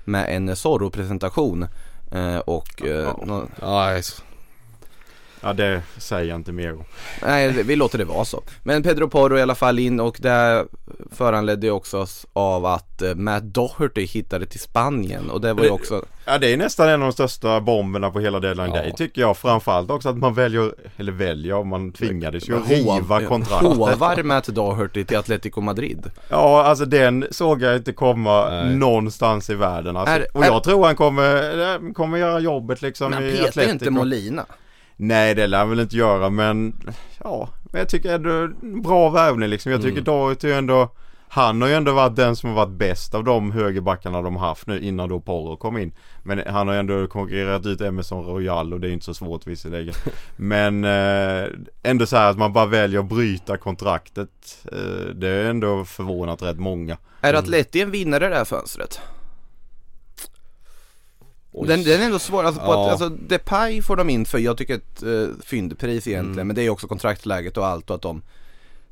med 0.05 0.37
en 0.37 0.57
Zorro-presentation. 0.57 1.67
Eh, 2.13 2.39
och 2.39 2.87
eh, 2.87 3.09
nå- 3.27 3.49
Ja, 3.61 4.01
Ja 5.45 5.53
det 5.53 5.83
säger 5.99 6.29
jag 6.29 6.37
inte 6.37 6.53
mer 6.53 6.73
om. 6.73 6.85
nej, 7.23 7.53
vi 7.63 7.77
låter 7.77 7.99
det 7.99 8.05
vara 8.05 8.25
så. 8.25 8.43
Men 8.63 8.83
Pedro 8.83 9.09
Porro 9.09 9.39
i 9.39 9.43
alla 9.43 9.55
fall 9.55 9.79
in 9.79 10.01
och 10.01 10.17
det 10.21 10.65
föranledde 11.13 11.71
också 11.71 11.99
oss 11.99 12.27
av 12.33 12.67
att 12.67 13.03
eh, 13.03 13.15
Matt 13.15 13.43
Doherty 13.43 14.05
hittade 14.07 14.47
till 14.47 14.61
Spanien 14.61 15.31
och 15.31 15.41
det 15.41 15.53
var 15.53 15.65
ju 15.65 15.71
också 15.71 16.05
Ja 16.27 16.39
det 16.39 16.53
är 16.53 16.57
nästan 16.57 16.89
en 16.89 16.95
av 17.03 17.09
de 17.09 17.13
största 17.13 17.61
bomberna 17.61 18.11
på 18.11 18.21
hela 18.21 18.41
deadline 18.41 18.71
Ja. 18.75 18.83
day 18.83 18.93
tycker 18.97 19.21
jag. 19.21 19.37
Framförallt 19.37 19.91
också 19.91 20.09
att 20.09 20.17
man 20.17 20.35
väljer, 20.35 20.73
eller 20.97 21.13
väljer, 21.13 21.65
man 21.65 21.93
tvingades 21.93 22.49
ju 22.49 22.59
riva 22.61 23.21
kontraktet. 23.23 23.69
hovar 23.69 24.23
Matt 24.23 24.47
Doherty 24.47 25.05
till 25.05 25.17
Atletico 25.17 25.61
Madrid. 25.61 26.11
Ja 26.29 26.65
alltså 26.65 26.85
den 26.85 27.27
såg 27.31 27.63
jag 27.63 27.77
inte 27.77 27.93
komma 27.93 28.51
Nej. 28.51 28.77
någonstans 28.77 29.51
i 29.51 29.55
världen 29.55 29.97
alltså. 29.97 30.15
Är- 30.15 30.27
Och 30.37 30.45
är- 30.45 30.49
jag 30.49 30.65
tror 30.65 30.87
han 30.87 30.97
kommer, 30.97 31.61
eh, 31.75 31.93
kommer 31.93 32.19
göra 32.19 32.41
jobbet 32.41 32.83
liksom 32.83 33.11
Men 33.11 33.23
han 33.23 33.33
i 33.33 33.41
Atletico. 33.49 33.73
inte 33.73 33.91
Molina. 33.91 34.47
Nej 34.97 35.35
det 35.35 35.47
lär 35.47 35.59
han 35.59 35.71
väl 35.71 35.81
inte 35.81 35.97
göra 35.97 36.31
men 36.31 36.77
ja, 37.25 37.49
men 37.65 37.79
jag 37.79 37.89
tycker 37.89 38.15
ändå 38.15 38.31
en 38.31 38.83
bra 38.83 39.11
värvning 39.11 39.49
liksom. 39.49 39.73
Jag 39.73 39.83
tycker 39.83 39.93
Mm. 39.93 40.05
Doherty 40.05 40.51
är 40.51 40.59
ändå 40.59 40.91
han 41.35 41.63
har 41.63 41.69
ju 41.69 41.75
ändå 41.75 41.93
varit 41.93 42.17
den 42.17 42.37
som 42.37 42.49
har 42.49 42.57
varit 42.57 42.79
bäst 42.79 43.15
av 43.15 43.25
de 43.25 43.53
högerbackarna 43.53 44.23
de 44.23 44.37
har 44.37 44.49
haft 44.49 44.67
nu 44.67 44.81
innan 44.81 45.09
då 45.09 45.21
Porro 45.21 45.57
kom 45.57 45.79
in. 45.79 45.93
Men 46.23 46.43
han 46.47 46.69
har 46.69 46.75
ju 46.75 46.81
ändå 46.81 47.07
konkurrerat 47.07 47.67
ut 47.67 47.81
Emerson 47.81 48.25
Royal 48.25 48.73
och 48.73 48.81
det 48.81 48.89
är 48.89 48.93
inte 48.93 49.05
så 49.05 49.15
svårt 49.15 49.47
visserligen. 49.47 49.95
Men 50.37 50.85
eh, 50.85 51.49
ändå 51.83 52.07
så 52.07 52.17
här 52.17 52.31
att 52.31 52.39
man 52.39 52.53
bara 52.53 52.67
väljer 52.67 53.01
att 53.01 53.09
bryta 53.09 53.57
kontraktet. 53.57 54.65
Eh, 54.73 55.15
det 55.15 55.29
är 55.29 55.45
ändå 55.45 55.85
förvånat 55.85 56.43
rätt 56.43 56.59
många. 56.59 56.97
Är 57.21 57.35
Atleti 57.35 57.81
en 57.81 57.91
vinnare 57.91 58.29
det 58.29 58.37
här 58.37 58.45
fönstret? 58.45 59.01
Oj. 61.57 61.69
Den, 61.69 61.83
den 61.85 62.01
är 62.01 62.05
ändå 62.05 62.19
svår, 62.19 62.45
alltså, 62.45 62.61
på 62.61 62.67
Ja. 62.67 62.85
att, 62.85 62.91
alltså 62.91 63.09
Depay 63.09 63.83
får 63.83 63.97
de 63.97 64.11
in 64.11 64.25
för, 64.25 64.39
jag 64.39 64.59
tycker 64.59 64.75
ett 64.75 65.03
uh, 65.03 65.29
fyndpris 65.45 66.07
egentligen, 66.07 66.33
Mm. 66.35 66.47
men 66.47 66.57
det 66.57 66.63
är 66.63 66.71
också 66.71 66.87
kontraktsläget 66.87 67.57
och 67.57 67.67
allt 67.67 67.91
och 67.91 67.97
att 67.97 68.03
de 68.03 68.23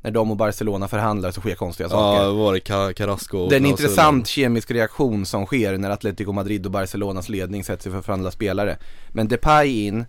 När 0.04 0.10
de 0.10 0.30
och 0.30 0.36
Barcelona 0.36 0.88
förhandlar 0.88 1.30
så 1.30 1.40
sker 1.40 1.54
konstiga 1.54 1.86
Ja, 1.86 1.90
saker 1.90 2.24
vad 2.26 2.34
var 2.36 2.52
det 2.52 2.58
Ca- 2.60 2.92
Carrasco 2.92 3.38
och 3.38 3.50
Det 3.50 3.56
är 3.56 3.60
en 3.60 3.66
intressant 3.66 4.26
kemisk 4.28 4.70
reaktion 4.70 5.26
som 5.26 5.46
sker 5.46 5.78
när 5.78 5.90
Atletico 5.90 6.32
Madrid 6.32 6.66
och 6.66 6.72
Barcelonas 6.72 7.28
ledning 7.28 7.64
sätter 7.64 7.82
sig 7.82 7.92
för 7.92 7.98
att 7.98 8.04
förhandla 8.04 8.30
spelare 8.30 8.76
Men 9.08 9.28
Depay 9.28 9.86
in, 9.86 10.04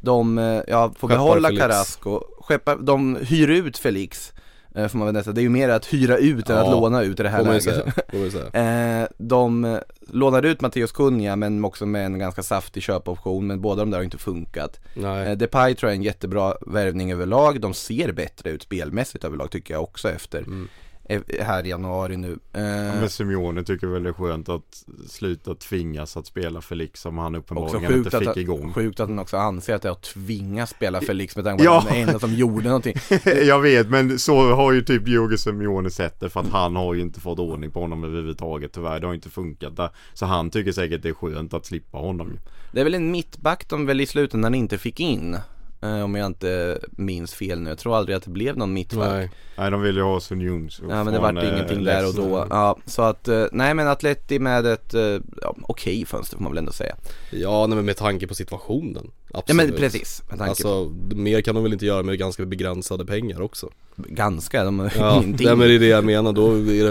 de 0.00 0.38
eh, 0.38 0.44
ja, 0.68 0.92
får 0.98 1.08
Skeppar 1.08 1.24
behålla 1.24 1.48
Felix. 1.48 1.62
Carrasco, 1.62 2.20
skeppar, 2.40 2.76
de 2.76 3.16
hyr 3.16 3.48
ut 3.50 3.78
Felix 3.78 4.32
eh, 4.36 4.40
Får 4.74 4.98
man 4.98 5.06
väl 5.06 5.14
nästan, 5.14 5.34
det 5.34 5.40
är 5.40 5.42
ju 5.42 5.48
mer 5.48 5.68
att 5.68 5.86
hyra 5.86 6.16
ut 6.16 6.50
än 6.50 6.56
Ja, 6.56 6.62
att 6.64 6.70
låna 6.70 7.02
ut 7.02 7.20
i 7.20 7.22
det 7.22 7.28
här 7.28 7.44
läget 7.44 7.62
säga, 7.62 7.92
säga. 8.30 9.00
Eh, 9.02 9.08
de 9.18 9.64
eh, 9.64 9.78
lånade 10.08 10.48
ut 10.48 10.60
Matteus 10.60 10.92
Cunha 10.92 11.36
men 11.36 11.64
också 11.64 11.86
med 11.86 12.06
en 12.06 12.18
ganska 12.18 12.42
saftig 12.42 12.82
köpoption 12.82 13.46
men 13.46 13.60
båda 13.60 13.82
de 13.82 13.90
där 13.90 13.98
har 13.98 14.04
inte 14.04 14.18
funkat. 14.18 14.80
Nej. 14.94 15.26
Eh, 15.28 15.36
Depay 15.36 15.74
tror 15.74 15.88
jag 15.90 15.94
är 15.94 15.98
en 15.98 16.02
jättebra 16.02 16.54
värvning 16.66 17.12
överlag. 17.12 17.60
De 17.60 17.74
ser 17.74 18.12
bättre 18.12 18.50
ut 18.50 18.62
spelmässigt 18.62 19.24
överlag 19.24 19.50
tycker 19.50 19.74
jag 19.74 19.82
också 19.82 20.10
efter 20.10 20.38
Mm. 20.38 20.68
Eh, 21.08 21.20
här 21.40 21.66
i 21.66 21.68
januari 21.68 22.16
nu. 22.16 22.32
Eh, 22.52 22.60
Men 23.00 23.10
Simeone 23.10 23.64
tycker 23.64 23.86
väl 23.86 24.02
det 24.02 24.08
är 24.08 24.12
skönt 24.12 24.48
att 24.48 24.84
sluta 25.08 25.54
tvingas 25.54 26.16
att 26.16 26.26
spela 26.26 26.60
Felix 26.60 27.00
som 27.00 27.18
han 27.18 27.34
uppenbarligen 27.34 27.92
inte 27.94 28.18
fick 28.18 28.28
att, 28.28 28.36
igång. 28.36 28.72
sjukt 28.72 29.00
att 29.00 29.08
han 29.08 29.18
också 29.18 29.36
anser 29.36 29.74
att 29.74 29.82
det 29.82 29.88
är 29.88 29.92
att 29.92 30.02
tvinga 30.02 30.66
spela 30.66 31.00
Felix 31.00 31.36
med 31.36 31.44
tanke 31.44 31.64
på 31.64 31.70
Ja. 31.70 31.78
att 31.78 31.88
han 31.88 31.96
är 31.96 32.02
enda 32.02 32.18
som 32.18 32.34
gjorde 32.34 32.66
någonting. 32.66 32.94
jag 33.24 33.60
vet 33.60 33.88
men 33.90 34.18
så 34.18 34.54
har 34.54 34.72
ju 34.72 34.82
typ 34.82 35.08
Jorge 35.08 35.38
Simeone 35.38 35.90
sett 35.90 36.20
det 36.20 36.30
för 36.30 36.40
att 36.40 36.48
han 36.50 36.76
har 36.76 36.94
ju 36.94 37.00
inte 37.00 37.20
fått 37.20 37.38
ordning 37.38 37.70
på 37.70 37.80
honom 37.80 38.04
överhuvudtaget 38.04 38.72
tyvärr. 38.72 39.00
Det 39.00 39.06
har 39.06 39.14
inte 39.14 39.30
funkat 39.30 39.76
där. 39.76 39.90
Så 40.14 40.26
han 40.26 40.50
tycker 40.50 40.72
säkert 40.72 41.02
det 41.02 41.08
är 41.08 41.12
skönt 41.14 41.54
att 41.54 41.66
slippa 41.66 41.98
honom. 41.98 42.38
Det 42.72 42.80
är 42.80 42.84
väl 42.84 42.94
en 42.94 43.10
mittback 43.10 43.68
de 43.68 43.86
väl 43.86 44.00
i 44.00 44.06
slutändan 44.06 44.54
inte 44.54 44.78
fick 44.78 45.00
in. 45.00 45.36
Eh, 45.84 46.04
Om 46.04 46.14
jag 46.14 46.26
inte 46.26 46.78
minns 46.90 47.34
fel 47.34 47.60
nu. 47.60 47.70
Jag 47.70 47.78
tror 47.78 47.96
aldrig 47.96 48.16
att 48.16 48.22
det 48.24 48.30
blev 48.30 48.56
någon 48.56 48.72
mittback. 48.72 49.08
Nej. 49.12 49.30
Nej 49.58 49.70
de 49.70 49.82
vill 49.82 49.96
ju 49.96 50.02
ha 50.02 50.20
Sun 50.20 50.40
Juns 50.40 50.80
Ja 50.88 51.04
men 51.04 51.14
det 51.14 51.20
vart 51.20 51.44
ingenting 51.44 51.84
där 51.84 52.08
och 52.08 52.14
då. 52.14 52.46
Ja, 52.50 52.76
så 52.86 53.02
att, 53.02 53.28
eh, 53.28 53.44
nej 53.52 53.74
men 53.74 53.88
Atleti 53.88 54.38
med 54.38 54.66
ett, 54.66 54.94
ja, 55.42 55.54
okej 55.62 56.06
fönster 56.06 56.36
får 56.36 56.42
man 56.42 56.52
väl 56.52 56.58
ändå 56.58 56.72
säga. 56.72 56.96
Ja, 57.30 57.66
nej, 57.66 57.76
men 57.76 57.84
med 57.84 57.96
tanke 57.96 58.26
på 58.26 58.34
situationen. 58.34 59.10
Absolut. 59.36 59.60
Ja 59.62 59.66
men 59.68 59.76
precis, 59.76 60.22
med 60.30 60.38
tanke 60.38 60.62
på, 60.62 60.68
Alltså, 60.68 60.92
mer 61.14 61.40
kan 61.40 61.54
de 61.54 61.64
väl 61.64 61.72
inte 61.72 61.86
göra 61.86 62.02
med 62.02 62.18
ganska 62.18 62.44
begränsade 62.44 63.06
pengar 63.06 63.40
också. 63.42 63.70
ganska, 63.96 64.64
de 64.64 64.78
har 64.78 64.92
Ja, 64.98 65.16
ingenting. 65.22 65.46
nej, 65.46 65.56
men 65.56 65.68
det 65.68 65.74
är 65.74 65.78
det 65.78 65.86
jag 65.86 66.04
menar, 66.04 66.32
då 66.32 66.42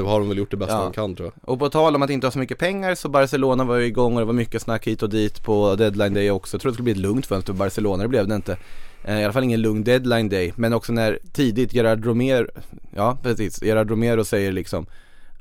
har 0.10 0.20
de 0.20 0.30
väl 0.30 0.38
gjort 0.38 0.52
det 0.52 0.58
bästa 0.58 0.74
Ja. 0.76 0.84
de 0.84 0.94
kan 0.94 1.16
tror 1.16 1.32
jag. 1.36 1.50
Och 1.54 1.60
på 1.60 1.70
tal 1.70 1.96
om 1.96 2.02
att 2.02 2.10
inte 2.10 2.28
ha 2.28 2.32
så 2.32 2.40
mycket 2.40 2.58
pengar 2.58 2.96
så 2.96 3.10
Barcelona 3.10 3.64
var 3.64 3.76
ju 3.78 3.86
igång 3.86 4.14
och 4.14 4.20
det 4.20 4.26
var 4.26 4.34
mycket 4.34 4.62
snack 4.62 4.88
hit 4.88 5.04
och 5.04 5.10
dit 5.10 5.44
på 5.44 5.76
deadline 5.76 6.14
day 6.14 6.32
också. 6.32 6.56
Jag 6.56 6.62
trodde 6.62 6.72
det 6.72 6.76
skulle 6.76 6.84
bli 6.84 6.92
ett 6.94 6.98
lugnt 7.10 7.26
fönster 7.26 7.54
för 7.54 7.58
Barcelona, 7.58 8.04
det 8.04 8.10
blev 8.10 8.28
det 8.28 8.36
inte. 8.36 8.58
Eh, 9.04 9.20
I 9.20 9.24
alla 9.24 9.34
fall 9.34 9.44
ingen 9.44 9.62
lugn 9.62 9.84
deadline 9.84 10.30
day, 10.30 10.54
men 10.56 10.74
också 10.74 10.94
när 10.94 11.20
tidigt 11.32 11.74
Gerard 11.74 12.06
Romero, 12.06 12.48
ja 12.96 13.18
precis, 13.24 13.64
Gerard 13.64 13.90
Romero 13.90 14.26
säger 14.26 14.52
liksom 14.52 14.86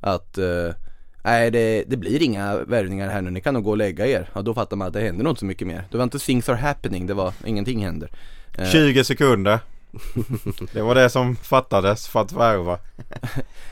att 0.00 0.38
eh, 0.38 0.68
Nej 1.24 1.50
det, 1.50 1.84
det 1.86 1.96
blir 1.96 2.22
inga 2.22 2.56
värvningar 2.56 3.08
här 3.08 3.22
nu, 3.22 3.30
ni 3.30 3.40
kan 3.40 3.54
nog 3.54 3.64
gå 3.64 3.70
och 3.70 3.76
lägga 3.76 4.06
er. 4.06 4.28
Ja 4.34 4.42
då 4.42 4.54
fattar 4.54 4.76
man 4.76 4.88
att 4.88 4.94
det 4.94 5.00
händer 5.00 5.24
nog 5.24 5.30
inte 5.30 5.40
så 5.40 5.46
mycket 5.46 5.66
mer. 5.66 5.84
Det 5.90 5.96
var 5.96 6.04
inte 6.04 6.18
things 6.18 6.48
are 6.48 6.56
happening, 6.56 7.06
det 7.06 7.14
var 7.14 7.34
ingenting 7.46 7.84
händer. 7.84 8.10
Eh, 8.58 8.70
20 8.70 9.04
sekunder 9.04 9.58
det 10.72 10.82
var 10.82 10.94
det 10.94 11.10
som 11.10 11.36
fattades 11.36 12.08
för 12.08 12.20
att 12.20 12.32
värva. 12.32 12.78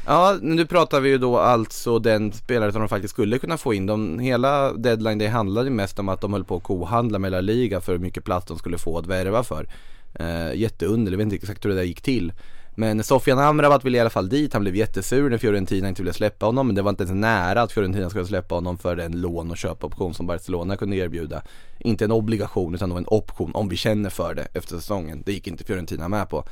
Ja, 0.06 0.38
nu 0.42 0.66
pratar 0.66 1.00
vi 1.00 1.08
ju 1.08 1.18
då 1.18 1.38
alltså 1.38 1.98
den 1.98 2.32
spelare 2.32 2.72
som 2.72 2.80
de 2.80 2.88
faktiskt 2.88 3.14
skulle 3.14 3.38
kunna 3.38 3.56
få 3.56 3.74
in. 3.74 3.86
De, 3.86 4.18
hela 4.18 4.72
deadline 4.72 5.18
det 5.18 5.26
handlade 5.26 5.68
ju 5.68 5.74
mest 5.74 5.98
om 5.98 6.08
att 6.08 6.20
de 6.20 6.32
höll 6.32 6.44
på 6.44 6.56
att 6.56 6.62
kohandla 6.62 7.18
med 7.18 7.32
La 7.32 7.40
Liga 7.40 7.80
för 7.80 7.92
hur 7.92 7.98
mycket 7.98 8.24
plats 8.24 8.46
de 8.46 8.58
skulle 8.58 8.78
få 8.78 8.98
att 8.98 9.06
värva 9.06 9.42
för. 9.42 9.66
Eh, 10.14 10.54
jätteunderligt, 10.54 11.10
jag 11.10 11.18
vet 11.18 11.24
inte 11.24 11.36
exakt 11.36 11.64
hur 11.64 11.70
det 11.70 11.76
där 11.76 11.82
gick 11.82 12.00
till. 12.00 12.32
Men 12.80 13.04
Sofian 13.04 13.38
Amrabat 13.38 13.84
ville 13.84 13.98
i 13.98 14.00
alla 14.00 14.10
fall 14.10 14.28
dit, 14.28 14.52
han 14.52 14.62
blev 14.62 14.76
jättesur 14.76 15.30
när 15.30 15.38
Fiorentina 15.38 15.88
inte 15.88 16.02
ville 16.02 16.12
släppa 16.12 16.46
honom 16.46 16.66
Men 16.66 16.76
det 16.76 16.82
var 16.82 16.90
inte 16.90 17.02
ens 17.02 17.14
nära 17.14 17.62
att 17.62 17.72
Fiorentina 17.72 18.10
skulle 18.10 18.26
släppa 18.26 18.54
honom 18.54 18.78
för 18.78 18.96
den 18.96 19.20
lån 19.20 19.50
och 19.50 19.56
köpoption 19.56 20.14
som 20.14 20.26
Barcelona 20.26 20.76
kunde 20.76 20.96
erbjuda. 20.96 21.42
Inte 21.78 22.04
en 22.04 22.12
obligation 22.12 22.74
utan 22.74 22.92
en 22.92 23.04
option 23.06 23.54
om 23.54 23.68
vi 23.68 23.76
känner 23.76 24.10
för 24.10 24.34
det 24.34 24.48
efter 24.54 24.76
säsongen. 24.76 25.22
Det 25.26 25.32
gick 25.32 25.46
inte 25.46 25.64
Fiorentina 25.64 26.08
med 26.08 26.28
på. 26.28 26.44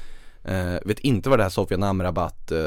Uh, 0.49 0.79
vet 0.85 0.99
inte 0.99 1.31
var 1.31 1.37
det 1.37 1.43
här 1.43 1.51
Sofian 1.51 1.83
Amrabat 1.83 2.53
uh, 2.53 2.59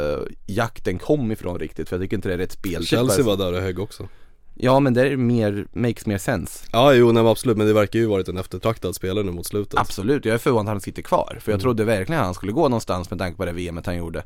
jakten 0.45 0.99
kom 0.99 1.32
ifrån 1.32 1.59
riktigt 1.59 1.89
för 1.89 1.95
jag 1.95 2.03
tycker 2.03 2.16
inte 2.16 2.28
det 2.28 2.34
är 2.34 2.38
rätt 2.38 2.51
spel. 2.51 2.86
Chelsea 2.86 3.26
var 3.26 3.38
där 3.38 3.53
och 3.53 3.62
högg 3.62 3.80
också 3.80 4.07
Ja 4.54 4.80
men 4.80 4.93
det 4.93 5.08
är 5.08 5.18
mer, 5.18 5.66
makes 5.74 6.06
mer 6.06 6.18
sense. 6.18 6.66
Ja 6.72 6.93
jo 6.93 7.06
nej, 7.12 7.24
men 7.24 7.32
absolut 7.32 7.58
men 7.58 7.68
det 7.68 7.74
verkar 7.74 7.99
ju 7.99 8.06
varit 8.06 8.28
en 8.28 8.38
eftertraktad 8.38 8.95
spelare 8.95 9.24
nu 9.24 9.32
mot 9.32 9.45
slutet. 9.45 9.80
Absolut, 9.80 10.26
jag 10.26 10.34
är 10.34 10.38
förvånad 10.38 10.66
att 10.66 10.74
han 10.74 10.82
sitter 10.82 11.02
kvar 11.02 11.38
För 11.41 11.52
jag 11.52 11.56
Mm. 11.58 11.62
trodde 11.62 11.84
verkligen 11.84 12.20
att 12.20 12.26
han 12.26 12.34
skulle 12.34 12.52
gå 12.52 12.62
någonstans 12.64 13.10
med 13.10 13.20
tanke 13.20 13.38
på 13.38 13.45
det 13.45 13.52
VMet 13.52 13.86
han 13.86 13.97
gjorde. 13.97 14.20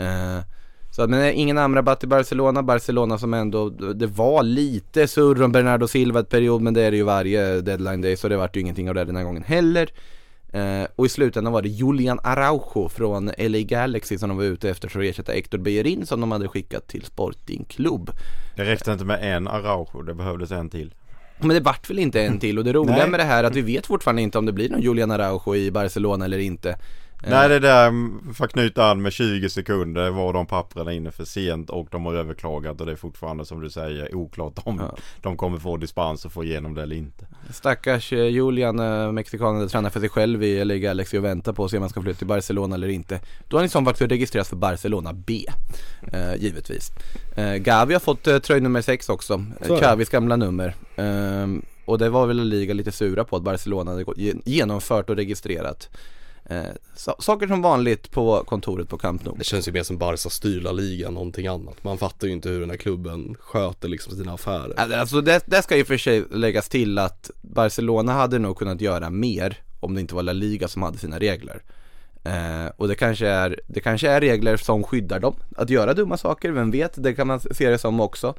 Uh, 0.00 0.40
så 0.90 1.06
men 1.06 1.32
ingen 1.34 1.58
Amrabat 1.58 2.04
i 2.04 2.06
Barcelona, 2.06 2.62
Barcelona 2.62 3.18
som 3.18 3.34
ändå, 3.34 3.68
det 3.70 4.06
var 4.06 4.42
lite 4.42 5.08
surr 5.08 5.42
om 5.42 5.52
Bernardo 5.52 5.88
Silva 5.88 6.20
ett 6.20 6.28
period 6.28 6.62
men 6.62 6.74
det 6.74 6.82
är 6.82 6.90
det 6.90 6.96
ju 6.96 7.02
varje 7.02 7.60
deadline 7.60 8.00
day 8.00 8.16
så 8.16 8.28
det 8.28 8.36
vart 8.36 8.56
ju 8.56 8.60
ingenting 8.60 8.88
av 8.88 8.94
det 8.94 9.04
den 9.04 9.16
här 9.16 9.24
gången 9.24 9.42
heller 9.42 9.90
Eh, 10.54 10.86
och 10.96 11.06
i 11.06 11.08
slutändan 11.08 11.52
var 11.52 11.62
det 11.62 11.68
Julian 11.68 12.20
Araujo 12.22 12.88
från 12.88 13.30
LA 13.38 13.58
Galaxy 13.58 14.18
som 14.18 14.28
de 14.28 14.38
var 14.38 14.44
ute 14.44 14.70
efter 14.70 14.88
för 14.88 15.00
att 15.00 15.06
ersätta 15.06 15.32
Hector 15.32 15.58
Bellerin 15.58 16.06
som 16.06 16.20
de 16.20 16.32
hade 16.32 16.48
skickat 16.48 16.88
till 16.88 17.04
Sporting 17.04 17.64
Club. 17.64 18.10
Det 18.56 18.64
räckte 18.64 18.92
inte 18.92 19.04
med 19.04 19.36
en 19.36 19.48
Araujo, 19.48 20.02
det 20.02 20.14
behövdes 20.14 20.50
en 20.50 20.70
till. 20.70 20.94
Men 21.38 21.48
det 21.48 21.60
vart 21.60 21.90
väl 21.90 21.98
inte 21.98 22.22
en 22.22 22.38
till 22.38 22.58
och 22.58 22.64
det 22.64 22.72
roliga 22.72 22.96
Nej. 22.96 23.10
med 23.10 23.20
det 23.20 23.24
här 23.24 23.44
är 23.44 23.46
att 23.46 23.56
vi 23.56 23.62
vet 23.62 23.86
fortfarande 23.86 24.22
inte 24.22 24.38
om 24.38 24.46
det 24.46 24.52
blir 24.52 24.70
någon 24.70 24.80
Julian 24.80 25.10
Araujo 25.10 25.56
i 25.56 25.70
Barcelona 25.70 26.24
eller 26.24 26.38
inte. 26.38 26.78
Nej 27.30 27.48
det 27.48 27.58
där 27.58 27.92
för 28.34 28.44
att 28.44 28.52
knyta 28.52 28.90
an 28.90 29.02
med 29.02 29.12
20 29.12 29.48
sekunder 29.48 30.10
var 30.10 30.32
de 30.32 30.46
papperna 30.46 30.92
inne 30.92 31.10
för 31.10 31.24
sent 31.24 31.70
och 31.70 31.88
de 31.90 32.04
har 32.06 32.14
överklagat 32.14 32.80
och 32.80 32.86
det 32.86 32.92
är 32.92 32.96
fortfarande 32.96 33.44
som 33.44 33.60
du 33.60 33.70
säger 33.70 34.14
oklart 34.14 34.52
om 34.64 34.78
Ja. 34.80 34.96
de 35.22 35.36
kommer 35.36 35.58
få 35.58 35.76
dispens 35.76 36.24
och 36.24 36.32
få 36.32 36.44
igenom 36.44 36.74
det 36.74 36.82
eller 36.82 36.96
inte. 36.96 37.26
Stackars 37.50 38.12
eh, 38.12 38.26
Julian, 38.26 38.78
eh, 38.78 39.12
mexikanen, 39.12 39.68
tränar 39.68 39.90
för 39.90 40.00
sig 40.00 40.08
själv 40.08 40.42
i 40.42 40.64
LA 40.64 40.74
Galaxy 40.76 41.18
och 41.18 41.24
väntar 41.24 41.52
på 41.52 41.64
att 41.64 41.70
se 41.70 41.76
om 41.76 41.82
han 41.82 41.90
ska 41.90 42.02
flytta 42.02 42.18
till 42.18 42.26
Barcelona 42.26 42.74
eller 42.74 42.88
inte. 42.88 43.20
Då 43.48 43.56
har 43.56 43.60
han 43.60 43.66
i 43.66 43.68
sån 43.68 43.84
fall 43.84 43.94
registreras 43.94 44.48
för 44.48 44.56
Barcelona 44.56 45.12
B, 45.12 45.44
eh, 46.12 46.34
givetvis. 46.34 46.90
Eh, 47.36 47.54
Gavi 47.54 47.92
har 47.92 48.00
fått 48.00 48.26
eh, 48.26 48.38
tröj 48.38 48.60
nummer 48.60 48.80
6 48.82 49.08
också, 49.08 49.44
Så. 49.66 49.76
Xavis 49.76 50.08
gamla 50.10 50.36
nummer. 50.36 50.74
Ehm, 50.96 51.62
och 51.84 51.98
det 51.98 52.08
var 52.10 52.26
väl 52.26 52.44
Liga 52.48 52.74
lite 52.74 52.92
sura 52.92 53.24
på 53.24 53.36
att 53.36 53.42
Barcelona 53.42 53.90
hade 53.90 54.04
genomfört 54.44 55.10
och 55.10 55.16
registrerat. 55.16 55.90
Eh, 56.50 56.64
sa- 56.94 57.16
saker 57.18 57.46
som 57.46 57.62
vanligt 57.62 58.10
på 58.10 58.44
kontoret 58.46 58.88
på 58.88 58.98
Camp 58.98 59.24
Nou. 59.24 59.34
Det 59.38 59.44
känns 59.44 59.68
ju 59.68 59.72
mer 59.72 59.82
som 59.82 59.98
Barca 59.98 60.30
styr 60.30 60.60
La 60.60 60.72
Liga 60.72 61.10
någonting 61.10 61.46
annat 61.46 61.84
Man 61.84 61.98
fattar 61.98 62.26
ju 62.26 62.32
inte 62.32 62.48
hur 62.48 62.60
den 62.60 62.70
här 62.70 62.76
klubben 62.76 63.36
sköter 63.40 63.88
liksom 63.88 64.16
sina 64.16 64.32
affärer 64.32 64.94
Alltså 64.98 65.20
det, 65.20 65.44
det 65.46 65.62
ska 65.62 65.76
ju 65.76 65.84
för 65.84 65.96
sig 65.96 66.24
läggas 66.30 66.68
till 66.68 66.98
att 66.98 67.30
Barcelona 67.42 68.12
hade 68.12 68.38
nog 68.38 68.56
kunnat 68.58 68.80
göra 68.80 69.10
mer 69.10 69.56
om 69.80 69.94
det 69.94 70.00
inte 70.00 70.14
var 70.14 70.22
La 70.22 70.32
Liga 70.32 70.68
som 70.68 70.82
hade 70.82 70.98
sina 70.98 71.18
regler. 71.18 71.62
Eh, 72.24 72.66
och 72.76 72.88
det 72.88 72.94
kanske, 72.94 73.28
är, 73.28 73.60
det 73.66 73.80
kanske 73.80 74.10
är 74.10 74.20
regler 74.20 74.56
som 74.56 74.82
skyddar 74.84 75.20
dem 75.20 75.34
att 75.56 75.70
göra 75.70 75.94
dumma 75.94 76.16
saker, 76.16 76.50
vem 76.50 76.70
vet, 76.70 77.02
det 77.02 77.14
kan 77.14 77.26
man 77.26 77.40
se 77.40 77.70
det 77.70 77.78
som 77.78 78.00
också. 78.00 78.34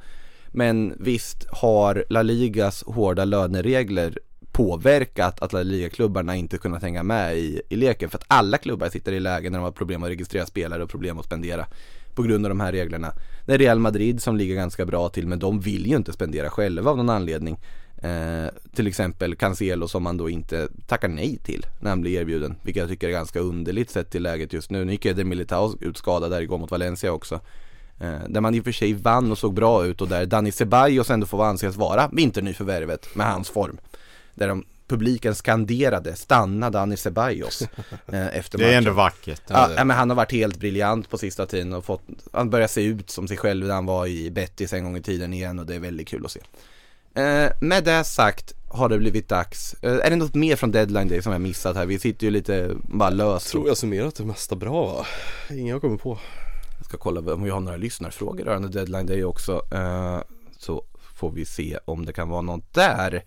Men 0.52 0.94
visst 1.00 1.46
har 1.50 2.04
La 2.10 2.22
Ligas 2.22 2.84
hårda 2.86 3.24
löneregler 3.24 4.18
påverkat 4.56 5.42
att 5.42 5.52
La 5.52 5.62
Liga-klubbarna 5.62 6.36
inte 6.36 6.58
kunnat 6.58 6.82
hänga 6.82 7.02
med 7.02 7.36
i, 7.36 7.62
i 7.68 7.76
leken 7.76 8.10
för 8.10 8.18
att 8.18 8.24
alla 8.26 8.58
klubbar 8.58 8.88
sitter 8.88 9.12
i 9.12 9.20
lägen 9.20 9.52
när 9.52 9.58
de 9.58 9.64
har 9.64 9.72
problem 9.72 10.02
att 10.02 10.08
registrera 10.08 10.46
spelare 10.46 10.82
och 10.82 10.90
problem 10.90 11.18
att 11.18 11.24
spendera 11.24 11.66
på 12.14 12.22
grund 12.22 12.46
av 12.46 12.50
de 12.50 12.60
här 12.60 12.72
reglerna. 12.72 13.12
Det 13.46 13.54
är 13.54 13.58
Real 13.58 13.78
Madrid 13.78 14.22
som 14.22 14.36
ligger 14.36 14.54
ganska 14.54 14.86
bra 14.86 15.08
till 15.08 15.26
men 15.26 15.38
de 15.38 15.60
vill 15.60 15.86
ju 15.86 15.96
inte 15.96 16.12
spendera 16.12 16.50
själva 16.50 16.90
av 16.90 16.96
någon 16.96 17.10
anledning. 17.10 17.58
Eh, 17.96 18.46
till 18.74 18.86
exempel 18.86 19.36
Cancelo 19.36 19.88
som 19.88 20.02
man 20.02 20.16
då 20.16 20.30
inte 20.30 20.68
tackar 20.86 21.08
nej 21.08 21.38
till 21.44 21.66
när 21.80 21.90
han 21.90 22.00
blir 22.00 22.20
erbjuden. 22.20 22.56
Vilket 22.62 22.80
jag 22.80 22.90
tycker 22.90 23.08
är 23.08 23.12
ganska 23.12 23.40
underligt 23.40 23.90
sett 23.90 24.10
till 24.10 24.22
läget 24.22 24.52
just 24.52 24.70
nu. 24.70 24.84
Nu 24.84 24.92
gick 24.92 25.04
ju 25.04 25.24
Militao 25.24 25.74
ut 25.80 25.96
skadad 25.96 26.30
där 26.30 26.40
igår 26.40 26.58
mot 26.58 26.70
Valencia 26.70 27.12
också. 27.12 27.40
Eh, 28.00 28.20
där 28.28 28.40
man 28.40 28.54
i 28.54 28.60
och 28.60 28.64
för 28.64 28.72
sig 28.72 28.92
vann 28.92 29.30
och 29.30 29.38
såg 29.38 29.54
bra 29.54 29.86
ut 29.86 30.00
och 30.00 30.08
där 30.08 30.26
Dani 30.26 30.52
Ceballos 30.52 31.10
ändå 31.10 31.26
får 31.26 31.44
anses 31.44 31.76
vara 31.76 32.08
vinternyförvärvet 32.12 33.14
med 33.14 33.26
hans 33.26 33.50
form. 33.50 33.78
Där 34.36 34.48
de 34.48 34.64
publiken 34.88 35.34
skanderade 35.34 36.16
stanna 36.16 36.70
Dani 36.70 36.96
Ceballos 36.96 37.62
eh, 38.06 38.36
efter 38.36 38.58
Det 38.58 38.64
är 38.64 38.68
matchen. 38.68 38.78
ändå 38.78 38.92
vackert. 38.92 39.42
Ja, 39.48 39.70
ja, 39.76 39.84
men 39.84 39.96
han 39.96 40.10
har 40.10 40.16
varit 40.16 40.32
helt 40.32 40.56
briljant 40.58 41.10
på 41.10 41.18
sista 41.18 41.46
tiden 41.46 41.72
och 41.72 41.84
fått, 41.84 42.02
han 42.32 42.50
börjar 42.50 42.68
se 42.68 42.84
ut 42.84 43.10
som 43.10 43.28
sig 43.28 43.36
själv 43.36 43.66
när 43.66 43.74
han 43.74 43.86
var 43.86 44.06
i 44.06 44.30
Betis 44.30 44.72
en 44.72 44.84
gång 44.84 44.96
i 44.96 45.02
tiden 45.02 45.32
igen 45.32 45.58
och 45.58 45.66
det 45.66 45.74
är 45.74 45.78
väldigt 45.80 46.08
kul 46.08 46.24
att 46.24 46.30
se. 46.30 46.40
Eh, 47.22 47.50
med 47.60 47.84
det 47.84 48.04
sagt 48.04 48.52
har 48.68 48.88
det 48.88 48.98
blivit 48.98 49.28
dags. 49.28 49.74
Eh, 49.82 49.94
är 49.94 50.10
det 50.10 50.16
något 50.16 50.34
mer 50.34 50.56
från 50.56 50.70
deadline 50.72 51.08
day 51.08 51.22
som 51.22 51.32
jag 51.32 51.40
missat 51.40 51.76
här? 51.76 51.86
Vi 51.86 51.98
sitter 51.98 52.24
ju 52.26 52.30
lite 52.30 52.70
bara 52.82 53.10
löst. 53.10 53.50
Tror 53.50 53.68
jag 53.68 53.76
summerat 53.76 54.14
det 54.14 54.24
mesta 54.24 54.56
bra 54.56 54.86
va? 54.86 55.06
Ingen 55.50 55.66
jag 55.66 55.80
kommer 55.80 55.96
på 55.96 56.18
Jag 56.78 56.84
ska 56.86 56.96
kolla 56.96 57.32
om 57.34 57.42
vi 57.42 57.50
har 57.50 57.60
några 57.60 57.76
lyssnarfrågor 57.76 58.44
rörande 58.44 58.68
deadline 58.68 59.06
day 59.06 59.24
också. 59.24 59.62
Eh, 59.72 60.18
så 60.58 60.84
får 61.14 61.30
vi 61.30 61.44
se 61.44 61.78
om 61.84 62.06
det 62.06 62.12
kan 62.12 62.28
vara 62.28 62.42
något 62.42 62.74
där. 62.74 63.24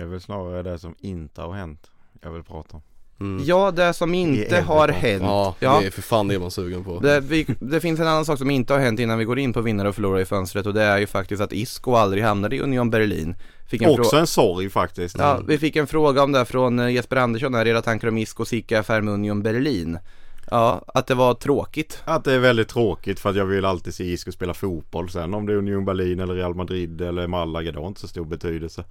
Det 0.00 0.04
är 0.04 0.08
väl 0.08 0.20
snarare 0.20 0.62
det 0.62 0.78
som 0.78 0.94
inte 1.00 1.40
har 1.42 1.52
hänt 1.52 1.90
jag 2.22 2.30
vill 2.30 2.42
prata 2.42 2.76
om. 2.76 2.82
mm. 3.20 3.44
Ja, 3.46 3.70
det 3.70 3.92
som 3.94 4.14
inte 4.14 4.42
Everton. 4.56 4.64
har 4.66 4.88
hänt. 4.88 5.22
Ja, 5.22 5.54
Ja. 5.60 5.80
det 5.80 5.86
är 5.86 5.90
för 5.90 6.02
fan 6.02 6.28
det 6.28 6.34
är 6.34 6.38
man 6.38 6.50
sugen 6.50 6.84
på 6.84 7.00
Det, 7.00 7.20
vi, 7.20 7.46
det 7.60 7.80
finns 7.80 8.00
en 8.00 8.06
annan 8.06 8.24
sak 8.24 8.38
som 8.38 8.50
inte 8.50 8.72
har 8.72 8.80
hänt 8.80 9.00
innan 9.00 9.18
vi 9.18 9.24
går 9.24 9.38
in 9.38 9.52
på 9.52 9.60
vinnare 9.60 9.88
och 9.88 9.94
förlorare 9.94 10.22
i 10.22 10.24
fönstret 10.24 10.66
och 10.66 10.74
det 10.74 10.82
är 10.82 10.98
ju 10.98 11.06
faktiskt 11.06 11.42
att 11.42 11.52
Isco 11.52 11.94
aldrig 11.94 12.22
hamnade 12.24 12.56
i 12.56 12.60
Union 12.60 12.90
Berlin. 12.90 13.34
Fick 13.70 13.82
en 13.82 13.90
Också 14.00 14.16
en 14.16 14.26
sorg 14.26 14.70
faktiskt. 14.70 15.18
Ja, 15.18 15.40
vi 15.48 15.58
fick 15.58 15.76
en 15.76 15.86
fråga 15.86 16.22
om 16.22 16.32
det 16.32 16.44
från 16.44 16.78
eh, 16.78 16.88
Jesper 16.90 17.16
Andersson 17.16 17.54
här, 17.54 17.66
era 17.66 17.82
tankar 17.82 18.08
om 18.08 18.18
Iscos 18.18 18.52
icke-affär 18.52 19.00
med 19.00 19.14
Union 19.14 19.42
Berlin. 19.42 19.98
Ja, 20.50 20.82
att 20.86 21.06
det 21.06 21.14
var 21.14 21.34
tråkigt. 21.34 22.02
Att 22.04 22.24
det 22.24 22.32
är 22.32 22.38
väldigt 22.38 22.68
tråkigt 22.68 23.20
för 23.20 23.30
att 23.30 23.36
jag 23.36 23.46
vill 23.46 23.64
alltid 23.64 23.94
se 23.94 24.04
Isco 24.04 24.32
spela 24.32 24.54
fotboll. 24.54 25.10
Sen 25.10 25.34
om 25.34 25.46
det 25.46 25.52
är 25.52 25.56
Union 25.56 25.84
Berlin 25.84 26.20
eller 26.20 26.34
Real 26.34 26.54
Madrid 26.54 27.00
eller 27.00 27.26
Malaga, 27.26 27.72
det 27.72 27.80
har 27.80 27.88
inte 27.88 28.00
så 28.00 28.08
stor 28.08 28.24
betydelse. 28.24 28.84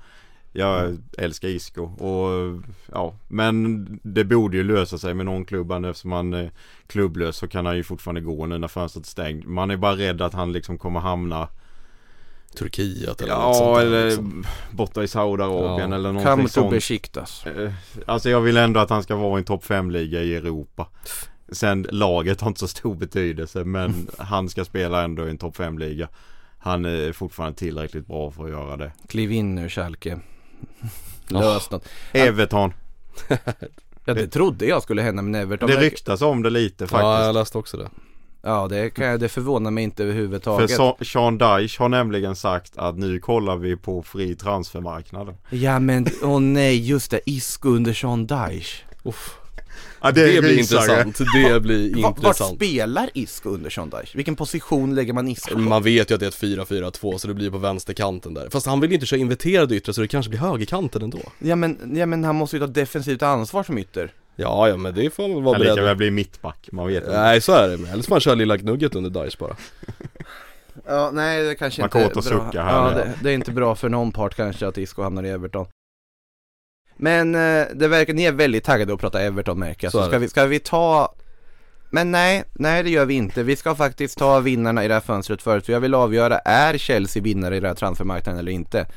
Jag 0.51 0.97
älskar 1.17 1.47
Isco 1.47 1.81
och 1.83 2.61
ja, 2.91 3.15
men 3.27 3.85
det 4.03 4.23
borde 4.23 4.57
ju 4.57 4.63
lösa 4.63 4.97
sig 4.97 5.13
med 5.13 5.25
någon 5.25 5.45
klubb 5.45 5.71
eftersom 5.71 6.11
han 6.11 6.33
är 6.33 6.51
klubblös 6.87 7.37
så 7.37 7.47
kan 7.47 7.65
han 7.65 7.77
ju 7.77 7.83
fortfarande 7.83 8.21
gå 8.21 8.45
nu 8.45 8.57
när 8.57 8.67
fönstret 8.67 9.05
är 9.05 9.09
stängt. 9.09 9.45
Man 9.47 9.71
är 9.71 9.77
bara 9.77 9.95
rädd 9.95 10.21
att 10.21 10.33
han 10.33 10.51
liksom 10.51 10.77
kommer 10.77 10.99
hamna 10.99 11.47
Turkiet 12.57 13.21
eller 13.21 13.35
något 13.35 13.55
sånt 13.55 13.67
Ja 13.69 13.81
eller 13.81 14.05
liksom. 14.05 14.45
borta 14.71 15.03
i 15.03 15.07
Saudiarabien 15.07 15.89
Ja. 15.91 15.95
eller 15.95 16.09
Come 16.09 16.23
någonting 16.23 16.45
to 16.45 16.51
sånt. 16.51 16.71
Besiktas. 16.71 17.45
Eh, 17.45 17.71
Alltså 18.05 18.29
jag 18.29 18.41
vill 18.41 18.57
ändå 18.57 18.79
att 18.79 18.89
han 18.89 19.03
ska 19.03 19.15
vara 19.15 19.37
i 19.37 19.39
en 19.39 19.45
topp 19.45 19.63
5-liga 19.65 20.21
i 20.21 20.35
Europa. 20.35 20.87
Sen 21.51 21.87
laget 21.91 22.41
har 22.41 22.47
inte 22.47 22.59
så 22.59 22.67
stor 22.67 22.95
betydelse 22.95 23.63
men 23.63 24.07
han 24.17 24.49
ska 24.49 24.65
spela 24.65 25.03
ändå 25.03 25.27
i 25.27 25.29
en 25.29 25.37
topp 25.37 25.57
5-liga. 25.57 26.07
Han 26.57 26.85
är 26.85 27.11
fortfarande 27.11 27.57
tillräckligt 27.57 28.07
bra 28.07 28.31
för 28.31 28.43
att 28.43 28.49
göra 28.49 28.77
det. 28.77 28.91
Kliv 29.07 29.31
in 29.31 29.55
nu 29.55 29.69
Schalke. 29.69 30.19
Lös 31.27 31.71
något. 31.71 31.85
Everton. 32.11 32.73
Ja, 34.05 34.13
det 34.13 34.27
trodde 34.27 34.65
jag 34.65 34.83
skulle 34.83 35.01
hända 35.01 35.21
med 35.21 35.41
Everton. 35.41 35.69
Det 35.69 35.77
ryktas 35.77 36.21
om 36.21 36.43
det 36.43 36.49
lite 36.49 36.87
Ja 36.91 36.99
jag 37.01 37.17
faktiskt. 37.19 37.33
läste 37.33 37.57
också 37.57 37.77
det 37.77 37.89
Ja, 38.41 38.67
det, 38.67 38.89
kan, 38.89 39.05
jag- 39.05 39.19
det 39.19 39.29
förvånar 39.29 39.71
mig 39.71 39.83
inte 39.83 39.95
För 39.95 40.03
överhuvudtaget. 40.03 40.71
Sa- 40.71 40.97
Sean 41.05 41.37
Dyche 41.37 41.75
har 41.83 41.89
nämligen 41.89 42.35
sagt 42.35 42.77
att 42.77 42.97
nu 42.97 43.19
kollar 43.19 43.55
vi 43.57 43.75
på 43.75 44.03
fri 44.03 44.35
transfermarknaden. 44.35 45.35
Ja 45.49 45.79
men, 45.79 46.05
åh 46.23 46.39
nej, 46.39 46.87
just 46.87 47.11
det, 47.11 47.19
Isco 47.25 47.69
under 47.69 47.93
Sean 47.93 48.27
Dyche. 48.27 48.83
Uff. 49.03 49.35
Ja, 50.01 50.11
Det, 50.11 50.13
blir 50.41 50.41
rysare. 50.41 51.01
intressant, 51.03 51.17
det 51.33 51.59
blir 51.59 51.95
Va- 51.95 52.01
Vart 52.01 52.17
intressant 52.17 52.55
spelar 52.55 53.09
Isco 53.13 53.49
under 53.49 53.69
Dyche? 54.01 54.11
Vilken 54.17 54.35
position 54.35 54.95
lägger 54.95 55.13
man 55.13 55.27
Isco 55.27 55.53
på? 55.53 55.59
Man 55.59 55.83
vet 55.83 56.11
ju 56.11 56.13
att 56.13 56.19
det 56.19 56.25
är 56.25 56.27
ett 56.27 56.69
4-4-2 56.69 57.17
så 57.17 57.27
det 57.27 57.33
blir 57.33 57.51
på 57.51 57.57
vänsterkanten 57.57 58.33
där 58.33 58.49
Fast 58.49 58.65
han 58.65 58.79
vill 58.79 58.89
ju 58.89 58.93
inte 58.93 59.05
köra 59.05 59.19
inverterade 59.19 59.75
yttre 59.75 59.93
så 59.93 60.01
det 60.01 60.07
kanske 60.07 60.29
blir 60.29 60.39
högerkanten 60.39 61.01
ändå 61.01 61.19
Ja 61.39 61.55
men, 61.55 61.95
ja 61.97 62.05
men 62.05 62.23
han 62.23 62.35
måste 62.35 62.55
ju 62.55 62.59
ta 62.59 62.67
defensivt 62.67 63.21
ansvar 63.21 63.63
som 63.63 63.77
ytter. 63.77 64.13
Ja 64.35 64.67
ja 64.69 64.77
men 64.77 64.95
det 64.95 65.09
får 65.09 65.23
man 65.23 65.33
väl 65.35 65.43
vara 65.43 65.53
Han 65.53 65.61
lika 65.61 65.73
beredd 65.75 65.85
väl 65.85 65.95
bli 65.95 66.11
mittback, 66.11 66.69
man 66.71 66.87
vet 66.87 67.03
inte. 67.03 67.21
Nej 67.21 67.41
så 67.41 67.51
är 67.51 67.67
det, 67.67 67.73
eller 67.73 67.95
så 67.97 68.03
får 68.03 68.15
man 68.15 68.19
köra 68.19 68.35
lilla 68.35 68.57
gnugget 68.57 68.95
under 68.95 69.23
Dice 69.23 69.37
bara 69.39 69.55
Ja, 70.87 71.11
nej 71.13 71.43
det 71.43 71.55
kanske 71.55 71.81
Man 71.81 71.85
inte 71.87 71.99
är 71.99 72.05
och 72.05 72.11
bra. 72.13 72.21
sucka 72.21 72.63
här 72.63 72.73
Ja, 72.73 72.89
det, 72.97 73.13
det 73.23 73.29
är 73.29 73.33
inte 73.33 73.51
bra 73.51 73.75
för 73.75 73.89
någon 73.89 74.11
part 74.11 74.35
kanske 74.35 74.67
att 74.67 74.77
Isco 74.77 75.01
hamnar 75.01 75.23
i 75.23 75.29
Everton. 75.29 75.65
Men 77.01 77.35
eh, 77.35 77.65
det 77.75 77.87
verkar, 77.87 78.13
ni 78.13 78.23
är 78.23 78.31
väldigt 78.31 78.63
taggade 78.63 78.93
att 78.93 78.99
prata 78.99 79.21
Everton 79.21 79.59
märker 79.59 79.85
jag. 79.85 79.91
Så 79.91 80.03
Så 80.03 80.07
ska 80.07 80.17
vi, 80.19 80.29
ska 80.29 80.45
vi 80.45 80.59
ta 80.59 81.13
Men 81.89 82.11
nej, 82.11 82.43
nej 82.53 82.83
det 82.83 82.89
gör 82.89 83.05
vi 83.05 83.13
inte. 83.13 83.43
Vi 83.43 83.55
ska 83.55 83.75
faktiskt 83.75 84.17
ta 84.17 84.39
vinnarna 84.39 84.85
i 84.85 84.87
det 84.87 84.93
här 84.93 85.01
fönstret 85.01 85.41
förut. 85.41 85.65
För 85.65 85.73
jag 85.73 85.79
vill 85.79 85.93
avgöra, 85.93 86.39
är 86.39 86.77
Chelsea 86.77 87.23
vinnare 87.23 87.57
i 87.57 87.59
den 87.59 87.67
här 87.67 87.75
transfermarknaden 87.75 88.39
eller 88.39 88.51
inte? 88.51 88.87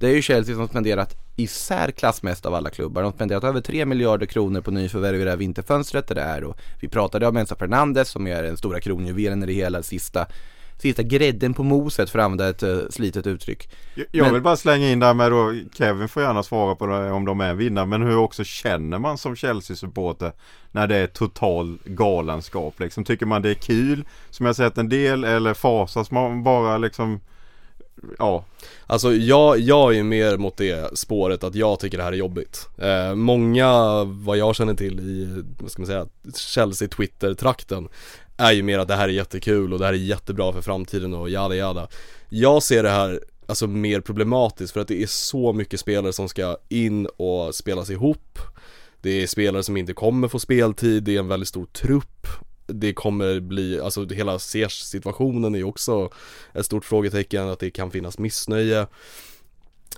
Det 0.00 0.06
är 0.06 0.14
ju 0.14 0.22
Chelsea 0.22 0.54
som 0.54 0.68
spenderat 0.68 1.16
i 1.36 1.46
särklass 1.46 2.22
mest 2.22 2.46
av 2.46 2.54
alla 2.54 2.70
klubbar. 2.70 3.02
De 3.02 3.06
har 3.06 3.12
spenderat 3.12 3.44
över 3.44 3.60
3 3.60 3.84
miljarder 3.84 4.26
kronor 4.26 4.60
på 4.60 4.70
nyförvärv 4.70 5.20
i 5.20 5.24
det 5.24 5.30
här 5.30 5.36
vinterfönstret. 5.36 6.08
Det 6.08 6.20
är 6.20 6.44
och 6.44 6.56
vi 6.80 6.88
pratade 6.88 7.26
om 7.26 7.36
Enzo 7.36 7.56
Fernandes 7.56 8.08
som 8.08 8.26
är 8.26 8.42
den 8.42 8.56
stora 8.56 8.80
kronjuvelen 8.80 9.42
i 9.42 9.46
det 9.46 9.52
hela, 9.52 9.82
sista, 9.82 10.26
sista 10.80 11.02
grädden 11.02 11.54
på 11.54 11.62
moset 11.62 12.10
för 12.10 12.18
att 12.18 12.24
använda 12.24 12.48
ett 12.48 12.62
uh, 12.62 12.78
slitet 12.90 13.26
uttryck. 13.26 13.70
Jag, 13.94 14.06
jag 14.10 14.24
Men- 14.24 14.32
vill 14.34 14.42
bara 14.42 14.56
slänga 14.56 14.90
in 14.90 15.00
där 15.00 15.14
med 15.14 15.30
då, 15.32 15.54
Kevin 15.72 16.08
får 16.08 16.22
gärna 16.22 16.42
svara 16.42 16.74
på 16.74 16.86
det 16.86 17.10
om 17.10 17.24
de 17.24 17.40
är 17.40 17.54
vinnare, 17.54 17.86
men 17.86 18.02
hur 18.02 18.16
också 18.16 18.44
känner 18.44 18.98
man 18.98 19.18
som 19.18 19.36
Chelsea-supporter 19.36 20.32
när 20.72 20.86
det 20.86 20.96
är 20.96 21.06
total 21.06 21.78
galenskap 21.84 22.80
liksom? 22.80 23.04
Tycker 23.04 23.26
man 23.26 23.42
det 23.42 23.50
är 23.50 23.54
kul, 23.54 24.04
som 24.30 24.46
jag 24.46 24.56
sett 24.56 24.78
en 24.78 24.88
del, 24.88 25.24
eller 25.24 25.54
fasas 25.54 26.10
man 26.10 26.42
bara 26.42 26.78
liksom 26.78 27.20
Ja, 28.18 28.44
Alltså 28.86 29.12
jag, 29.12 29.58
jag 29.58 29.90
är 29.92 29.96
ju 29.96 30.02
mer 30.02 30.36
mot 30.36 30.56
det 30.56 30.98
spåret 30.98 31.44
att 31.44 31.54
jag 31.54 31.80
tycker 31.80 31.98
det 31.98 32.04
här 32.04 32.12
är 32.12 32.16
jobbigt. 32.16 32.68
Eh, 32.78 33.14
många, 33.14 34.04
vad 34.04 34.38
jag 34.38 34.56
känner 34.56 34.74
till 34.74 35.00
i, 35.00 35.44
vad 35.60 35.70
ska 35.70 35.82
man 35.82 35.86
säga, 35.86 36.06
Chelsea 36.36 36.88
Twitter-trakten 36.88 37.88
är 38.40 38.52
ju 38.52 38.62
mer 38.62 38.78
att 38.78 38.88
det 38.88 38.96
här 38.96 39.08
är 39.08 39.12
jättekul 39.12 39.72
och 39.72 39.78
det 39.78 39.84
här 39.84 39.92
är 39.92 39.96
jättebra 39.96 40.52
för 40.52 40.60
framtiden 40.60 41.14
och 41.14 41.30
jada 41.30 41.54
jada. 41.54 41.88
Jag 42.28 42.62
ser 42.62 42.82
det 42.82 42.90
här 42.90 43.20
alltså 43.46 43.66
mer 43.66 44.00
problematiskt 44.00 44.72
för 44.72 44.80
att 44.80 44.88
det 44.88 45.02
är 45.02 45.06
så 45.06 45.52
mycket 45.52 45.80
spelare 45.80 46.12
som 46.12 46.28
ska 46.28 46.56
in 46.68 47.06
och 47.06 47.54
spelas 47.54 47.90
ihop. 47.90 48.38
Det 49.00 49.22
är 49.22 49.26
spelare 49.26 49.62
som 49.62 49.76
inte 49.76 49.92
kommer 49.92 50.28
få 50.28 50.38
speltid, 50.38 51.02
det 51.02 51.14
är 51.14 51.18
en 51.18 51.28
väldigt 51.28 51.48
stor 51.48 51.66
trupp 51.66 52.26
det 52.72 52.92
kommer 52.92 53.40
bli, 53.40 53.80
alltså 53.80 54.06
hela 54.08 54.38
Ziyech-situationen 54.38 55.54
är 55.54 55.58
ju 55.58 55.64
också 55.64 56.10
ett 56.52 56.66
stort 56.66 56.84
frågetecken 56.84 57.48
att 57.48 57.58
det 57.58 57.70
kan 57.70 57.90
finnas 57.90 58.18
missnöje 58.18 58.86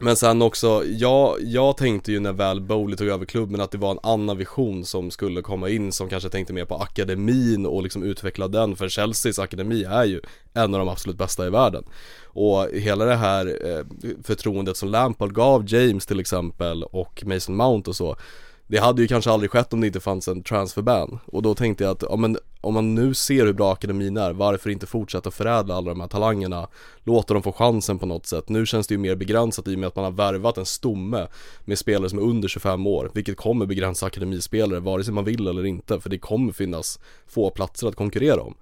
men 0.00 0.16
sen 0.16 0.42
också, 0.42 0.84
jag, 0.84 1.36
jag 1.40 1.76
tänkte 1.76 2.12
ju 2.12 2.20
när 2.20 2.32
väl 2.32 2.60
Bowley 2.60 2.96
tog 2.96 3.08
över 3.08 3.24
klubben 3.24 3.60
att 3.60 3.70
det 3.70 3.78
var 3.78 3.90
en 3.90 3.98
annan 4.02 4.36
vision 4.36 4.84
som 4.84 5.10
skulle 5.10 5.42
komma 5.42 5.68
in 5.68 5.92
som 5.92 6.08
kanske 6.08 6.28
tänkte 6.28 6.52
mer 6.52 6.64
på 6.64 6.76
akademin 6.76 7.66
och 7.66 7.82
liksom 7.82 8.02
utveckla 8.02 8.48
den 8.48 8.76
för 8.76 8.88
Chelseas 8.88 9.38
akademi 9.38 9.84
är 9.84 10.04
ju 10.04 10.20
en 10.52 10.74
av 10.74 10.80
de 10.80 10.88
absolut 10.88 11.16
bästa 11.16 11.46
i 11.46 11.50
världen. 11.50 11.84
Och 12.24 12.68
hela 12.72 13.04
det 13.04 13.16
här 13.16 13.46
eh, 13.46 13.84
förtroendet 14.22 14.76
som 14.76 14.88
Lampard 14.88 15.34
gav 15.34 15.64
James 15.66 16.06
till 16.06 16.20
exempel 16.20 16.84
och 16.84 17.22
Mason 17.26 17.56
Mount 17.56 17.90
och 17.90 17.96
så 17.96 18.16
det 18.66 18.78
hade 18.78 19.02
ju 19.02 19.08
kanske 19.08 19.30
aldrig 19.30 19.50
skett 19.50 19.72
om 19.72 19.80
det 19.80 19.86
inte 19.86 20.00
fanns 20.00 20.28
en 20.28 20.42
transferban. 20.42 21.18
Och 21.26 21.42
då 21.42 21.54
tänkte 21.54 21.84
jag 21.84 21.90
att, 21.90 22.02
ja 22.02 22.16
men 22.16 22.38
om 22.62 22.74
man 22.74 22.94
nu 22.94 23.14
ser 23.14 23.46
hur 23.46 23.52
bra 23.52 23.72
akademin 23.72 24.16
är, 24.16 24.32
varför 24.32 24.70
inte 24.70 24.86
fortsätta 24.86 25.30
förädla 25.30 25.74
alla 25.74 25.88
de 25.90 26.00
här 26.00 26.08
talangerna? 26.08 26.68
Låta 27.04 27.34
dem 27.34 27.42
få 27.42 27.52
chansen 27.52 27.98
på 27.98 28.06
något 28.06 28.26
sätt. 28.26 28.48
Nu 28.48 28.66
känns 28.66 28.86
det 28.86 28.94
ju 28.94 28.98
mer 28.98 29.14
begränsat 29.14 29.68
i 29.68 29.74
och 29.74 29.78
med 29.78 29.86
att 29.86 29.96
man 29.96 30.04
har 30.04 30.12
värvat 30.12 30.58
en 30.58 30.66
stomme 30.66 31.26
med 31.64 31.78
spelare 31.78 32.10
som 32.10 32.18
är 32.18 32.22
under 32.22 32.48
25 32.48 32.86
år, 32.86 33.10
vilket 33.14 33.36
kommer 33.36 33.66
begränsa 33.66 34.06
akademispelare 34.06 34.80
vare 34.80 35.04
sig 35.04 35.14
man 35.14 35.24
vill 35.24 35.46
eller 35.46 35.66
inte, 35.66 36.00
för 36.00 36.10
det 36.10 36.18
kommer 36.18 36.52
finnas 36.52 37.00
få 37.26 37.50
platser 37.50 37.88
att 37.88 37.96
konkurrera 37.96 38.42
om. 38.42 38.54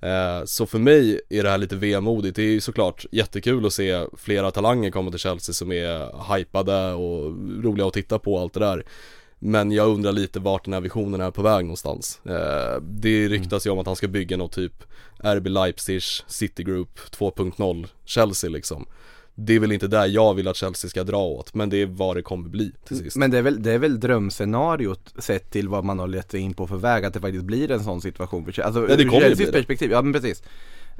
Eh, 0.00 0.44
så 0.44 0.66
för 0.66 0.78
mig 0.78 1.20
är 1.28 1.42
det 1.42 1.50
här 1.50 1.58
lite 1.58 1.76
vemodigt, 1.76 2.36
det 2.36 2.42
är 2.42 2.50
ju 2.50 2.60
såklart 2.60 3.06
jättekul 3.10 3.66
att 3.66 3.72
se 3.72 4.06
flera 4.16 4.50
talanger 4.50 4.90
komma 4.90 5.10
till 5.10 5.20
Chelsea 5.20 5.52
som 5.52 5.72
är 5.72 6.34
hypade 6.36 6.92
och 6.92 7.30
roliga 7.64 7.86
att 7.86 7.92
titta 7.92 8.18
på 8.18 8.34
och 8.34 8.40
allt 8.40 8.54
det 8.54 8.60
där 8.60 8.84
men 9.44 9.72
jag 9.72 9.88
undrar 9.88 10.12
lite 10.12 10.40
vart 10.40 10.64
den 10.64 10.74
här 10.74 10.80
visionen 10.80 11.20
är 11.20 11.30
på 11.30 11.42
väg 11.42 11.64
någonstans 11.64 12.20
eh, 12.24 12.82
Det 12.82 13.28
ryktas 13.28 13.66
ju 13.66 13.70
om 13.70 13.78
att 13.78 13.86
han 13.86 13.96
ska 13.96 14.08
bygga 14.08 14.36
något 14.36 14.52
typ 14.52 14.72
RB 15.24 15.46
Leipzig 15.46 16.02
City 16.26 16.64
Group 16.64 16.98
2.0 17.10 17.86
Chelsea 18.04 18.50
liksom 18.50 18.86
Det 19.34 19.54
är 19.54 19.60
väl 19.60 19.72
inte 19.72 19.86
där 19.86 20.06
jag 20.06 20.34
vill 20.34 20.48
att 20.48 20.56
Chelsea 20.56 20.88
ska 20.88 21.04
dra 21.04 21.24
åt 21.24 21.54
men 21.54 21.70
det 21.70 21.82
är 21.82 21.86
vad 21.86 22.16
det 22.16 22.22
kommer 22.22 22.48
bli 22.48 22.72
till 22.84 22.98
sist 22.98 23.16
Men 23.16 23.30
det 23.30 23.38
är 23.38 23.42
väl, 23.42 23.62
det 23.62 23.72
är 23.72 23.78
väl 23.78 24.00
drömscenariot 24.00 25.14
sett 25.18 25.50
till 25.50 25.68
vad 25.68 25.84
man 25.84 25.98
har 25.98 26.08
lett 26.08 26.30
sig 26.30 26.40
in 26.40 26.54
på 26.54 26.66
för 26.66 26.76
väg 26.76 27.04
att 27.04 27.14
det 27.14 27.20
faktiskt 27.20 27.44
blir 27.44 27.70
en 27.70 27.84
sån 27.84 28.00
situation 28.00 28.44
för 28.44 28.52
Chelsea. 28.52 28.66
Alltså 28.66 28.80
Ja, 28.90 28.96
det 28.96 29.02
ur 29.02 29.08
kommer 29.08 29.20
Chelseas 29.20 29.36
bli 29.36 29.46
det. 29.46 29.52
perspektiv, 29.52 29.90
ja 29.90 30.02
men 30.02 30.12
precis. 30.12 30.42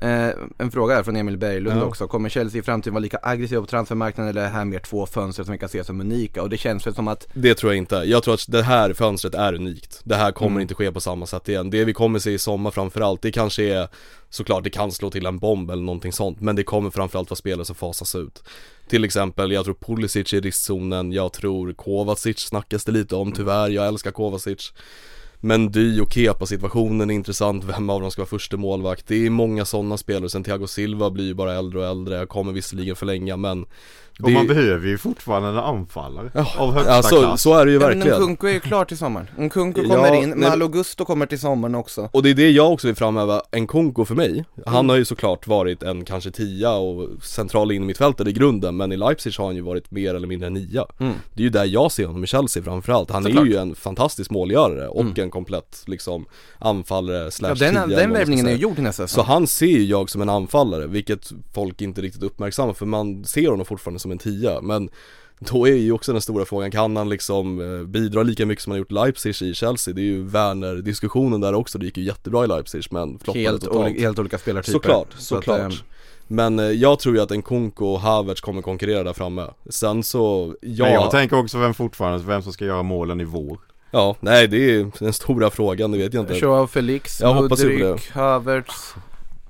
Eh, 0.02 0.28
en 0.58 0.70
fråga 0.70 0.94
här 0.94 1.02
från 1.02 1.16
Emil 1.16 1.36
Berglund 1.36 1.80
Ja. 1.80 1.84
också. 1.84 2.06
Kommer 2.06 2.28
Chelsea 2.28 2.58
i 2.58 2.62
framtiden 2.62 2.94
vara 2.94 3.02
lika 3.02 3.18
aggressiva 3.22 3.60
på 3.60 3.66
transfermarknaden 3.66 4.30
eller 4.30 4.40
är 4.40 4.44
det 4.44 4.50
här 4.50 4.64
mer 4.64 4.78
två 4.78 5.06
fönster 5.06 5.44
som 5.44 5.52
vi 5.52 5.58
kan 5.58 5.68
se 5.68 5.84
som 5.84 6.00
unika? 6.00 6.42
Och 6.42 6.50
det 6.50 6.56
känns 6.56 6.86
väl 6.86 6.94
som 6.94 7.08
att 7.08 7.26
Det 7.34 7.54
tror 7.54 7.72
jag 7.72 7.78
inte. 7.78 7.96
Jag 7.96 8.22
tror 8.22 8.34
att 8.34 8.44
det 8.48 8.62
här 8.62 8.92
fönstret 8.92 9.34
är 9.34 9.54
unikt. 9.54 10.00
Det 10.04 10.14
här 10.16 10.32
kommer 10.32 10.50
Mm. 10.50 10.60
inte 10.62 10.74
ske 10.74 10.92
på 10.92 11.00
samma 11.00 11.26
sätt 11.26 11.48
igen. 11.48 11.70
Det 11.70 11.84
vi 11.84 11.92
kommer 11.92 12.18
se 12.18 12.30
i 12.30 12.38
sommar 12.38 12.70
framförallt, 12.70 13.22
det 13.22 13.32
kanske 13.32 13.62
är 13.64 13.88
såklart 14.30 14.64
det 14.64 14.70
kan 14.70 14.92
slå 14.92 15.10
till 15.10 15.26
en 15.26 15.38
bomb 15.38 15.70
eller 15.70 15.82
någonting 15.82 16.12
sånt, 16.12 16.40
men 16.40 16.56
det 16.56 16.62
kommer 16.64 16.90
framförallt 16.90 17.30
vara 17.30 17.36
spelare 17.36 17.64
som 17.64 17.76
fasas 17.76 18.14
ut. 18.14 18.42
Till 18.88 19.04
exempel, 19.04 19.52
jag 19.52 19.64
tror 19.64 19.74
Pulisic 19.74 20.34
i 20.34 20.40
riskzonen, 20.40 21.12
jag 21.12 21.32
tror 21.32 21.72
Kovacic 21.72 22.38
snackas 22.38 22.84
det 22.84 22.92
lite 22.92 23.16
om 23.16 23.32
tyvärr, 23.32 23.68
jag 23.70 23.86
älskar 23.86 24.10
Kovacic. 24.10 24.72
Men 25.44 25.72
Dy 25.72 26.00
och 26.00 26.12
Kepa 26.12 26.46
situationen 26.46 27.10
är 27.10 27.14
intressant, 27.14 27.64
vem 27.64 27.90
av 27.90 28.00
dem 28.00 28.10
ska 28.10 28.22
vara 28.22 28.28
första 28.28 28.56
målvakt? 28.56 29.06
Det 29.06 29.26
är 29.26 29.30
många 29.30 29.64
sådana 29.64 29.96
spelare, 29.96 30.30
sen 30.30 30.44
Thiago 30.44 30.66
Silva 30.66 31.10
blir 31.10 31.24
ju 31.24 31.34
bara 31.34 31.54
äldre 31.54 31.78
och 31.78 31.86
äldre, 31.86 32.26
kommer 32.26 32.52
visserligen 32.52 32.96
förlänga 32.96 33.36
men 33.36 33.66
och 34.22 34.30
man 34.32 34.46
behöver 34.46 34.88
ju 34.88 34.98
fortfarande 34.98 35.48
en 35.48 35.58
anfallare 35.58 36.30
av 36.58 36.72
högsta 36.72 36.92
Alltså 36.92 37.20
klass 37.20 37.42
så 37.42 37.54
är 37.54 37.66
det 37.66 37.72
ju 37.72 37.78
Ja, 37.80 37.88
men 37.88 37.98
verkligen 37.98 38.20
Nkunku 38.22 38.48
är 38.48 38.52
ju 38.52 38.60
klar 38.60 38.84
till 38.84 38.96
sommaren. 38.98 39.26
Nkunku 39.38 39.82
Ja, 39.84 39.88
kommer 39.94 40.14
in, 40.14 40.28
nej, 40.28 40.38
men- 40.38 40.48
Malo 40.50 40.68
Gusto 40.68 41.04
kommer 41.04 41.26
till 41.26 41.40
sommaren 41.40 41.74
också. 41.74 42.08
Och 42.12 42.22
det 42.22 42.30
är 42.30 42.34
det 42.34 42.50
jag 42.50 42.72
också 42.72 42.86
vill 42.86 42.96
framhäva, 42.96 43.42
Nkunku 43.56 44.04
för 44.04 44.14
mig 44.14 44.44
Han 44.66 44.88
har 44.88 44.96
ju 44.96 45.04
såklart 45.04 45.46
varit 45.46 45.82
en 45.82 46.04
kanske 46.04 46.30
tia 46.30 46.70
och 46.72 47.08
central 47.22 47.72
in 47.72 47.86
i 48.28 48.32
grunden 48.32 48.76
Men 48.76 48.92
i 48.92 48.96
Leipzig 48.96 49.32
har 49.38 49.44
han 49.46 49.54
ju 49.56 49.62
varit 49.62 49.90
mer 49.90 50.14
eller 50.14 50.28
mindre 50.28 50.50
nia 50.50 50.86
Mm. 51.00 51.12
Det 51.34 51.40
är 51.42 51.44
ju 51.44 51.50
där 51.50 51.64
jag 51.64 51.92
ser 51.92 52.06
honom 52.06 52.24
i 52.24 52.26
Chelsea 52.26 52.62
framförallt 52.62 53.10
Han 53.10 53.22
Såklart. 53.22 53.46
är 53.46 53.50
ju 53.50 53.56
en 53.56 53.74
fantastisk 53.74 54.30
målgörare 54.30 54.88
och 54.88 55.00
Mm. 55.00 55.14
en 55.22 55.30
komplett 55.30 55.82
liksom 55.86 56.26
anfallare 56.58 57.30
slash 57.30 57.48
Ja, 57.48 57.54
tia 57.54 57.72
den, 57.72 57.74
vad 57.90 57.98
den 57.98 58.12
värvningen 58.12 58.46
är 58.46 58.50
ju 58.50 58.56
gjord 58.56 58.78
i 58.78 58.82
nästa 58.82 59.06
Så 59.08 59.22
han 59.22 59.46
ser 59.46 59.66
ju 59.66 59.84
jag 59.84 60.10
som 60.10 60.22
en 60.22 60.28
anfallare, 60.28 60.86
vilket 60.86 61.32
folk 61.54 61.80
inte 61.82 62.00
riktigt 62.00 62.22
uppmärksammar 62.22 62.72
för 62.72 62.86
man 62.86 63.24
ser 63.24 63.48
honom 63.50 63.66
fortfarande 63.66 64.00
som 64.00 64.11
en 64.12 64.18
tia 64.18 64.60
Men 64.60 64.90
då 65.38 65.68
är 65.68 65.74
ju 65.74 65.92
också 65.92 66.12
den 66.12 66.20
stora 66.22 66.44
frågan, 66.44 66.70
kan 66.70 66.96
han 66.96 67.08
liksom 67.08 67.60
eh, 67.60 67.86
bidra 67.86 68.22
lika 68.22 68.46
mycket 68.46 68.62
som 68.64 68.70
han 68.70 68.74
har 68.74 68.78
gjort 68.78 68.90
Leipzig 68.92 69.42
i 69.42 69.54
Chelsea? 69.54 69.94
Det 69.94 70.00
är 70.00 70.04
ju 70.04 70.22
Werner-diskussionen 70.22 71.40
där 71.40 71.54
också, 71.54 71.78
det 71.78 71.84
gick 71.84 71.96
ju 71.96 72.04
jättebra 72.04 72.44
i 72.44 72.46
Leipzig 72.46 72.82
men 72.90 73.18
floppade 73.18 73.44
Helt, 73.44 73.64
totalt. 73.64 73.98
helt 74.00 74.18
olika 74.18 74.38
spelartyper. 74.38 74.72
Såklart, 74.72 75.08
Så 75.12 75.36
att, 75.36 75.44
såklart. 75.44 75.60
ehm, 75.60 75.72
Men 76.26 76.58
eh, 76.58 76.64
jag 76.64 76.98
tror 76.98 77.14
ju 77.16 77.20
att 77.22 77.30
en 77.30 77.42
Kunko 77.42 77.86
och 77.86 78.00
Havertz 78.00 78.40
kommer 78.40 78.62
konkurrera 78.62 79.02
där 79.02 79.12
framme. 79.12 79.46
Sen 79.70 80.02
så, 80.02 80.54
ja, 80.60 80.84
Men 80.84 80.94
jag 80.94 81.10
tänker 81.10 81.38
också 81.38 81.58
vem 81.58 81.74
fortfarande, 81.74 82.26
vem 82.26 82.42
som 82.42 82.52
ska 82.52 82.64
göra 82.64 82.82
målen 82.82 83.20
i 83.20 83.24
vår. 83.24 83.58
Ja, 83.90 84.16
nej 84.20 84.48
det 84.48 84.56
är 84.74 84.90
den 84.98 85.12
stora 85.12 85.50
frågan, 85.50 85.90
det 85.92 85.98
vet 85.98 86.14
jag 86.14 86.22
inte. 86.22 86.34
Joao 86.34 86.66
Felix, 86.66 87.20
Jag 87.20 87.34
hoppas 87.34 87.60
ju 87.64 87.78
på 87.78 87.84
Mudryk, 87.84 88.10
Havertz, 88.10 88.94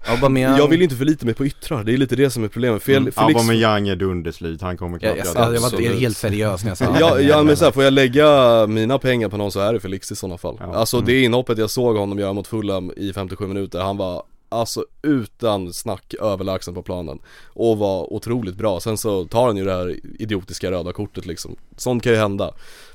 Aubameyang. 0.07 0.57
Jag 0.59 0.69
vill 0.69 0.79
ju 0.79 0.85
inte 0.85 0.97
förlita 0.97 1.25
mig 1.27 1.35
på 1.35 1.47
yttrar, 1.47 1.85
det 1.85 1.93
är 1.93 1.97
lite 1.97 2.17
det 2.17 2.31
som 2.31 2.45
är 2.45 2.49
problemet, 2.49 2.83
Fel, 2.83 2.97
mm. 2.97 3.13
Felix 3.13 3.37
Aubameyang 3.41 3.89
är 3.89 3.97
dunderslut, 3.97 4.63
han 4.63 4.77
kommer 4.77 4.99
Ja, 5.03 5.13
knappt 5.15 5.17
jag, 5.19 5.27
göra 5.35 5.45
jag, 5.55 5.73
det. 5.73 5.83
jag 5.85 5.91
var 5.93 6.01
helt 6.01 6.17
seriös 6.17 6.63
när 6.65 6.71
jag 6.71 6.79
sa 6.79 6.97
Ja, 7.01 7.21
ja 7.21 7.43
men 7.43 7.57
så 7.57 7.65
här, 7.65 7.73
får 7.73 7.85
jag 7.85 7.93
lägga 7.93 8.67
mina 8.67 8.99
pengar 8.99 9.29
på 9.29 9.37
någon 9.37 9.53
så 9.53 9.61
är 9.61 9.73
det 9.73 9.81
Felix 9.81 10.13
i 10.13 10.17
sådana 10.17 10.39
fall 10.39 10.57
Ja. 10.61 10.75
Alltså 10.75 10.97
Mm. 10.97 11.07
det 11.07 11.21
inhoppet 11.23 11.59
jag 11.59 11.71
såg 11.71 11.97
honom 11.97 12.19
göra 12.19 12.33
mot 12.33 12.47
Fulham 12.47 12.93
i 12.97 13.13
57 13.13 13.47
minuter, 13.47 13.81
han 13.81 13.97
var 13.97 14.23
Alltså 14.49 14.85
utan 15.03 15.73
snack 15.73 16.15
överlägsen 16.21 16.75
på 16.75 16.83
planen 16.83 17.19
Och 17.47 17.79
var 17.79 18.13
otroligt 18.13 18.55
bra, 18.57 18.81
sen 18.81 18.97
så 18.99 19.25
tar 19.25 19.47
han 19.47 19.57
ju 19.57 19.65
det 19.65 19.73
här 19.73 19.97
idiotiska 20.19 20.71
röda 20.71 20.93
kortet 20.93 21.27
liksom 21.27 21.57
Sånt 21.77 22.03
kan 22.03 22.13
ju 22.13 22.19
hända 22.19 22.51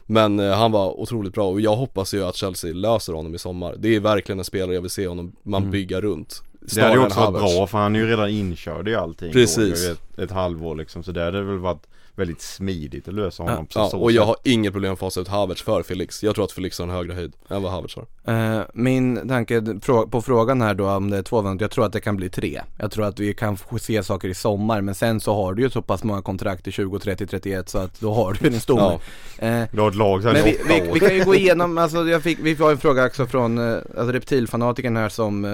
Men 0.05 0.39
eh, 0.39 0.51
han 0.58 0.72
var 0.72 0.99
otroligt 0.99 1.34
bra 1.34 1.49
och 1.49 1.62
jag 1.62 1.76
hoppas 1.76 2.14
ju 2.14 2.24
att 2.26 2.36
Chelsea 2.36 2.74
löser 2.74 3.14
honom 3.14 3.36
i 3.36 3.38
sommar 3.38 3.76
Det 3.78 3.95
är 3.95 3.99
verkligen 3.99 4.39
en 4.39 4.45
spelare 4.45 4.74
jag 4.76 4.82
vill 4.82 4.91
se 4.91 5.08
honom, 5.08 5.32
man 5.43 5.62
Mm. 5.62 5.72
bygga 5.72 6.01
runt 6.01 6.43
Det 6.76 6.82
hade 6.82 6.93
ju 6.93 6.99
också 7.05 7.20
varit 7.20 7.34
Havertz. 7.36 7.55
bra 7.55 7.68
för 7.68 7.78
han 7.78 7.95
är 7.95 7.99
ju 7.99 8.07
redan 8.07 8.30
inkörd 8.30 8.88
i 8.88 8.95
allting 8.95 9.32
Precis. 9.32 9.86
då, 9.88 9.91
ett, 9.91 10.20
ett 10.20 10.32
halvår 10.32 10.76
liksom 10.76 11.03
Så 11.03 11.11
det 11.11 11.24
hade 11.24 11.41
väl 11.43 11.57
varit 11.57 11.88
väldigt 12.18 12.41
smidigt 12.41 13.07
att 13.07 13.13
lösa 13.13 13.43
honom 13.43 13.65
på 13.65 13.80
Ja, 13.80 13.89
så 13.89 13.99
och 13.99 14.11
jag 14.11 14.22
sätt. 14.22 14.28
har 14.28 14.36
inget 14.43 14.74
problem 14.74 14.93
att 14.93 14.99
fasa 14.99 15.22
ut 15.22 15.28
Havertz 15.28 15.61
för 15.61 15.84
Felix 15.84 16.24
Jag 16.24 16.36
tror 16.36 16.45
att 16.45 16.51
Felix 16.51 16.80
har 16.80 16.86
en 16.86 16.91
högre 16.93 17.13
höjd 17.13 17.34
än 17.49 17.61
vad 17.63 17.72
Havertz 17.72 17.95
har 17.95 18.05
Eh, 18.28 18.61
min 18.74 19.28
tanke 19.28 19.63
på 20.11 20.22
frågan 20.22 20.61
här 20.61 20.74
då 20.74 20.89
om 20.89 21.09
det 21.09 21.18
är 21.18 21.22
två 21.24 21.41
vändor, 21.41 21.63
jag 21.63 21.72
tror 21.72 21.86
att 21.86 21.93
det 21.93 21.99
kan 21.99 22.15
bli 22.15 22.30
tre. 22.30 22.61
Jag 22.80 22.91
tror 22.91 23.05
att 23.05 23.20
vi 23.20 23.34
kan 23.34 23.57
se 23.82 24.03
saker 24.03 24.28
i 24.28 24.34
sommar 24.34 24.82
men 24.82 24.95
sen 24.95 25.20
så 25.20 25.34
har 25.36 25.53
du 25.53 25.61
ju 25.63 25.70
så 25.70 25.82
pass 25.82 26.03
många 26.03 26.22
kontrakt 26.22 26.68
i 26.68 26.72
20, 26.72 26.99
30, 26.99 27.28
31 27.28 27.70
så 27.70 27.78
att 27.78 27.99
då 27.99 28.13
har 28.13 28.34
du 28.34 28.39
ju 28.45 28.49
din 28.49 28.59
stomme. 28.59 28.97
Eh, 29.38 29.63
Du 29.72 29.82
har 29.82 29.89
ett 29.89 29.95
lag 29.95 30.22
så 30.22 30.28
här 30.28 30.34
men 30.36 30.43
vi, 30.43 30.57
vi, 30.68 30.89
vi 30.93 30.99
kan 30.99 31.15
ju 31.15 31.24
gå 31.24 31.36
igenom, 31.36 31.78
alltså 31.78 32.07
jag 32.07 32.24
fick, 32.24 32.39
vi 32.41 32.53
har 32.53 32.72
en 32.72 32.78
fråga 32.78 33.05
också 33.05 33.26
från 33.26 33.57
eh, 33.57 33.76
alltså 33.76 34.11
reptilfanatiken 34.11 34.97
här 34.97 35.09
som 35.09 35.45
eh, 35.45 35.51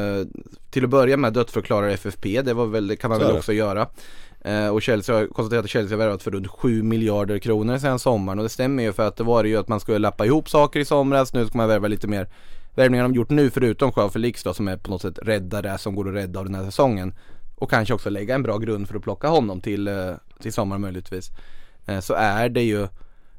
till 0.72 0.84
att 0.84 0.90
börja 0.90 1.18
med 1.18 1.34
dödförklarar 1.34 1.90
FFP, 1.90 2.42
det 2.42 2.54
var 2.54 2.66
väl, 2.66 2.88
det 2.88 2.96
kan 2.96 3.10
man 3.10 3.20
Så 3.20 3.26
väl 3.28 3.36
också 3.38 3.54
göra. 3.54 3.88
Eh, 4.44 4.68
och 4.68 4.82
Chelsea 4.82 5.16
har 5.16 5.28
konstaterat 5.28 5.66
att 5.66 5.72
Chelsea 5.72 5.98
har 5.98 6.06
värvat 6.06 6.24
för 6.24 6.32
runt 6.32 6.48
7 6.48 6.84
miljarder 6.84 7.40
kronor 7.40 7.78
sedan 7.78 8.00
sommaren 8.00 8.40
och 8.40 8.44
det 8.44 8.50
stämmer 8.50 8.84
ju 8.84 8.94
för 8.94 9.08
att 9.08 9.16
det 9.16 9.24
var 9.24 9.44
det 9.44 9.50
ju 9.50 9.58
att 9.58 9.68
man 9.68 9.80
skulle 9.80 10.00
lappa 10.00 10.26
ihop 10.26 10.50
saker 10.50 10.80
i 10.80 10.86
somras, 10.86 11.34
nu 11.34 11.48
ska 11.48 11.58
man 11.58 11.68
värva 11.68 11.88
lite 11.88 12.08
mer 12.08 12.28
värvningar 12.76 13.04
de 13.04 13.14
gjort 13.14 13.30
nu 13.30 13.50
förutom 13.50 13.92
Joao 13.96 14.10
Felix 14.10 14.44
då 14.44 14.54
som 14.54 14.68
är 14.68 14.78
på 14.78 14.92
något 14.92 15.02
sätt 15.02 15.20
räddare 15.22 15.78
som 15.78 15.96
går 15.96 16.10
att 16.10 16.16
rädda 16.16 16.40
av 16.40 16.46
den 16.46 16.56
här 16.56 16.66
säsongen. 16.66 17.14
Och 17.56 17.70
kanske 17.70 17.94
också 17.94 18.10
lägga 18.10 18.36
en 18.36 18.44
bra 18.44 18.58
grund 18.58 18.88
för 18.88 18.96
att 18.96 19.04
plocka 19.04 19.28
honom 19.28 19.62
till, 19.62 19.88
eh, 19.88 20.12
till 20.42 20.54
sommaren 20.54 20.82
möjligtvis. 20.82 21.32
eh, 21.86 22.00
så 22.00 22.14
är 22.14 22.50
det 22.50 22.64
ju 22.64 22.88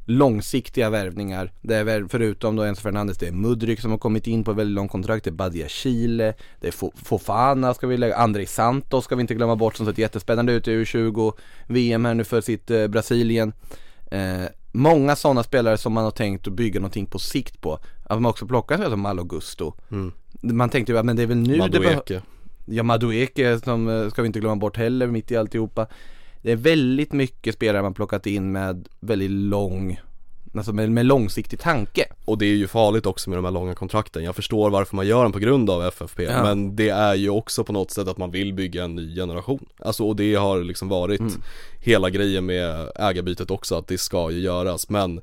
långsiktiga 0.04 0.90
värvningar. 0.90 1.52
Det 1.60 1.74
är 1.74 2.06
förutom 2.08 2.56
då 2.56 2.62
Enzo 2.62 2.82
Fernandes, 2.82 3.18
det 3.18 3.28
är 3.28 3.32
Mudryk 3.32 3.80
som 3.80 3.90
har 3.90 3.98
kommit 3.98 4.26
in 4.26 4.44
på 4.44 4.50
ett 4.50 4.56
väldigt 4.56 4.74
långt 4.74 4.90
kontrakt, 4.90 5.24
det 5.24 5.30
är 5.30 5.32
Badia 5.32 5.68
Chile, 5.68 6.34
det 6.60 6.66
är 6.66 6.72
Fo- 6.72 6.92
Fofana 7.04 7.74
ska 7.74 7.86
vi 7.86 7.96
lägga, 7.96 8.16
André 8.16 8.46
Santos 8.46 9.04
ska 9.04 9.14
vi 9.16 9.20
inte 9.20 9.34
glömma 9.34 9.56
bort 9.56 9.76
som 9.76 9.86
sett 9.86 9.98
jättespännande 9.98 10.52
ut 10.52 10.68
i 10.68 10.70
U20 10.70 11.32
VM 11.66 12.04
här 12.04 12.14
nu 12.14 12.24
för 12.24 12.40
sitt 12.40 12.70
eh, 12.70 12.86
Brasilien. 12.86 13.52
Eh, 14.10 14.44
många 14.72 15.16
sådana 15.16 15.42
spelare 15.42 15.76
som 15.78 15.92
man 15.92 16.04
har 16.04 16.10
tänkt 16.10 16.46
att 16.46 16.52
bygga 16.52 16.80
någonting 16.80 17.06
på 17.06 17.18
sikt 17.18 17.60
på. 17.60 17.78
Att 18.06 18.22
man 18.22 18.30
också 18.30 18.46
plockar 18.46 18.74
spelare 18.76 18.90
som 18.90 19.00
Malo 19.00 19.24
Gusto. 19.24 19.72
Mm. 19.90 20.12
Man 20.42 20.68
tänkte 20.70 20.92
ju 20.92 20.98
att 20.98 21.04
men 21.06 21.16
det 21.16 21.22
är 21.22 21.26
väl 21.26 21.36
nu 21.36 21.52
det 21.52 21.58
Madueke. 21.58 22.22
Ja 22.64 22.82
Madueke 22.82 23.58
som 23.60 23.88
eh, 23.88 24.10
ska 24.10 24.22
vi 24.22 24.26
inte 24.26 24.40
glömma 24.40 24.56
bort 24.56 24.76
heller 24.76 25.06
mitt 25.06 25.30
i 25.30 25.36
alltihopa 25.36 25.86
Det 26.44 26.52
är 26.52 26.56
väldigt 26.56 27.12
mycket 27.12 27.54
spelare 27.54 27.82
man 27.82 27.94
plockat 27.94 28.26
in 28.26 28.52
med 28.52 28.88
väldigt 29.00 29.30
lång 29.30 30.00
Alltså 30.56 30.72
med, 30.72 30.90
med 30.92 31.06
långsiktig 31.06 31.58
tanke 31.60 32.04
Och 32.24 32.38
det 32.38 32.46
är 32.46 32.54
ju 32.54 32.66
farligt 32.68 33.06
också 33.06 33.30
med 33.30 33.36
de 33.38 33.44
här 33.44 33.52
långa 33.52 33.74
kontrakten 33.74 34.24
Jag 34.24 34.36
förstår 34.36 34.70
varför 34.70 34.96
man 34.96 35.06
gör 35.06 35.22
dem 35.22 35.32
på 35.32 35.38
grund 35.38 35.70
av 35.70 35.82
FFP 35.86 36.22
Ja. 36.22 36.42
Men 36.42 36.76
det 36.76 36.88
är 36.88 37.14
ju 37.14 37.30
också 37.30 37.64
på 37.64 37.72
något 37.72 37.90
sätt 37.90 38.08
att 38.08 38.18
man 38.18 38.30
vill 38.30 38.52
bygga 38.54 38.84
en 38.84 38.94
ny 38.94 39.14
generation 39.14 39.66
Alltså 39.78 40.04
och 40.04 40.16
det 40.16 40.34
har 40.34 40.62
liksom 40.62 40.88
varit 40.88 41.20
Mm. 41.20 41.32
hela 41.80 42.10
grejen 42.10 42.46
med 42.46 42.90
ägarbytet 42.96 43.50
också 43.50 43.74
att 43.74 43.86
det 43.88 43.98
ska 43.98 44.30
ju 44.30 44.40
göras 44.40 44.88
Men 44.88 45.20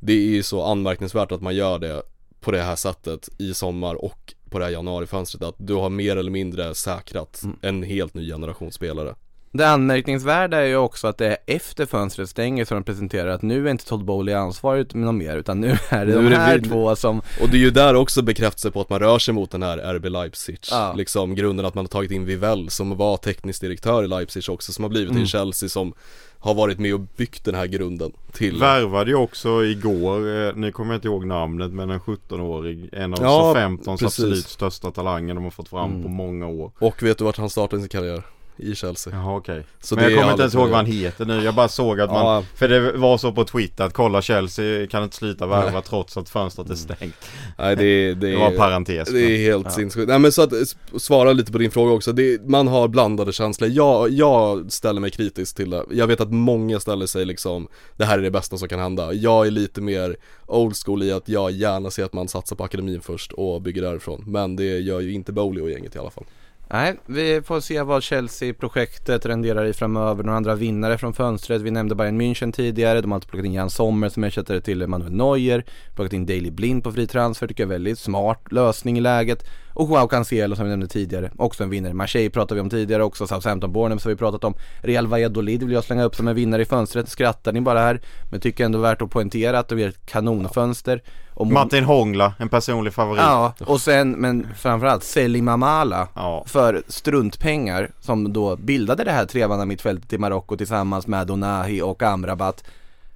det 0.00 0.12
är 0.12 0.30
ju 0.30 0.42
så 0.42 0.62
anmärkningsvärt 0.64 1.32
att 1.32 1.42
man 1.42 1.54
gör 1.56 1.78
det 1.78 2.02
på 2.40 2.50
det 2.50 2.62
här 2.62 2.76
sättet 2.76 3.28
i 3.38 3.54
sommar 3.54 3.94
och 4.04 4.34
på 4.50 4.58
det 4.58 4.64
här 4.64 4.72
januarifönstret 4.72 5.42
att 5.42 5.54
du 5.58 5.74
har 5.74 5.88
mer 5.90 6.16
eller 6.16 6.30
mindre 6.30 6.74
säkrat 6.74 7.40
Mm. 7.44 7.56
en 7.62 7.82
helt 7.82 8.14
ny 8.14 8.26
generation 8.28 8.72
spelare 8.72 9.14
Det 9.52 9.68
anmärkningsvärda 9.68 10.56
är 10.56 10.64
ju 10.66 10.76
också 10.76 11.06
att 11.08 11.18
det 11.18 11.26
är 11.26 11.36
efter 11.46 11.86
fönstret 11.86 12.28
stänger 12.30 12.64
som 12.64 12.74
de 12.76 12.84
presenterar 12.84 13.28
att 13.30 13.42
nu 13.42 13.66
är 13.66 13.70
inte 13.70 13.86
Todd 13.86 14.04
Bowley 14.04 14.34
ansvarig 14.34 14.94
med 14.94 15.06
något 15.06 15.14
mer 15.14 15.36
utan 15.36 15.60
nu 15.60 15.76
är 15.88 16.06
det 16.06 16.14
Nu 16.14 16.22
de 16.24 16.30
det 16.30 16.36
här 16.36 16.58
två 16.60 16.96
som 16.96 17.18
Och 17.42 17.48
det 17.50 17.56
är 17.56 17.60
ju 17.60 17.70
där 17.70 17.94
också 17.94 18.22
bekräftelse 18.22 18.70
på 18.70 18.80
att 18.80 18.90
man 18.90 18.98
rör 19.00 19.18
sig 19.18 19.34
mot 19.34 19.50
den 19.50 19.62
här 19.62 19.78
RB 19.94 20.04
Leipzig 20.08 20.58
Ja. 20.70 20.92
Liksom 20.96 21.34
grunden 21.34 21.66
att 21.66 21.74
man 21.74 21.84
har 21.84 21.88
tagit 21.88 22.10
in 22.10 22.24
Vivell 22.26 22.70
som 22.70 22.96
var 22.96 23.16
teknisk 23.16 23.60
direktör 23.60 24.04
i 24.04 24.08
Leipzig 24.08 24.50
också 24.50 24.72
som 24.72 24.84
har 24.84 24.88
blivit 24.88 25.10
Mm. 25.10 25.22
i 25.22 25.26
Chelsea 25.26 25.68
som 25.68 25.92
har 26.38 26.54
varit 26.54 26.78
med 26.78 26.94
och 26.94 27.00
byggt 27.00 27.44
den 27.44 27.54
här 27.54 27.66
grunden 27.66 28.12
till 28.32 28.58
Värvade 28.60 29.10
ju 29.10 29.16
också 29.16 29.64
igår, 29.64 30.46
eh, 30.48 30.52
nu 30.56 30.72
kommer 30.72 30.92
jag 30.92 30.98
inte 30.98 31.08
ihåg 31.08 31.26
namnet 31.26 31.70
men 31.72 31.90
en 31.90 32.00
17-årig 32.00 32.88
En 32.92 33.14
av 33.14 33.18
Ja, 33.22 33.54
15 33.54 33.96
precis. 33.98 34.06
absolut 34.18 34.46
största 34.48 34.90
talangen 34.90 35.36
de 35.36 35.44
har 35.44 35.50
fått 35.50 35.68
fram 35.68 35.90
Mm. 35.90 36.02
på 36.02 36.08
många 36.08 36.46
år 36.46 36.72
Och 36.78 37.02
vet 37.02 37.18
du 37.18 37.24
vart 37.24 37.36
han 37.38 37.50
startade 37.50 37.82
sin 37.82 37.88
karriär? 37.88 38.22
I 38.62 38.74
Chelsea 38.74 39.12
Jaha 39.12 39.36
okej 39.36 39.64
Så 39.80 39.94
Men 39.94 40.04
jag 40.04 40.14
kommer 40.18 40.30
inte 40.30 40.42
ens 40.42 40.54
ihåg 40.54 40.68
vad 40.68 40.76
han 40.76 40.86
heter 40.86 41.24
nu, 41.24 41.42
jag 41.44 41.54
bara 41.54 41.68
såg 41.68 42.00
att 42.00 42.10
man 42.10 42.26
Ja. 42.26 42.44
För 42.54 42.68
det 42.68 42.92
var 42.92 43.18
så 43.18 43.32
på 43.32 43.44
Twitter 43.44 43.84
att 43.84 43.92
kolla 43.92 44.22
Chelsea 44.22 44.86
kan 44.86 45.02
inte 45.04 45.16
sluta 45.16 45.46
värva 45.46 45.70
Nej. 45.70 45.82
trots 45.88 46.16
att 46.16 46.28
fönstret 46.28 46.70
är 46.70 46.74
stängt 46.74 47.14
Nej 47.58 47.76
det, 47.76 48.14
det, 48.14 48.14
Det 48.14 48.32
är- 48.34 48.38
var 48.38 48.50
en 48.50 48.56
parentes 48.56 49.08
Det 49.12 49.20
är 49.20 49.38
helt 49.38 49.64
Ja. 49.66 49.70
sinnessjukt. 49.70 50.08
Nej 50.08 50.18
men 50.18 50.32
så 50.32 50.42
att 50.42 50.52
svara 50.98 51.32
lite 51.32 51.52
på 51.52 51.58
din 51.58 51.70
fråga 51.70 51.92
också. 51.92 52.12
Det, 52.12 52.48
man 52.48 52.68
har 52.68 52.88
blandade 52.88 53.32
känslor. 53.32 53.70
Jag, 53.70 54.10
jag 54.10 54.72
ställer 54.72 55.00
mig 55.00 55.10
kritisk 55.10 55.56
till 55.56 55.70
det. 55.70 55.84
Jag 55.90 56.06
vet 56.06 56.20
att 56.20 56.32
många 56.32 56.80
ställer 56.80 57.06
sig 57.06 57.24
liksom, 57.24 57.68
det 57.96 58.04
här 58.04 58.18
är 58.18 58.22
det 58.22 58.30
bästa 58.30 58.56
som 58.58 58.68
kan 58.68 58.78
hända. 58.80 59.12
Jag 59.12 59.46
är 59.46 59.50
lite 59.50 59.80
mer 59.80 60.16
old 60.46 60.76
school 60.84 61.02
i 61.02 61.12
att 61.12 61.28
jag 61.28 61.50
gärna 61.50 61.90
ser 61.90 62.04
att 62.04 62.12
man 62.12 62.28
satsar 62.28 62.56
på 62.56 62.64
akademin 62.64 63.00
först 63.00 63.32
och 63.32 63.62
bygger 63.62 63.82
därifrån. 63.82 64.24
Men 64.26 64.56
det 64.56 64.78
gör 64.78 65.00
ju 65.00 65.12
inte 65.12 65.32
Bowley 65.32 65.62
och 65.62 65.70
gänget 65.70 65.96
i 65.96 65.98
alla 65.98 66.10
fall. 66.10 66.24
Nej, 66.72 66.96
vi 67.06 67.42
får 67.42 67.60
se 67.60 67.82
vad 67.82 68.02
Chelsea-projektet 68.02 69.26
renderar 69.26 69.64
i 69.64 69.72
framöver. 69.72 70.24
Några 70.24 70.36
andra 70.36 70.54
vinnare 70.54 70.98
från 70.98 71.14
fönstret. 71.14 71.62
Vi 71.62 71.70
nämnde 71.70 71.94
Bayern 71.94 72.20
München 72.20 72.52
tidigare. 72.52 73.00
De 73.00 73.10
har 73.10 73.16
alltid 73.16 73.30
plockat 73.30 73.46
in 73.46 73.52
Jan 73.52 73.70
Sommer 73.70 74.08
som 74.08 74.24
ersättare 74.24 74.60
till 74.60 74.86
Manuel 74.86 75.12
Neuer. 75.12 75.64
Plockat 75.94 76.12
in 76.12 76.26
Daily 76.26 76.50
Blind 76.50 76.84
på 76.84 76.92
fri 76.92 77.06
transfer. 77.06 77.46
Tycker 77.46 77.62
jag 77.62 77.68
är 77.68 77.74
väldigt 77.74 77.98
smart 77.98 78.52
lösning 78.52 78.98
i 78.98 79.00
läget. 79.00 79.46
Och 79.74 79.88
Joao 79.88 80.08
Cancelo 80.08 80.56
som 80.56 80.64
vi 80.64 80.70
nämnde 80.70 80.86
tidigare. 80.86 81.30
Också 81.36 81.62
en 81.64 81.70
vinnare. 81.70 81.94
Marseille 81.94 82.30
pratade 82.30 82.54
vi 82.54 82.60
om 82.60 82.70
tidigare 82.70 83.04
också. 83.04 83.26
Southampton 83.26 83.72
Bournemouth 83.72 84.06
har 84.06 84.10
vi 84.10 84.16
pratat 84.16 84.44
om. 84.44 84.54
Real 84.82 85.06
Valladolid 85.06 85.62
vill 85.62 85.72
jag 85.72 85.84
slänga 85.84 86.04
upp 86.04 86.14
som 86.16 86.28
en 86.28 86.34
vinnare 86.34 86.62
i 86.62 86.64
fönstret. 86.64 87.08
Skrattar 87.08 87.52
ni 87.52 87.60
bara 87.60 87.78
här? 87.80 88.00
Men 88.30 88.40
tycker 88.40 88.64
ändå 88.64 88.78
värt 88.78 89.02
att 89.02 89.10
poängtera 89.10 89.58
att 89.58 89.68
det 89.68 89.74
blir 89.74 89.88
ett 89.88 90.06
kanonfönster. 90.06 91.02
Och 91.34 91.46
Martin 91.46 91.84
Hångla, 91.84 92.34
en 92.38 92.48
personlig 92.48 92.92
favorit 92.92 93.22
Ja, 93.22 93.54
och 93.66 93.80
sen 93.80 94.10
men 94.10 94.46
framförallt 94.56 95.04
Selim 95.04 95.48
Amala 95.48 96.08
Ja. 96.14 96.44
för 96.46 96.82
struntpengar 96.88 97.90
som 98.00 98.32
då 98.32 98.56
bildade 98.56 99.04
det 99.04 99.10
här 99.10 99.26
tremanna 99.26 99.64
mittfältet 99.64 100.12
i 100.12 100.18
Marocko 100.18 100.56
tillsammans 100.56 101.06
med 101.06 101.26
Donahi 101.26 101.82
och 101.82 102.02
Amrabat. 102.02 102.64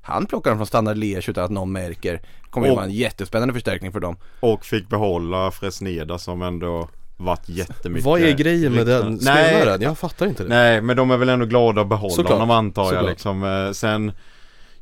Han 0.04 0.26
plockar 0.26 0.50
dem 0.50 0.58
från 0.58 0.66
standard 0.66 0.96
Liège 0.96 1.30
utan 1.30 1.44
att 1.44 1.50
någon 1.50 1.72
märker. 1.72 2.20
Kommer 2.50 2.66
ju 2.68 2.74
vara 2.74 2.84
en 2.84 2.90
jättespännande 2.90 3.54
förstärkning 3.54 3.92
för 3.92 4.00
dem. 4.00 4.16
Och 4.40 4.64
fick 4.64 4.88
behålla 4.88 5.50
Fresneda 5.50 6.18
som 6.18 6.42
ändå 6.42 6.88
varit 7.16 7.48
jättemycket 7.48 8.04
Vad 8.06 8.20
är 8.22 8.32
grejen 8.32 8.72
med 8.72 8.86
den 8.86 9.10
ryktena. 9.12 9.34
Nej, 9.34 9.54
spelaren? 9.56 9.80
Jag 9.82 9.98
fattar 9.98 10.26
inte 10.26 10.42
det. 10.42 10.48
Nej 10.48 10.80
men 10.80 10.96
de 10.96 11.10
är 11.10 11.16
väl 11.16 11.28
ändå 11.28 11.46
glada 11.46 11.80
att 11.80 11.88
behålla 11.88 12.14
Såklart. 12.14 12.32
honom 12.32 12.50
antar 12.50 12.82
jag 12.82 12.90
Såklart. 12.92 13.10
liksom. 13.10 13.44
Eh, 13.44 13.72
Sen 13.72 14.12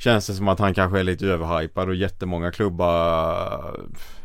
Känns 0.04 0.26
det 0.26 0.34
som 0.34 0.48
att 0.48 0.58
han 0.58 0.74
kanske 0.74 0.98
är 0.98 1.04
lite 1.04 1.26
överhypad 1.26 1.88
och 1.88 1.94
jättemånga 1.94 2.52
klubbar 2.52 3.80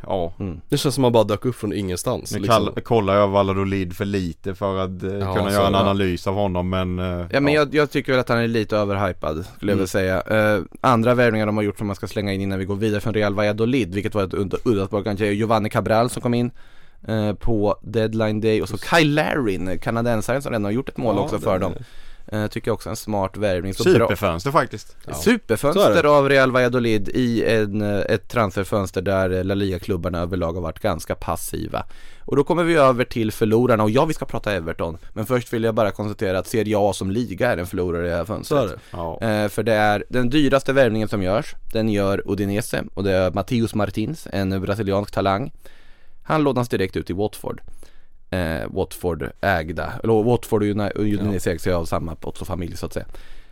Ja 0.08 0.34
Det 0.70 0.78
känns 0.78 0.96
som 0.96 1.02
att 1.04 1.06
man 1.06 1.12
bara 1.12 1.24
dök 1.24 1.46
upp 1.46 1.56
från 1.56 1.74
ingenstans. 1.74 2.32
Nu 2.34 2.40
liksom. 2.40 2.70
kollar 2.84 3.16
jag 3.16 3.28
Valladolid 3.28 3.96
för 3.96 4.06
lite 4.06 4.56
för 4.56 4.78
att 4.78 5.04
eh, 5.04 5.10
Ja, 5.14 5.36
kunna 5.36 5.52
göra 5.52 5.68
en 5.68 5.74
det. 5.74 5.80
analys 5.80 6.28
av 6.28 6.34
honom 6.36 6.70
men 6.70 7.00
eh, 7.00 7.26
Ja 7.32 7.40
men 7.40 7.54
jag, 7.54 7.76
jag 7.76 7.92
tycker 7.92 8.12
väl 8.12 8.20
att 8.20 8.30
han 8.30 8.38
är 8.38 8.48
lite 8.48 8.78
överhypad 8.78 9.46
skulle 9.56 9.72
jag 9.72 9.76
Mm. 9.76 9.80
väl 9.80 9.88
säga. 9.88 10.22
Eh, 10.22 10.62
andra 10.82 11.14
värvningar 11.14 11.46
de 11.46 11.58
har 11.58 11.64
gjort 11.64 11.78
som 11.78 11.88
man 11.88 11.96
ska 11.96 12.08
slänga 12.08 12.34
in 12.34 12.42
innan 12.42 12.60
vi 12.60 12.66
går 12.66 12.76
vidare 12.76 13.02
från 13.02 13.14
Real 13.14 13.34
Valladolid, 13.34 13.94
vilket 13.94 14.16
var 14.16 14.24
ett 14.24 14.34
udda 14.34 14.86
spår 14.88 15.22
Giovanni 15.24 15.70
Cabral 15.70 16.10
som 16.10 16.22
kom 16.22 16.34
in 16.34 16.52
på 17.40 17.80
deadline 17.84 18.42
day 18.42 18.62
och 18.62 18.70
så 18.70 18.78
Kyle 18.78 19.14
Larin, 19.14 19.80
kanadensaren 19.80 20.42
som 20.42 20.52
redan 20.52 20.64
har 20.66 20.72
gjort 20.72 20.90
ett 20.90 20.98
mål 20.98 21.16
Ja, 21.16 21.22
också 21.22 21.36
det- 21.38 21.42
för 21.44 21.60
dem. 21.60 21.74
Eh, 22.32 22.48
tycker 22.48 22.70
jag 22.70 22.74
också 22.74 22.90
är 22.90 22.92
en 22.92 22.96
smart 22.98 23.38
värvning. 23.38 23.74
Bra. 23.74 23.84
Superfönster 23.84 24.52
faktiskt 24.52 24.96
Ja. 25.06 25.14
Superfönster 25.14 26.04
av 26.04 26.30
Real 26.30 26.52
Valladolid 26.52 27.10
i 27.10 27.44
en, 27.46 27.82
eh, 27.82 28.00
ett 28.00 28.28
transferfönster 28.30 29.02
där 29.02 29.30
eh, 29.30 29.44
La 29.44 29.54
Liga-klubbarna 29.54 30.20
överlag 30.20 30.54
har 30.54 30.62
varit 30.62 30.80
ganska 30.80 31.16
passiva. 31.16 31.86
Och 32.20 32.36
då 32.36 32.44
kommer 32.44 32.64
vi 32.64 32.76
över 32.76 33.04
till 33.04 33.32
förlorarna 33.32 33.84
och 33.84 33.90
ja, 33.90 34.06
vi 34.06 34.14
ska 34.14 34.26
prata 34.26 34.52
Everton. 34.52 34.98
Men 35.14 35.26
först 35.26 35.54
vill 35.54 35.64
jag 35.64 35.76
bara 35.76 35.92
konstatera 35.92 36.40
att 36.40 36.48
Serie 36.48 36.76
A 36.78 36.94
som 36.94 37.12
liga 37.12 37.52
är 37.52 37.58
en 37.58 37.68
förlorare 37.68 38.08
i 38.08 38.10
det 38.10 38.16
här 38.16 38.26
fönstret. 38.26 38.64
är 38.64 38.68
det. 38.68 38.80
Ja. 38.92 39.22
Eh, 39.22 39.48
för 39.50 39.64
det 39.64 39.74
är 39.74 40.04
den 40.10 40.30
dyraste 40.30 40.74
värvningen 40.74 41.08
som 41.08 41.24
görs, 41.24 41.56
den 41.74 41.90
gör 41.90 42.24
Udinese 42.26 42.84
och 42.94 43.04
det 43.04 43.12
är 43.12 43.32
Matheus 43.32 43.76
Martins, 43.76 44.28
en 44.32 44.62
brasiliansk 44.62 45.14
talang. 45.14 45.52
Han 46.24 46.44
lånas 46.44 46.70
direkt 46.70 46.96
ut 46.96 47.10
i 47.10 47.14
Watford. 47.14 47.62
Eh, 48.30 48.68
Watford 48.70 49.32
ägda, 49.42 49.94
eller 50.04 50.24
Watford 50.24 50.64
och 50.64 50.92
Udinese 50.96 51.52
ägs 51.52 51.68
ju 51.68 51.74
av 51.74 51.86
samma 51.86 52.16
Pozzo-familj 52.16 52.78
så 52.78 52.86
att 52.86 52.94
säga. 52.94 53.06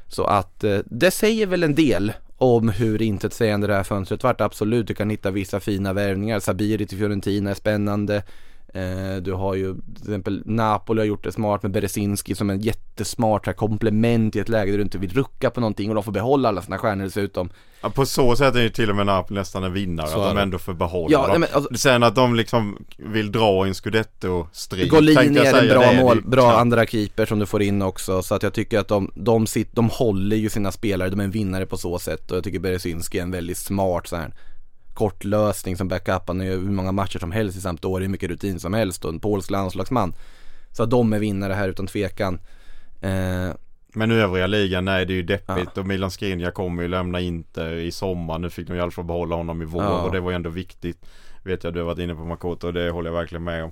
Så 0.07 0.23
att 0.23 0.63
eh, 0.63 0.80
det 0.86 1.11
säger 1.11 1.47
väl 1.47 1.63
en 1.63 1.76
del 1.76 2.13
om 2.38 2.69
hur 2.69 3.01
intetsägande 3.01 3.67
det 3.67 3.73
här 3.73 3.84
fönstret 3.84 4.23
vart. 4.23 4.41
Absolut, 4.41 4.88
du 4.88 4.93
kan 4.93 5.09
hitta 5.09 5.32
vissa 5.32 5.59
fina 5.59 5.93
värvningar. 5.93 6.39
Sabiri 6.39 6.86
till 6.86 6.97
Fiorentina 6.97 7.49
är 7.49 7.53
spännande. 7.53 8.23
Eh, 8.76 9.15
du 9.21 9.34
har 9.34 9.55
ju 9.55 9.73
till 9.73 10.03
exempel 10.03 10.43
Napoli 10.45 11.01
har 11.01 11.05
gjort 11.05 11.23
det 11.23 11.32
smart 11.32 11.63
med 11.63 11.71
Berezinski 11.71 12.36
som 12.36 12.49
en 12.49 12.59
jättesmart 12.59 13.45
här 13.45 13.53
komplement 13.53 14.36
i 14.36 14.39
ett 14.39 14.49
läge 14.49 14.71
där 14.71 14.78
du 14.78 14.84
inte 14.84 14.97
vill 14.97 15.13
rucka 15.13 15.49
på 15.49 15.59
någonting 15.59 15.89
och 15.89 15.95
de 15.95 16.03
får 16.03 16.11
behålla 16.11 16.49
alla 16.49 16.61
sina 16.61 16.78
stjärnor 16.78 17.03
dessutom. 17.03 17.49
Ja, 17.82 17.89
på 17.89 18.05
så 18.05 18.36
sätt 18.36 18.55
är 18.55 18.61
ju 18.61 18.69
till 18.69 18.89
och 18.89 18.95
med 18.95 19.05
Napoli 19.05 19.39
nästan 19.39 19.63
en 19.63 19.73
vinnare 19.73 20.07
Så 20.07 20.21
att 20.21 20.36
de 20.36 20.41
ändå 20.41 20.57
får 20.57 20.73
behålla 20.73 21.11
Ja, 21.11 21.28
dem. 21.28 21.41
men 21.41 21.49
alltså- 21.53 21.76
Sen 21.78 22.03
att 22.03 22.15
de 22.15 22.36
liksom 22.36 22.86
vill 22.97 23.32
dra 23.32 23.65
i 23.65 23.67
en 23.69 23.73
scudetto-strid 23.76 24.89
Golini 24.89 25.38
är 25.38 25.61
en 25.61 25.67
bra 25.69 25.93
mål, 25.93 26.21
bra 26.26 26.57
andra 26.59 26.86
keeper 26.86 27.26
som 27.26 27.39
du 27.39 27.45
får 27.45 27.61
in 27.61 27.82
också 27.82 28.21
så 28.23 28.36
att 28.36 28.43
jag 28.43 28.53
tycker 28.53 28.80
att 28.80 28.88
de, 28.88 29.11
de, 29.15 29.47
sitt, 29.47 29.76
de 29.76 29.89
håller 29.89 30.36
ju 30.36 30.49
sina 30.49 30.71
spelare, 30.71 31.09
de 31.09 31.19
är 31.19 31.23
en 31.23 31.32
vinnare 31.32 31.65
på 31.65 31.78
så 31.78 31.99
sätt 31.99 32.32
och 32.32 32.38
jag 32.38 32.43
tycker 32.43 32.59
Berezinski 32.59 33.17
är 33.19 33.23
en 33.23 33.32
väldigt 33.32 33.57
smart 33.57 34.07
så 34.07 34.15
här 34.15 34.34
kort 34.96 35.24
lösning 35.24 35.78
som 35.78 35.88
backup, 35.88 36.28
han 36.28 36.41
ju 36.41 36.52
hur 36.52 36.60
många 36.72 36.91
matcher 36.91 37.20
som 37.20 37.32
helst 37.32 37.58
i 37.58 37.62
Sampdoria, 37.62 38.04
hur 38.06 38.12
mycket 38.12 38.30
rutin 38.30 38.60
som 38.60 38.74
helst 38.74 39.06
och 39.06 39.14
en 39.14 39.20
polsk 39.20 39.52
landslagsman. 39.52 40.14
Så 40.72 40.84
att 40.84 40.89
de 40.89 41.14
är 41.14 41.20
vinnare 41.20 41.54
här 41.54 41.70
utan 41.70 41.88
tvekan. 41.88 42.39
Eh, 43.02 43.50
Men 43.93 44.12
övriga 44.12 44.48
ligan, 44.48 44.86
nej 44.86 45.06
det 45.06 45.14
är 45.14 45.16
ju 45.16 45.24
deppigt 45.24 45.78
och 45.78 45.86
Milan 45.86 46.12
Skriniar 46.12 46.52
kommer 46.52 46.82
ju 46.84 46.88
lämna 46.89 47.20
Inter 47.20 47.74
i 47.76 47.91
sommar. 47.91 48.39
Nu 48.39 48.50
fick 48.50 48.68
de 48.68 48.74
i 48.74 48.80
alla 48.80 48.91
fall 48.91 49.06
behålla 49.06 49.36
honom 49.36 49.62
i 49.62 49.66
vår 49.66 49.84
Ja. 49.84 50.02
och 50.02 50.12
det 50.12 50.20
var 50.20 50.32
ju 50.32 50.36
ändå 50.36 50.50
viktigt. 50.50 51.06
Vet 51.43 51.64
jag 51.64 51.74
du 51.74 51.80
har 51.80 51.86
varit 51.86 52.00
inne 52.00 52.16
på 52.16 52.26
Makoto 52.26 52.68
och 52.68 52.74
det 52.74 52.89
håller 52.89 53.10
jag 53.10 53.18
verkligen 53.18 53.43
med 53.43 53.64
om. 53.64 53.72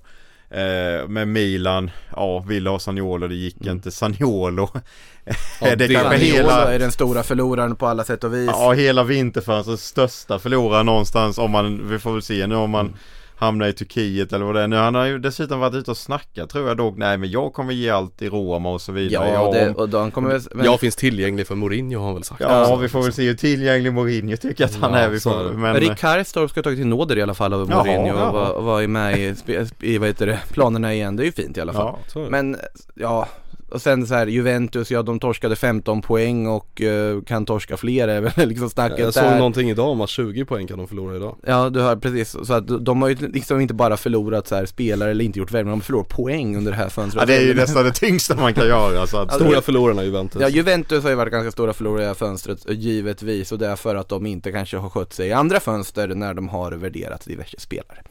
Eh, 0.54 1.08
med 1.08 1.28
Milan, 1.28 1.92
ja 2.16 2.40
Villa 2.40 2.72
och 2.72 2.82
Saniolo, 2.82 3.28
det 3.28 3.36
gick 3.36 3.66
inte. 3.66 3.92
Saniolo, 3.92 4.70
Ja, 5.62 5.76
det 5.76 5.76
det- 5.76 5.94
kanske 5.94 6.18
hela... 6.18 6.74
är 6.74 6.80
den 6.80 6.92
stora 6.92 7.24
förloraren 7.24 7.76
på 7.76 7.88
alla 7.88 8.04
sätt 8.04 8.24
och 8.24 8.34
vis. 8.34 8.50
Ja, 8.54 8.72
hela 8.72 9.04
vinterfönstrets 9.04 9.84
största 9.86 10.40
förlorare 10.40 10.84
någonstans 10.84 11.38
om 11.38 11.52
man, 11.52 11.90
vi 11.90 12.00
får 12.00 12.14
väl 12.14 12.22
se 12.22 12.48
nu 12.48 12.56
om 12.56 12.70
man 12.70 12.94
hamna 13.36 13.68
i 13.68 13.74
Turkiet 13.74 14.34
eller 14.34 14.46
vad 14.46 14.56
det 14.56 14.62
är 14.62 14.68
nu. 14.68 14.76
Han 14.76 14.96
har 14.96 15.06
ju 15.06 15.20
dessutom 15.20 15.60
varit 15.60 15.74
ute 15.74 15.92
och 15.92 15.98
snackat 15.98 16.50
tror 16.50 16.68
jag 16.68 16.78
dock. 16.78 16.98
Nej 16.98 17.18
men 17.18 17.32
jag 17.32 17.54
kommer 17.54 17.74
ge 17.74 17.90
allt 17.90 18.22
i 18.22 18.30
Roma 18.30 18.72
och 18.72 18.82
så 18.82 18.92
vidare. 18.92 19.30
Ja, 19.30 19.34
Ja, 19.34 19.60
det, 19.60 19.70
och 19.74 19.90
de 19.90 20.12
kommer 20.12 20.30
väl, 20.30 20.42
men, 20.52 20.66
Jag 20.66 20.80
finns 20.80 20.96
tillgänglig 20.96 21.48
för 21.48 21.56
Mourinho 21.56 22.00
har 22.00 22.06
han 22.06 22.14
väl 22.14 22.24
sagt 22.24 22.42
ja 22.42 22.76
vi 22.76 22.90
får 22.90 23.04
väl 23.04 23.14
se 23.14 23.24
hur 23.28 23.34
tillgänglig 23.34 23.94
Mourinho 23.94 24.38
tycker 24.38 24.66
att 24.66 24.76
han 24.76 24.94
Ja, 24.94 24.98
är. 25.00 25.10
Vi 25.10 25.20
får, 25.20 25.54
men, 25.54 25.76
Rick 25.76 25.98
Karstorp 25.98 26.50
ska 26.52 26.58
ha 26.58 26.64
tagit 26.64 26.80
till 26.80 26.88
nåder 26.88 27.18
i 27.18 27.22
alla 27.22 27.34
fall 27.34 27.54
av 27.54 27.70
Jaha, 27.70 27.84
Mourinho 27.84 28.08
jaha. 28.08 28.28
och 28.30 28.34
var, 28.34 28.62
var 28.62 28.88
med 28.88 29.20
i, 29.20 29.36
i 29.80 29.98
vad 29.98 30.08
heter 30.10 30.28
det, 30.28 30.40
planerna 30.52 30.94
igen. 30.94 31.16
Det 31.16 31.24
är 31.24 31.26
ju 31.26 31.32
fint 31.32 31.58
i 31.58 31.62
alla 31.62 31.74
fall. 31.74 31.96
ja. 32.14 32.28
Men 32.30 32.58
ja, 32.96 33.28
och 33.74 33.82
sen 33.82 34.08
så 34.08 34.14
här 34.14 34.28
Juventus, 34.28 34.92
ja 34.92 35.02
de 35.02 35.20
torskade 35.20 35.56
15 35.56 36.02
poäng 36.02 36.48
och 36.48 36.82
eh, 36.82 37.22
kan 37.22 37.46
torska 37.46 37.78
fler 37.78 38.08
är 38.08 38.22
väl 38.22 38.32
liksom 38.50 38.70
snacket 38.70 39.00
Jag 39.00 39.14
såg 39.14 39.24
där. 39.24 39.38
någonting 39.38 39.70
idag 39.70 39.88
om 39.90 40.02
att 40.02 40.10
20 40.10 40.46
poäng 40.46 40.68
kan 40.68 40.78
de 40.78 40.88
förlora 40.88 41.16
idag 41.16 41.36
Ja 41.48 41.70
du 41.70 41.80
har 41.80 41.96
precis, 41.96 42.36
så 42.44 42.54
att 42.54 42.86
de 42.86 43.02
har 43.02 43.10
ju 43.10 43.16
liksom 43.16 43.62
inte 43.62 43.74
bara 43.74 43.98
förlorat 43.98 44.48
så 44.48 44.56
här 44.56 44.66
spelare 44.66 45.12
eller 45.12 45.26
inte 45.26 45.40
gjort 45.40 45.52
värvningar, 45.52 45.72
de 45.72 45.80
har 45.80 45.84
förlorat 45.86 46.08
poäng 46.10 46.58
under 46.58 46.72
det 46.72 46.78
här 46.78 46.90
fönstret. 46.90 47.22
ja 47.22 47.26
det 47.36 47.42
är 47.42 47.48
ju 47.48 47.54
nästan 47.54 47.84
det 47.84 47.92
tyngsta 47.92 48.36
man 48.36 48.54
kan 48.54 48.68
göra. 48.68 49.08
Så 49.08 49.18
att, 49.18 49.34
Stora 49.34 49.62
förlorarna 49.62 50.04
Juventus 50.04 50.42
Ja 50.42 50.50
Juventus 50.50 51.04
har 51.04 51.10
ju 51.10 51.16
varit 51.16 51.32
ganska 51.32 51.52
stora 51.52 51.74
förlorare 51.74 52.02
i 52.02 52.04
det 52.04 52.08
här 52.08 52.16
fönstret 52.16 52.60
givetvis 52.70 53.52
och 53.52 53.60
det 53.60 53.68
är 53.68 53.76
för 53.76 53.96
att 53.96 54.10
de 54.10 54.26
inte 54.26 54.52
kanske 54.52 54.78
har 54.78 54.90
skött 54.90 55.14
sig 55.14 55.28
i 55.28 55.32
andra 55.34 55.60
fönster 55.60 56.08
när 56.08 56.34
de 56.34 56.50
har 56.50 56.72
värderat 56.72 57.26
diverse 57.26 57.60
spelare. 57.60 58.04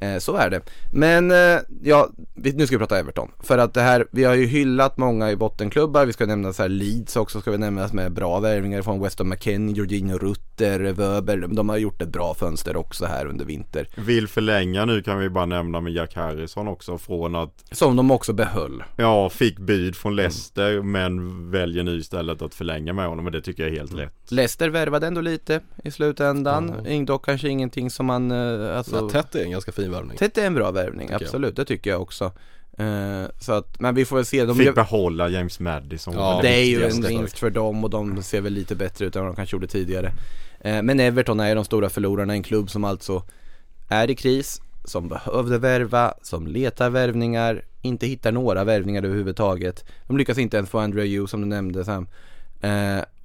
Eh, 0.00 0.18
så 0.18 0.36
är 0.36 0.50
det. 0.50 0.60
Men 0.92 1.30
eh, 1.30 1.60
ja, 1.82 2.08
vi, 2.34 2.52
nu 2.52 2.66
ska 2.66 2.76
vi 2.76 2.78
prata 2.78 2.98
Everton. 2.98 3.30
För 3.40 3.58
att 3.58 3.74
det 3.74 3.80
här, 3.80 4.06
vi 4.10 4.24
har 4.24 4.34
ju 4.34 4.46
hyllat 4.46 4.96
många 4.96 5.30
i 5.30 5.36
bottenklubbar, 5.36 6.06
vi 6.06 6.12
ska 6.12 6.26
nämna 6.26 6.52
så 6.52 6.62
här 6.62 6.68
Leeds 6.68 7.16
också 7.16 7.40
ska 7.40 7.50
vi 7.50 7.58
nämna 7.58 7.88
med 7.92 8.12
bra 8.12 8.40
värvningar 8.40 8.82
från 8.82 9.00
Weston 9.00 9.28
McKennie, 9.28 9.74
Jorginho 9.74 10.18
Rutter, 10.18 10.80
Wöber. 10.80 11.36
De 11.36 11.68
har 11.68 11.76
gjort 11.76 12.02
ett 12.02 12.08
bra 12.08 12.34
fönster 12.34 12.76
också 12.76 13.06
här 13.06 13.26
under 13.26 13.44
vinter. 13.44 13.88
vill 13.96 14.28
förlänga 14.28 14.84
nu 14.84 15.02
kan 15.02 15.18
vi 15.18 15.28
bara 15.28 15.46
nämna 15.46 15.80
med 15.80 15.92
Jack 15.92 16.14
Harrison 16.14 16.68
också 16.68 16.98
från 16.98 17.34
att 17.34 17.64
Som 17.72 17.96
de 17.96 18.10
också 18.10 18.32
behöll. 18.32 18.82
Ja, 18.96 19.28
fick 19.28 19.58
bud 19.58 19.96
från 19.96 20.16
Leicester 20.16 20.82
men 20.82 21.50
väljer 21.50 21.82
nu 21.82 21.96
istället 21.96 22.42
att 22.42 22.54
förlänga 22.54 22.92
med 22.92 23.06
honom 23.06 23.26
och 23.26 23.32
det 23.32 23.40
tycker 23.40 23.62
jag 23.62 23.72
är 23.72 23.78
helt 23.78 23.94
rätt. 23.94 24.30
Leicester 24.30 24.68
värvade 24.68 25.06
ändå 25.06 25.20
lite 25.20 25.60
i 25.84 25.90
slutändan. 25.90 26.70
Mm. 26.70 27.06
Dock 27.06 27.24
kanske 27.24 27.48
ingenting 27.48 27.90
som 27.90 28.06
man, 28.06 28.30
eh, 28.30 28.76
alltså 28.76 28.96
ja, 28.96 29.08
Tätt 29.08 29.34
är 29.34 29.44
en 29.44 29.50
ganska 29.50 29.72
fin 29.72 29.89
värvning 29.90 30.16
Tätt 30.16 30.38
är 30.38 30.46
en 30.46 30.54
bra 30.54 30.70
värvning, 30.70 31.12
absolut, 31.12 31.56
det 31.56 31.64
tycker 31.64 31.90
jag 31.90 32.02
också. 32.02 32.32
Eh, 32.80 33.30
så 33.40 33.52
att, 33.52 33.80
men 33.80 33.94
vi 33.94 34.04
får 34.04 34.16
väl 34.16 34.24
se. 34.24 34.44
De 34.44 34.56
Fick 34.56 34.74
behålla 34.74 35.28
James 35.28 35.60
Madison. 35.60 36.14
Ja, 36.14 36.38
det 36.42 36.48
är 36.48 36.64
ju 36.64 36.84
en 36.84 37.02
vinst 37.02 37.38
för 37.38 37.50
dem 37.50 37.84
och 37.84 37.90
de 37.90 38.22
ser 38.22 38.40
väl 38.40 38.52
lite 38.52 38.74
bättre 38.74 39.06
ut 39.06 39.16
än 39.16 39.22
vad 39.22 39.32
de 39.32 39.36
kanske 39.36 39.56
gjorde 39.56 39.66
tidigare. 39.66 40.12
Eh, 40.60 40.82
men 40.82 41.00
Everton 41.00 41.40
är 41.40 41.54
de 41.54 41.64
stora 41.64 41.88
förlorarna, 41.88 42.32
en 42.32 42.42
klubb 42.42 42.70
som 42.70 42.84
alltså 42.84 43.22
är 43.88 44.10
i 44.10 44.14
kris, 44.14 44.62
som 44.84 45.08
behövde 45.08 45.58
värva, 45.58 46.14
som 46.22 46.46
letar 46.46 46.90
värvningar, 46.90 47.62
inte 47.82 48.06
hittar 48.06 48.32
några 48.32 48.64
värvningar 48.64 49.02
överhuvudtaget. 49.02 49.84
De 50.06 50.16
lyckas 50.16 50.38
inte 50.38 50.56
ens 50.56 50.70
få 50.70 50.78
Andrew 50.78 51.16
Hugh 51.16 51.26
som 51.26 51.40
du 51.40 51.46
nämnde 51.46 51.84
Sam. 51.84 52.06
Och 52.62 53.19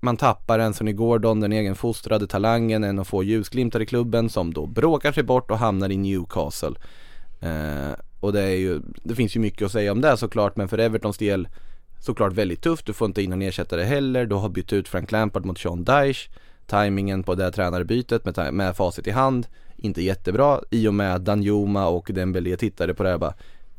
man 0.00 0.16
tappar 0.16 0.58
Anthony 0.58 0.92
Gordon, 0.92 1.40
den 1.40 1.52
egen 1.52 1.74
fostrade 1.74 2.26
talangen, 2.26 2.84
en 2.84 2.98
av 2.98 3.04
få 3.04 3.22
ljusglimtar 3.22 3.82
i 3.82 3.86
klubben 3.86 4.30
som 4.30 4.54
då 4.54 4.66
bråkar 4.66 5.12
sig 5.12 5.22
bort 5.22 5.50
och 5.50 5.58
hamnar 5.58 5.90
i 5.90 5.96
Newcastle. 5.96 6.74
Eh, 7.40 7.92
och 8.20 8.32
det 8.32 8.42
är 8.42 8.56
ju, 8.56 8.80
det 9.02 9.14
finns 9.14 9.36
ju 9.36 9.40
mycket 9.40 9.66
att 9.66 9.72
säga 9.72 9.92
om 9.92 10.00
det 10.00 10.16
såklart 10.16 10.56
men 10.56 10.68
för 10.68 10.78
Evertons 10.78 11.18
del 11.18 11.48
såklart 12.00 12.32
väldigt 12.32 12.62
tufft. 12.62 12.86
Du 12.86 12.92
får 12.92 13.06
inte 13.06 13.22
in 13.22 13.30
någon 13.30 13.42
ersättare 13.42 13.82
heller. 13.82 14.26
Du 14.26 14.34
har 14.34 14.48
bytt 14.48 14.72
ut 14.72 14.88
Frank 14.88 15.12
Lampard 15.12 15.44
mot 15.44 15.58
Sean 15.58 15.84
Dyche. 15.84 16.30
Timingen 16.66 17.22
på 17.22 17.34
det 17.34 17.44
här 17.44 17.50
tränarbytet 17.50 18.24
med, 18.24 18.54
med 18.54 18.76
facit 18.76 19.06
i 19.06 19.10
hand, 19.10 19.46
inte 19.76 20.02
jättebra. 20.02 20.60
I 20.70 20.88
och 20.88 20.94
med 20.94 21.14
att 21.14 21.24
Danjuma 21.24 21.88
och 21.88 22.10
Dembélé 22.14 22.56
tittade 22.56 22.94
på 22.94 23.02
det 23.02 23.08
här 23.08 23.18
bara 23.18 23.34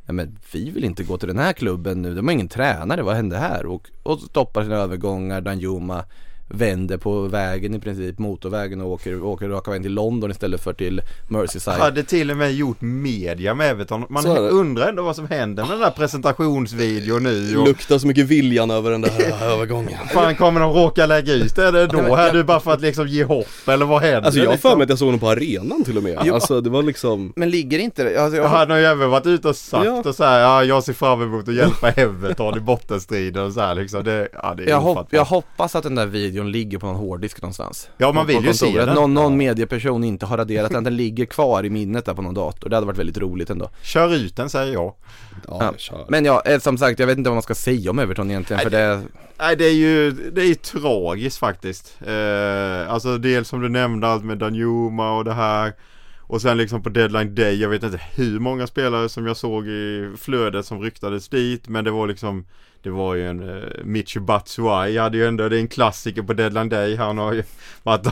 Ja, 0.09 0.13
men 0.13 0.37
vi 0.51 0.69
vill 0.69 0.83
inte 0.83 1.03
gå 1.03 1.17
till 1.17 1.27
den 1.27 1.39
här 1.39 1.53
klubben 1.53 2.01
nu, 2.01 2.15
de 2.15 2.27
har 2.27 2.33
ingen 2.33 2.47
tränare, 2.47 3.01
vad 3.01 3.15
hände 3.15 3.37
här? 3.37 3.65
Och, 3.65 3.89
och 4.03 4.19
stoppar 4.19 4.63
sina 4.63 4.75
övergångar, 4.75 5.41
Danjuma 5.41 6.05
vänder 6.49 6.97
på 6.97 7.21
vägen 7.21 7.75
i 7.75 7.79
princip, 7.79 8.19
motorvägen 8.19 8.81
och 8.81 8.91
åker, 8.91 9.23
åker 9.23 9.49
raka 9.49 9.71
vägen 9.71 9.83
till 9.83 9.93
London 9.93 10.31
istället 10.31 10.63
för 10.63 10.73
till 10.73 11.01
Merseyside. 11.29 11.77
Hade 11.79 12.03
till 12.03 12.31
och 12.31 12.37
med 12.37 12.53
gjort 12.53 12.81
media 12.81 13.53
med 13.53 13.71
Everton. 13.71 14.05
Man 14.09 14.27
undrar 14.27 14.89
ändå 14.89 15.03
vad 15.03 15.15
som 15.15 15.27
händer 15.27 15.63
med 15.63 15.71
den 15.71 15.79
där 15.79 15.91
presentationsvideon 15.91 17.23
nu. 17.23 17.57
Och 17.57 17.67
Luktar 17.67 17.97
så 17.97 18.07
mycket 18.07 18.25
viljan 18.25 18.71
över 18.71 18.91
den 18.91 19.01
där 19.01 19.11
övergången 19.43 19.99
fan 20.13 20.35
kommer 20.35 20.59
de 20.59 20.73
råka 20.73 21.05
lägga 21.05 21.33
ut 21.33 21.55
det 21.55 21.67
eller 21.67 21.87
då? 21.87 22.15
Här 22.15 22.33
du 22.33 22.43
bara 22.43 22.59
för 22.59 22.71
att 22.73 22.81
liksom 22.81 23.07
ge 23.07 23.23
hopp 23.23 23.47
eller 23.67 23.85
vad 23.85 24.01
händer? 24.01 24.21
Alltså 24.21 24.39
jag 24.39 24.47
har 24.47 24.53
liksom? 24.53 24.71
för 24.71 24.77
mig 24.77 24.83
att 24.83 24.89
jag 24.89 24.99
såg 24.99 25.05
honom 25.07 25.19
på 25.19 25.29
arenan 25.29 25.83
till 25.83 25.97
och 25.97 26.03
med 26.03 26.19
Jo. 26.23 26.33
Alltså 26.33 26.61
det 26.61 26.69
var 26.69 26.83
liksom 26.83 27.33
Men 27.35 27.49
ligger 27.49 27.79
inte 27.79 28.03
det? 28.03 28.17
Alltså, 28.17 28.37
jag, 28.37 28.47
Han 28.47 28.69
har 28.69 28.77
ju 28.77 28.85
även 28.85 29.09
varit 29.09 29.25
ute 29.25 29.47
och 29.47 29.55
sagt 29.55 29.85
Ja. 29.85 30.01
och 30.05 30.15
så 30.15 30.23
här, 30.23 30.39
ja 30.39 30.63
jag 30.63 30.83
ser 30.83 30.93
fram 30.93 31.21
emot 31.21 31.47
att 31.47 31.55
hjälpa 31.55 31.91
Everton 32.01 32.57
i 32.57 32.59
bottenstriden 32.59 33.43
och 33.45 33.53
så 33.53 33.59
här 33.59 33.75
liksom. 33.75 34.03
Det, 34.03 34.27
ja, 34.33 34.53
det 34.57 34.63
är 34.63 34.69
jag, 34.69 34.81
hopp, 34.81 35.07
jag 35.09 35.25
hoppas 35.25 35.75
att 35.75 35.83
den 35.83 35.95
där 35.95 36.05
videon 36.05 36.38
ligger 36.47 36.77
på 36.77 36.85
någon 36.85 36.95
hårddisk 36.95 37.41
någonstans. 37.41 37.89
Ja, 37.97 38.11
man 38.11 38.27
vill 38.27 38.45
ju 38.45 38.53
se 38.53 38.85
den. 38.85 38.95
Någon, 38.95 39.13
någon 39.13 39.37
medieperson 39.37 40.03
inte 40.03 40.25
har 40.25 40.37
raderat 40.37 40.69
den, 40.69 40.77
att 40.77 40.83
den 40.83 40.95
ligger 41.03 41.25
kvar 41.25 41.65
i 41.65 41.69
minnet 41.69 42.05
där 42.05 42.13
på 42.13 42.21
någon 42.21 42.33
dator. 42.33 42.69
Det 42.69 42.75
hade 42.75 42.87
varit 42.87 42.97
väldigt 42.99 43.17
roligt 43.17 43.49
ändå. 43.49 43.69
Kör 43.81 44.15
ut 44.15 44.35
den 44.35 44.49
säger 44.49 44.73
jag. 44.73 44.93
Ja, 45.47 45.57
Ja. 45.61 45.73
kör 45.77 46.05
Men 46.09 46.25
ja, 46.25 46.41
eh, 46.45 46.59
som 46.59 46.77
sagt, 46.77 46.99
jag 46.99 47.07
vet 47.07 47.17
inte 47.17 47.29
vad 47.29 47.35
man 47.35 47.43
ska 47.43 47.55
säga 47.55 47.91
om 47.91 47.99
Everton 47.99 48.29
egentligen 48.31 48.61
för 48.61 48.69
det... 48.69 49.01
Nej 49.39 49.55
det 49.55 49.65
är 49.65 49.73
ju, 49.73 50.11
det 50.11 50.41
är 50.41 50.45
ju 50.45 50.55
tragiskt 50.55 51.37
faktiskt. 51.37 51.97
Eh, 52.07 52.93
alltså 52.93 53.17
dels 53.17 53.47
som 53.47 53.61
du 53.61 53.69
nämnde 53.69 54.07
allt 54.07 54.23
med 54.23 54.37
Danjuma 54.37 55.17
och 55.17 55.25
det 55.25 55.33
här. 55.33 55.73
Och 56.29 56.41
sen 56.41 56.57
liksom 56.57 56.83
på 56.83 56.89
deadline 56.89 57.35
day, 57.35 57.61
jag 57.61 57.69
vet 57.69 57.83
inte 57.83 58.01
hur 58.15 58.39
många 58.39 58.67
spelare 58.67 59.09
som 59.09 59.27
jag 59.27 59.37
såg 59.37 59.67
i 59.67 60.13
flödet 60.17 60.65
som 60.65 60.81
ryktades 60.81 61.29
dit. 61.29 61.67
Men 61.67 61.83
det 61.83 61.91
var 61.91 62.07
liksom 62.07 62.45
Det 62.81 62.89
var 62.89 63.15
ju 63.15 63.27
en 63.27 63.49
eh, 63.49 63.55
uh, 63.55 63.83
Michi 63.83 64.19
Batshuayi 64.19 64.97
hade 64.97 65.17
ju 65.17 65.27
ändå, 65.27 65.49
det 65.49 65.57
är 65.57 65.59
en 65.59 65.67
klassiker 65.67 66.21
på 66.21 66.33
deadline 66.33 66.69
day. 66.69 66.95
Han 66.95 67.17
har 67.17 67.33
ju 67.33 67.43
varit, 67.83 68.07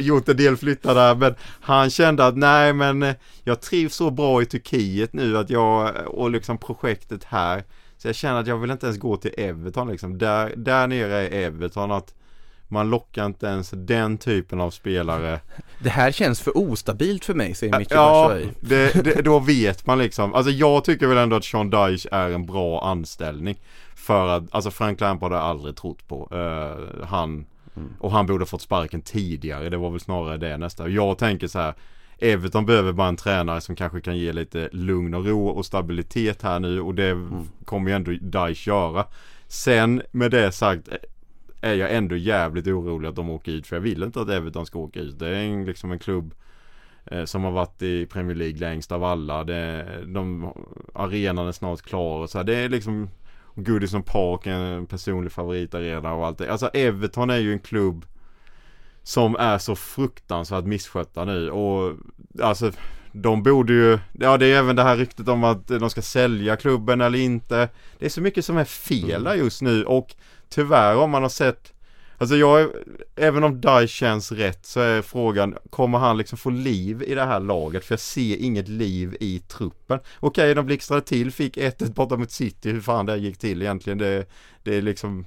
gjort 0.00 0.28
en 0.28 0.36
del 0.36 0.56
flyttar 0.56 0.94
där. 0.94 1.14
Men 1.14 1.34
han 1.60 1.90
kände 1.90 2.26
att 2.26 2.36
nej 2.36 2.72
men 2.72 3.02
eh, 3.02 3.14
jag 3.44 3.60
trivs 3.60 3.94
så 3.94 4.10
bra 4.10 4.42
i 4.42 4.46
Turkiet 4.46 5.12
nu 5.12 5.38
att 5.38 5.50
jag, 5.50 5.96
eh, 5.96 6.02
och 6.02 6.30
liksom 6.30 6.58
projektet 6.58 7.24
här. 7.24 7.64
Så 7.96 8.08
jag 8.08 8.14
känner 8.14 8.40
att 8.40 8.46
jag 8.46 8.58
vill 8.58 8.70
inte 8.70 8.86
ens 8.86 8.98
gå 8.98 9.16
till 9.16 9.34
Everton 9.38 9.88
liksom. 9.88 10.18
Där, 10.18 10.52
där 10.56 10.86
nere 10.86 11.28
är 11.28 11.46
Everton 11.46 11.92
att 11.92 12.14
man 12.68 12.90
lockar 12.90 13.26
inte 13.26 13.46
ens 13.46 13.70
den 13.70 14.18
typen 14.18 14.60
av 14.60 14.70
spelare. 14.70 15.40
Det 15.78 15.90
här 15.90 16.12
känns 16.12 16.40
för 16.40 16.56
ostabilt 16.56 17.24
för 17.24 17.34
mig, 17.34 17.54
säger 17.54 17.78
Micke 17.78 17.90
Ja, 17.90 18.36
det, 18.60 18.92
det, 19.04 19.22
då 19.22 19.38
vet 19.38 19.86
man 19.86 19.98
liksom. 19.98 20.34
Alltså 20.34 20.52
jag 20.52 20.84
tycker 20.84 21.06
väl 21.06 21.18
ändå 21.18 21.36
att 21.36 21.44
Sean 21.44 21.70
Dyche 21.70 22.08
är 22.12 22.30
en 22.30 22.46
bra 22.46 22.84
anställning. 22.84 23.60
För 23.94 24.28
att, 24.28 24.44
alltså 24.50 24.70
Frank 24.70 25.00
Lampard 25.00 25.32
har 25.32 25.38
jag 25.38 25.46
aldrig 25.46 25.76
trott 25.76 26.08
på. 26.08 26.28
Eh, 26.32 27.06
han, 27.06 27.46
och 27.98 28.12
han 28.12 28.26
borde 28.26 28.46
fått 28.46 28.62
sparken 28.62 29.02
tidigare. 29.02 29.68
Det 29.68 29.76
var 29.76 29.90
väl 29.90 30.00
snarare 30.00 30.36
det 30.36 30.56
nästa. 30.56 30.88
Jag 30.88 31.18
tänker 31.18 31.46
så 31.46 31.58
här. 31.58 31.74
Everton 32.20 32.66
behöver 32.66 32.92
bara 32.92 33.08
en 33.08 33.16
tränare 33.16 33.60
som 33.60 33.76
kanske 33.76 34.00
kan 34.00 34.16
ge 34.16 34.32
lite 34.32 34.68
lugn 34.72 35.14
och 35.14 35.26
ro 35.26 35.48
och 35.48 35.66
stabilitet 35.66 36.42
här 36.42 36.60
nu 36.60 36.80
och 36.80 36.94
det 36.94 37.28
kommer 37.64 37.90
ju 37.90 37.96
ändå 37.96 38.10
Dyche 38.10 38.70
göra. 38.70 39.04
Sen 39.48 40.02
med 40.10 40.30
det 40.30 40.52
sagt 40.52 40.88
är 41.60 41.74
jag 41.74 41.94
ändå 41.94 42.16
jävligt 42.16 42.66
orolig 42.66 43.08
att 43.08 43.16
de 43.16 43.30
åker 43.30 43.52
ut 43.52 43.66
för 43.66 43.76
jag 43.76 43.80
vill 43.80 44.02
inte 44.02 44.20
att 44.20 44.28
Everton 44.28 44.66
ska 44.66 44.78
åka 44.78 45.00
ut. 45.00 45.18
Det 45.18 45.28
är 45.28 45.34
en, 45.34 45.64
liksom 45.64 45.92
en 45.92 45.98
klubb 45.98 46.34
eh, 47.04 47.24
som 47.24 47.44
har 47.44 47.50
varit 47.50 47.82
i 47.82 48.06
Premier 48.06 48.36
League 48.36 48.58
längst 48.58 48.92
av 48.92 49.04
alla. 49.04 49.44
Det, 49.44 49.86
de, 50.06 50.52
arenan 50.94 51.48
är 51.48 51.52
snart 51.52 51.82
klar 51.82 52.18
och 52.18 52.30
så 52.30 52.38
här. 52.38 52.44
Det 52.44 52.54
är 52.54 52.68
liksom 52.68 53.08
Goodison 53.54 54.02
Park 54.02 54.46
en 54.46 54.86
personlig 54.86 55.32
favoritarena 55.32 56.14
och 56.14 56.26
allt 56.26 56.38
det. 56.38 56.52
Alltså 56.52 56.70
Everton 56.74 57.30
är 57.30 57.38
ju 57.38 57.52
en 57.52 57.58
klubb 57.58 58.06
som 59.02 59.36
är 59.36 59.58
så 59.58 59.76
fruktansvärt 59.76 60.64
misskötta 60.64 61.24
nu 61.24 61.50
och 61.50 61.96
alltså 62.42 62.72
de 63.12 63.42
borde 63.42 63.72
ju, 63.72 63.98
ja 64.12 64.36
det 64.36 64.46
är 64.46 64.58
även 64.58 64.76
det 64.76 64.82
här 64.82 64.96
ryktet 64.96 65.28
om 65.28 65.44
att 65.44 65.66
de 65.66 65.90
ska 65.90 66.02
sälja 66.02 66.56
klubben 66.56 67.00
eller 67.00 67.18
inte. 67.18 67.68
Det 67.98 68.06
är 68.06 68.10
så 68.10 68.20
mycket 68.20 68.44
som 68.44 68.56
är 68.56 68.64
fel 68.64 69.24
där 69.24 69.34
just 69.34 69.62
nu 69.62 69.84
och 69.84 70.14
tyvärr 70.48 70.96
om 70.96 71.10
man 71.10 71.22
har 71.22 71.28
sett 71.28 71.72
Alltså 72.20 72.36
jag, 72.36 72.70
även 73.16 73.44
om 73.44 73.60
Dai 73.60 73.88
känns 73.88 74.32
rätt 74.32 74.66
så 74.66 74.80
är 74.80 75.02
frågan, 75.02 75.56
kommer 75.70 75.98
han 75.98 76.18
liksom 76.18 76.38
få 76.38 76.50
liv 76.50 77.02
i 77.02 77.14
det 77.14 77.24
här 77.24 77.40
laget? 77.40 77.84
För 77.84 77.92
jag 77.92 78.00
ser 78.00 78.36
inget 78.36 78.68
liv 78.68 79.16
i 79.20 79.38
truppen. 79.38 80.00
Okej, 80.20 80.54
de 80.54 80.66
blixtrade 80.66 81.02
till, 81.02 81.32
fick 81.32 81.56
1-1 81.56 81.92
borta 81.94 82.16
mot 82.16 82.30
City, 82.30 82.70
hur 82.70 82.80
fan 82.80 83.06
det 83.06 83.16
gick 83.16 83.38
till 83.38 83.62
egentligen. 83.62 83.98
Det, 83.98 84.28
det 84.62 84.74
är 84.74 84.82
liksom, 84.82 85.26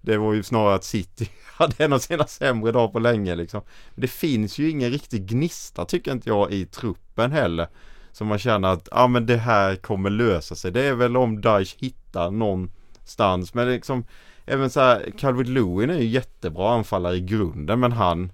det 0.00 0.16
var 0.16 0.34
ju 0.34 0.42
snarare 0.42 0.74
att 0.74 0.84
City 0.84 1.30
hade 1.56 1.84
en 1.84 1.92
av 1.92 1.98
sina 1.98 2.26
sämre 2.26 2.72
dagar 2.72 2.88
på 2.88 2.98
länge 2.98 3.34
liksom. 3.34 3.60
Det 3.94 4.08
finns 4.08 4.58
ju 4.58 4.70
ingen 4.70 4.90
riktig 4.90 5.26
gnista 5.26 5.84
tycker 5.84 6.12
inte 6.12 6.28
jag 6.28 6.52
i 6.52 6.66
truppen 6.66 7.32
heller. 7.32 7.68
Så 8.12 8.24
man 8.24 8.38
känner 8.38 8.68
att, 8.68 8.88
ja 8.90 9.06
men 9.06 9.26
det 9.26 9.36
här 9.36 9.76
kommer 9.76 10.10
lösa 10.10 10.54
sig. 10.54 10.72
Det 10.72 10.82
är 10.82 10.94
väl 10.94 11.16
om 11.16 11.40
Daesh 11.40 11.74
hittar 11.78 12.30
någonstans. 12.30 13.54
Men 13.54 13.68
liksom, 13.68 14.04
även 14.48 14.70
så 14.70 14.80
här, 14.80 15.12
Calvert 15.18 15.48
Lewin 15.48 15.90
är 15.90 15.98
ju 15.98 16.06
jättebra 16.06 16.74
anfallare 16.74 17.16
i 17.16 17.20
grunden 17.20 17.80
men 17.80 17.92
han 17.92 18.32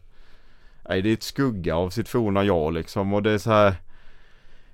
Nej 0.89 1.03
det 1.03 1.09
är 1.09 1.13
ett 1.13 1.23
skugga 1.23 1.77
av 1.77 1.91
sitt 1.91 2.09
forna 2.09 2.45
jag 2.45 2.73
liksom 2.73 3.15
och 3.15 3.23
det 3.23 3.31
är 3.31 3.39
så 3.39 3.51
här 3.51 3.75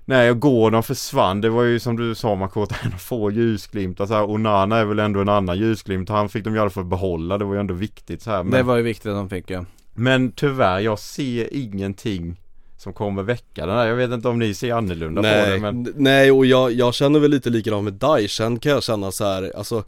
Nej 0.05 0.31
och 0.31 0.39
Gordon 0.39 0.83
försvann, 0.83 1.41
det 1.41 1.49
var 1.49 1.63
ju 1.63 1.79
som 1.79 1.97
du 1.97 2.15
sa 2.15 2.35
Makota, 2.35 2.75
en 2.83 2.93
av 2.93 2.97
få 2.99 3.31
ljusglimtar 3.31 4.05
så 4.05 4.13
här. 4.13 4.29
Onana 4.29 4.77
är 4.77 4.85
väl 4.85 4.99
ändå 4.99 5.19
en 5.19 5.29
annan 5.29 5.57
ljusglimt, 5.57 6.09
han 6.09 6.29
fick 6.29 6.43
de 6.43 6.49
ju 6.49 6.57
i 6.57 6.59
alla 6.59 6.69
fall 6.69 6.85
behålla, 6.85 7.37
det 7.37 7.45
var 7.45 7.53
ju 7.53 7.59
ändå 7.59 7.73
viktigt 7.73 8.21
så 8.21 8.31
här. 8.31 8.43
Men, 8.43 8.51
Det 8.51 8.63
var 8.63 8.77
ju 8.77 8.83
viktigt 8.83 9.05
att 9.05 9.15
de 9.17 9.29
fick 9.29 9.49
ja. 9.49 9.65
men 9.93 10.31
tyvärr, 10.31 10.79
jag 10.79 10.99
ser 10.99 11.53
ingenting 11.53 12.41
som 12.77 12.93
kommer 12.93 13.23
väcka 13.23 13.65
den 13.65 13.75
här. 13.75 13.87
Jag 13.87 13.95
vet 13.95 14.11
inte 14.11 14.27
om 14.27 14.39
ni 14.39 14.53
ser 14.53 14.73
annorlunda 14.73 15.21
på 15.21 15.27
Nej, 15.27 15.51
det 15.51 15.59
men 15.59 15.93
nej 15.95 16.31
och 16.31 16.45
jag, 16.45 16.71
jag 16.71 16.93
känner 16.93 17.19
väl 17.19 17.31
lite 17.31 17.49
likadant 17.49 17.83
med 17.83 17.93
Daesh, 17.93 18.35
sen 18.35 18.59
kan 18.59 18.71
jag 18.71 18.83
känna 18.83 19.11
så 19.11 19.25
här, 19.25 19.51
alltså 19.57 19.83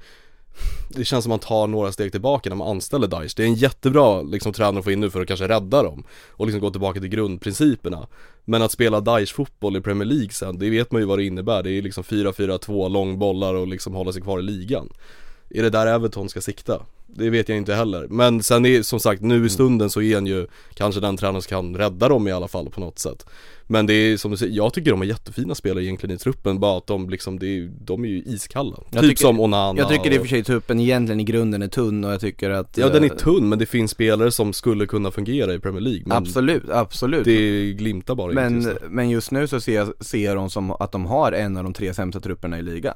det 0.89 1.05
känns 1.05 1.23
som 1.23 1.29
man 1.29 1.39
tar 1.39 1.67
några 1.67 1.91
steg 1.91 2.11
tillbaka 2.11 2.49
när 2.49 2.55
man 2.55 2.67
anställer 2.67 3.07
Daesh 3.07 3.33
Det 3.37 3.43
är 3.43 3.47
en 3.47 3.55
jättebra 3.55 4.21
liksom 4.21 4.53
tränare 4.53 4.79
att 4.79 4.85
få 4.85 4.91
in 4.91 4.99
nu 4.99 5.09
för 5.09 5.21
att 5.21 5.27
kanske 5.27 5.47
rädda 5.47 5.83
dem 5.83 6.03
Och 6.31 6.45
liksom 6.45 6.61
gå 6.61 6.71
tillbaka 6.71 6.99
till 6.99 7.09
grundprinciperna. 7.09 8.07
Men 8.45 8.61
att 8.61 8.71
spela 8.71 9.01
Daesh 9.01 9.33
fotboll 9.33 9.77
i 9.77 9.81
Premier 9.81 10.05
League 10.05 10.29
sen, 10.29 10.59
det 10.59 10.69
vet 10.69 10.91
man 10.91 11.01
ju 11.01 11.07
vad 11.07 11.19
det 11.19 11.25
innebär. 11.25 11.63
Det 11.63 11.71
är 11.71 11.81
liksom 11.81 12.03
4-4-2 12.03 12.89
långbollar 12.89 13.53
och 13.53 13.67
liksom 13.67 13.93
hålla 13.93 14.11
sig 14.13 14.21
kvar 14.21 14.39
i 14.39 14.43
ligan. 14.43 14.89
Är 15.49 15.63
det 15.63 15.69
där 15.69 15.87
Everton 15.87 16.29
ska 16.29 16.41
sikta? 16.41 16.81
Det 17.15 17.29
vet 17.29 17.49
jag 17.49 17.57
inte 17.57 17.73
heller, 17.73 18.07
men 18.09 18.43
sen 18.43 18.65
är 18.65 18.81
som 18.81 18.99
sagt 18.99 19.21
nu 19.21 19.45
i 19.45 19.49
stunden 19.49 19.89
så 19.89 20.01
är 20.01 20.15
han 20.15 20.25
ju 20.25 20.47
kanske 20.73 21.01
den 21.01 21.17
tränaren 21.17 21.41
som 21.41 21.49
kan 21.49 21.77
rädda 21.77 22.09
dem 22.09 22.27
i 22.27 22.31
alla 22.31 22.47
fall 22.47 22.69
på 22.69 22.79
något 22.79 22.99
sätt. 22.99 23.25
Men 23.67 23.85
det 23.85 23.93
är 23.93 24.17
som 24.17 24.31
du 24.31 24.37
säger, 24.37 24.53
jag 24.53 24.73
tycker 24.73 24.91
de 24.91 25.01
är 25.01 25.05
jättefina 25.05 25.55
spelare 25.55 25.83
egentligen 25.83 26.15
i 26.15 26.19
truppen, 26.19 26.59
bara 26.59 26.77
att 26.77 26.87
de 26.87 27.09
liksom, 27.09 27.39
det 27.39 27.47
är, 27.47 27.71
de 27.81 28.05
är 28.05 28.09
ju 28.09 28.17
iskalla. 28.25 28.77
Jag 28.91 29.01
Typ 29.01 29.09
tycker- 29.09 29.21
som 29.25 29.39
Onana 29.39 29.79
Jag 29.79 29.89
tycker 29.89 30.11
i 30.11 30.17
och 30.17 30.21
för 30.21 30.27
sig 30.27 30.43
truppen 30.43 30.79
egentligen 30.79 31.19
i 31.19 31.23
grunden 31.23 31.61
är 31.61 31.67
tunn 31.67 32.03
och 32.03 32.11
jag 32.11 32.21
tycker 32.21 32.49
att 32.49 32.77
Ja 32.77 32.89
den 32.89 33.03
är 33.03 33.09
eh, 33.09 33.15
tunn 33.15 33.49
men 33.49 33.59
det 33.59 33.65
finns 33.65 33.91
spelare 33.91 34.31
som 34.31 34.53
skulle 34.53 34.85
kunna 34.85 35.11
fungera 35.11 35.53
i 35.53 35.59
Premier 35.59 35.81
League 35.81 36.03
Absolut, 36.09 36.69
absolut. 36.69 37.25
Det 37.25 37.71
glimtar 37.73 38.15
bara 38.15 38.31
men, 38.31 38.55
just 38.55 38.69
men 38.89 39.09
just 39.09 39.31
nu 39.31 39.47
så 39.47 39.61
ser 39.61 39.75
jag, 39.75 40.05
ser 40.05 40.25
jag 40.25 40.35
dem 40.35 40.49
som 40.49 40.71
att 40.71 40.91
de 40.91 41.05
har 41.05 41.31
en 41.31 41.57
av 41.57 41.63
de 41.63 41.73
tre 41.73 41.93
sämsta 41.93 42.19
trupperna 42.19 42.59
i 42.59 42.61
ligan 42.61 42.95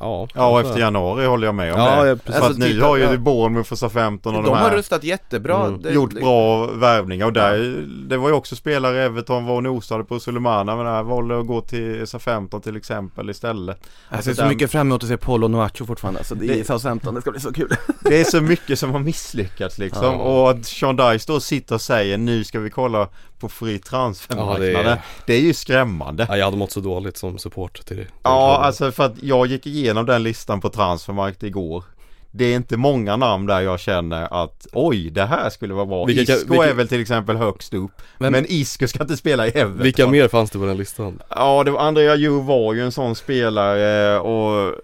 Ja, 0.00 0.28
Ja 0.34 0.60
efter 0.60 0.78
januari 0.80 1.26
håller 1.26 1.46
jag 1.46 1.54
med 1.54 1.74
om 1.74 1.80
Ja, 1.80 2.02
det. 2.02 2.08
ja, 2.08 2.16
precis. 2.16 2.24
För 2.26 2.32
Alltså, 2.46 2.52
att 2.52 2.58
ni 2.58 2.72
titta, 2.74 2.86
har 2.86 2.96
ju 2.96 3.02
ja. 3.02 3.16
Bournemouth 3.16 3.72
och 3.72 3.78
SA-15 3.78 4.26
och 4.26 4.32
de, 4.32 4.44
De 4.44 4.48
har 4.50 4.56
här 4.56 4.76
rustat 4.76 5.04
jättebra 5.04 5.64
Mm. 5.66 5.82
det, 5.82 5.90
gjort 5.92 6.12
bra 6.12 6.66
värvningar 6.66 7.26
och 7.26 7.32
där, 7.32 7.86
det 8.08 8.16
var 8.16 8.28
ju 8.28 8.34
också 8.34 8.56
spelare 8.56 9.02
Everton 9.04 9.44
var 9.46 9.54
och 9.54 9.62
nosade 9.62 10.04
på 10.04 10.20
Sulemana 10.20 10.76
men 10.76 10.84
där 10.86 11.02
valde 11.02 11.40
att 11.40 11.46
gå 11.46 11.60
till 11.60 12.06
SA-15 12.06 12.60
till 12.60 12.76
exempel 12.76 13.30
istället. 13.30 13.80
Jag 14.10 14.24
ser 14.24 14.34
så 14.34 14.42
där- 14.42 14.48
mycket 14.48 14.70
fram 14.70 14.86
emot 14.86 15.02
att 15.02 15.08
se 15.08 15.16
Polo 15.16 15.48
Noacho 15.48 15.84
fortfarande, 15.86 16.20
alltså 16.20 16.34
det 16.34 16.44
är 16.44 16.54
Det- 16.58 16.64
Southampton, 16.64 17.14
det 17.14 17.20
ska 17.20 17.30
bli 17.30 17.40
så 17.40 17.52
kul 17.52 17.68
Det 18.00 18.20
är 18.20 18.24
så 18.24 18.40
mycket 18.40 18.78
som 18.78 18.90
har 18.90 18.98
misslyckats 19.00 19.78
liksom 19.78 20.04
Ja. 20.04 20.10
och 20.12 20.50
att 20.50 20.64
Sean 20.66 20.96
Dice 20.96 21.32
då 21.32 21.40
sitter 21.40 21.74
och 21.74 21.80
säger 21.80 22.18
nu 22.18 22.44
ska 22.44 22.60
vi 22.60 22.70
kolla 22.70 23.08
på 23.40 23.48
fri 23.48 23.78
transfermarknaden. 23.78 24.72
Ja, 24.74 24.82
det 24.82 24.90
är- 24.90 24.98
det 25.26 25.34
är 25.34 25.40
ju 25.40 25.54
skrämmande. 25.54 26.26
Ja, 26.28 26.36
jag 26.36 26.44
hade 26.44 26.56
mått 26.56 26.72
så 26.72 26.80
dåligt 26.80 27.16
som 27.16 27.38
support 27.38 27.86
till 27.86 27.96
det 27.96 28.06
Ja, 28.22 28.56
alltså 28.62 28.92
för 28.92 29.04
att 29.04 29.22
jag 29.22 29.46
gick 29.46 29.66
igenom 29.66 30.06
den 30.06 30.22
listan 30.22 30.60
på 30.60 30.68
transfermarkt 30.68 31.42
igår. 31.42 31.84
Det 32.30 32.44
är 32.44 32.56
inte 32.56 32.76
många 32.76 33.16
namn 33.16 33.46
där 33.46 33.60
jag 33.60 33.80
känner 33.80 34.42
att 34.42 34.66
oj, 34.72 35.10
det 35.10 35.24
här 35.26 35.50
skulle 35.50 35.74
vara 35.74 35.86
bra. 35.86 36.04
Vilka 36.04 36.32
Isco 36.34 36.50
vilka- 36.52 36.66
är 36.70 36.74
väl 36.74 36.88
till 36.88 37.00
exempel 37.00 37.36
högst 37.36 37.74
upp. 37.74 37.90
Vem- 38.18 38.32
Men 38.32 38.46
Isco 38.48 38.86
ska 38.88 39.02
inte 39.02 39.16
spela 39.16 39.46
i 39.46 39.50
Everton. 39.50 39.82
Vilka 39.82 40.06
mer 40.06 40.28
fanns 40.28 40.50
det 40.50 40.58
på 40.58 40.64
den 40.66 40.76
listan? 40.76 41.22
Ja, 41.28 41.64
det 41.64 41.70
var 41.70 41.80
Andrea 41.80 42.14
Ju 42.16 42.40
var 42.42 42.74
ju 42.74 42.82
en 42.84 42.92
sån 42.92 43.14
spelare 43.16 44.18
och 44.20 44.74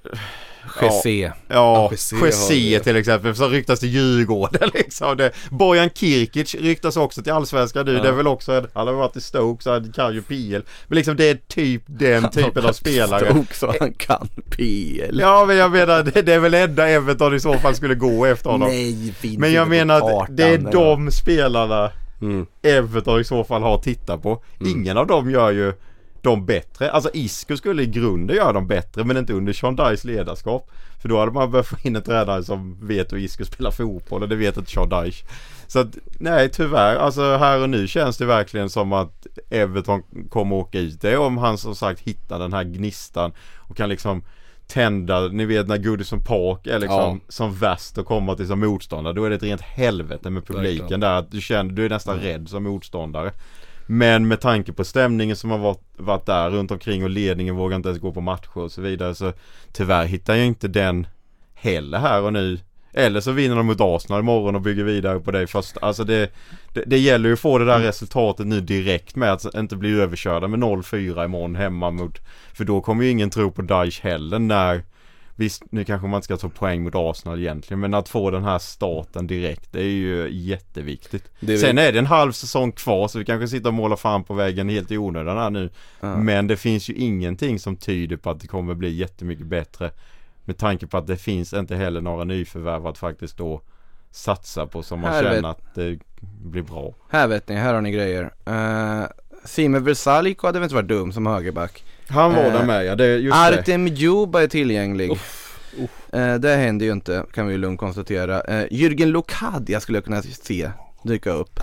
Jesse 0.83 1.11
Ja, 1.11 1.33
Ja, 1.49 1.89
Jesse 2.27 2.81
till 2.85 2.97
exempel, 2.97 3.35
som 3.37 3.51
ryktas 3.51 3.81
till 3.81 3.89
Djurgården 3.89 4.71
liksom. 4.75 5.17
Det, 5.17 5.33
Bojan 5.51 5.91
Kirkic 5.91 6.55
ryktas 6.55 6.97
också 6.97 7.23
till 7.23 7.33
Allsvenskan 7.33 7.87
nu. 7.87 7.93
Ja. 7.93 8.03
Det 8.03 8.09
är 8.09 8.13
väl 8.13 8.27
också, 8.27 8.53
en- 8.53 8.67
han 8.75 8.87
har 8.87 8.95
varit 8.95 9.17
i 9.17 9.21
Stoke 9.21 9.63
så 9.65 9.71
han 9.73 9.93
kan 9.93 10.15
ju 10.15 10.23
PL. 10.23 10.63
Men 10.89 10.97
liksom 10.97 11.17
det 11.17 11.31
är 11.31 11.39
typ 11.49 11.83
den 11.87 12.31
typen 12.31 12.67
av 12.67 12.73
spelare. 12.73 13.31
Stoke 13.31 13.55
så 13.55 13.75
han 13.81 13.93
kan 13.93 14.29
PL 14.51 15.21
Ja 15.21 15.45
men 15.47 15.57
jag 15.57 15.71
menar 15.71 16.03
det, 16.03 16.23
det 16.23 16.35
är 16.35 16.39
väl 16.39 16.55
enda 16.55 16.89
Everton 16.89 17.35
i 17.35 17.41
så 17.41 17.55
fall 17.55 17.75
skulle 17.75 17.95
gå 17.95 18.27
efter 18.27 18.51
honom. 18.51 18.69
Nej, 18.69 19.15
men 19.39 19.53
jag 19.53 19.69
menar 19.69 20.23
att 20.23 20.37
det 20.37 20.43
är 20.45 20.59
de 20.59 21.11
spelarna 21.11 21.91
Mm. 22.21 22.47
Everton 22.63 23.21
i 23.21 23.25
så 23.25 23.45
fall 23.45 23.63
har 23.63 23.79
tittat 23.79 24.23
på. 24.23 24.43
Ingen 24.61 24.97
av 24.97 25.07
dem 25.07 25.31
gör 25.31 25.51
ju 25.51 25.73
dem 26.25 26.47
bättre. 26.47 26.91
Alltså 26.91 27.11
Isco 27.15 27.57
skulle 27.57 27.83
i 27.83 27.87
grunden 27.87 28.37
göra 28.37 28.53
dem 28.53 28.67
bättre 28.67 29.05
men 29.05 29.17
inte 29.17 29.33
under 29.33 29.53
Sean 29.53 29.77
Dice 29.77 30.07
ledarskap. 30.07 30.71
För 31.03 31.09
då 31.09 31.19
hade 31.19 31.33
man 31.33 31.51
behövt 31.51 31.67
få 31.67 31.77
in 31.83 31.97
en 31.97 32.03
tränare 32.03 32.45
som 32.45 32.87
vet 32.87 33.13
hur 33.13 33.19
Isco 33.19 33.45
spelar 33.45 33.71
fotboll 33.71 34.23
och 34.23 34.29
det 34.29 34.37
vet 34.37 34.57
inte 34.57 34.71
Sean 34.71 34.89
Dice. 34.89 35.25
Så 35.67 35.79
att 35.79 35.99
nej 36.19 36.51
tyvärr, 36.51 36.97
alltså 36.97 37.37
här 37.37 37.63
och 37.63 37.71
nu 37.71 37.87
känns 37.87 38.19
det 38.19 38.27
verkligen 38.27 38.71
som 38.71 38.93
att 38.93 39.27
Everton 39.51 40.03
kommer 40.31 40.57
åka 40.57 40.79
ut. 40.79 41.01
Det 41.01 41.13
är 41.13 41.19
om 41.19 41.39
han 41.39 41.59
som 41.59 41.75
sagt 41.75 42.01
hittar 42.01 42.39
den 42.39 42.53
här 42.53 42.65
gnistan 42.65 43.33
och 43.59 43.77
kan 43.77 43.89
liksom 43.89 44.23
tända, 44.67 45.21
ni 45.21 45.45
vet 45.45 45.69
när 45.69 45.79
Goodison 45.79 46.21
Park 46.21 46.67
är 46.67 46.79
liksom 46.79 47.21
Ja. 47.25 47.33
som 47.33 47.55
värst 47.55 47.99
att 47.99 48.07
komma 48.07 48.35
till 48.35 48.47
som 48.47 48.61
motståndare. 48.61 49.15
Då 49.15 49.25
är 49.25 49.31
det 49.31 49.37
ett 49.37 49.43
rent 49.43 49.61
helvete 49.61 50.31
med 50.31 50.47
publiken 50.47 51.01
där. 51.01 51.19
Att 51.19 51.31
du 51.31 51.41
känner, 51.41 51.73
du 51.73 51.85
är 51.85 51.89
nästan 51.89 52.19
rädd 52.21 52.49
som 52.49 52.63
motståndare. 52.63 53.33
Men 53.87 54.29
med 54.29 54.41
tanke 54.41 54.73
på 54.73 54.85
stämningen 54.85 55.37
som 55.37 55.51
har 55.51 55.59
varit, 55.59 55.83
varit 55.97 56.27
där 56.27 56.51
runt 56.51 56.71
omkring 56.71 57.05
och 57.05 57.11
ledningen 57.11 57.57
vågar 57.57 57.77
inte 57.77 57.89
ens 57.89 58.01
gå 58.01 58.13
på 58.13 58.21
matcher 58.21 58.59
och 58.59 58.73
så 58.73 58.81
vidare 58.81 59.15
så 59.15 59.33
tyvärr 59.73 60.05
hittar 60.05 60.35
jag 60.35 60.47
inte 60.47 60.69
den 60.69 61.07
heller 61.55 61.99
här 61.99 62.23
och 62.23 62.33
nu. 62.33 62.59
Eller 62.93 63.21
så 63.21 63.33
vinner 63.33 63.57
de 63.57 63.67
mot 63.67 63.81
Arsenal 63.81 64.21
imorgon 64.21 64.55
och 64.55 64.61
bygger 64.61 64.85
vidare 64.85 65.21
på 65.21 65.31
det 65.31 65.47
första. 65.47 65.81
Alltså 65.81 66.05
det, 66.05 66.31
det, 66.73 66.85
det 66.87 66.99
gäller 66.99 67.29
ju 67.29 67.33
att 67.33 67.41
få 67.41 67.59
det 67.59 67.65
där 67.65 67.79
resultatet 67.79 68.47
nu 68.47 68.61
direkt 68.61 69.17
med 69.17 69.33
att 69.33 69.55
inte 69.55 69.77
bli 69.77 70.01
överkörda 70.01 70.49
med 70.49 70.61
0-4 70.61 71.25
imorgon 71.25 71.57
hemma 71.57 71.91
mot 71.91 72.19
För 72.53 72.65
då 72.65 72.81
kommer 72.81 73.05
ju 73.05 73.11
ingen 73.11 73.31
tro 73.31 73.51
på 73.51 73.63
Daesh 73.63 74.03
heller 74.03 74.39
när 74.39 74.83
Visst, 75.37 75.63
nu 75.71 75.85
kanske 75.85 76.09
man 76.09 76.19
inte 76.19 76.25
ska 76.25 76.37
ta 76.37 76.49
poäng 76.49 76.83
mot 76.83 76.95
Arsenal 76.95 77.41
egentligen 77.41 77.81
men 77.81 77.95
att 77.95 78.09
få 78.09 78.31
den 78.31 78.45
här 78.45 78.59
starten 78.59 79.27
direkt 79.27 79.73
det 79.73 79.81
är 79.81 79.85
ju 79.85 80.29
jätteviktigt. 80.31 81.31
Det 81.41 81.59
Sen 81.59 81.79
är 81.79 81.93
det 81.93 81.99
en 81.99 82.07
halv 82.07 82.33
säsong 82.33 82.73
kvar 82.73 83.09
så 83.09 83.19
vi 83.19 83.25
kanske 83.25 83.49
sitter 83.49 83.69
och 83.69 83.75
målar 83.75 83.97
fan 83.97 84.25
på 84.25 84.35
väggen 84.35 84.69
helt 84.69 84.91
i 84.91 84.99
onödan 84.99 85.37
här 85.37 85.51
nu. 85.51 85.71
Ja. 86.01 86.17
Men 86.17 86.47
det 86.47 86.57
finns 86.57 86.91
ju 86.91 86.95
ingenting 86.95 87.59
som 87.59 87.77
tyder 87.77 88.17
på 88.17 88.31
att 88.31 88.41
det 88.41 88.47
kommer 88.47 88.75
bli 88.75 88.95
jättemycket 88.95 89.47
bättre. 89.47 89.91
Med 90.45 90.59
tanke 90.59 90.87
på 90.87 90.99
att 90.99 91.07
det 91.07 91.17
finns 91.17 91.53
inte 91.53 91.77
heller 91.77 92.01
några 92.01 92.25
nyförvärv 92.25 92.87
att 92.87 92.99
faktiskt 92.99 93.37
då 93.37 93.61
satsa 94.11 94.67
på 94.67 94.83
som 94.83 95.01
man 95.01 95.11
Här 95.11 95.23
vet- 95.23 95.33
känner 95.33 95.49
att 95.49 95.75
det 95.75 95.99
blir 96.45 96.63
bra. 96.63 96.95
Här 97.11 97.29
vet 97.29 97.49
ni, 97.49 97.55
här 97.55 97.75
har 97.75 97.81
ni 97.81 97.91
grejer 97.91 98.23
uh, 98.49 99.07
Sime 99.45 99.79
Versaliko 99.79 100.47
hade 100.47 100.59
väl 100.59 100.65
inte 100.65 100.75
varit 100.75 100.89
dum 100.89 101.13
som 101.13 101.27
högerback 101.27 101.85
Han 102.09 102.35
var 102.35 102.45
Eh, 102.45 102.53
där 102.53 102.67
med 102.67 102.87
ja, 102.87 102.95
det, 102.95 103.07
just 103.07 103.35
det. 103.35 103.59
Artem 103.59 103.87
Djuba 103.87 104.43
är 104.43 104.47
tillgänglig 104.47 105.19
Eh, 106.13 106.35
Det 106.35 106.57
händer 106.57 106.87
ju 106.87 106.93
inte, 106.93 107.25
kan 107.33 107.47
vi 107.47 107.53
ju 107.53 107.59
lugnt 107.59 107.81
konstatera 107.81 108.37
uh, 108.37 108.67
Jürgen 108.71 109.07
Lokadia 109.07 109.81
skulle 109.81 109.99
jag 109.99 110.05
kunna 110.05 110.23
se 110.23 110.71
dyka 111.05 111.31
upp 111.31 111.61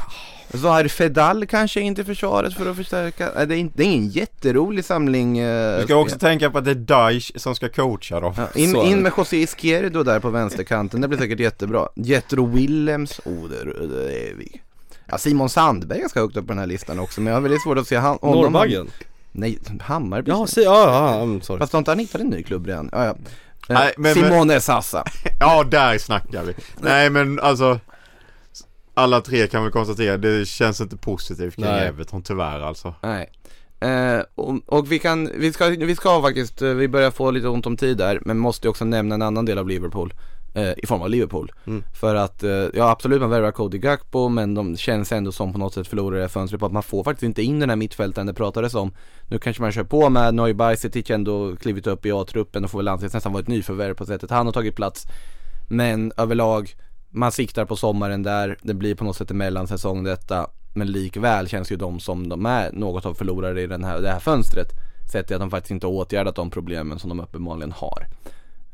Zahir 0.54 0.88
Fedal 0.88 1.46
kanske 1.46 1.82
inte 1.82 2.06
försvaret 2.06 2.54
för 2.54 2.72
att 2.72 2.78
förstärka, 2.78 3.32
Eh, 3.32 3.48
det, 3.48 3.56
är 3.56 3.58
inte, 3.58 3.78
det 3.78 3.84
är 3.84 3.88
ingen 3.88 4.10
jätterolig 4.10 4.86
samling 4.86 5.38
eh, 5.38 5.78
Du 5.80 5.84
ska 5.84 5.96
också 5.96 6.18
tänka 6.18 6.52
på 6.52 6.58
att 6.58 6.66
det 6.66 6.72
är 6.72 6.76
Daesh 6.76 7.32
som 7.36 7.56
ska 7.56 7.70
coacha 7.70 8.20
dem. 8.20 8.34
Ja, 8.38 8.48
in, 8.56 8.76
är 8.76 8.86
in 8.86 8.98
det. 8.98 9.04
med 9.04 9.12
José 9.18 9.38
Izquierdo 9.38 10.04
där 10.04 10.20
på 10.20 10.30
vänsterkanten, 10.30 11.02
det 11.02 11.08
blir 11.08 11.20
säkert 11.20 11.40
jättebra. 11.40 11.88
Jetro 11.96 12.46
Willems, 12.46 13.20
oh 13.26 13.50
det, 13.50 13.88
det 13.88 14.30
är 14.30 14.34
vi. 14.36 14.62
Ja, 15.06 15.18
Simon 15.18 15.50
Sandberg 15.50 15.98
är 15.98 16.02
ganska 16.02 16.20
högt 16.20 16.38
upp 16.38 16.48
på 16.48 16.52
den 16.52 16.60
här 16.60 16.68
listan 16.68 17.00
också, 17.00 17.22
men 17.22 17.28
jag 17.32 17.36
har 17.36 17.42
väldigt 17.42 17.64
svårt 17.64 17.78
att 17.78 17.88
se 17.88 17.96
han, 17.96 18.18
honom. 18.22 18.42
Norrbaggen? 18.42 18.88
Nej, 19.32 19.60
Hammarby. 19.82 20.32
Ja, 20.32 20.48
se, 20.48 20.62
ja, 20.62 20.84
ja, 21.16 21.22
mm, 21.24 21.42
sorry 21.42 21.60
Fast 21.60 21.74
har 21.74 21.78
inte 21.80 21.92
han 21.92 22.00
hittat 22.00 22.22
en 22.22 22.28
ny 22.28 22.44
klubb 22.44 22.68
redan? 22.68 22.90
Ja, 22.92 23.06
ja. 23.06 23.12
Eh, 23.12 23.16
Nej, 23.70 23.94
men- 23.98 24.14
Simone 24.14 24.62
Sassa. 24.62 25.04
Ja, 25.40 25.64
där 25.64 25.98
snackar 25.98 26.44
vi. 26.44 26.54
Nej 26.78 27.10
men 27.10 27.40
alltså 27.40 27.80
alla 28.94 29.22
tre 29.22 29.48
kan 29.48 29.64
väl 29.64 29.72
konstatera, 29.72 30.18
det 30.18 30.48
känns 30.48 30.82
inte 30.82 30.98
positivt 30.98 31.56
kring 31.56 31.66
Nej. 31.66 31.88
Everton 31.88 32.22
tyvärr 32.22 32.60
alltså. 32.60 32.94
Nej. 33.02 33.32
Eh, 33.80 34.22
och, 34.36 34.60
och 34.66 34.92
vi 34.92 35.00
kan, 35.00 35.30
vi 35.36 35.54
ska, 35.54 35.68
vi 35.68 35.96
ska 35.96 36.22
faktiskt, 36.22 36.62
eh, 36.62 36.70
vi 36.70 36.88
börjar 36.88 37.12
få 37.12 37.32
lite 37.32 37.48
ont 37.48 37.66
om 37.66 37.78
tid 37.78 37.98
där, 37.98 38.20
men 38.26 38.38
måste 38.38 38.68
ju 38.68 38.70
också 38.70 38.86
nämna 38.86 39.16
en 39.16 39.22
annan 39.22 39.46
del 39.46 39.58
av 39.58 39.68
Liverpool. 39.68 40.14
Eh, 40.54 40.74
I 40.78 40.86
form 40.88 41.02
av 41.02 41.10
Liverpool. 41.10 41.52
Mm. 41.68 41.84
För 41.94 42.16
att, 42.16 42.44
eh, 42.44 42.52
ja 42.52 42.90
absolut 42.90 43.22
man 43.22 43.30
värvar 43.30 43.52
Cody 43.52 43.78
Gakpo 43.78 44.30
men 44.30 44.54
de 44.54 44.78
känns 44.78 45.12
ändå 45.12 45.32
som 45.32 45.54
på 45.54 45.60
något 45.60 45.74
sätt 45.74 45.88
förlorar 45.88 46.16
det 46.16 46.22
här 46.22 46.28
fönstret 46.28 46.60
på 46.60 46.66
att 46.66 46.72
man 46.72 46.84
får 46.84 47.04
faktiskt 47.04 47.24
inte 47.24 47.42
in 47.42 47.60
den 47.60 47.70
här 47.70 47.76
mittfältaren 47.76 48.28
det 48.28 48.34
pratades 48.34 48.74
om. 48.74 48.94
Nu 49.28 49.40
kanske 49.40 49.62
man 49.62 49.72
kör 49.72 49.84
på 49.84 50.10
med 50.10 50.34
Noy 50.34 50.54
Bajsetic 50.54 51.10
ändå 51.10 51.56
klivit 51.56 51.88
upp 51.88 52.06
i 52.06 52.12
A-truppen 52.12 52.64
och 52.64 52.72
får 52.72 52.80
väl 52.80 52.88
anses 52.88 53.14
nästan 53.14 53.34
vara 53.34 53.42
ett 53.42 53.48
nyförvärv 53.48 53.94
på 53.94 54.06
sättet 54.06 54.30
han 54.30 54.46
har 54.46 54.54
tagit 54.54 54.76
plats. 54.76 55.06
Men 55.70 56.12
överlag, 56.18 56.76
man 57.10 57.32
siktar 57.32 57.66
på 57.66 57.76
sommaren 57.76 58.24
där, 58.24 58.58
det 58.62 58.74
blir 58.74 58.96
på 58.96 59.04
något 59.04 59.16
sätt 59.16 59.32
en 59.32 59.38
mellansäsong 59.38 60.04
detta. 60.04 60.48
Men 60.74 60.92
likväl 60.92 61.48
känns 61.48 61.72
ju 61.72 61.76
de 61.76 62.00
som 62.00 62.30
de 62.30 62.46
är 62.46 62.72
något 62.72 63.06
av 63.06 63.14
förlorare 63.14 63.62
i 63.62 63.68
den 63.68 63.84
här, 63.84 64.02
det 64.02 64.10
här 64.10 64.20
fönstret. 64.20 64.68
Sett 65.12 65.28
till 65.28 65.36
att 65.36 65.42
de 65.42 65.50
faktiskt 65.52 65.72
inte 65.72 65.88
har 65.88 65.94
åtgärdat 65.94 66.36
de 66.36 66.50
problemen 66.50 67.00
som 67.00 67.10
de 67.10 67.20
uppenbarligen 67.20 67.72
har. 67.72 68.08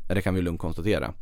Det 0.06 0.22
kan 0.22 0.34
vi 0.34 0.42
lugnt 0.42 0.60
konstatera. 0.60 1.12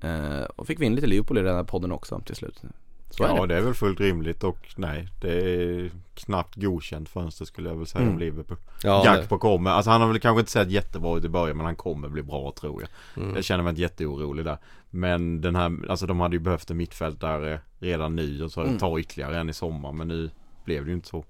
Eh, 0.00 0.42
och 0.56 0.66
fick 0.66 0.80
vi 0.80 0.86
in 0.86 0.94
lite 0.94 1.06
Liverpool 1.06 1.38
i 1.38 1.42
den 1.42 1.56
här 1.56 1.64
podden 1.64 1.92
också 1.92 2.20
till 2.20 2.36
slut. 2.36 2.62
Så 3.10 3.24
är 3.24 3.28
ja 3.28 3.40
det. 3.40 3.46
det 3.46 3.56
är 3.60 3.62
väl 3.62 3.74
fullt 3.74 4.00
rimligt 4.00 4.44
och 4.44 4.58
nej 4.76 5.08
det 5.20 5.32
är 5.32 5.90
knappt 6.14 6.54
godkänt 6.54 7.08
fönster 7.08 7.44
skulle 7.44 7.68
jag 7.68 7.76
väl 7.76 7.86
säga 7.86 8.02
Mm. 8.02 8.14
om 8.14 8.20
Liverpool. 8.20 8.58
Ja, 8.82 9.02
Gakpo 9.04 9.38
kommer, 9.38 9.70
alltså 9.70 9.90
han 9.90 10.00
har 10.00 10.08
väl 10.08 10.20
kanske 10.20 10.40
inte 10.40 10.52
sett 10.52 10.70
jättebra 10.70 11.18
ut 11.18 11.24
i 11.24 11.28
början 11.28 11.56
men 11.56 11.66
han 11.66 11.76
kommer 11.76 12.08
bli 12.08 12.22
bra 12.22 12.52
tror 12.60 12.82
jag. 12.82 13.22
Mm. 13.24 13.34
Jag 13.36 13.44
känner 13.44 13.64
mig 13.64 13.70
inte 13.70 13.82
jätteorolig 13.82 14.44
där. 14.44 14.58
Men 14.90 15.40
den 15.40 15.56
här, 15.56 15.90
alltså 15.90 16.06
de 16.06 16.20
hade 16.20 16.36
ju 16.36 16.40
behövt 16.40 16.70
en 16.70 16.76
mittfältare 16.76 17.60
redan 17.78 18.16
nu 18.16 18.44
och 18.44 18.52
så 18.52 18.60
Mm. 18.62 18.78
ta 18.78 19.00
ytterligare 19.00 19.38
en 19.40 19.48
i 19.48 19.52
sommar 19.52 19.92
men 19.92 20.08
nu 20.08 20.30
blev 20.64 20.84
det 20.84 20.88
ju 20.90 20.94
inte 20.96 21.08
så. 21.08 21.24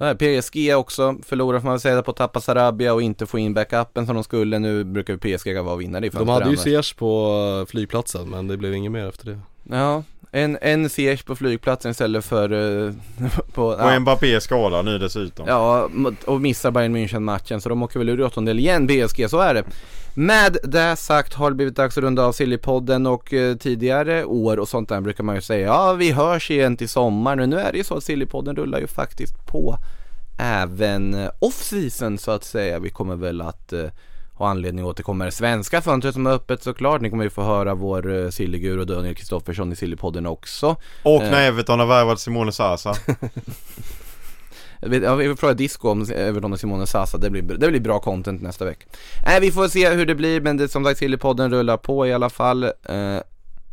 Nej, 0.00 0.14
PSG 0.14 0.76
också 0.76 1.16
förlorar 1.26 1.60
får 1.60 1.68
man 1.68 1.80
säga 1.80 2.02
på 2.02 2.10
att 2.10 2.16
tappa 2.16 2.40
Sarabia 2.40 2.94
och 2.94 3.02
inte 3.02 3.26
få 3.26 3.38
in 3.38 3.54
backupen 3.54 4.06
som 4.06 4.14
de 4.14 4.24
skulle. 4.24 4.58
Nu 4.58 4.84
brukar 4.84 5.16
PSG 5.16 5.62
vara 5.62 5.76
vinnare 5.76 6.06
i 6.06 6.08
De 6.08 6.16
fönster 6.16 6.32
hade 6.32 6.50
ju. 6.50 6.56
Ziyech 6.56 6.96
på 6.96 7.32
eh, 7.60 7.70
flygplatsen 7.70 8.28
men 8.28 8.48
det 8.48 8.56
blev 8.56 8.74
inget 8.74 8.92
mer 8.92 9.06
efter 9.06 9.26
det 9.26 9.40
Ja, 9.76 10.02
en, 10.30 10.58
en 10.60 10.90
Ziyech 10.90 11.24
på 11.24 11.36
flygplatsen 11.36 11.90
istället 11.90 12.24
för 12.24 12.52
eh, 12.86 12.92
på, 13.54 13.66
Och 13.66 14.00
Mbappé 14.00 14.34
är 14.34 14.40
skadad 14.40 14.84
nu 14.84 14.98
dessutom. 14.98 15.46
Ja, 15.48 15.90
och 16.24 16.40
missar 16.40 16.70
Bayern 16.70 16.96
München 16.96 17.20
matchen 17.20 17.60
så 17.60 17.68
de 17.68 17.82
åker 17.82 17.98
väl 17.98 18.08
ur 18.08 18.20
i 18.20 18.22
åttondel 18.22 18.58
igen, 18.58 18.88
PSG, 18.88 19.30
så 19.30 19.38
är 19.38 19.54
det. 19.54 19.64
Med 20.14 20.56
det 20.64 20.96
sagt 20.96 21.34
har 21.34 21.50
det 21.50 21.56
blivit 21.56 21.76
dags 21.76 21.98
att 21.98 22.04
runda 22.04 22.24
av 22.24 22.32
Sillypodden 22.32 23.06
och 23.06 23.32
eh, 23.32 23.56
tidigare 23.56 24.24
år 24.24 24.58
och 24.58 24.68
sånt 24.68 24.88
där 24.88 25.00
brukar 25.00 25.24
man 25.24 25.34
ju 25.34 25.40
säga 25.40 25.66
ja 25.66 25.92
vi 25.92 26.12
hörs 26.12 26.50
igen 26.50 26.76
till 26.76 26.88
sommar 26.88 27.36
nu. 27.36 27.46
Nu 27.46 27.58
är 27.58 27.72
det 27.72 27.78
ju 27.78 27.84
så 27.84 27.96
att 27.96 28.04
Sillypodden 28.04 28.56
rullar 28.56 28.78
ju 28.78 28.86
faktiskt 28.86 29.46
på 29.46 29.78
även 30.38 31.14
eh, 31.14 31.30
off-season 31.38 32.18
så 32.18 32.30
att 32.30 32.44
säga. 32.44 32.78
Vi 32.78 32.90
kommer 32.90 33.16
väl 33.16 33.40
att 33.40 33.72
eh, 33.72 33.84
ha 34.38 34.48
anledning 34.48 34.84
att 34.84 34.90
återkomma 34.90 35.24
det 35.24 35.30
svenska 35.30 35.82
fönstret 35.82 36.14
som 36.14 36.26
är 36.26 36.30
öppet 36.30 36.62
såklart. 36.62 37.00
Ni 37.00 37.10
kommer 37.10 37.24
ju 37.24 37.30
få 37.30 37.42
höra 37.42 37.74
vår 37.74 38.10
uh, 38.10 38.30
Sillygur 38.30 38.78
och 38.78 38.86
Daniel 38.86 39.14
Kristoffersson 39.14 39.72
i 39.72 39.76
Sillypodden 39.76 40.26
också. 40.26 40.76
Och 41.02 41.22
Eh. 41.22 41.30
när 41.30 41.48
Everton 41.48 41.78
har 41.80 41.86
värvat 41.86 42.20
Simone 42.20 42.52
Sasa. 42.52 42.94
Jag 44.80 44.94
Jag 44.94 45.16
vill 45.16 45.36
fråga 45.36 45.54
Disco 45.54 45.88
om 45.90 46.06
Everton 46.16 46.52
och 46.52 46.60
Simone 46.60 46.86
Sasa, 46.86 47.18
det 47.18 47.30
blir, 47.30 47.42
det 47.42 47.68
blir 47.68 47.80
bra 47.80 47.98
content 47.98 48.42
nästa 48.42 48.64
vecka. 48.64 48.86
Nej, 49.26 49.40
vi 49.40 49.52
får 49.52 49.68
se 49.68 49.90
hur 49.90 50.06
det 50.06 50.14
blir, 50.14 50.40
men 50.40 50.56
det 50.56 50.68
som 50.68 50.84
sagt 50.84 50.98
Sillypodden 50.98 51.50
rullar 51.50 51.76
på 51.76 52.06
i 52.06 52.12
alla 52.12 52.30
fall. 52.30 52.64
Eh, 52.64 53.18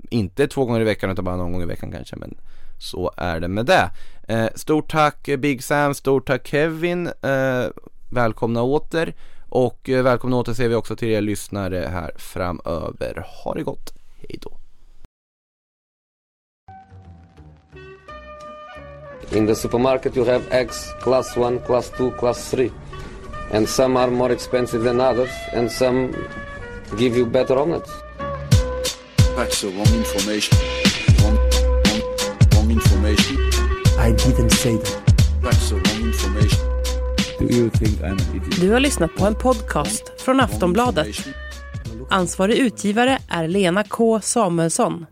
inte 0.10 0.48
två 0.48 0.66
gånger 0.66 0.82
i 0.82 0.84
veckan 0.84 1.12
utan 1.12 1.26
bara 1.26 1.36
någon 1.36 1.52
gång 1.52 1.62
i 1.62 1.66
veckan 1.66 1.92
kanske, 1.92 2.16
men 2.16 2.38
så 2.80 3.12
är 3.18 3.40
det 3.40 3.48
med 3.48 3.66
det. 3.66 3.90
Eh, 4.28 4.48
stort 4.56 4.92
tack 4.92 5.28
eh, 5.28 5.38
Big 5.38 5.64
Sam, 5.64 5.94
stort 5.94 6.28
tack 6.28 6.48
Kevin, 6.48 7.08
eh, 7.08 7.66
välkomna 8.12 8.62
åter. 8.62 9.14
Och 9.58 9.90
eh, 9.90 10.04
välkomna 10.04 10.38
åter 10.38 10.54
ser 10.54 10.68
vi 10.68 10.76
också 10.76 10.96
till 10.96 11.08
er 11.08 11.22
lyssnare 11.22 11.88
här 11.92 12.12
framöver. 12.16 13.26
Ha 13.44 13.54
det 13.54 13.64
gott, 13.64 13.94
hej 14.18 14.40
då. 14.42 14.58
In 19.38 19.48
the 19.48 19.56
supermarket, 19.56 20.18
you 20.18 20.26
have 20.26 20.44
eggs 20.50 20.94
class 21.02 21.38
1, 21.38 21.66
class 21.66 21.90
2, 21.98 22.12
class 22.12 22.52
3. 22.52 22.70
And 23.54 23.70
some 23.70 24.00
are 24.00 24.12
more 24.12 24.34
expensive 24.34 24.84
than 24.84 25.02
others, 25.02 25.32
and 25.54 25.72
some 25.72 26.14
give 26.98 27.18
you 27.18 27.26
better 27.26 27.58
omelets. 27.58 27.92
That's 29.36 29.62
the 29.62 29.68
wrong 29.68 29.94
information. 29.98 30.58
Wrong, 31.22 31.38
wrong, 31.86 32.02
wrong 32.54 32.72
information. 32.72 33.38
I 34.00 34.12
didn't 34.12 34.52
say 34.52 34.78
that. 34.78 35.16
That's 35.42 35.70
the. 35.70 35.85
Do 37.40 37.46
you 37.46 37.70
think 37.70 38.00
I'm 38.02 38.12
an 38.12 38.36
idiot? 38.36 38.62
Du 38.62 38.72
har 38.72 38.80
lyssnat 38.80 39.16
på 39.16 39.26
en 39.26 39.36
podcast 39.36 40.22
från 40.22 40.40
Aftonbladet. 40.40 41.08
Ansvarig 42.10 42.58
utgivare 42.58 43.18
är 43.30 43.48
Lena 43.48 43.84
K 43.84 44.20
Samuelsson. 44.22 45.06